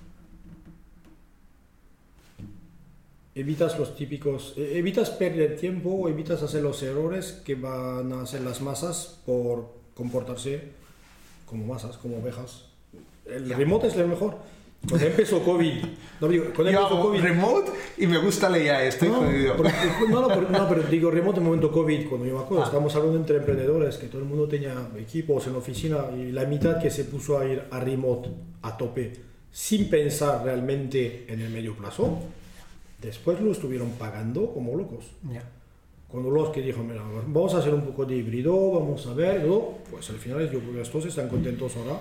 evitas 3.37 3.79
los 3.79 3.95
típicos, 3.95 4.55
e, 4.57 4.79
evitas 4.79 5.11
perder 5.11 5.57
tiempo, 5.57 6.09
evitas 6.09 6.43
hacer 6.43 6.63
los 6.63 6.83
errores 6.83 7.43
que 7.45 7.55
van 7.55 8.13
a 8.13 8.23
hacer 8.23 8.41
las 8.41 8.63
masas 8.63 9.21
por 9.27 9.69
comportarse 9.95 10.73
como 11.45 11.67
masas, 11.67 11.99
como 11.99 12.17
ovejas. 12.19 12.65
El 13.27 13.51
remote 13.51 13.89
es 13.89 13.97
lo 13.97 14.09
mejor. 14.09 14.37
Cuando 14.89 15.07
empezó 15.07 15.43
COVID, 15.43 15.85
no 16.21 16.29
digo, 16.29 16.45
cuando 16.55 16.73
Yo 16.73 16.79
empezó 16.81 17.01
COVID, 17.01 17.21
remote 17.21 17.73
y 17.99 18.07
me 18.07 18.19
gusta 18.19 18.49
la 18.49 18.59
IA, 18.59 18.85
estoy 18.85 19.09
no, 19.09 19.17
jodido. 19.17 19.57
no, 20.09 20.21
no, 20.23 20.29
pero, 20.29 20.49
no, 20.49 20.69
pero 20.69 20.83
digo 20.85 21.11
remote 21.11 21.39
en 21.39 21.43
el 21.43 21.47
momento 21.47 21.73
COVID, 21.73 22.09
cuando 22.09 22.27
yo 22.27 22.37
me 22.37 22.41
acuerdo, 22.41 22.63
ah. 22.63 22.67
estábamos 22.67 22.95
hablando 22.95 23.19
entre 23.19 23.39
emprendedores, 23.39 23.97
que 23.97 24.07
todo 24.07 24.23
el 24.23 24.29
mundo 24.29 24.47
tenía 24.47 24.89
equipos 24.99 25.47
en 25.47 25.55
la 25.55 25.59
oficina 25.59 26.05
y 26.17 26.31
la 26.31 26.45
mitad 26.45 26.81
que 26.81 26.91
se 26.91 27.05
puso 27.05 27.39
a 27.39 27.45
ir 27.47 27.65
a 27.71 27.81
remote 27.81 28.31
a 28.63 28.77
tope 28.77 29.13
sin 29.51 29.91
pensar 29.91 30.45
realmente 30.45 31.27
en 31.29 31.41
el 31.41 31.51
medio 31.51 31.75
plazo 31.75 32.21
Después 33.01 33.41
lo 33.41 33.53
estuvieron 33.53 33.91
pagando 33.93 34.53
como 34.53 34.77
locos. 34.77 35.05
Cuando 36.09 36.31
los 36.31 36.51
que 36.51 36.63
dijeron, 36.63 36.87
mira, 36.87 37.03
vamos 37.27 37.55
a 37.55 37.59
hacer 37.59 37.75
un 37.75 37.83
poco 37.83 38.07
de 38.07 38.17
híbrido, 38.17 38.73
vamos 38.73 39.07
a 39.07 39.13
ver, 39.13 39.47
pues 39.91 40.09
al 40.11 40.17
final 40.17 40.51
yo 40.51 40.61
creo 40.61 40.73
que 40.73 40.83
estos 40.83 41.05
están 41.05 41.29
contentos 41.29 41.77
ahora 41.77 41.99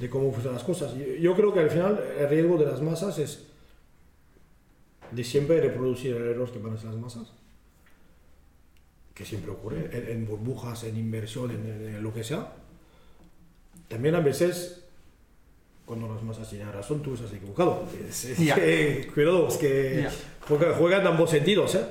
de 0.00 0.10
cómo 0.10 0.30
funcionan 0.30 0.54
las 0.54 0.64
cosas. 0.64 0.94
Yo, 1.20 1.34
creo 1.34 1.52
que 1.52 1.60
al 1.60 1.70
final 1.70 2.02
el 2.18 2.28
riesgo 2.28 2.58
de 2.58 2.66
las 2.66 2.82
masas 2.82 3.18
es 3.18 3.46
de 5.10 5.24
siempre 5.24 5.60
reproducir 5.60 6.16
el 6.16 6.22
error 6.22 6.50
que 6.50 6.58
van 6.58 6.72
a 6.72 6.74
hacer 6.74 6.90
las 6.90 6.98
masas, 6.98 7.32
que 9.14 9.24
siempre 9.24 9.52
ocurre 9.52 10.12
en, 10.12 10.26
burbujas, 10.26 10.84
en 10.84 10.96
inversión, 10.96 11.50
en, 11.50 12.02
lo 12.02 12.12
que 12.12 12.24
sea. 12.24 12.52
También 13.88 14.16
a 14.16 14.20
veces 14.20 14.83
cuando 15.84 16.08
las 16.08 16.22
masas 16.22 16.48
tienen 16.48 16.72
razón, 16.72 17.02
tú 17.02 17.14
estás 17.14 17.32
equivocado. 17.32 17.86
Es, 18.08 18.26
cuidado, 19.12 19.48
es 19.48 19.56
que 19.56 20.08
juegan, 20.46 21.02
en 21.02 21.06
ambos 21.06 21.30
sentidos. 21.30 21.74
¿eh? 21.74 21.84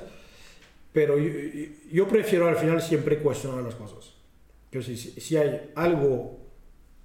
Pero 0.91 1.15
yo, 1.17 2.07
prefiero 2.07 2.47
al 2.47 2.55
final 2.55 2.81
siempre 2.81 3.19
cuestionar 3.19 3.63
las 3.63 3.75
cosas. 3.75 4.13
Que 4.71 4.81
si, 4.81 4.97
si 4.97 5.37
hay 5.37 5.71
algo 5.75 6.39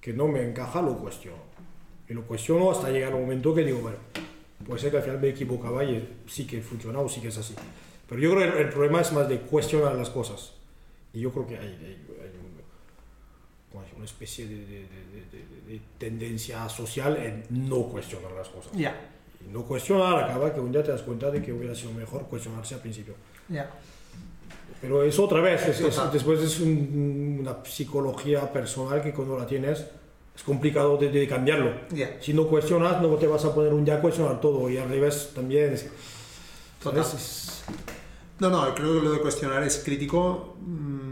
que 0.01 0.13
no 0.13 0.27
me 0.27 0.43
encaja, 0.43 0.81
lo 0.81 0.97
cuestiono. 0.97 1.49
Y 2.07 2.13
lo 2.13 2.25
cuestiono 2.25 2.71
hasta 2.71 2.89
llegar 2.89 3.13
un 3.13 3.21
momento 3.21 3.53
que 3.53 3.63
digo, 3.63 3.79
bueno, 3.79 3.97
puede 4.65 4.79
ser 4.81 4.91
que 4.91 4.97
al 4.97 5.03
final 5.03 5.19
me 5.19 5.29
equivocaba 5.29 5.83
y 5.83 6.23
sí 6.27 6.47
que 6.47 6.61
funciona 6.61 6.99
o 6.99 7.07
sí 7.07 7.21
que 7.21 7.27
es 7.27 7.37
así. 7.37 7.53
Pero 8.07 8.19
yo 8.19 8.31
creo 8.33 8.53
que 8.53 8.61
el, 8.61 8.69
problema 8.69 9.01
es 9.01 9.11
más 9.13 9.29
de 9.29 9.39
cuestionar 9.41 9.93
las 9.93 10.09
cosas. 10.09 10.53
Y 11.13 11.21
yo 11.21 11.31
creo 11.31 11.45
que 11.45 11.57
hay, 11.57 11.67
hay, 11.67 12.05
una 13.95 14.05
especie 14.05 14.47
de 14.47 15.81
tendencia 15.97 16.67
social 16.69 17.17
en 17.17 17.67
no 17.67 17.83
cuestionar 17.83 18.31
las 18.31 18.49
cosas. 18.49 18.71
Ya. 18.73 18.95
Y 19.45 19.51
no 19.51 19.63
cuestionar 19.63 20.23
acaba 20.23 20.53
que 20.53 20.59
un 20.59 20.71
día 20.71 20.83
te 20.83 20.91
das 20.91 21.01
cuenta 21.01 21.31
de 21.31 21.41
que 21.41 21.53
hubiera 21.53 21.75
sido 21.75 21.93
mejor 21.93 22.23
cuestionarse 22.23 22.75
al 22.75 22.81
principio. 22.81 23.15
Ya. 23.47 23.69
Pero 24.81 25.03
eso 25.03 25.25
otra 25.25 25.41
vez, 25.41 25.61
después 26.13 26.39
es 26.39 26.59
una 26.61 27.63
psicología 27.65 28.51
personal 28.51 29.01
que 29.01 29.13
cuando 29.13 29.37
la 29.37 29.45
tienes 29.45 29.85
es 30.35 30.43
complicado 30.43 30.95
de, 30.95 31.27
cambiarlo. 31.27 31.73
Si 32.21 32.33
no 32.33 32.47
cuestionas, 32.47 33.01
no 33.01 33.09
te 33.15 33.27
vas 33.27 33.43
a 33.43 33.53
poner 33.53 33.73
un 33.73 33.83
día 33.83 33.95
a 33.95 34.01
cuestionar 34.01 34.39
todo 34.39 34.69
y 34.69 34.77
al 34.77 34.87
revés 34.87 35.31
también. 35.35 35.75
No, 38.39 38.49
no, 38.49 38.73
creo 38.73 38.93
que 38.93 39.01
lo 39.01 39.11
de 39.11 39.19
cuestionar 39.19 39.63
es 39.63 39.79
crítico. 39.83 40.55
Mm, 40.61 41.08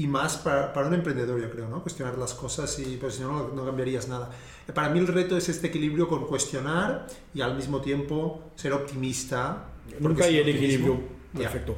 y 0.00 0.06
más 0.06 0.38
para, 0.38 0.72
para, 0.72 0.88
un 0.88 0.94
emprendedor, 0.94 1.38
yo 1.38 1.50
creo, 1.50 1.68
¿no? 1.68 1.82
Cuestionar 1.82 2.16
las 2.16 2.32
cosas 2.32 2.78
y 2.78 2.96
pues 2.96 3.16
si 3.16 3.22
no, 3.22 3.48
no 3.48 3.66
cambiarías 3.66 4.08
nada. 4.08 4.30
Para 4.74 4.88
mí 4.88 4.98
el 4.98 5.06
reto 5.06 5.36
es 5.36 5.50
este 5.50 5.66
equilibrio 5.66 6.08
con 6.08 6.26
cuestionar 6.26 7.06
y 7.34 7.42
al 7.42 7.54
mismo 7.54 7.82
tiempo 7.82 8.44
ser 8.54 8.72
optimista. 8.72 9.72
Nunca 9.98 10.24
hay 10.24 10.38
el 10.38 10.48
equilibrio 10.48 11.00
perfecto. 11.36 11.76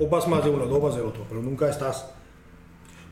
O 0.00 0.08
vas 0.08 0.26
más 0.26 0.42
de 0.42 0.50
uno 0.50 0.64
o 0.64 0.80
vas 0.80 0.96
del 0.96 1.06
otro, 1.06 1.24
pero 1.28 1.40
nunca 1.40 1.70
estás... 1.70 2.10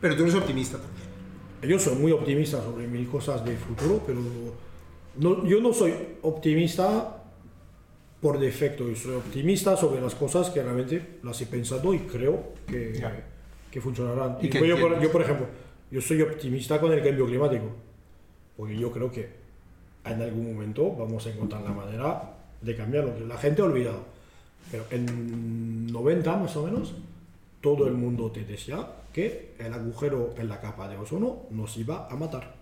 Pero 0.00 0.16
tú 0.16 0.22
eres 0.24 0.34
optimista 0.34 0.78
también. 0.78 1.70
Yo 1.70 1.78
soy 1.78 1.94
muy 1.94 2.10
optimista 2.10 2.60
sobre 2.60 2.88
mil 2.88 3.08
cosas 3.08 3.44
de 3.44 3.56
futuro, 3.56 4.02
pero 4.04 4.18
no, 5.16 5.46
yo 5.46 5.60
no 5.60 5.72
soy 5.72 5.94
optimista 6.22 7.22
por 8.20 8.40
defecto, 8.40 8.88
yo 8.88 8.96
soy 8.96 9.14
optimista 9.14 9.76
sobre 9.76 10.00
las 10.00 10.16
cosas 10.16 10.50
que 10.50 10.60
realmente 10.60 11.20
las 11.22 11.40
he 11.40 11.46
pensado 11.46 11.94
y 11.94 12.00
creo 12.00 12.54
que 12.66 13.00
que 13.70 13.80
funcionarán. 13.80 14.38
¿Y 14.40 14.48
yo, 14.48 14.64
yo, 14.64 15.12
por 15.12 15.22
ejemplo, 15.22 15.46
yo 15.90 16.00
soy 16.00 16.22
optimista 16.22 16.80
con 16.80 16.92
el 16.92 17.02
cambio 17.02 17.26
climático, 17.26 17.66
porque 18.56 18.76
yo 18.76 18.90
creo 18.90 19.10
que 19.10 19.28
en 20.04 20.22
algún 20.22 20.54
momento 20.54 20.94
vamos 20.94 21.26
a 21.26 21.30
encontrar 21.30 21.62
la 21.62 21.72
manera 21.72 22.36
de 22.60 22.76
cambiarlo. 22.76 23.18
La 23.26 23.38
gente 23.38 23.62
ha 23.62 23.64
olvidado, 23.64 24.04
pero 24.70 24.84
en 24.90 25.86
90 25.92 26.36
más 26.36 26.56
o 26.56 26.64
menos, 26.64 26.94
todo 27.60 27.86
el 27.86 27.94
mundo 27.94 28.30
te 28.30 28.44
decía 28.44 28.86
que 29.12 29.54
el 29.58 29.72
agujero 29.72 30.34
en 30.38 30.48
la 30.48 30.60
capa 30.60 30.88
de 30.88 30.96
ozono 30.96 31.42
nos 31.50 31.76
iba 31.76 32.08
a 32.08 32.16
matar. 32.16 32.54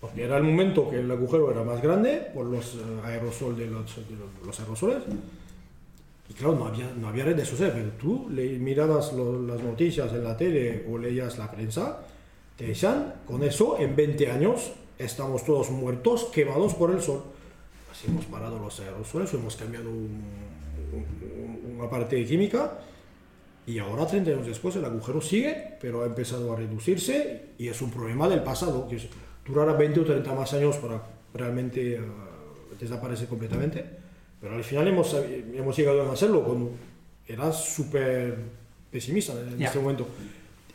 Porque 0.00 0.24
era 0.24 0.38
el 0.38 0.44
momento 0.44 0.88
que 0.88 0.98
el 1.00 1.10
agujero 1.10 1.50
era 1.50 1.62
más 1.62 1.82
grande 1.82 2.30
por 2.34 2.46
los 2.46 2.74
eh, 2.74 2.78
aerosoles 3.04 3.58
de 3.58 3.66
los, 3.66 3.96
de 3.96 4.46
los 4.46 4.60
aerosoles. 4.60 5.02
Y 6.30 6.32
claro, 6.32 6.54
no 6.54 6.66
había, 6.66 6.90
no 6.96 7.08
había 7.08 7.24
redes 7.24 7.48
sociales, 7.48 7.74
pero 7.76 7.90
tú 7.98 8.30
le, 8.30 8.56
mirabas 8.58 9.12
lo- 9.12 9.42
las 9.42 9.60
noticias 9.62 10.12
en 10.12 10.22
la 10.22 10.36
tele 10.36 10.86
o 10.88 10.96
leías 10.96 11.36
la 11.38 11.50
prensa, 11.50 11.98
te 12.56 12.68
decían, 12.68 13.14
con 13.26 13.42
eso 13.42 13.76
en 13.78 13.96
20 13.96 14.30
años 14.30 14.70
estamos 14.96 15.44
todos 15.44 15.70
muertos, 15.70 16.26
quemados 16.32 16.74
por 16.74 16.92
el 16.92 17.00
sol. 17.02 17.24
Así 17.90 18.06
hemos 18.06 18.26
parado 18.26 18.58
los 18.60 18.78
aerosoles, 18.78 19.34
hemos 19.34 19.56
cambiado 19.56 19.90
un- 19.90 20.22
un- 20.92 21.76
una 21.80 21.90
parte 21.90 22.24
química 22.24 22.78
y 23.66 23.78
ahora, 23.78 24.06
30 24.06 24.30
años 24.30 24.46
después, 24.46 24.76
el 24.76 24.84
agujero 24.84 25.20
sigue, 25.20 25.74
pero 25.80 26.02
ha 26.02 26.06
empezado 26.06 26.52
a 26.52 26.56
reducirse 26.56 27.46
y 27.58 27.68
es 27.68 27.82
un 27.82 27.90
problema 27.90 28.28
del 28.28 28.42
pasado. 28.42 28.86
que 28.88 28.98
durará 29.46 29.72
20 29.72 29.98
o 30.00 30.04
30 30.04 30.32
más 30.34 30.52
años 30.54 30.76
para 30.76 31.02
realmente 31.34 31.94
eh, 31.96 32.00
desaparecer 32.78 33.26
completamente, 33.26 33.84
pero 34.40 34.54
al 34.54 34.64
final 34.64 34.88
hemos, 34.88 35.10
sabi- 35.10 35.44
hemos 35.54 35.76
llegado 35.76 36.08
a 36.08 36.12
hacerlo 36.12 36.42
cuando 36.42 36.70
era 37.26 37.52
súper 37.52 38.36
pesimista 38.90 39.32
en 39.40 39.58
Ya. 39.58 39.66
este 39.66 39.78
momento. 39.78 40.06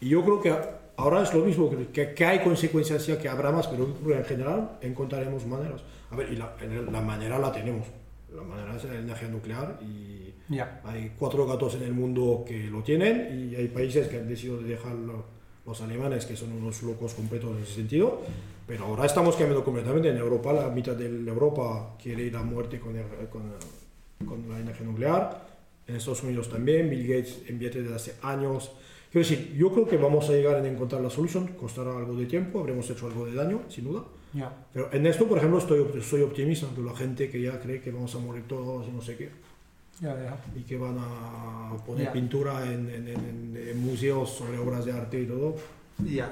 Y 0.01 0.09
yo 0.09 0.23
creo 0.23 0.41
que 0.41 0.53
ahora 0.97 1.23
es 1.23 1.33
lo 1.33 1.43
mismo, 1.43 1.69
que- 1.91 2.13
que, 2.13 2.25
hay 2.25 2.39
consecuencias 2.39 3.05
ya 3.07 3.17
que 3.19 3.27
habrá 3.27 3.51
más, 3.51 3.67
pero 3.67 3.87
en 4.17 4.23
general 4.25 4.77
encontraremos 4.81 5.45
maneras. 5.45 5.81
A 6.11 6.15
ver, 6.15 6.31
y 6.31 6.35
la, 6.35 6.55
la 6.91 7.01
manera 7.01 7.39
la 7.39 7.51
tenemos. 7.51 7.87
La 8.33 8.43
manera 8.43 8.75
es 8.75 8.83
la 8.83 8.95
energía 8.99 9.27
nuclear 9.29 9.79
y 9.81 10.33
Ya. 10.49 10.81
hay 10.85 11.11
cuatro 11.17 11.47
gatos 11.47 11.75
en 11.75 11.83
el 11.83 11.93
mundo 11.93 12.43
que 12.47 12.65
lo 12.65 12.83
tienen 12.83 13.49
y 13.51 13.55
hay 13.55 13.67
países 13.69 14.07
que 14.07 14.17
han 14.19 14.27
decidido 14.27 14.57
dejarlo, 14.61 15.25
los 15.65 15.81
alemanes, 15.81 16.25
que 16.27 16.35
son 16.35 16.51
unos 16.51 16.83
locos 16.83 17.13
completos 17.15 17.49
en 17.57 17.63
ese 17.63 17.73
sentido. 17.75 18.21
Pero 18.67 18.85
ahora 18.85 19.05
estamos 19.05 19.35
cambiando 19.35 19.63
completamente. 19.63 20.09
En 20.09 20.17
Europa, 20.17 20.51
la 20.53 20.69
mitad 20.69 20.93
de 20.93 21.05
Europa 21.05 21.95
quiere 22.01 22.23
ir 22.23 22.35
a 22.35 22.41
muerte 22.43 22.79
con, 22.79 22.95
el- 22.95 23.29
con, 23.29 23.43
con 24.27 24.49
la 24.49 24.59
energía 24.59 24.85
nuclear. 24.85 25.45
En 25.87 25.95
Estados 25.97 26.23
Unidos 26.23 26.49
también. 26.49 26.89
Bill 26.89 27.07
Gates 27.07 27.43
invierte 27.49 27.81
desde 27.81 27.95
hace 27.95 28.15
años. 28.23 28.71
Quiero 29.11 29.27
decir, 29.27 29.53
yo 29.55 29.71
creo 29.71 29.87
que 29.87 29.97
vamos 29.97 30.27
a 30.29 30.33
llegar 30.33 30.55
a 30.55 30.67
encontrar 30.67 31.01
la 31.01 31.09
solución. 31.11 31.47
Costará 31.49 31.95
algo 31.95 32.15
de 32.15 32.25
tiempo, 32.25 32.59
habremos 32.59 32.89
hecho 32.89 33.05
algo 33.07 33.25
de 33.25 33.33
daño, 33.33 33.61
sin 33.69 33.85
duda. 33.85 34.03
Ya. 34.33 34.51
Pero 34.73 34.89
en 34.91 35.05
esto, 35.05 35.27
por 35.27 35.37
ejemplo, 35.37 35.59
estoy, 35.59 35.85
soy 36.01 36.21
optimista 36.23 36.67
de 36.75 36.81
la 36.83 36.93
gente 36.95 37.29
que 37.29 37.41
ya 37.41 37.59
cree 37.61 37.79
que 37.81 37.91
vamos 37.91 38.13
a 38.15 38.19
morir 38.19 38.43
todos 38.47 38.85
y 38.87 38.91
no 38.91 39.01
sé 39.01 39.15
qué 39.15 39.29
Ya, 40.01 40.09
ya. 40.21 40.37
y 40.59 40.63
que 40.63 40.75
van 40.77 40.97
a 40.99 41.77
poner 41.85 42.11
pintura 42.11 42.65
en, 42.65 42.89
en- 42.89 43.07
en- 43.07 43.57
en- 43.69 43.79
museos 43.79 44.29
sobre 44.31 44.57
obras 44.57 44.83
de 44.83 44.91
arte 44.91 45.21
y 45.21 45.25
todo. 45.27 45.55
Ya. 46.03 46.29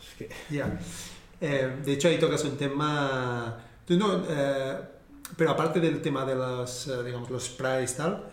Es 0.00 0.14
que, 0.16 0.28
Ya. 0.54 0.78
Eh, 1.46 1.76
de 1.84 1.92
hecho, 1.92 2.08
ahí 2.08 2.18
tocas 2.18 2.42
un 2.44 2.56
tema. 2.56 3.58
No, 3.88 4.24
eh, 4.26 4.76
pero 5.36 5.50
aparte 5.50 5.78
del 5.78 6.00
tema 6.00 6.24
de 6.24 6.34
los, 6.34 6.88
eh, 6.88 7.04
digamos, 7.04 7.28
los 7.28 7.44
sprays 7.44 7.92
y 7.92 7.96
tal, 7.96 8.24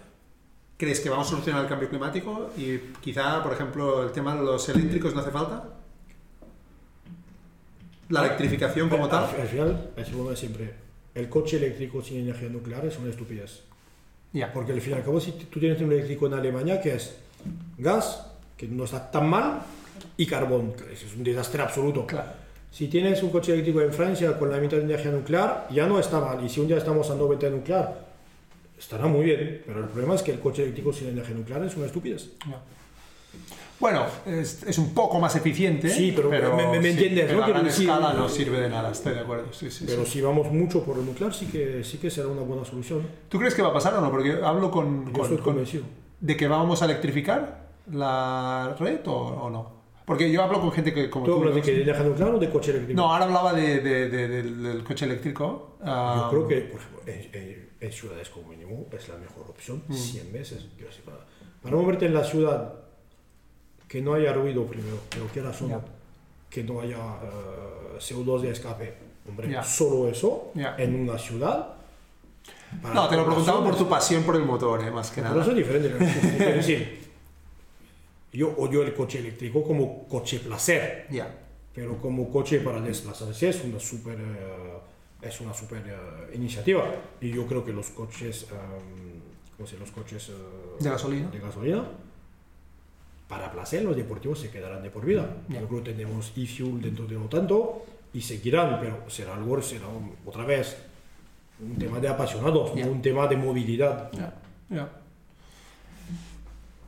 ¿crees 0.78 1.02
que 1.02 1.10
vamos 1.10 1.28
a 1.28 1.32
solucionar 1.32 1.64
el 1.64 1.68
cambio 1.68 1.90
climático? 1.90 2.52
Y 2.56 2.78
quizá, 3.02 3.44
por 3.44 3.52
ejemplo, 3.52 4.04
el 4.04 4.14
tema 4.14 4.34
de 4.34 4.44
los 4.44 4.70
eléctricos 4.70 5.14
no 5.14 5.20
hace 5.20 5.32
falta. 5.32 5.74
La 8.08 8.26
electrificación 8.26 8.88
como 8.88 9.06
al, 9.06 9.10
tal. 9.10 9.24
al 9.26 9.48
final, 9.48 9.92
es 9.98 10.12
lo 10.14 10.30
de 10.30 10.38
siempre. 10.38 10.74
El 11.14 11.28
coche 11.28 11.58
eléctrico 11.58 12.02
sin 12.02 12.20
energía 12.20 12.48
nuclear 12.48 12.86
es 12.86 12.98
una 12.98 13.10
estupidez. 13.10 13.64
Ya. 14.32 14.54
Porque 14.54 14.72
al 14.72 14.80
fin 14.80 14.94
y 14.94 14.96
al 14.96 15.04
cabo, 15.04 15.20
si 15.20 15.34
tú 15.34 15.60
tienes 15.60 15.82
un 15.82 15.92
eléctrico 15.92 16.28
en 16.28 16.36
Alemania 16.36 16.80
que 16.80 16.96
es 16.96 17.14
gas, 17.78 18.26
que 18.56 18.70
no 18.70 18.86
está 18.86 19.12
tan 19.12 19.30
mal, 19.30 19.64
y 20.16 20.26
carbón, 20.26 20.74
que 20.74 20.94
es 20.94 21.14
un 21.14 21.26
desastre 21.26 21.62
absoluto. 21.62 22.08
Claro. 22.08 22.40
Si 22.72 22.88
tienes 22.88 23.22
un 23.22 23.30
coche 23.31 23.52
eléctrico 23.52 23.81
en 23.81 23.91
Francia 23.93 24.38
con 24.39 24.49
la 24.49 24.57
mitad 24.57 24.77
de 24.77 24.84
energía 24.84 25.11
nuclear, 25.11 25.68
ya 25.72 25.85
no 25.88 25.99
está 25.99 26.19
mal. 26.22 26.43
Y 26.43 26.49
si 26.49 26.61
un 26.61 26.68
día 26.68 26.77
estamos 26.77 27.10
a 27.11 27.15
90 27.15 27.45
de 27.48 27.52
nuclear, 27.52 28.06
estará 28.80 29.06
muy 29.07 29.26
bien. 29.26 29.61
Pero 29.65 29.80
el 29.81 29.85
problema 29.88 30.15
es 30.15 30.23
que 30.23 30.31
el 30.31 30.39
coche 30.39 30.64
eléctrico 30.64 30.93
sin 30.93 31.10
energía 31.10 31.35
nuclear 31.35 31.64
es 31.64 31.76
una 31.76 31.85
estupidez. 31.88 32.30
Bueno, 33.80 34.06
es, 34.27 34.61
es 34.64 34.77
un 34.77 34.93
poco 34.93 35.19
más 35.19 35.35
eficiente. 35.35 35.89
Sí, 35.89 36.14
pero 36.15 36.30
me- 36.30 36.39
me- 36.68 36.80
me 36.80 36.89
entiendes, 36.91 37.26
pero 37.26 37.39
¿no? 37.39 37.45
A 37.45 37.49
gran 37.49 37.65
decir- 37.65 37.89
escala 37.89 38.14
no 38.14 38.30
sirve 38.30 38.61
de 38.61 38.69
nada, 38.69 38.91
estoy 38.91 39.15
de 39.15 39.19
acuerdo. 39.22 39.52
Sí, 39.52 39.72
sí, 39.72 39.85
Pero 39.88 40.06
sí. 40.06 40.11
si 40.11 40.22
vamos 40.22 40.52
mucho 40.52 40.84
por 40.84 40.98
el 40.99 41.06
nuclear, 41.06 41.34
sí 41.34 41.48
que, 41.48 41.84
sí 41.84 41.98
que 41.98 42.11
será 42.11 42.27
una 42.27 42.41
buena 42.43 42.64
solución. 42.64 43.02
¿Tú 43.27 43.39
crees 43.39 43.56
que 43.56 43.64
va 43.64 43.69
a 43.69 43.73
pasar 43.73 43.95
o 43.95 44.02
no? 44.02 44.11
Porque 44.11 44.38
hablo 44.43 44.69
con, 44.69 45.07
Yo 45.07 45.11
con- 45.14 45.22
estoy 45.23 45.38
con- 45.38 45.45
convencido. 45.45 45.84
de 46.19 46.38
que 46.38 46.48
vamos 46.48 46.81
a 46.84 46.85
electrificar 46.85 47.69
la 47.91 48.76
red 48.80 48.99
o, 49.07 49.11
o 49.14 49.49
no. 49.49 49.81
Porque 50.12 50.30
yo 50.30 50.44
hablo 50.44 50.60
con 50.60 50.74
gente 50.74 50.94
que 50.94 51.10
como 51.10 51.26
¿Tú 51.26 51.36
hablas 51.36 51.56
de 51.56 51.62
que 51.62 51.72
de 51.72 51.82
energía 51.84 52.04
nuclear 52.04 52.32
o 52.36 52.38
de 52.38 52.50
coche 52.50 52.72
eléctrico? 52.72 53.02
No, 53.02 53.14
ahora 53.14 53.24
hablaba 53.24 53.54
de, 53.54 53.80
de- 53.80 54.10
de- 54.10 54.28
del, 54.28 54.62
del 54.64 54.84
coche 54.84 55.06
eléctrico. 55.06 55.78
Yo 55.80 55.86
ah, 55.86 56.28
creo 56.30 56.48
que, 56.50 56.58
por 56.64 56.82
ejemplo, 56.82 57.02
en, 57.06 57.30
en- 57.42 57.70
en 57.80 57.92
ciudades 57.94 58.28
como 58.30 58.50
mínimo 58.50 58.88
es 58.92 59.08
la 59.08 59.16
mejor 59.16 59.46
opción 59.50 59.82
Mm. 59.88 59.94
100 59.94 60.34
veces. 60.34 60.66
Para, 61.06 61.20
para 61.64 61.76
moverte 61.78 62.08
en 62.08 62.14
la 62.14 62.26
ciudad, 62.26 62.74
que 63.88 64.02
no 64.02 64.14
haya 64.16 64.34
ruido 64.34 64.66
primero, 64.66 64.98
pero 65.10 65.32
que 65.32 65.40
era 65.40 65.54
solo, 65.54 65.70
Ya. 65.70 65.82
que 66.50 66.62
no 66.66 66.82
haya 66.82 66.98
eh, 66.98 67.98
CO2 68.00 68.42
de 68.42 68.52
escape. 68.52 68.94
Hombre, 69.30 69.50
Ya. 69.50 69.64
solo 69.64 70.10
eso 70.10 70.52
Ya. 70.56 70.76
en 70.78 70.94
una 71.08 71.18
ciudad. 71.18 71.76
No, 72.94 73.08
te 73.08 73.16
lo 73.16 73.26
preguntaba 73.26 73.64
por 73.64 73.78
tu 73.78 73.88
pasión 73.88 74.24
por 74.24 74.36
el 74.36 74.44
motor, 74.44 74.84
eh, 74.84 74.92
más 74.92 75.10
que 75.10 75.22
Pero 75.22 75.30
nada. 75.36 75.42
eso 75.42 75.52
es 75.52 75.58
diferente. 75.58 75.88
es 76.50 76.56
decir, 76.56 77.01
yo 78.34 78.49
odio 78.58 78.82
el 78.84 78.94
coche 78.94 79.20
eléctrico 79.20 79.64
como 79.64 80.08
coche 80.08 80.40
placer. 80.40 81.08
Pero 81.74 81.98
como 82.02 82.30
coche 82.30 82.60
para 82.60 82.82
desplazarse 82.82 83.49
es 83.49 83.64
una 83.64 83.80
super 83.80 84.18
eh, 84.20 85.28
es 85.28 85.40
una 85.41 85.53
super 85.53 85.82
eh, 85.88 86.36
iniciativa 86.36 86.84
y 87.22 87.30
yo 87.32 87.45
creo 87.48 87.64
que 87.64 87.72
los 87.72 87.90
coches 87.91 88.48
em, 88.52 89.22
¿cómo 89.56 89.68
se 89.68 89.78
los 89.78 89.91
coches 89.91 90.32
De 90.80 90.90
gasolina. 90.90 91.30
de 91.30 91.40
gasolina 91.40 91.86
para 93.28 93.52
placer 93.52 93.84
los 93.84 93.95
deportivos 93.95 94.40
se 94.40 94.49
quedarán 94.49 94.84
de 94.84 94.90
por 94.90 95.06
vida 95.06 95.38
Ya. 95.48 95.62
yo 95.62 95.68
creo 95.68 95.84
que 95.84 95.91
tenemos 95.94 96.34
e-fuel 96.36 96.82
dentro 96.82 97.06
de 97.06 97.16
no 97.16 97.26
tanto 97.30 97.86
y 98.14 98.20
seguirán 98.22 98.80
pero 98.82 99.10
será 99.10 99.36
algo 99.36 99.62
será 99.62 99.88
un- 99.88 100.16
otra 100.26 100.44
vez 100.44 100.76
un 101.62 101.78
tema 101.78 101.99
de 101.99 102.08
apasionados 102.10 102.76
no 102.76 102.88
un 102.88 103.02
tema 103.02 103.28
de 103.28 103.38
movilidad. 103.38 104.12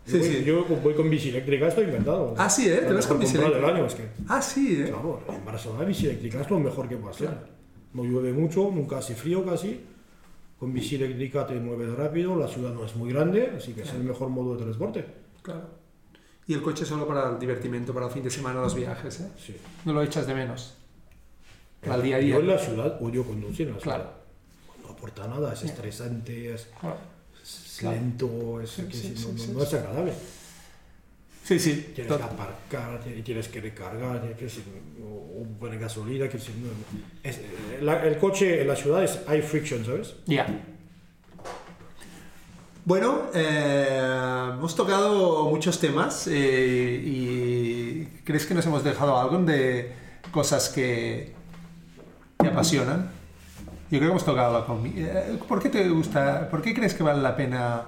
Ya. 0.06 0.12
yo, 0.12 0.18
Sí, 0.24 0.30
voy, 0.30 0.38
sí. 0.38 0.44
yo 0.44 0.66
voy 0.66 0.94
con 0.94 1.10
bici 1.10 1.30
eléctrica 1.30 1.68
estoy 1.68 1.86
encantado 1.86 2.34
Ah, 2.38 2.50
sí, 2.50 2.68
¿eh? 2.70 2.84
¿Te 2.88 2.94
vas 2.94 3.08
con 3.08 3.20
bici 3.20 3.34
compra 3.38 3.50
del 3.56 3.64
eléctrica? 3.64 3.78
año 3.78 3.88
es 3.88 3.96
que 3.96 4.10
Ah, 4.28 4.42
sí, 4.42 4.82
¿eh? 4.82 4.86
Claro, 4.90 5.22
en 5.30 5.46
Barcelona 5.46 5.86
bici 5.86 6.06
eléctrica 6.08 6.42
es 6.42 6.50
lo 6.50 6.60
mejor 6.60 6.90
que 6.90 6.98
puede 6.98 7.14
hacer. 7.16 7.30
No 7.94 8.04
llueve 8.04 8.34
mucho, 8.34 8.70
nunca 8.74 8.98
hace 8.98 9.16
frío 9.16 9.46
casi. 9.46 9.80
Con 10.60 10.74
bici 10.74 10.96
eléctrica 10.96 11.46
te 11.48 11.54
mueves 11.56 11.90
rápido, 11.96 12.36
la 12.36 12.48
ciudad 12.48 12.74
no 12.74 12.86
es 12.86 12.96
muy 12.96 13.12
grande, 13.14 13.54
así 13.58 13.74
que 13.74 13.82
es 13.84 13.94
el 13.94 14.04
mejor 14.04 14.30
modo 14.30 14.56
de 14.56 14.64
transporte. 14.64 15.06
Claro. 15.42 15.70
Y 16.48 16.54
el 16.54 16.62
coche 16.62 16.86
solo 16.86 17.08
para 17.08 17.30
el 17.32 17.40
divertimento, 17.40 17.94
para 17.94 18.08
el 18.08 18.12
fin 18.12 18.24
de 18.24 18.30
semana, 18.30 18.62
los 18.62 18.76
viajes, 18.76 19.22
¿eh? 19.22 19.28
Sí. 19.38 19.56
No 19.86 19.94
lo 19.94 20.02
echas 20.04 20.28
de 20.28 20.34
menos. 20.34 20.76
Para 21.82 21.96
el 21.96 22.02
día 22.04 22.16
a 22.18 22.20
día. 22.20 22.36
Yo 22.36 22.42
en 22.42 22.48
la 22.48 22.58
ciudad 22.58 22.98
odio 23.02 23.24
conducir 23.26 23.68
en 23.68 23.76
la 23.76 23.80
ciudad. 23.80 23.96
Claro. 23.98 24.12
No 24.84 24.90
aporta 24.94 25.28
nada, 25.28 25.54
es 25.54 25.64
estresante, 25.64 26.54
es, 26.54 26.70
Claro. 26.80 26.98
Claro. 27.84 27.96
lento, 27.98 28.62
es, 28.62 28.70
Sí, 28.72 28.84
que 28.84 28.94
sí, 28.98 29.02
si 29.10 29.16
sí, 29.18 29.28
no, 29.32 29.60
sí, 29.60 29.66
es 29.68 29.74
agradable. 29.76 30.14
Sí, 31.44 31.60
sí. 31.60 31.92
Tienes 31.94 32.12
Tot- 32.14 32.18
que 32.18 32.24
aparcar, 32.24 33.02
y 33.18 33.22
tienes 33.22 33.48
que 33.50 33.60
recargar, 33.62 34.22
tienes 34.36 34.54
que 34.56 34.62
o, 35.04 35.42
o 35.42 35.48
poner 35.60 35.78
gasolina, 35.80 36.28
que 36.30 36.38
es- 36.38 36.50
eh, 37.38 37.80
la- 37.82 38.04
el 38.06 38.18
coche 38.18 38.62
en 38.62 38.68
la 38.68 38.76
ciudad 38.76 39.04
es, 39.04 39.20
hay 39.28 39.42
friction, 39.42 39.86
¿sabes? 39.86 40.16
Ya. 40.26 40.48
Bueno, 42.86 43.24
eh, 43.34 44.50
hemos 44.54 44.76
tocado 44.76 45.50
muchos 45.50 45.80
temas 45.80 46.28
eh, 46.28 47.02
y 47.06 48.06
¿crees 48.26 48.46
que 48.46 48.54
nos 48.54 48.66
hemos 48.66 48.84
dejado 48.84 49.18
algo 49.18 49.38
de 49.40 49.92
cosas 50.32 50.68
que 50.70 51.34
te 52.38 52.48
apasionan? 52.48 53.10
Yo 53.94 54.00
creo 54.00 54.10
que 54.10 54.14
hemos 54.14 54.26
tocado 54.26 54.60
la 54.60 54.66
comida. 54.66 55.24
¿Por 55.48 55.62
qué 55.62 55.70
te 55.70 55.88
gusta? 55.88 56.50
¿Por 56.50 56.64
qué 56.64 56.74
crees 56.74 56.96
que 56.96 57.04
vale 57.04 57.22
la 57.22 57.36
pena? 57.36 57.84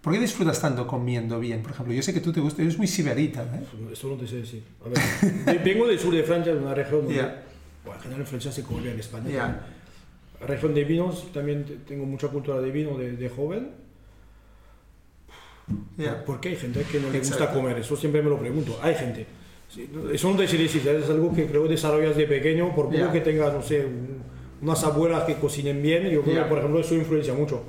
¿Por 0.00 0.14
qué 0.14 0.18
disfrutas 0.18 0.58
tanto 0.58 0.86
comiendo 0.86 1.38
bien? 1.38 1.60
Por 1.62 1.72
ejemplo, 1.72 1.92
yo 1.92 2.00
sé 2.00 2.14
que 2.14 2.20
tú 2.20 2.32
te 2.32 2.40
gusta, 2.40 2.62
eres 2.62 2.78
muy 2.78 2.86
siberita, 2.86 3.42
¿eh? 3.42 3.90
Eso, 3.92 4.08
no 4.08 4.14
te 4.14 4.26
sé 4.26 4.36
decir. 4.36 4.62
A 4.82 4.88
ver, 4.88 5.62
vengo 5.64 5.86
del 5.86 5.98
sur 5.98 6.14
de 6.14 6.22
Francia, 6.22 6.54
de 6.54 6.58
una 6.58 6.72
región 6.74 7.00
donde, 7.02 7.16
Ya. 7.16 7.42
bueno, 7.84 7.98
en 7.98 8.02
general 8.02 8.20
en 8.22 8.26
Francia 8.26 8.50
se 8.50 8.62
come 8.62 8.80
bien, 8.80 8.94
en 8.94 9.00
España. 9.00 9.24
También. 9.24 9.56
Región 10.40 10.72
de 10.74 10.84
vinos, 10.84 11.30
también 11.34 11.64
te- 11.66 11.74
tengo 11.86 12.06
mucha 12.06 12.28
cultura 12.28 12.62
de 12.62 12.70
vino 12.70 12.96
de, 12.96 13.12
de 13.14 13.28
joven. 13.28 13.72
Ya. 15.98 16.24
¿Por 16.24 16.40
qué 16.40 16.48
hay 16.50 16.56
gente 16.56 16.82
que 16.90 16.98
no 16.98 17.10
le 17.10 17.18
gusta 17.18 17.52
comer? 17.52 17.76
Eso 17.78 17.94
siempre 17.94 18.22
me 18.22 18.30
lo 18.30 18.38
pregunto. 18.38 18.78
Hay 18.82 18.94
gente. 18.94 19.26
Eso 20.14 20.30
no 20.30 20.36
te 20.38 20.48
sé 20.48 20.56
decir, 20.56 20.86
es 20.88 21.10
algo 21.10 21.34
que 21.34 21.46
creo 21.46 21.64
que 21.64 21.70
desarrollas 21.70 22.16
de 22.16 22.26
pequeño, 22.26 22.74
por 22.74 22.90
poco 22.90 23.12
que 23.12 23.20
tengas, 23.20 23.52
no 23.52 23.62
sé, 23.62 23.84
un- 23.84 24.33
unas 24.64 24.82
abuelas 24.82 25.24
que 25.24 25.34
cocinen 25.36 25.80
bien. 25.82 26.08
Yo 26.08 26.22
creo 26.22 26.42
que, 26.42 26.48
por 26.48 26.58
ejemplo, 26.58 26.80
eso 26.80 26.94
influencia 26.94 27.34
mucho. 27.34 27.62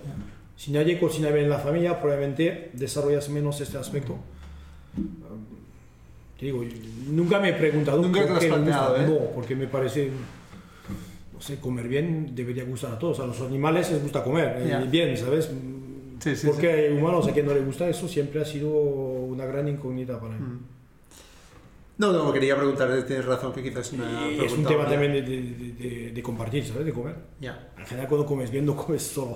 Si 0.58 0.72
nadie 0.72 0.98
cocina 0.98 1.30
bien 1.30 1.44
en 1.46 1.50
la 1.50 1.60
familia, 1.60 2.00
probablemente 2.02 2.72
desarrollas 2.74 3.28
menos 3.30 3.60
este 3.62 3.78
aspecto. 3.78 4.16
te 6.40 6.46
digo, 6.46 6.64
nunca 7.10 7.40
me 7.40 7.50
he 7.50 7.54
preguntado 7.54 8.02
Nunca 8.02 8.22
te 8.22 8.28
por 8.28 8.30
lo 8.32 8.36
has 8.38 8.44
qué 8.44 8.48
planteado, 8.50 8.90
gusta. 8.96 9.04
¿eh? 9.04 9.08
No, 9.20 9.32
porque 9.36 9.56
me 9.56 9.68
parece, 9.68 10.10
no 11.34 11.42
sé, 11.42 11.60
comer 11.60 11.88
bien 11.90 12.32
debería 12.34 12.64
gustar 12.64 12.94
a 12.94 13.00
todos. 13.00 13.20
A 13.20 13.26
los 13.28 13.40
animales 13.42 13.92
les 13.92 14.02
gusta 14.02 14.24
comer 14.24 14.66
Ya. 14.68 14.80
bien, 14.80 15.18
¿sabes? 15.18 15.50
Sí, 16.20 16.36
sí, 16.36 16.48
porque 16.48 16.70
hay 16.72 16.94
humanos 16.98 17.28
a 17.28 17.34
quien 17.34 17.46
no 17.46 17.54
le 17.54 17.60
gusta 17.60 17.88
eso 17.90 18.08
siempre 18.08 18.42
ha 18.42 18.46
sido 18.46 18.70
una 18.70 19.46
gran 19.46 19.68
incógnita 19.68 20.20
para 20.20 20.36
mí. 20.36 20.40
Mm. 20.40 20.60
No, 21.98 22.12
no, 22.12 22.34
quería 22.34 22.56
preguntar, 22.58 22.90
tienes 23.08 23.26
razón 23.26 23.54
que 23.54 23.64
quizás 23.64 23.88
es 23.88 23.94
una 23.94 24.28
es 24.28 24.52
un 24.52 24.66
tema 24.66 24.86
también 24.88 25.14
de, 25.14 25.22
de- 25.22 25.72
de- 25.74 26.12
de 26.12 26.24
compartir, 26.24 26.66
¿sabes? 26.66 26.86
De 26.86 26.92
comer. 26.94 27.16
Ya, 27.40 27.72
En 27.78 27.86
general 27.86 28.10
cuando 28.10 28.28
comes 28.28 28.52
bien 28.52 28.66
no 28.66 28.76
comes 28.76 29.02
solo. 29.04 29.36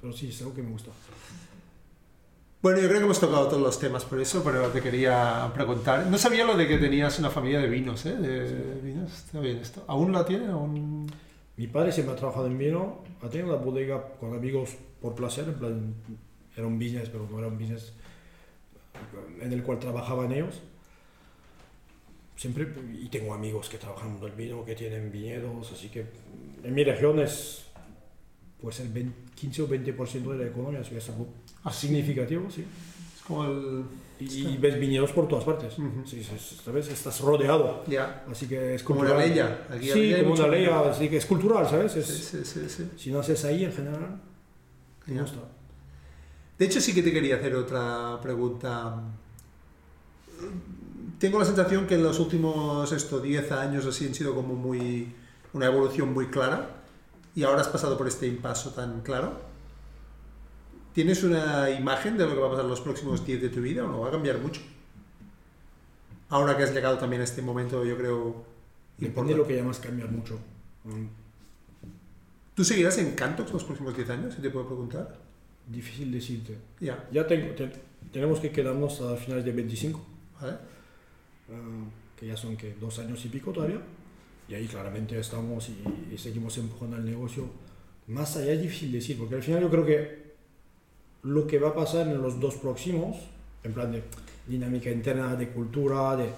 Pero 0.00 0.12
sí, 0.12 0.28
es 0.28 0.40
algo 0.42 0.54
que 0.54 0.62
me 0.62 0.70
gusta. 0.70 0.90
Bueno, 2.60 2.80
yo 2.80 2.88
creo 2.88 2.98
que 2.98 3.04
hemos 3.04 3.20
tocado 3.20 3.46
todos 3.46 3.62
los 3.62 3.78
temas 3.78 4.04
por 4.04 4.20
eso, 4.20 4.42
pero 4.42 4.66
te 4.68 4.80
quería 4.80 5.48
preguntar. 5.54 6.06
No 6.06 6.18
sabía 6.18 6.44
lo 6.44 6.56
de 6.56 6.66
que 6.66 6.78
tenías 6.78 7.16
una 7.20 7.30
familia 7.30 7.60
de 7.60 7.68
vinos, 7.68 8.04
¿eh? 8.06 8.16
De 8.16 8.80
vinos, 8.82 9.12
está 9.12 9.38
bien 9.40 9.58
esto. 9.58 9.84
¿Aún 9.86 10.12
la 10.12 10.24
tiene? 10.24 10.46
¿Aún... 10.48 11.06
Mi 11.56 11.66
padre 11.68 11.92
siempre 11.92 12.14
ha 12.14 12.16
trabajado 12.18 12.46
en 12.46 12.58
vino, 12.58 13.04
ha 13.22 13.28
tenido 13.28 13.54
una 13.54 13.64
bodega 13.64 14.04
con 14.20 14.34
amigos 14.34 14.70
por 15.00 15.14
placer, 15.14 15.44
en 15.48 15.54
plan, 15.54 15.94
era 16.56 16.66
un 16.66 16.78
business, 16.78 17.08
pero 17.10 17.28
no 17.30 17.38
era 17.38 17.48
un 17.48 17.58
business 17.58 17.92
en 19.40 19.52
el 19.52 19.62
cual 19.62 19.78
trabajaban 19.78 20.32
ellos. 20.32 20.60
Siempre, 22.36 22.68
y 22.94 23.08
tengo 23.08 23.34
amigos 23.34 23.68
que 23.68 23.78
trabajan 23.78 24.16
en 24.16 24.22
el 24.24 24.32
vino, 24.32 24.64
que 24.64 24.74
tienen 24.76 25.10
viñedos, 25.10 25.72
así 25.72 25.88
que 25.88 26.06
en 26.62 26.72
mi 26.74 26.84
región 26.84 27.18
es 27.18 27.64
pues 28.60 28.78
el 28.80 28.88
20 28.88 29.28
15 29.34 29.62
o 29.62 29.68
20% 29.68 30.32
de 30.32 30.36
la 30.38 30.46
economía, 30.50 30.80
así 30.80 30.90
que 30.90 30.98
es 30.98 31.08
algo 31.10 31.28
Ah, 31.64 31.72
significativo, 31.72 32.48
sí. 32.50 32.64
Es 33.16 33.22
como 33.24 33.44
el... 33.44 33.84
Y, 34.20 34.48
y 34.48 34.56
ves 34.56 34.78
viñedos 34.80 35.12
por 35.12 35.28
todas 35.28 35.44
partes, 35.44 35.78
Ujú. 35.78 36.04
sí, 36.06 36.22
sí, 36.24 36.56
¿sabes? 36.64 36.88
Estás 36.88 37.20
rodeado, 37.20 37.84
Ya, 37.86 38.24
así 38.30 38.46
que 38.48 38.74
es 38.74 38.82
como 38.82 39.00
cultural. 39.00 39.20
la 39.20 39.26
leya. 39.26 39.66
Aquí 39.70 39.90
Sí, 39.90 40.14
como 40.20 40.34
una 40.34 40.48
ley, 40.48 40.66
así 40.66 41.08
que 41.08 41.16
es 41.18 41.26
cultural, 41.26 41.68
¿sabes? 41.68 41.94
Es, 41.96 42.06
Sí, 42.06 42.44
sí, 42.44 42.68
sí. 42.68 42.90
Si 42.96 43.10
no 43.12 43.18
haces 43.20 43.44
ahí, 43.44 43.64
en 43.64 43.72
general, 43.72 44.20
me 45.06 45.14
Ya. 45.14 45.22
gusta. 45.22 45.38
De 46.58 46.66
hecho, 46.66 46.80
sí 46.80 46.92
que 46.92 47.02
te 47.02 47.12
quería 47.12 47.36
hacer 47.36 47.54
otra 47.54 48.18
pregunta. 48.20 49.00
Tengo 51.18 51.38
la 51.38 51.44
sensación 51.44 51.86
que 51.86 51.94
en 51.94 52.02
los 52.02 52.18
últimos 52.18 52.90
esto, 52.92 53.20
10 53.20 53.52
años 53.52 53.86
así 53.86 54.06
han 54.06 54.14
sido 54.14 54.34
como 54.34 54.54
muy 54.54 55.14
una 55.52 55.66
evolución 55.66 56.12
muy 56.12 56.26
clara 56.26 56.82
y 57.34 57.44
ahora 57.44 57.60
has 57.60 57.68
pasado 57.68 57.96
por 57.96 58.08
este 58.08 58.26
impaso 58.26 58.70
tan 58.70 59.02
claro. 59.02 59.40
¿Tienes 60.94 61.22
una 61.22 61.70
imagen 61.70 62.18
de 62.18 62.26
lo 62.26 62.34
que 62.34 62.40
va 62.40 62.48
a 62.48 62.50
pasar 62.50 62.64
en 62.64 62.70
los 62.70 62.80
próximos 62.80 63.24
10 63.24 63.42
de 63.42 63.48
tu 63.50 63.60
vida 63.60 63.84
o 63.84 63.88
no? 63.88 64.00
¿Va 64.00 64.08
a 64.08 64.10
cambiar 64.10 64.38
mucho? 64.38 64.60
Ahora 66.28 66.56
que 66.56 66.64
has 66.64 66.74
llegado 66.74 66.98
también 66.98 67.22
a 67.22 67.24
este 67.24 67.40
momento, 67.40 67.84
yo 67.84 67.96
creo... 67.96 68.44
Depende 68.98 69.32
de 69.32 69.38
lo 69.38 69.46
que 69.46 69.54
llamas 69.54 69.78
cambiar 69.78 70.10
mucho. 70.10 70.40
¿Tú 72.54 72.64
seguirás 72.64 72.98
en 72.98 73.14
Cantox 73.14 73.52
los 73.52 73.62
próximos 73.62 73.94
10 73.94 74.10
años, 74.10 74.34
si 74.34 74.42
te 74.42 74.50
puedo 74.50 74.66
preguntar? 74.66 75.27
Difícil 75.68 76.10
decirte. 76.10 76.56
Ya, 76.80 77.08
Ya 77.12 77.26
tengo, 77.26 77.54
te- 77.54 77.70
tenemos 78.12 78.40
que 78.40 78.50
quedarnos 78.50 79.00
a 79.02 79.16
finales 79.16 79.44
de 79.44 79.52
25, 79.52 80.00
¿vale? 80.40 80.56
ah, 81.52 81.84
que 82.16 82.26
ya 82.26 82.36
son 82.36 82.56
que 82.56 82.74
dos 82.80 82.98
años 82.98 83.24
y 83.24 83.28
pico 83.28 83.52
todavía. 83.52 83.80
Y 84.48 84.54
ahí 84.54 84.66
claramente 84.66 85.18
estamos 85.18 85.68
y, 85.68 86.14
y 86.14 86.18
seguimos 86.18 86.56
empujando 86.58 86.96
el 86.96 87.04
negocio. 87.04 87.44
Más 88.06 88.36
allá 88.38 88.52
es 88.54 88.62
difícil 88.62 88.92
decir, 88.92 89.18
porque 89.18 89.34
al 89.34 89.42
final 89.42 89.60
yo 89.60 89.70
creo 89.70 89.84
que 89.84 90.28
lo 91.24 91.46
que 91.46 91.58
va 91.58 91.68
a 91.70 91.74
pasar 91.74 92.06
en 92.08 92.22
los 92.22 92.40
dos 92.40 92.54
próximos, 92.56 93.16
en 93.62 93.74
plan 93.74 93.92
de 93.92 94.02
dinámica 94.46 94.90
interna, 94.90 95.36
de 95.36 95.48
cultura, 95.50 96.16
de 96.16 96.30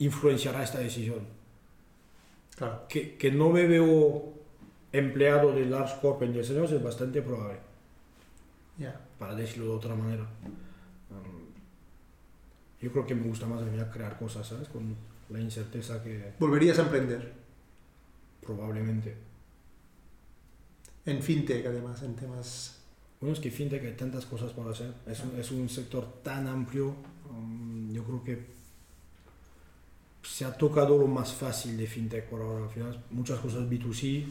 influenciará 0.00 0.62
esta 0.62 0.78
decisión. 0.80 1.20
Claro. 2.56 2.82
que, 2.88 3.16
que 3.16 3.30
no 3.32 3.48
me 3.48 3.66
veo 3.66 4.34
empleado 4.92 5.52
de 5.52 5.64
Large 5.64 6.00
Corp 6.02 6.22
en 6.22 6.34
10 6.34 6.50
años 6.50 6.70
es 6.70 6.82
bastante 6.82 7.22
probable, 7.22 7.58
Ya. 8.78 8.98
para 9.18 9.34
decirlo 9.34 9.66
de 9.66 9.70
otra 9.72 9.94
manera. 9.94 10.22
Um, 11.10 11.42
yo 12.80 12.90
creo 12.90 13.06
que 13.06 13.14
me 13.14 13.26
gusta 13.26 13.46
más 13.46 13.64
venir 13.64 13.80
a 13.80 13.90
crear 13.90 14.18
cosas, 14.18 14.46
¿sabes? 14.46 14.68
Con 14.68 14.96
la 15.28 15.40
incerteza 15.40 16.02
que 16.02 16.32
¿Volverías 16.38 16.78
a 16.78 16.82
emprender? 16.82 17.32
probablemente. 18.40 19.16
En 21.06 21.22
fintech, 21.22 21.64
además, 21.66 22.02
en 22.02 22.14
temas... 22.16 22.78
Bueno, 23.20 23.34
es 23.34 23.40
que 23.40 23.52
FinTech 23.52 23.84
hay 23.84 23.92
tantas 23.92 24.26
cosas 24.26 24.50
por 24.52 24.68
hacer. 24.68 24.92
Es 25.06 25.20
un, 25.22 25.38
es 25.38 25.50
un 25.52 25.68
sector 25.68 26.04
tan 26.24 26.48
amplio. 26.48 26.96
um, 27.30 27.88
yo 27.92 28.02
creo 28.02 28.24
que 28.24 28.46
se 30.24 30.44
ha 30.44 30.52
tocado 30.56 30.98
lo 30.98 31.06
más 31.06 31.32
fácil 31.32 31.76
de 31.76 31.86
FinTech 31.86 32.28
por 32.28 32.40
ahora. 32.40 32.64
Al 32.64 32.70
final, 32.70 33.04
muchas 33.10 33.38
cosas 33.38 33.62
B2C, 33.70 34.24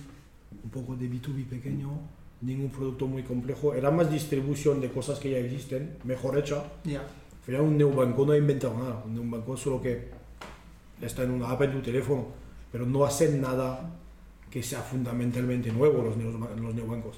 un 0.63 0.69
poco 0.69 0.97
de 0.97 1.09
B2B 1.09 1.45
pequeño, 1.47 1.89
ningún 2.41 2.69
producto 2.69 3.07
muy 3.07 3.23
complejo. 3.23 3.73
Era 3.73 3.91
más 3.91 4.11
distribución 4.11 4.81
de 4.81 4.89
cosas 4.89 5.19
que 5.19 5.31
ya 5.31 5.37
existen, 5.37 5.97
mejor 6.03 6.37
hecha. 6.37 6.63
Ya. 6.83 7.01
Al 7.01 7.45
final, 7.45 7.61
un 7.61 7.77
neobanco 7.77 8.25
no 8.25 8.31
ha 8.33 8.37
inventado 8.37 8.77
nada. 8.77 9.03
Un 9.05 9.13
neobanco 9.15 9.55
solo 9.57 9.81
que 9.81 10.09
está 11.01 11.23
en 11.23 11.31
una 11.31 11.49
app 11.49 11.61
en 11.63 11.71
tu 11.73 11.81
teléfono, 11.81 12.27
pero 12.71 12.85
no 12.85 13.03
hace 13.05 13.29
nada 13.37 13.95
que 14.49 14.61
sea 14.61 14.81
fundamentalmente 14.81 15.71
nuevo 15.71 16.03
los, 16.03 16.17
los 16.61 16.75
neobancos. 16.75 17.17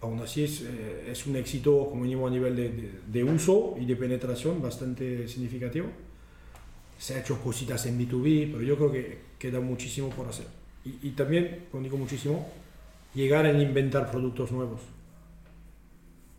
Aún 0.00 0.20
así 0.20 0.44
es, 0.44 0.60
eh, 0.62 1.08
es 1.10 1.26
un 1.26 1.34
éxito 1.36 1.88
como 1.88 2.02
mínimo 2.02 2.26
a 2.26 2.30
nivel 2.30 2.54
de, 2.54 2.68
de- 2.68 2.90
de 3.10 3.24
uso 3.24 3.74
y 3.80 3.86
de 3.86 3.96
penetración 3.96 4.60
bastante 4.60 5.26
significativo. 5.26 5.86
Se 6.98 7.14
ha 7.14 7.20
hecho 7.20 7.40
cositas 7.40 7.86
en 7.86 7.98
B2B, 7.98 8.52
pero 8.52 8.62
yo 8.62 8.76
creo 8.76 8.92
que 8.92 9.18
queda 9.38 9.60
muchísimo 9.60 10.10
por 10.10 10.28
hacer. 10.28 10.46
Y, 10.84 11.08
y 11.08 11.10
también, 11.12 11.64
cuando 11.70 11.88
digo 11.88 11.96
muchísimo, 11.96 12.46
llegar 13.14 13.46
a 13.46 13.52
inventar 13.52 14.10
productos 14.10 14.50
nuevos. 14.52 14.80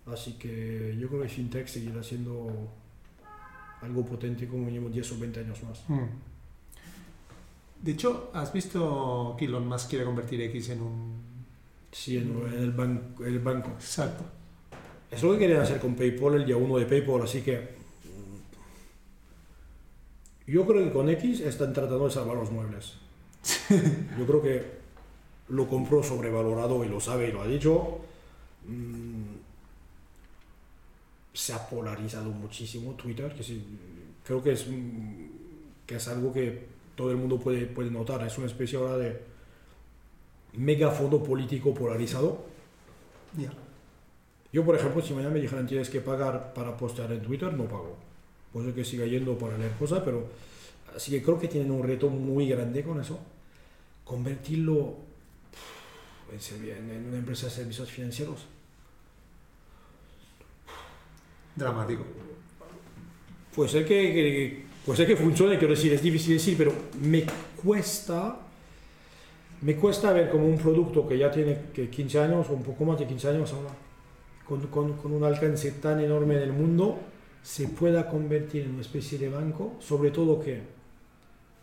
Así 0.07 0.33
que 0.33 0.95
yo 0.99 1.07
creo 1.07 1.21
que 1.23 1.29
FinTech 1.29 1.67
seguirá 1.67 2.03
siendo 2.03 2.69
algo 3.81 4.05
potente 4.05 4.47
como 4.47 4.65
mínimo 4.65 4.89
10 4.89 5.11
o 5.13 5.19
20 5.19 5.39
años 5.39 5.63
más. 5.63 5.83
Mm. 5.87 6.05
De 7.81 7.91
hecho, 7.91 8.29
¿has 8.33 8.51
visto 8.53 9.35
que 9.37 9.45
Elon 9.45 9.67
Musk 9.67 9.89
quiere 9.89 10.05
convertir 10.05 10.41
X 10.41 10.69
en 10.69 10.81
un... 10.81 11.25
Sí, 11.91 12.17
en, 12.17 12.29
en 12.47 12.53
el, 12.63 12.75
ban- 12.75 13.15
el 13.25 13.39
banco. 13.39 13.69
Exacto. 13.71 14.23
Es 15.11 15.21
lo 15.23 15.33
que 15.33 15.39
querían 15.39 15.61
hacer 15.61 15.79
con 15.79 15.95
PayPal 15.95 16.35
el 16.35 16.45
día 16.45 16.57
1 16.57 16.77
de 16.77 16.85
PayPal, 16.85 17.21
así 17.23 17.41
que 17.41 17.75
mm, 20.47 20.51
yo 20.51 20.65
creo 20.65 20.83
que 20.83 20.91
con 20.91 21.09
X 21.09 21.39
están 21.41 21.73
tratando 21.73 22.05
de 22.05 22.11
salvar 22.11 22.35
los 22.37 22.51
muebles. 22.51 22.93
Yo 24.17 24.25
creo 24.25 24.41
que 24.41 24.84
lo 25.49 25.67
compró 25.67 26.01
sobrevalorado 26.03 26.83
y 26.83 26.89
lo 26.89 26.99
sabe 26.99 27.29
y 27.29 27.31
lo 27.31 27.41
ha 27.41 27.47
dicho. 27.47 27.99
Mm, 28.67 29.35
Se 31.33 31.53
ha 31.53 31.67
polarizado 31.69 32.31
muchísimo 32.31 32.93
Twitter, 32.93 33.33
que 33.35 33.43
sí, 33.43 33.61
creo 34.23 34.41
que 34.41 34.53
es, 34.53 34.67
mm, 34.67 35.25
que 35.85 35.95
es 35.95 36.07
algo 36.07 36.31
que 36.31 36.65
todo 36.95 37.11
el 37.11 37.17
mundo 37.17 37.37
puede, 37.39 37.65
puede 37.65 37.91
notar. 37.91 38.25
Es 38.25 38.37
una 38.37 38.47
especie 38.47 38.77
ahora 38.79 38.97
de 38.97 39.21
megafondo 40.53 41.21
político 41.23 41.73
polarizado. 41.73 42.45
Ya. 43.37 43.51
Yo, 44.53 44.63
por 44.63 44.75
ejemplo, 44.75 45.01
si 45.01 45.13
mañana 45.13 45.33
me 45.33 45.41
dijeran 45.41 45.67
tienes 45.67 45.89
que 45.89 45.99
pagar 46.01 46.53
para 46.53 46.77
postear 46.77 47.11
en 47.11 47.21
Twitter, 47.21 47.53
no 47.53 47.65
pago. 47.65 47.97
Puede 48.53 48.73
que 48.73 48.85
siga 48.85 49.05
yendo 49.05 49.37
para 49.37 49.57
leer 49.57 49.73
cosas, 49.73 50.01
pero 50.05 50.27
así 50.95 51.11
que 51.11 51.21
creo 51.21 51.37
que 51.37 51.49
tienen 51.49 51.71
un 51.71 51.83
reto 51.83 52.09
muy 52.09 52.47
grande 52.47 52.83
con 52.83 53.01
eso. 53.01 53.19
Convertirlo 54.05 54.95
en, 56.31 56.39
servi- 56.39 56.71
en- 56.77 56.89
en 56.89 57.05
una 57.07 57.17
empresa 57.17 57.45
de 57.47 57.51
servicios 57.53 57.89
financieros. 57.91 58.45
Dramático. 61.55 62.03
Puede 63.55 63.69
ser 63.69 63.85
que, 63.85 63.95
que- 64.13 64.65
puede 64.85 64.97
ser 64.97 65.07
que 65.07 65.15
funcione, 65.15 65.57
quiero 65.57 65.73
decir, 65.73 65.93
es 65.93 66.01
difícil 66.01 66.33
decir, 66.33 66.57
pero 66.57 66.73
me 67.01 67.23
cuesta, 67.63 68.39
me 69.61 69.75
cuesta 69.77 70.11
ver 70.11 70.29
como 70.29 70.45
un 70.47 70.57
producto 70.57 71.07
que 71.07 71.17
ya 71.17 71.31
tiene 71.31 71.57
que 71.73 71.89
15 71.89 72.19
años 72.19 72.47
o 72.49 72.53
un 72.53 72.63
poco 72.63 72.83
más 72.85 72.99
de 72.99 73.07
15 73.07 73.29
años 73.29 73.53
ahora, 73.53 73.69
con, 74.45 74.61
con- 74.67 74.93
con 74.97 75.13
un 75.13 75.23
alcance 75.23 75.71
tan 75.71 76.01
enorme 76.01 76.35
en 76.35 76.41
el 76.43 76.51
mundo, 76.53 76.99
se 77.41 77.67
pueda 77.69 78.09
convertir 78.09 78.63
en 78.63 78.71
una 78.71 78.81
especie 78.81 79.17
de 79.17 79.29
banco, 79.29 79.75
sobre 79.79 80.11
todo 80.11 80.41
que 80.43 80.61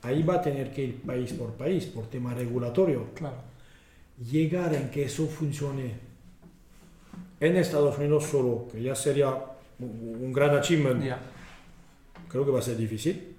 ahí 0.02 0.22
va 0.22 0.36
a 0.36 0.43
tener 0.43 0.72
que 0.72 0.84
ir 0.84 1.02
país 1.02 1.32
por 1.34 1.52
país 1.52 1.84
por 1.86 2.06
tema 2.06 2.32
regulatorio. 2.34 3.09
Claro. 3.14 3.36
Llegar 4.31 4.74
en 4.74 4.90
que 4.90 5.05
eso 5.05 5.27
funcione 5.27 5.94
en 7.40 7.57
Estados 7.57 7.99
Unidos 7.99 8.24
solo, 8.24 8.69
que 8.70 8.82
ya 8.82 8.94
sería 8.94 9.28
un 9.78 10.19
un 10.23 10.32
gran 10.32 10.55
achievement, 10.57 11.03
Ya. 11.03 11.19
creo 12.28 12.44
que 12.44 12.51
va 12.53 12.61
a 12.61 12.62
ser 12.62 12.77
difícil, 12.77 13.35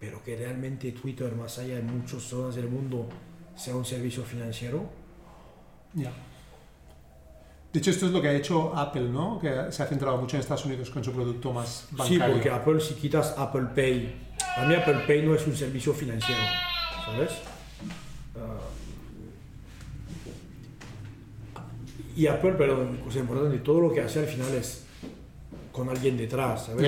pero 0.00 0.20
que 0.24 0.34
realmente 0.36 0.90
Twitter, 0.92 1.32
más 1.36 1.58
allá 1.58 1.76
de 1.76 1.82
muchas 1.82 2.22
zonas 2.22 2.56
del 2.56 2.68
mundo, 2.68 3.08
sea 3.54 3.76
un 3.76 3.84
servicio 3.84 4.24
financiero, 4.24 4.88
Ya. 5.94 6.10
De 7.72 7.78
hecho, 7.78 7.90
esto 7.90 8.06
es 8.06 8.12
lo 8.12 8.20
que 8.20 8.28
ha 8.28 8.34
hecho 8.34 8.74
Apple, 8.76 9.08
¿no? 9.08 9.38
Que 9.38 9.70
se 9.72 9.82
ha 9.82 9.86
centrado 9.86 10.16
mucho 10.18 10.36
en 10.36 10.40
Estados 10.40 10.64
Unidos 10.66 10.90
con 10.90 11.02
su 11.04 11.12
producto 11.12 11.52
más 11.54 11.86
Sí, 11.90 11.96
bancario. 12.18 12.34
porque 12.34 12.50
Apple, 12.50 12.80
si 12.80 12.94
quitas 12.94 13.34
Apple 13.38 13.68
Pay, 13.74 14.14
a 14.58 14.66
mí 14.66 14.74
Apple 14.74 15.04
Pay 15.06 15.22
no 15.24 15.34
es 15.34 15.46
un 15.46 15.54
servicio 15.56 15.94
financiero, 15.94 16.40
¿sabes? 17.06 17.30
Ah, 18.36 18.58
y 22.16 22.26
Apple, 22.26 22.52
perdón, 22.52 22.98
cosa 23.04 23.18
importante, 23.20 23.58
todo 23.58 23.80
lo 23.80 23.92
que 23.92 24.00
hace 24.00 24.20
al 24.20 24.26
final 24.26 24.54
es 24.54 24.84
con 25.72 25.88
alguien 25.88 26.16
detrás, 26.18 26.66
¿sabes? 26.66 26.82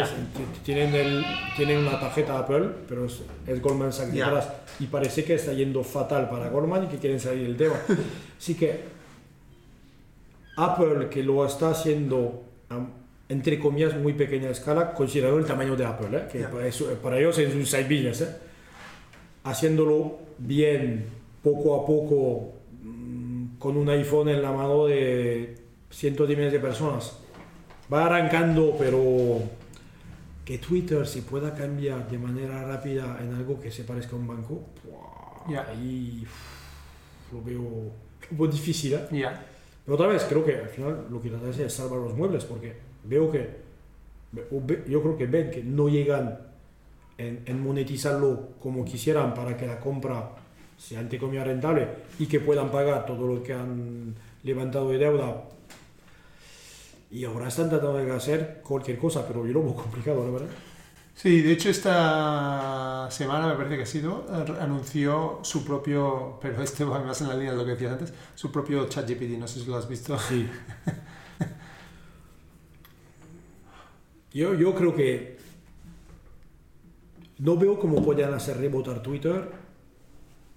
Tienen, 0.64 0.94
el, 0.94 1.24
tienen 1.56 1.78
una 1.78 1.98
tarjeta 1.98 2.38
Apple, 2.38 2.68
pero 2.86 3.06
es, 3.06 3.22
es 3.46 3.62
Goldman 3.62 3.92
Sachs 3.92 4.12
detrás. 4.26 4.48
Y 4.80 4.86
parece 4.86 5.24
que 5.24 5.34
está 5.36 5.52
yendo 5.54 5.82
fatal 5.82 6.28
para 6.28 6.50
Goldman 6.50 6.84
y 6.84 6.86
que 6.88 6.98
quieren 6.98 7.18
salir 7.18 7.46
del 7.46 7.56
tema. 7.56 7.76
Así 8.38 8.54
que 8.54 8.80
Apple, 10.56 11.08
que 11.10 11.22
lo 11.22 11.44
está 11.46 11.70
haciendo 11.70 12.42
entre 13.28 13.58
comillas 13.58 13.96
muy 13.96 14.12
pequeña 14.12 14.50
escala, 14.50 14.92
considerando 14.92 15.38
el 15.38 15.46
tamaño 15.46 15.74
de 15.76 15.84
Apple, 15.86 16.16
¿eh? 16.18 16.22
que 16.30 16.40
para, 16.40 16.66
eso- 16.66 16.92
para 17.02 17.18
ellos 17.18 17.38
es 17.38 17.54
un 17.54 17.64
side 17.64 17.84
business, 17.84 18.20
¿eh? 18.20 18.28
haciéndolo 19.44 20.18
bien, 20.38 21.06
poco 21.42 21.74
a 21.80 21.86
poco, 21.86 22.52
con 23.64 23.78
un 23.78 23.88
iPhone 23.88 24.28
en 24.28 24.42
la 24.42 24.52
mano 24.52 24.84
de 24.84 25.56
cientos 25.88 26.28
de 26.28 26.36
miles 26.36 26.52
de 26.52 26.60
personas. 26.60 27.18
Va 27.90 28.04
arrancando, 28.04 28.76
pero 28.78 29.40
que 30.44 30.58
Twitter 30.58 31.06
se 31.06 31.22
pueda 31.22 31.54
cambiar 31.54 32.06
de 32.10 32.18
manera 32.18 32.62
rápida 32.62 33.18
en 33.22 33.32
algo 33.32 33.58
que 33.58 33.70
se 33.70 33.84
parezca 33.84 34.16
a 34.16 34.18
un 34.18 34.26
banco. 34.26 34.60
Ya. 35.48 35.66
ahí 35.66 36.26
lo 37.32 37.42
veo 37.42 37.62
un 37.62 38.36
poco 38.36 38.48
difícil. 38.48 38.92
¿eh? 38.92 39.08
Ya. 39.10 39.46
Pero 39.82 39.94
otra 39.94 40.08
vez, 40.08 40.26
creo 40.28 40.44
que 40.44 40.56
al 40.56 40.68
final 40.68 41.06
lo 41.10 41.22
que 41.22 41.30
trata 41.30 41.46
de 41.46 41.50
hacer 41.52 41.66
es 41.68 41.72
salvar 41.72 42.00
los 42.00 42.14
muebles, 42.14 42.44
porque 42.44 42.74
veo 43.04 43.32
que, 43.32 43.48
yo 44.86 45.00
creo 45.00 45.16
que 45.16 45.24
ven 45.24 45.50
que 45.50 45.64
no 45.64 45.88
llegan 45.88 46.38
en, 47.16 47.44
en 47.46 47.64
monetizarlo 47.64 48.50
como 48.60 48.84
quisieran 48.84 49.32
para 49.32 49.56
que 49.56 49.66
la 49.66 49.80
compra 49.80 50.43
sea 50.76 51.00
entre 51.00 51.18
comillas 51.18 51.46
rentable 51.46 51.88
y 52.18 52.26
que 52.26 52.40
puedan 52.40 52.70
pagar 52.70 53.06
todo 53.06 53.26
lo 53.26 53.42
que 53.42 53.52
han 53.52 54.14
levantado 54.42 54.90
de 54.90 54.98
deuda. 54.98 55.44
Y 57.10 57.24
ahora 57.24 57.48
están 57.48 57.68
tratando 57.68 57.98
de 57.98 58.10
hacer 58.10 58.60
cualquier 58.62 58.98
cosa, 58.98 59.26
pero 59.26 59.46
yo 59.46 59.52
lo 59.52 59.62
veo 59.62 59.74
complicado, 59.74 60.24
la 60.24 60.30
verdad. 60.30 60.48
Sí, 61.14 61.42
de 61.42 61.52
hecho 61.52 61.70
esta 61.70 63.06
semana 63.10 63.46
me 63.46 63.54
parece 63.54 63.76
que 63.76 63.82
ha 63.84 63.86
sido, 63.86 64.26
anunció 64.60 65.38
su 65.42 65.64
propio, 65.64 66.38
pero 66.42 66.60
este 66.60 66.82
va 66.84 66.98
más 67.00 67.20
en 67.20 67.28
la 67.28 67.34
línea 67.34 67.52
de 67.52 67.56
lo 67.56 67.64
que 67.64 67.70
decías 67.72 67.92
antes, 67.92 68.12
su 68.34 68.50
propio 68.50 68.88
ChatGPT, 68.88 69.38
no 69.38 69.46
sé 69.46 69.60
si 69.60 69.66
lo 69.66 69.76
has 69.76 69.88
visto. 69.88 70.18
Sí. 70.18 70.48
Yo, 74.32 74.52
yo 74.54 74.74
creo 74.74 74.92
que 74.96 75.38
no 77.38 77.56
veo 77.56 77.78
cómo 77.78 78.04
podían 78.04 78.34
hacer 78.34 78.56
rebotar 78.56 79.00
Twitter 79.00 79.48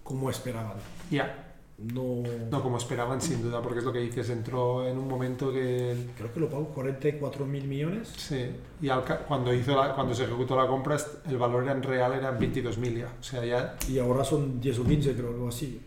como 0.08 0.30
esperaban. 0.30 0.78
Ya, 1.12 1.44
No, 1.80 2.24
no 2.50 2.64
como 2.64 2.78
esperaban 2.78 3.22
sin 3.22 3.44
duda, 3.44 3.62
porque 3.62 3.80
es 3.80 3.86
lo 3.86 3.94
que 3.94 4.00
dices, 4.00 4.30
entró 4.32 4.88
en 4.88 4.98
un 4.98 5.08
momento 5.08 5.52
que... 5.54 5.96
creo 6.18 6.34
que 6.34 6.40
lo 6.40 6.50
pagó 6.50 6.66
44 6.70 7.46
mil 7.46 7.66
millones. 7.66 8.12
Sí, 8.18 8.50
y 8.82 8.90
al 8.90 9.04
ca- 9.04 9.20
cuando, 9.20 9.54
hizo 9.54 9.76
la- 9.80 9.94
cuando 9.94 10.16
se 10.16 10.24
ejecutó 10.24 10.56
la 10.56 10.66
compra 10.68 10.98
el 11.30 11.38
valor 11.38 11.68
en 11.70 11.84
real 11.84 12.14
era 12.14 12.32
22.000 12.40 12.98
ya, 12.98 13.14
o 13.20 13.24
sea, 13.24 13.46
ya... 13.46 13.78
Y 13.88 14.00
ahora 14.00 14.24
son 14.24 14.60
10 14.60 14.80
o 14.80 14.84
15, 14.86 15.14
creo, 15.14 15.30
algo 15.30 15.50
así. 15.50 15.80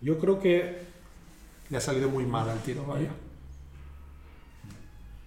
Yo 0.00 0.16
creo 0.18 0.38
que, 0.38 0.78
le 1.70 1.76
ha 1.76 1.80
salido 1.80 2.08
muy 2.08 2.24
mal 2.24 2.48
al 2.48 2.60
tiro, 2.62 2.84
vaya. 2.86 3.10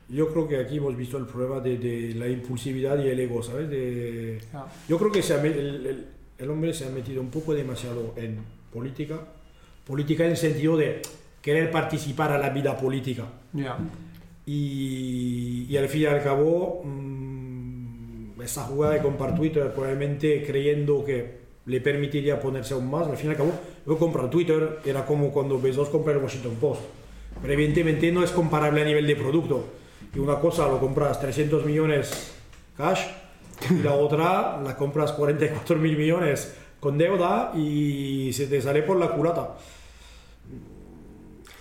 yo 0.07 0.31
creo 0.31 0.47
que 0.47 0.59
aquí 0.59 0.77
hemos 0.77 0.95
visto 0.95 1.17
el 1.17 1.25
problema 1.25 1.59
de, 1.59 1.77
de 1.77 2.13
la 2.15 2.27
impulsividad 2.29 2.97
y 3.03 3.07
el 3.09 3.19
ego, 3.19 3.43
¿sabes? 3.43 3.69
De. 3.69 4.41
Yo 4.87 4.97
creo 4.97 5.11
que 5.11 5.21
se 5.21 5.35
el- 5.35 6.07
el 6.41 6.49
hombre 6.49 6.73
se 6.73 6.85
ha 6.85 6.89
metido 6.89 7.21
un 7.21 7.29
poco 7.29 7.53
demasiado 7.53 8.13
en 8.15 8.39
política. 8.73 9.19
Política 9.85 10.25
en 10.25 10.31
el 10.31 10.37
sentido 10.37 10.75
de 10.75 11.01
querer 11.41 11.69
participar 11.69 12.31
a 12.31 12.37
la 12.37 12.49
vida 12.49 12.75
política. 12.77 13.25
Ya. 13.53 13.77
Y, 14.45 15.67
y 15.69 15.77
al 15.77 15.87
fin 15.87 16.01
y 16.01 16.05
al 16.05 16.23
cabo, 16.23 16.81
mm, 16.83 18.41
esa 18.41 18.63
jugada 18.63 18.95
de 18.95 19.01
comprar 19.01 19.35
Twitter, 19.35 19.71
probablemente 19.71 20.43
creyendo 20.43 21.05
que 21.05 21.41
le 21.65 21.79
permitiría 21.79 22.39
ponerse 22.39 22.73
aún 22.73 22.89
más, 22.89 23.07
al 23.07 23.17
fin 23.17 23.27
y 23.27 23.31
al 23.31 23.37
cabo, 23.37 23.51
yo 23.85 23.97
comprar 23.97 24.29
Twitter 24.29 24.79
era 24.83 25.05
como 25.05 25.31
cuando 25.31 25.61
Bezos 25.61 25.89
compra 25.89 26.13
el 26.13 26.19
Washington 26.19 26.55
Post. 26.59 26.81
Pero 27.39 27.53
evidentemente 27.53 28.11
no 28.11 28.23
es 28.23 28.31
comparable 28.31 28.81
a 28.81 28.85
nivel 28.85 29.05
de 29.05 29.15
producto. 29.15 29.65
Y 30.13 30.19
una 30.19 30.39
cosa 30.39 30.67
lo 30.67 30.79
compras 30.79 31.19
300 31.19 31.65
millones 31.65 32.33
cash 32.75 33.01
y 33.69 33.83
la 33.83 33.93
otra 33.93 34.59
la 34.61 34.75
compras 34.75 35.11
44 35.13 35.75
mil 35.77 35.97
millones 35.97 36.55
con 36.79 36.97
deuda 36.97 37.51
y 37.55 38.31
se 38.33 38.47
te 38.47 38.61
sale 38.61 38.83
por 38.83 38.97
la 38.97 39.11
culata. 39.13 39.55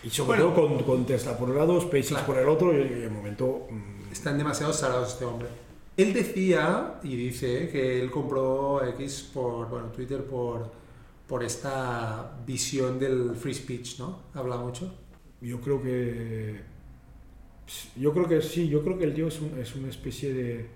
Y 0.02 0.08
sobre 0.10 0.40
Bueno. 0.42 0.54
todo 0.54 0.68
con, 0.68 0.82
con 0.84 1.04
Tesla 1.06 1.36
por 1.36 1.50
un 1.50 1.56
lado, 1.58 1.78
SpaceX 1.80 2.08
Claro. 2.08 2.26
por 2.26 2.38
el 2.38 2.48
otro, 2.48 2.72
y 2.72 2.88
de 2.88 3.08
momento... 3.10 3.66
mm, 3.70 4.12
Están 4.12 4.38
demasiado 4.38 4.72
salados 4.72 5.12
este 5.12 5.24
hombre. 5.26 5.48
Él 5.96 6.14
decía 6.14 6.94
y 7.02 7.14
dice 7.16 7.68
que 7.68 8.00
él 8.00 8.10
compró 8.10 8.82
X 8.94 9.30
por, 9.34 9.68
bueno, 9.68 9.88
Twitter 9.88 10.24
por, 10.24 10.70
por 11.26 11.44
esta 11.44 12.32
visión 12.46 12.98
del 12.98 13.36
free 13.36 13.52
speech, 13.52 13.98
¿no? 13.98 14.20
Habla 14.32 14.56
mucho. 14.56 14.90
Yo 15.42 15.60
creo 15.60 15.82
que. 15.82 16.60
Yo 17.96 18.12
creo 18.14 18.26
que 18.26 18.40
sí, 18.40 18.68
yo 18.68 18.82
creo 18.82 18.96
que 18.98 19.04
el 19.04 19.14
tío 19.14 19.28
es, 19.28 19.40
un- 19.40 19.58
es 19.58 19.74
una 19.74 19.88
especie 19.90 20.32
de. 20.32 20.66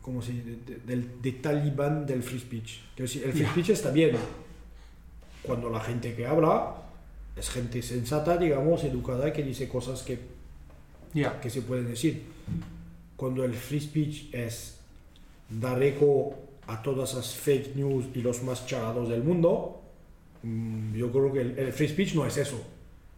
¿Cómo 0.00 0.20
se 0.20 0.32
dice? 0.32 0.44
De, 0.50 0.56
de- 0.74 0.80
del- 0.86 1.22
de 1.22 1.32
talibán 1.32 2.06
del 2.06 2.22
free 2.22 2.40
speech. 2.40 2.80
Decir, 2.96 3.22
el 3.24 3.32
free 3.32 3.42
Ya. 3.42 3.50
speech 3.50 3.68
está 3.70 3.90
bien 3.90 4.16
cuando 5.42 5.70
la 5.70 5.80
gente 5.80 6.14
que 6.14 6.26
habla 6.26 6.76
es 7.36 7.48
gente 7.50 7.80
sensata, 7.82 8.36
digamos, 8.36 8.84
educada, 8.84 9.32
que 9.32 9.42
dice 9.42 9.68
cosas 9.68 10.02
que, 10.02 10.18
Ya. 11.14 11.40
que 11.40 11.50
se 11.50 11.62
pueden 11.62 11.86
decir. 11.88 12.22
Cuando 13.16 13.44
el 13.44 13.54
free 13.54 13.80
speech 13.80 14.34
es 14.34 14.78
dar 15.48 15.82
eco 15.82 16.34
a 16.66 16.82
todas 16.82 17.10
esas 17.12 17.34
fake 17.34 17.76
news 17.76 18.06
y 18.14 18.22
los 18.22 18.42
más 18.42 18.66
charados 18.66 19.08
del 19.08 19.22
mundo, 19.22 19.80
mm, 20.42 20.94
yo 20.94 21.10
creo 21.12 21.32
que 21.32 21.40
el, 21.40 21.58
el 21.58 21.72
free 21.72 21.88
speech 21.88 22.14
no 22.14 22.26
es 22.26 22.36
eso, 22.36 22.60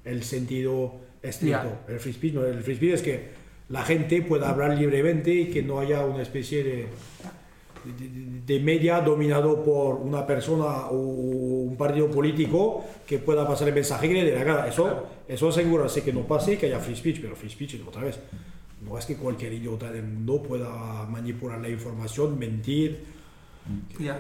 el 0.05 0.23
sentido 0.23 0.95
estricto. 1.23 1.79
Ya. 1.89 1.93
El 1.95 1.99
free 2.01 2.13
speech 2.13 2.35
no, 2.35 2.45
el 2.45 2.63
free 2.63 2.77
speech 2.77 2.93
es 2.95 3.03
que 3.03 3.44
la 3.69 3.83
gente 3.83 4.23
pueda 4.23 4.51
hablar 4.51 4.77
libremente 4.79 5.33
y 5.33 5.47
que 5.51 5.63
no 5.63 5.81
haya 5.81 6.05
una 6.05 6.23
especie 6.23 6.63
de, 6.65 6.87
de, 7.85 8.41
de- 8.47 8.61
media 8.61 9.01
dominado 9.01 9.63
por 9.63 9.97
una 9.97 10.27
persona 10.27 10.87
o 10.89 10.97
un 10.97 11.77
partido 11.77 12.11
político 12.11 12.85
que 13.07 13.19
pueda 13.19 13.47
pasar 13.47 13.69
el 13.69 13.75
mensaje 13.75 14.09
que 14.09 14.15
le 14.15 14.25
dé 14.31 14.37
la 14.37 14.45
gana. 14.45 14.67
Eso, 14.69 15.07
eso 15.29 15.49
asegurarse 15.49 16.03
que 16.03 16.13
no 16.13 16.23
pase 16.27 16.55
y 16.55 16.57
que 16.57 16.67
haya 16.67 16.79
free 16.79 16.97
speech, 16.97 17.21
pero 17.21 17.35
free 17.37 17.51
speech, 17.51 17.77
otra 17.87 18.03
vez, 18.03 18.19
no 18.87 18.99
es 18.99 19.07
que 19.07 19.17
cualquier 19.17 19.53
idiota 19.55 19.91
del 19.91 20.05
mundo 20.05 20.43
pueda 20.43 21.07
manipular 21.07 21.61
la 21.61 21.69
información, 21.71 22.39
mentir. 22.39 23.05
Ya. 23.99 24.19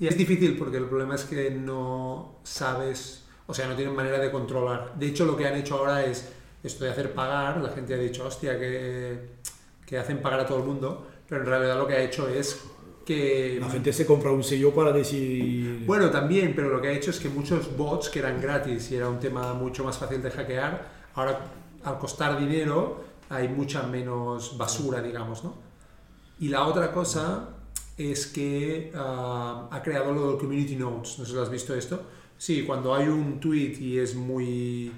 Y 0.00 0.08
es 0.08 0.18
difícil 0.18 0.56
porque 0.58 0.78
el 0.78 0.86
problema 0.86 1.14
es 1.14 1.22
que 1.24 1.48
no 1.52 2.38
sabes, 2.42 3.24
o 3.46 3.54
sea, 3.54 3.68
no 3.68 3.76
tienen 3.76 3.94
manera 3.94 4.18
de 4.18 4.32
controlar. 4.32 4.94
De 4.98 5.06
hecho, 5.06 5.24
lo 5.24 5.36
que 5.36 5.46
han 5.46 5.54
hecho 5.56 5.76
ahora 5.76 6.04
es 6.04 6.32
esto 6.62 6.84
de 6.84 6.90
hacer 6.90 7.12
pagar. 7.12 7.60
La 7.60 7.70
gente 7.70 7.94
ha 7.94 7.98
dicho, 7.98 8.26
hostia, 8.26 8.58
que, 8.58 9.30
que 9.86 9.98
hacen 9.98 10.20
pagar 10.20 10.40
a 10.40 10.46
todo 10.46 10.58
el 10.58 10.64
mundo, 10.64 11.06
pero 11.28 11.42
en 11.42 11.46
realidad 11.46 11.76
lo 11.78 11.86
que 11.86 11.94
ha 11.94 12.02
hecho 12.02 12.28
es 12.28 12.62
que... 13.04 13.58
La 13.60 13.70
gente 13.70 13.92
se 13.92 14.06
compra 14.06 14.30
un 14.30 14.44
sello 14.44 14.74
para 14.74 14.92
decir... 14.92 15.84
Bueno, 15.86 16.10
también, 16.10 16.54
pero 16.54 16.68
lo 16.68 16.80
que 16.80 16.88
ha 16.88 16.92
hecho 16.92 17.10
es 17.10 17.18
que 17.18 17.28
muchos 17.28 17.76
bots 17.76 18.08
que 18.08 18.20
eran 18.20 18.40
gratis 18.40 18.90
y 18.90 18.96
era 18.96 19.08
un 19.08 19.18
tema 19.18 19.54
mucho 19.54 19.84
más 19.84 19.98
fácil 19.98 20.22
de 20.22 20.30
hackear, 20.30 20.88
ahora 21.14 21.40
al 21.84 21.98
costar 21.98 22.38
dinero 22.38 23.04
hay 23.28 23.48
mucha 23.48 23.82
menos 23.84 24.56
basura, 24.56 25.02
digamos, 25.02 25.42
¿no? 25.42 25.54
Y 26.38 26.48
la 26.48 26.66
otra 26.66 26.92
cosa 26.92 27.48
es 27.96 28.26
que 28.26 28.92
ah, 28.94 29.68
ha 29.70 29.82
creado 29.82 30.12
lo 30.12 30.30
del 30.30 30.38
Community 30.38 30.76
Notes. 30.76 31.18
No 31.18 31.24
sé 31.24 31.30
si 31.30 31.36
lo 31.36 31.42
has 31.42 31.50
visto 31.50 31.74
esto. 31.74 32.02
Sí, 32.36 32.64
cuando 32.64 32.94
hay 32.94 33.08
un 33.08 33.38
tweet 33.38 33.76
y 33.80 33.98
es 33.98 34.14
muy. 34.14 34.92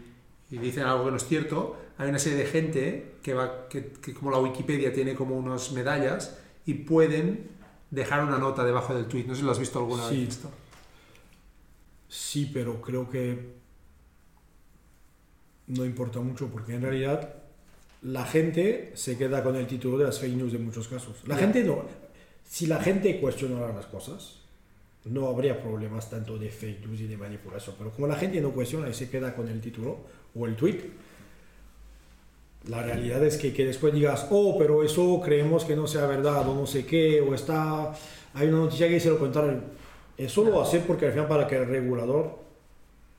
Y 0.55 0.59
dicen 0.59 0.85
algo 0.85 1.05
que 1.07 1.11
no 1.11 1.17
es 1.17 1.27
cierto, 1.27 1.77
hay 1.99 2.09
una 2.09 2.19
serie 2.19 2.39
de 2.39 2.47
gente 2.47 3.15
que 3.23 3.35
va. 3.35 3.69
que, 3.69 3.89
que 3.93 4.13
como 4.15 4.31
la 4.31 4.39
Wikipedia 4.39 4.93
tiene 4.93 5.15
como 5.15 5.37
unas 5.37 5.73
medallas 5.73 6.39
y 6.67 6.75
pueden 6.75 7.49
dejar 7.91 8.25
una 8.25 8.39
nota 8.39 8.65
debajo 8.65 8.95
del 8.95 9.07
tweet. 9.07 9.25
No 9.25 9.35
sé 9.35 9.41
si 9.41 9.47
lo 9.47 9.53
has 9.53 9.59
visto 9.59 9.79
alguna 9.79 10.09
Sí. 10.09 10.21
vez 10.21 10.29
esto. 10.31 10.51
Sí, 12.09 12.51
pero 12.53 12.81
creo 12.81 13.09
que 13.11 13.55
no 15.67 15.85
importa 15.85 16.21
mucho 16.21 16.49
porque 16.49 16.75
en 16.75 16.83
realidad 16.83 17.35
la 18.03 18.25
gente 18.27 18.93
se 18.95 19.17
queda 19.17 19.43
con 19.43 19.57
el 19.57 19.67
título 19.67 19.97
de 19.99 20.05
las 20.05 20.19
fake 20.21 20.35
news 20.37 20.53
en 20.55 20.65
muchos 20.65 20.89
casos. 20.89 21.17
La 21.27 21.35
Ya. 21.37 21.43
gente 21.43 21.65
no. 21.65 21.85
Si 22.47 22.67
la 22.67 22.81
gente 22.83 23.19
cuestionara 23.21 23.73
las 23.73 23.87
cosas, 23.87 24.41
no 25.07 25.27
habría 25.29 25.61
problemas 25.63 26.11
tanto 26.11 26.39
de 26.39 26.51
fake 26.51 26.87
news 26.87 27.01
y 27.01 27.07
de 27.07 27.17
manipulación. 27.17 27.75
Pero 27.79 27.91
como 27.93 28.07
la 28.07 28.17
gente 28.17 28.41
no 28.41 28.51
cuestiona 28.51 28.89
y 28.89 28.95
se 28.95 29.09
queda 29.09 29.35
con 29.35 29.49
el 29.49 29.61
título 29.61 29.99
o 30.35 30.47
el 30.47 30.56
tweet, 30.56 30.81
la 32.69 32.82
realidad 32.82 33.23
es 33.24 33.36
que, 33.36 33.52
que 33.52 33.66
después 33.66 33.93
digas, 33.93 34.27
oh, 34.31 34.56
pero 34.59 34.82
eso 34.82 35.20
creemos 35.23 35.65
que 35.65 35.77
no 35.77 35.86
sea 35.86 36.06
verdad 36.06 36.48
o 36.48 36.55
no 36.55 36.66
sé 36.66 36.86
qué, 36.86 37.20
o 37.20 37.35
está, 37.35 37.93
hay 38.32 38.48
una 38.48 38.59
noticia 38.59 38.89
que 38.89 38.94
dice 38.94 39.11
lo 39.11 39.19
contrario. 39.19 39.61
Eso 40.16 40.44
lo 40.44 40.62
hace 40.62 40.81
porque 40.81 41.06
al 41.06 41.12
final 41.12 41.28
para 41.28 41.47
que 41.47 41.56
el 41.56 41.66
regulador 41.66 42.39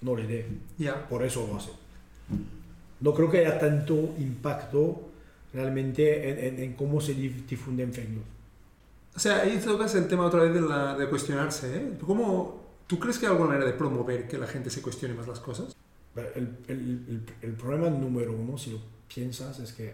no 0.02 0.16
le 0.16 0.26
dé. 0.26 0.46
Ya. 0.78 1.08
Por 1.08 1.24
eso 1.24 1.46
lo 1.48 1.58
hace. 1.58 1.70
No 3.02 3.14
creo 3.14 3.30
que 3.30 3.40
haya 3.40 3.60
tanto 3.60 3.94
impacto 4.18 5.02
realmente 5.54 6.30
en, 6.30 6.56
en- 6.56 6.64
en 6.64 6.74
cómo 6.74 7.00
se 7.02 7.16
dif- 7.16 7.46
difunden 7.46 7.94
fake 7.94 8.10
news. 8.10 8.26
O 9.16 9.20
sea, 9.20 9.42
ahí 9.42 9.58
tocas 9.64 9.94
el 9.96 10.08
tema 10.08 10.26
otra 10.26 10.42
vez 10.44 10.54
de, 10.54 10.62
la, 10.62 10.96
de 10.98 11.08
cuestionarse. 11.08 11.76
¿eh? 11.78 11.94
¿Cómo, 12.06 12.62
¿Tú 12.88 12.98
crees 13.00 13.18
que 13.20 13.26
hay 13.28 13.32
alguna 13.34 13.50
manera 13.52 13.66
de 13.70 13.74
promover 13.78 14.28
que 14.28 14.38
la 14.38 14.48
gente 14.48 14.70
se 14.70 14.82
cuestione 14.82 15.14
más 15.14 15.28
las 15.28 15.40
cosas? 15.40 15.76
El, 16.16 16.58
el, 16.68 16.80
el, 17.08 17.26
el 17.42 17.54
problema 17.54 17.90
número 17.90 18.34
uno, 18.34 18.58
si 18.58 18.72
lo 18.72 18.80
piensas, 19.08 19.60
es 19.60 19.74
que 19.74 19.94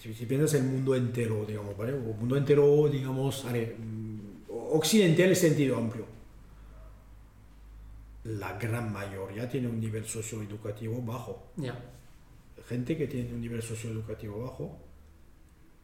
si, 0.00 0.14
si 0.14 0.26
piensas 0.26 0.54
el 0.54 0.64
mundo 0.64 0.94
entero, 0.94 1.44
digamos, 1.44 1.76
¿vale? 1.76 1.92
O 1.92 2.14
mundo 2.14 2.36
entero, 2.36 2.88
digamos, 2.88 3.44
mm, 3.44 4.18
occidental 4.48 5.28
en 5.28 5.36
sentido 5.36 5.76
amplio. 5.76 6.06
La 8.24 8.56
gran 8.58 8.92
mayoría 8.92 9.48
tiene 9.48 9.68
un 9.68 9.80
nivel 9.80 10.04
socioeducativo 10.04 11.02
bajo. 11.02 11.50
Ya. 11.56 11.78
Gente 12.68 12.96
que 12.96 13.06
tiene 13.06 13.32
un 13.34 13.40
nivel 13.40 13.62
socioeducativo 13.62 14.42
bajo 14.42 14.78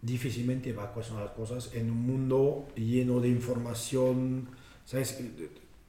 difícilmente 0.02 0.72
va 0.72 0.84
a 0.84 0.92
cuestionar 0.92 1.24
las 1.24 1.34
cosas 1.34 1.74
en 1.74 1.90
un 1.90 1.98
mundo 1.98 2.68
lleno 2.76 3.20
de 3.20 3.28
información, 3.28 4.48
¿sabes? 4.84 5.20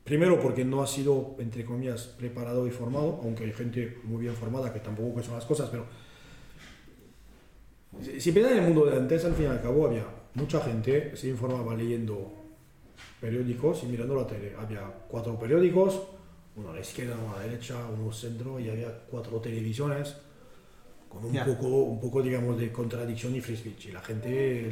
Primero 0.08 0.40
porque 0.40 0.64
no 0.64 0.82
ha 0.82 0.88
sido, 0.88 1.36
entre 1.38 1.66
comillas, 1.66 2.04
preparado 2.18 2.66
y 2.66 2.72
formado, 2.72 3.20
aunque 3.24 3.44
hay 3.44 3.52
gente 3.52 3.98
muy 4.06 4.22
bien 4.22 4.34
formada 4.36 4.72
que 4.72 4.80
tampoco 4.80 5.12
cuestiona 5.12 5.38
las 5.38 5.46
cosas, 5.46 5.70
pero 5.70 5.86
si, 8.02 8.32
piensas 8.32 8.54
en 8.54 8.60
el 8.60 8.64
mundo 8.74 8.86
de 8.86 8.96
antes, 8.96 9.26
al 9.26 9.34
fin 9.34 9.48
y 9.48 9.48
al 9.50 9.62
cabo 9.62 9.86
había 9.86 10.06
mucha 10.36 10.62
gente, 10.62 11.14
se 11.18 11.28
informaba 11.28 11.76
leyendo 11.76 12.32
periódicos 13.20 13.84
y 13.84 13.88
mirando 13.88 14.16
la 14.16 14.26
tele. 14.26 14.54
Había 14.58 14.82
cuatro 15.10 15.38
periódicos, 15.38 16.02
uno 16.56 16.70
a 16.70 16.76
la 16.76 16.80
izquierda, 16.80 17.18
uno 17.22 17.34
a 17.34 17.40
la 17.40 17.44
derecha, 17.44 17.76
uno 17.94 18.08
al 18.08 18.14
centro 18.16 18.62
y 18.62 18.70
había 18.70 18.88
cuatro 19.12 19.42
televisiones 19.42 20.16
con 21.10 21.26
un 21.26 21.34
Ya. 21.34 21.44
poco, 21.44 21.68
un 21.68 22.00
poco, 22.00 22.22
digamos, 22.22 22.58
de 22.58 22.72
contradicción 22.72 23.36
y 23.36 23.42
free 23.42 23.58
speech. 23.58 23.88
Y 23.88 23.92
la 23.92 24.02
gente, 24.02 24.72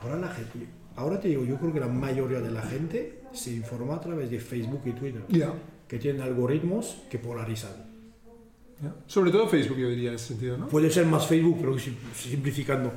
ahora 0.00 0.16
la 0.16 0.28
gente, 0.28 0.66
ahora 0.96 1.20
te 1.20 1.28
digo, 1.28 1.44
yo 1.44 1.56
creo 1.58 1.72
que 1.72 1.78
la 1.80 1.86
mayoría 1.86 2.40
de 2.40 2.50
la 2.50 2.62
gente 2.62 3.21
se 3.32 3.52
informa 3.52 3.96
a 3.96 4.00
través 4.00 4.30
de 4.30 4.38
Facebook 4.40 4.82
y 4.86 4.92
Twitter, 4.92 5.22
que 5.88 5.98
tienen 5.98 6.22
algoritmos 6.22 6.96
que 7.10 7.18
polarizan. 7.18 7.90
Sobre 9.06 9.30
todo 9.30 9.48
Facebook, 9.48 9.78
yo 9.78 9.88
diría 9.88 10.08
en 10.10 10.16
ese 10.16 10.28
sentido, 10.28 10.58
¿no? 10.58 10.66
Puede 10.68 10.90
ser 10.90 11.06
más 11.06 11.26
Facebook, 11.26 11.58
pero 11.60 11.78
sim- 11.78 11.96
simplificando. 12.16 12.92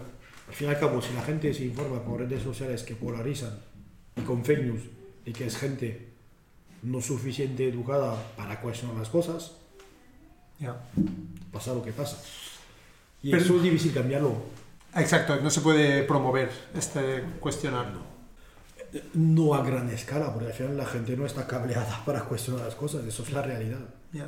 Al 0.47 0.53
fin 0.53 0.67
y 0.67 0.71
al 0.71 0.79
cabo, 0.79 1.01
si 1.01 1.13
la 1.13 1.21
gente 1.21 1.53
se 1.53 1.65
informa 1.65 2.03
con 2.03 2.17
redes 2.19 2.41
sociales 2.41 2.81
que 2.83 2.95
polarizan 2.95 3.59
y 4.15 4.21
con 4.21 4.43
fake 4.43 4.63
news 4.63 4.81
y 5.25 5.31
que 5.31 5.45
es 5.45 5.57
gente 5.57 6.09
no 6.83 7.01
suficiente 7.01 7.67
educada 7.67 8.15
para 8.35 8.59
cuestionar 8.61 8.95
las 8.97 9.09
cosas, 9.09 9.57
Ya. 10.59 10.75
pasa 11.51 11.73
lo 11.73 11.83
que 11.83 11.91
pasa. 11.91 12.17
Y 13.21 13.31
Pero- 13.31 13.43
eso 13.43 13.57
es 13.57 13.63
difícil 13.63 13.93
cambiarlo. 13.93 14.35
Exacto, 14.95 15.35
no 15.41 15.49
se 15.49 15.61
puede 15.61 16.03
promover 16.03 16.49
este 16.75 17.23
cuestionarlo. 17.39 17.99
No 19.13 19.53
a 19.53 19.63
gran 19.63 19.89
escala, 19.89 20.33
porque 20.33 20.47
al 20.47 20.53
final 20.53 20.77
la 20.77 20.85
gente 20.85 21.17
no 21.17 21.25
está 21.25 21.45
cableada 21.47 22.03
para 22.05 22.21
cuestionar 22.23 22.65
las 22.65 22.75
cosas, 22.75 23.05
eso 23.05 23.23
es 23.23 23.31
la 23.31 23.41
realidad. 23.41 23.79
Ya. 24.13 24.27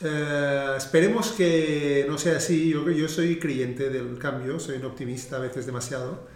Eh, 0.00 0.74
esperemos 0.76 1.32
que 1.32 2.06
no 2.08 2.18
sea 2.18 2.36
así. 2.36 2.70
Yo, 2.70 2.88
yo 2.90 3.08
soy 3.08 3.38
creyente 3.38 3.90
del 3.90 4.18
cambio, 4.18 4.60
soy 4.60 4.76
un 4.76 4.84
optimista 4.84 5.36
a 5.36 5.40
veces 5.40 5.66
demasiado, 5.66 6.28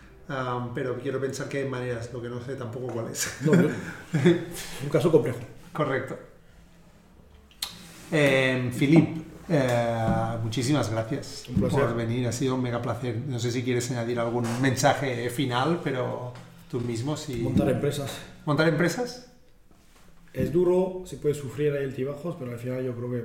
pero 0.75 0.99
quiero 0.99 1.21
pensar 1.21 1.49
que 1.49 1.59
hay 1.59 1.69
maneras, 1.69 2.11
lo 2.13 2.21
que 2.21 2.29
no 2.29 2.45
sé 2.45 2.57
tampoco 2.57 2.89
cuál 2.89 3.09
es. 3.09 3.29
No, 3.43 3.53
un 3.53 4.89
caso 4.91 5.13
complejo. 5.13 5.41
Correcto. 5.73 6.19
Eh, 8.11 8.71
Filip, 8.75 9.25
eh, 9.49 10.39
muchísimas 10.43 10.91
gracias 10.91 11.45
por 11.59 11.95
venir, 11.95 12.27
ha 12.27 12.33
sido 12.33 12.57
un 12.57 12.63
mega 12.63 12.83
placer. 12.83 13.17
No 13.27 13.39
sé 13.39 13.51
si 13.51 13.63
quieres 13.63 13.91
añadir 13.91 14.19
algún 14.19 14.47
mensaje 14.61 15.31
final, 15.31 15.81
pero 15.83 16.33
tú 16.73 16.81
mismo 16.81 17.17
si... 17.17 17.37
Montar 17.37 17.69
empresas 17.69 18.11
¿Montar 18.47 18.67
empresas? 18.69 19.29
es 20.33 20.51
duro, 20.51 21.03
se 21.05 21.19
puede 21.19 21.35
sufrir 21.35 21.73
ahí 21.75 21.85
altibajos, 21.85 22.35
pero 22.39 22.53
al 22.53 22.59
final 22.59 22.83
yo 22.85 22.95
creo 22.97 23.11
que 23.13 23.25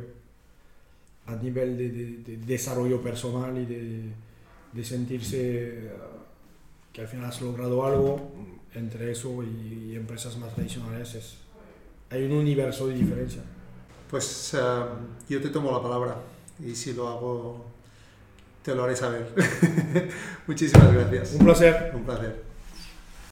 a 1.28 1.36
nivel 1.38 1.78
de, 1.78 1.90
de- 1.90 2.18
de 2.18 2.38
desarrollo 2.46 3.02
personal 3.02 3.58
y 3.58 3.66
de, 3.66 4.02
de 4.74 4.84
sentirse 4.84 5.38
eh, 5.40 5.92
que 6.92 7.02
al 7.02 7.08
final 7.08 7.26
has 7.28 7.42
logrado 7.42 7.86
algo, 7.86 8.32
entre 8.76 9.12
eso 9.12 9.42
y, 9.44 9.92
y 9.92 9.96
empresas 9.96 10.38
más 10.38 10.54
tradicionales, 10.54 11.16
es, 11.16 11.38
hay 12.10 12.26
un 12.26 12.34
universo 12.34 12.88
de 12.88 12.96
diferencia. 12.96 13.42
Pues 14.12 14.54
eh, 14.54 14.60
yo 15.30 15.42
te 15.42 15.50
tomo 15.50 15.72
la 15.72 15.82
palabra 15.82 16.18
y 16.66 16.76
si 16.76 16.94
lo 16.94 17.08
hago 17.08 17.66
te 18.64 18.76
lo 18.76 18.84
haré 18.84 18.98
saber. 18.98 19.34
Muchísimas 20.48 20.94
gracias. 20.94 21.34
Un 21.40 21.46
placer. 21.46 21.92
Un 21.96 22.04
placer. 22.04 22.47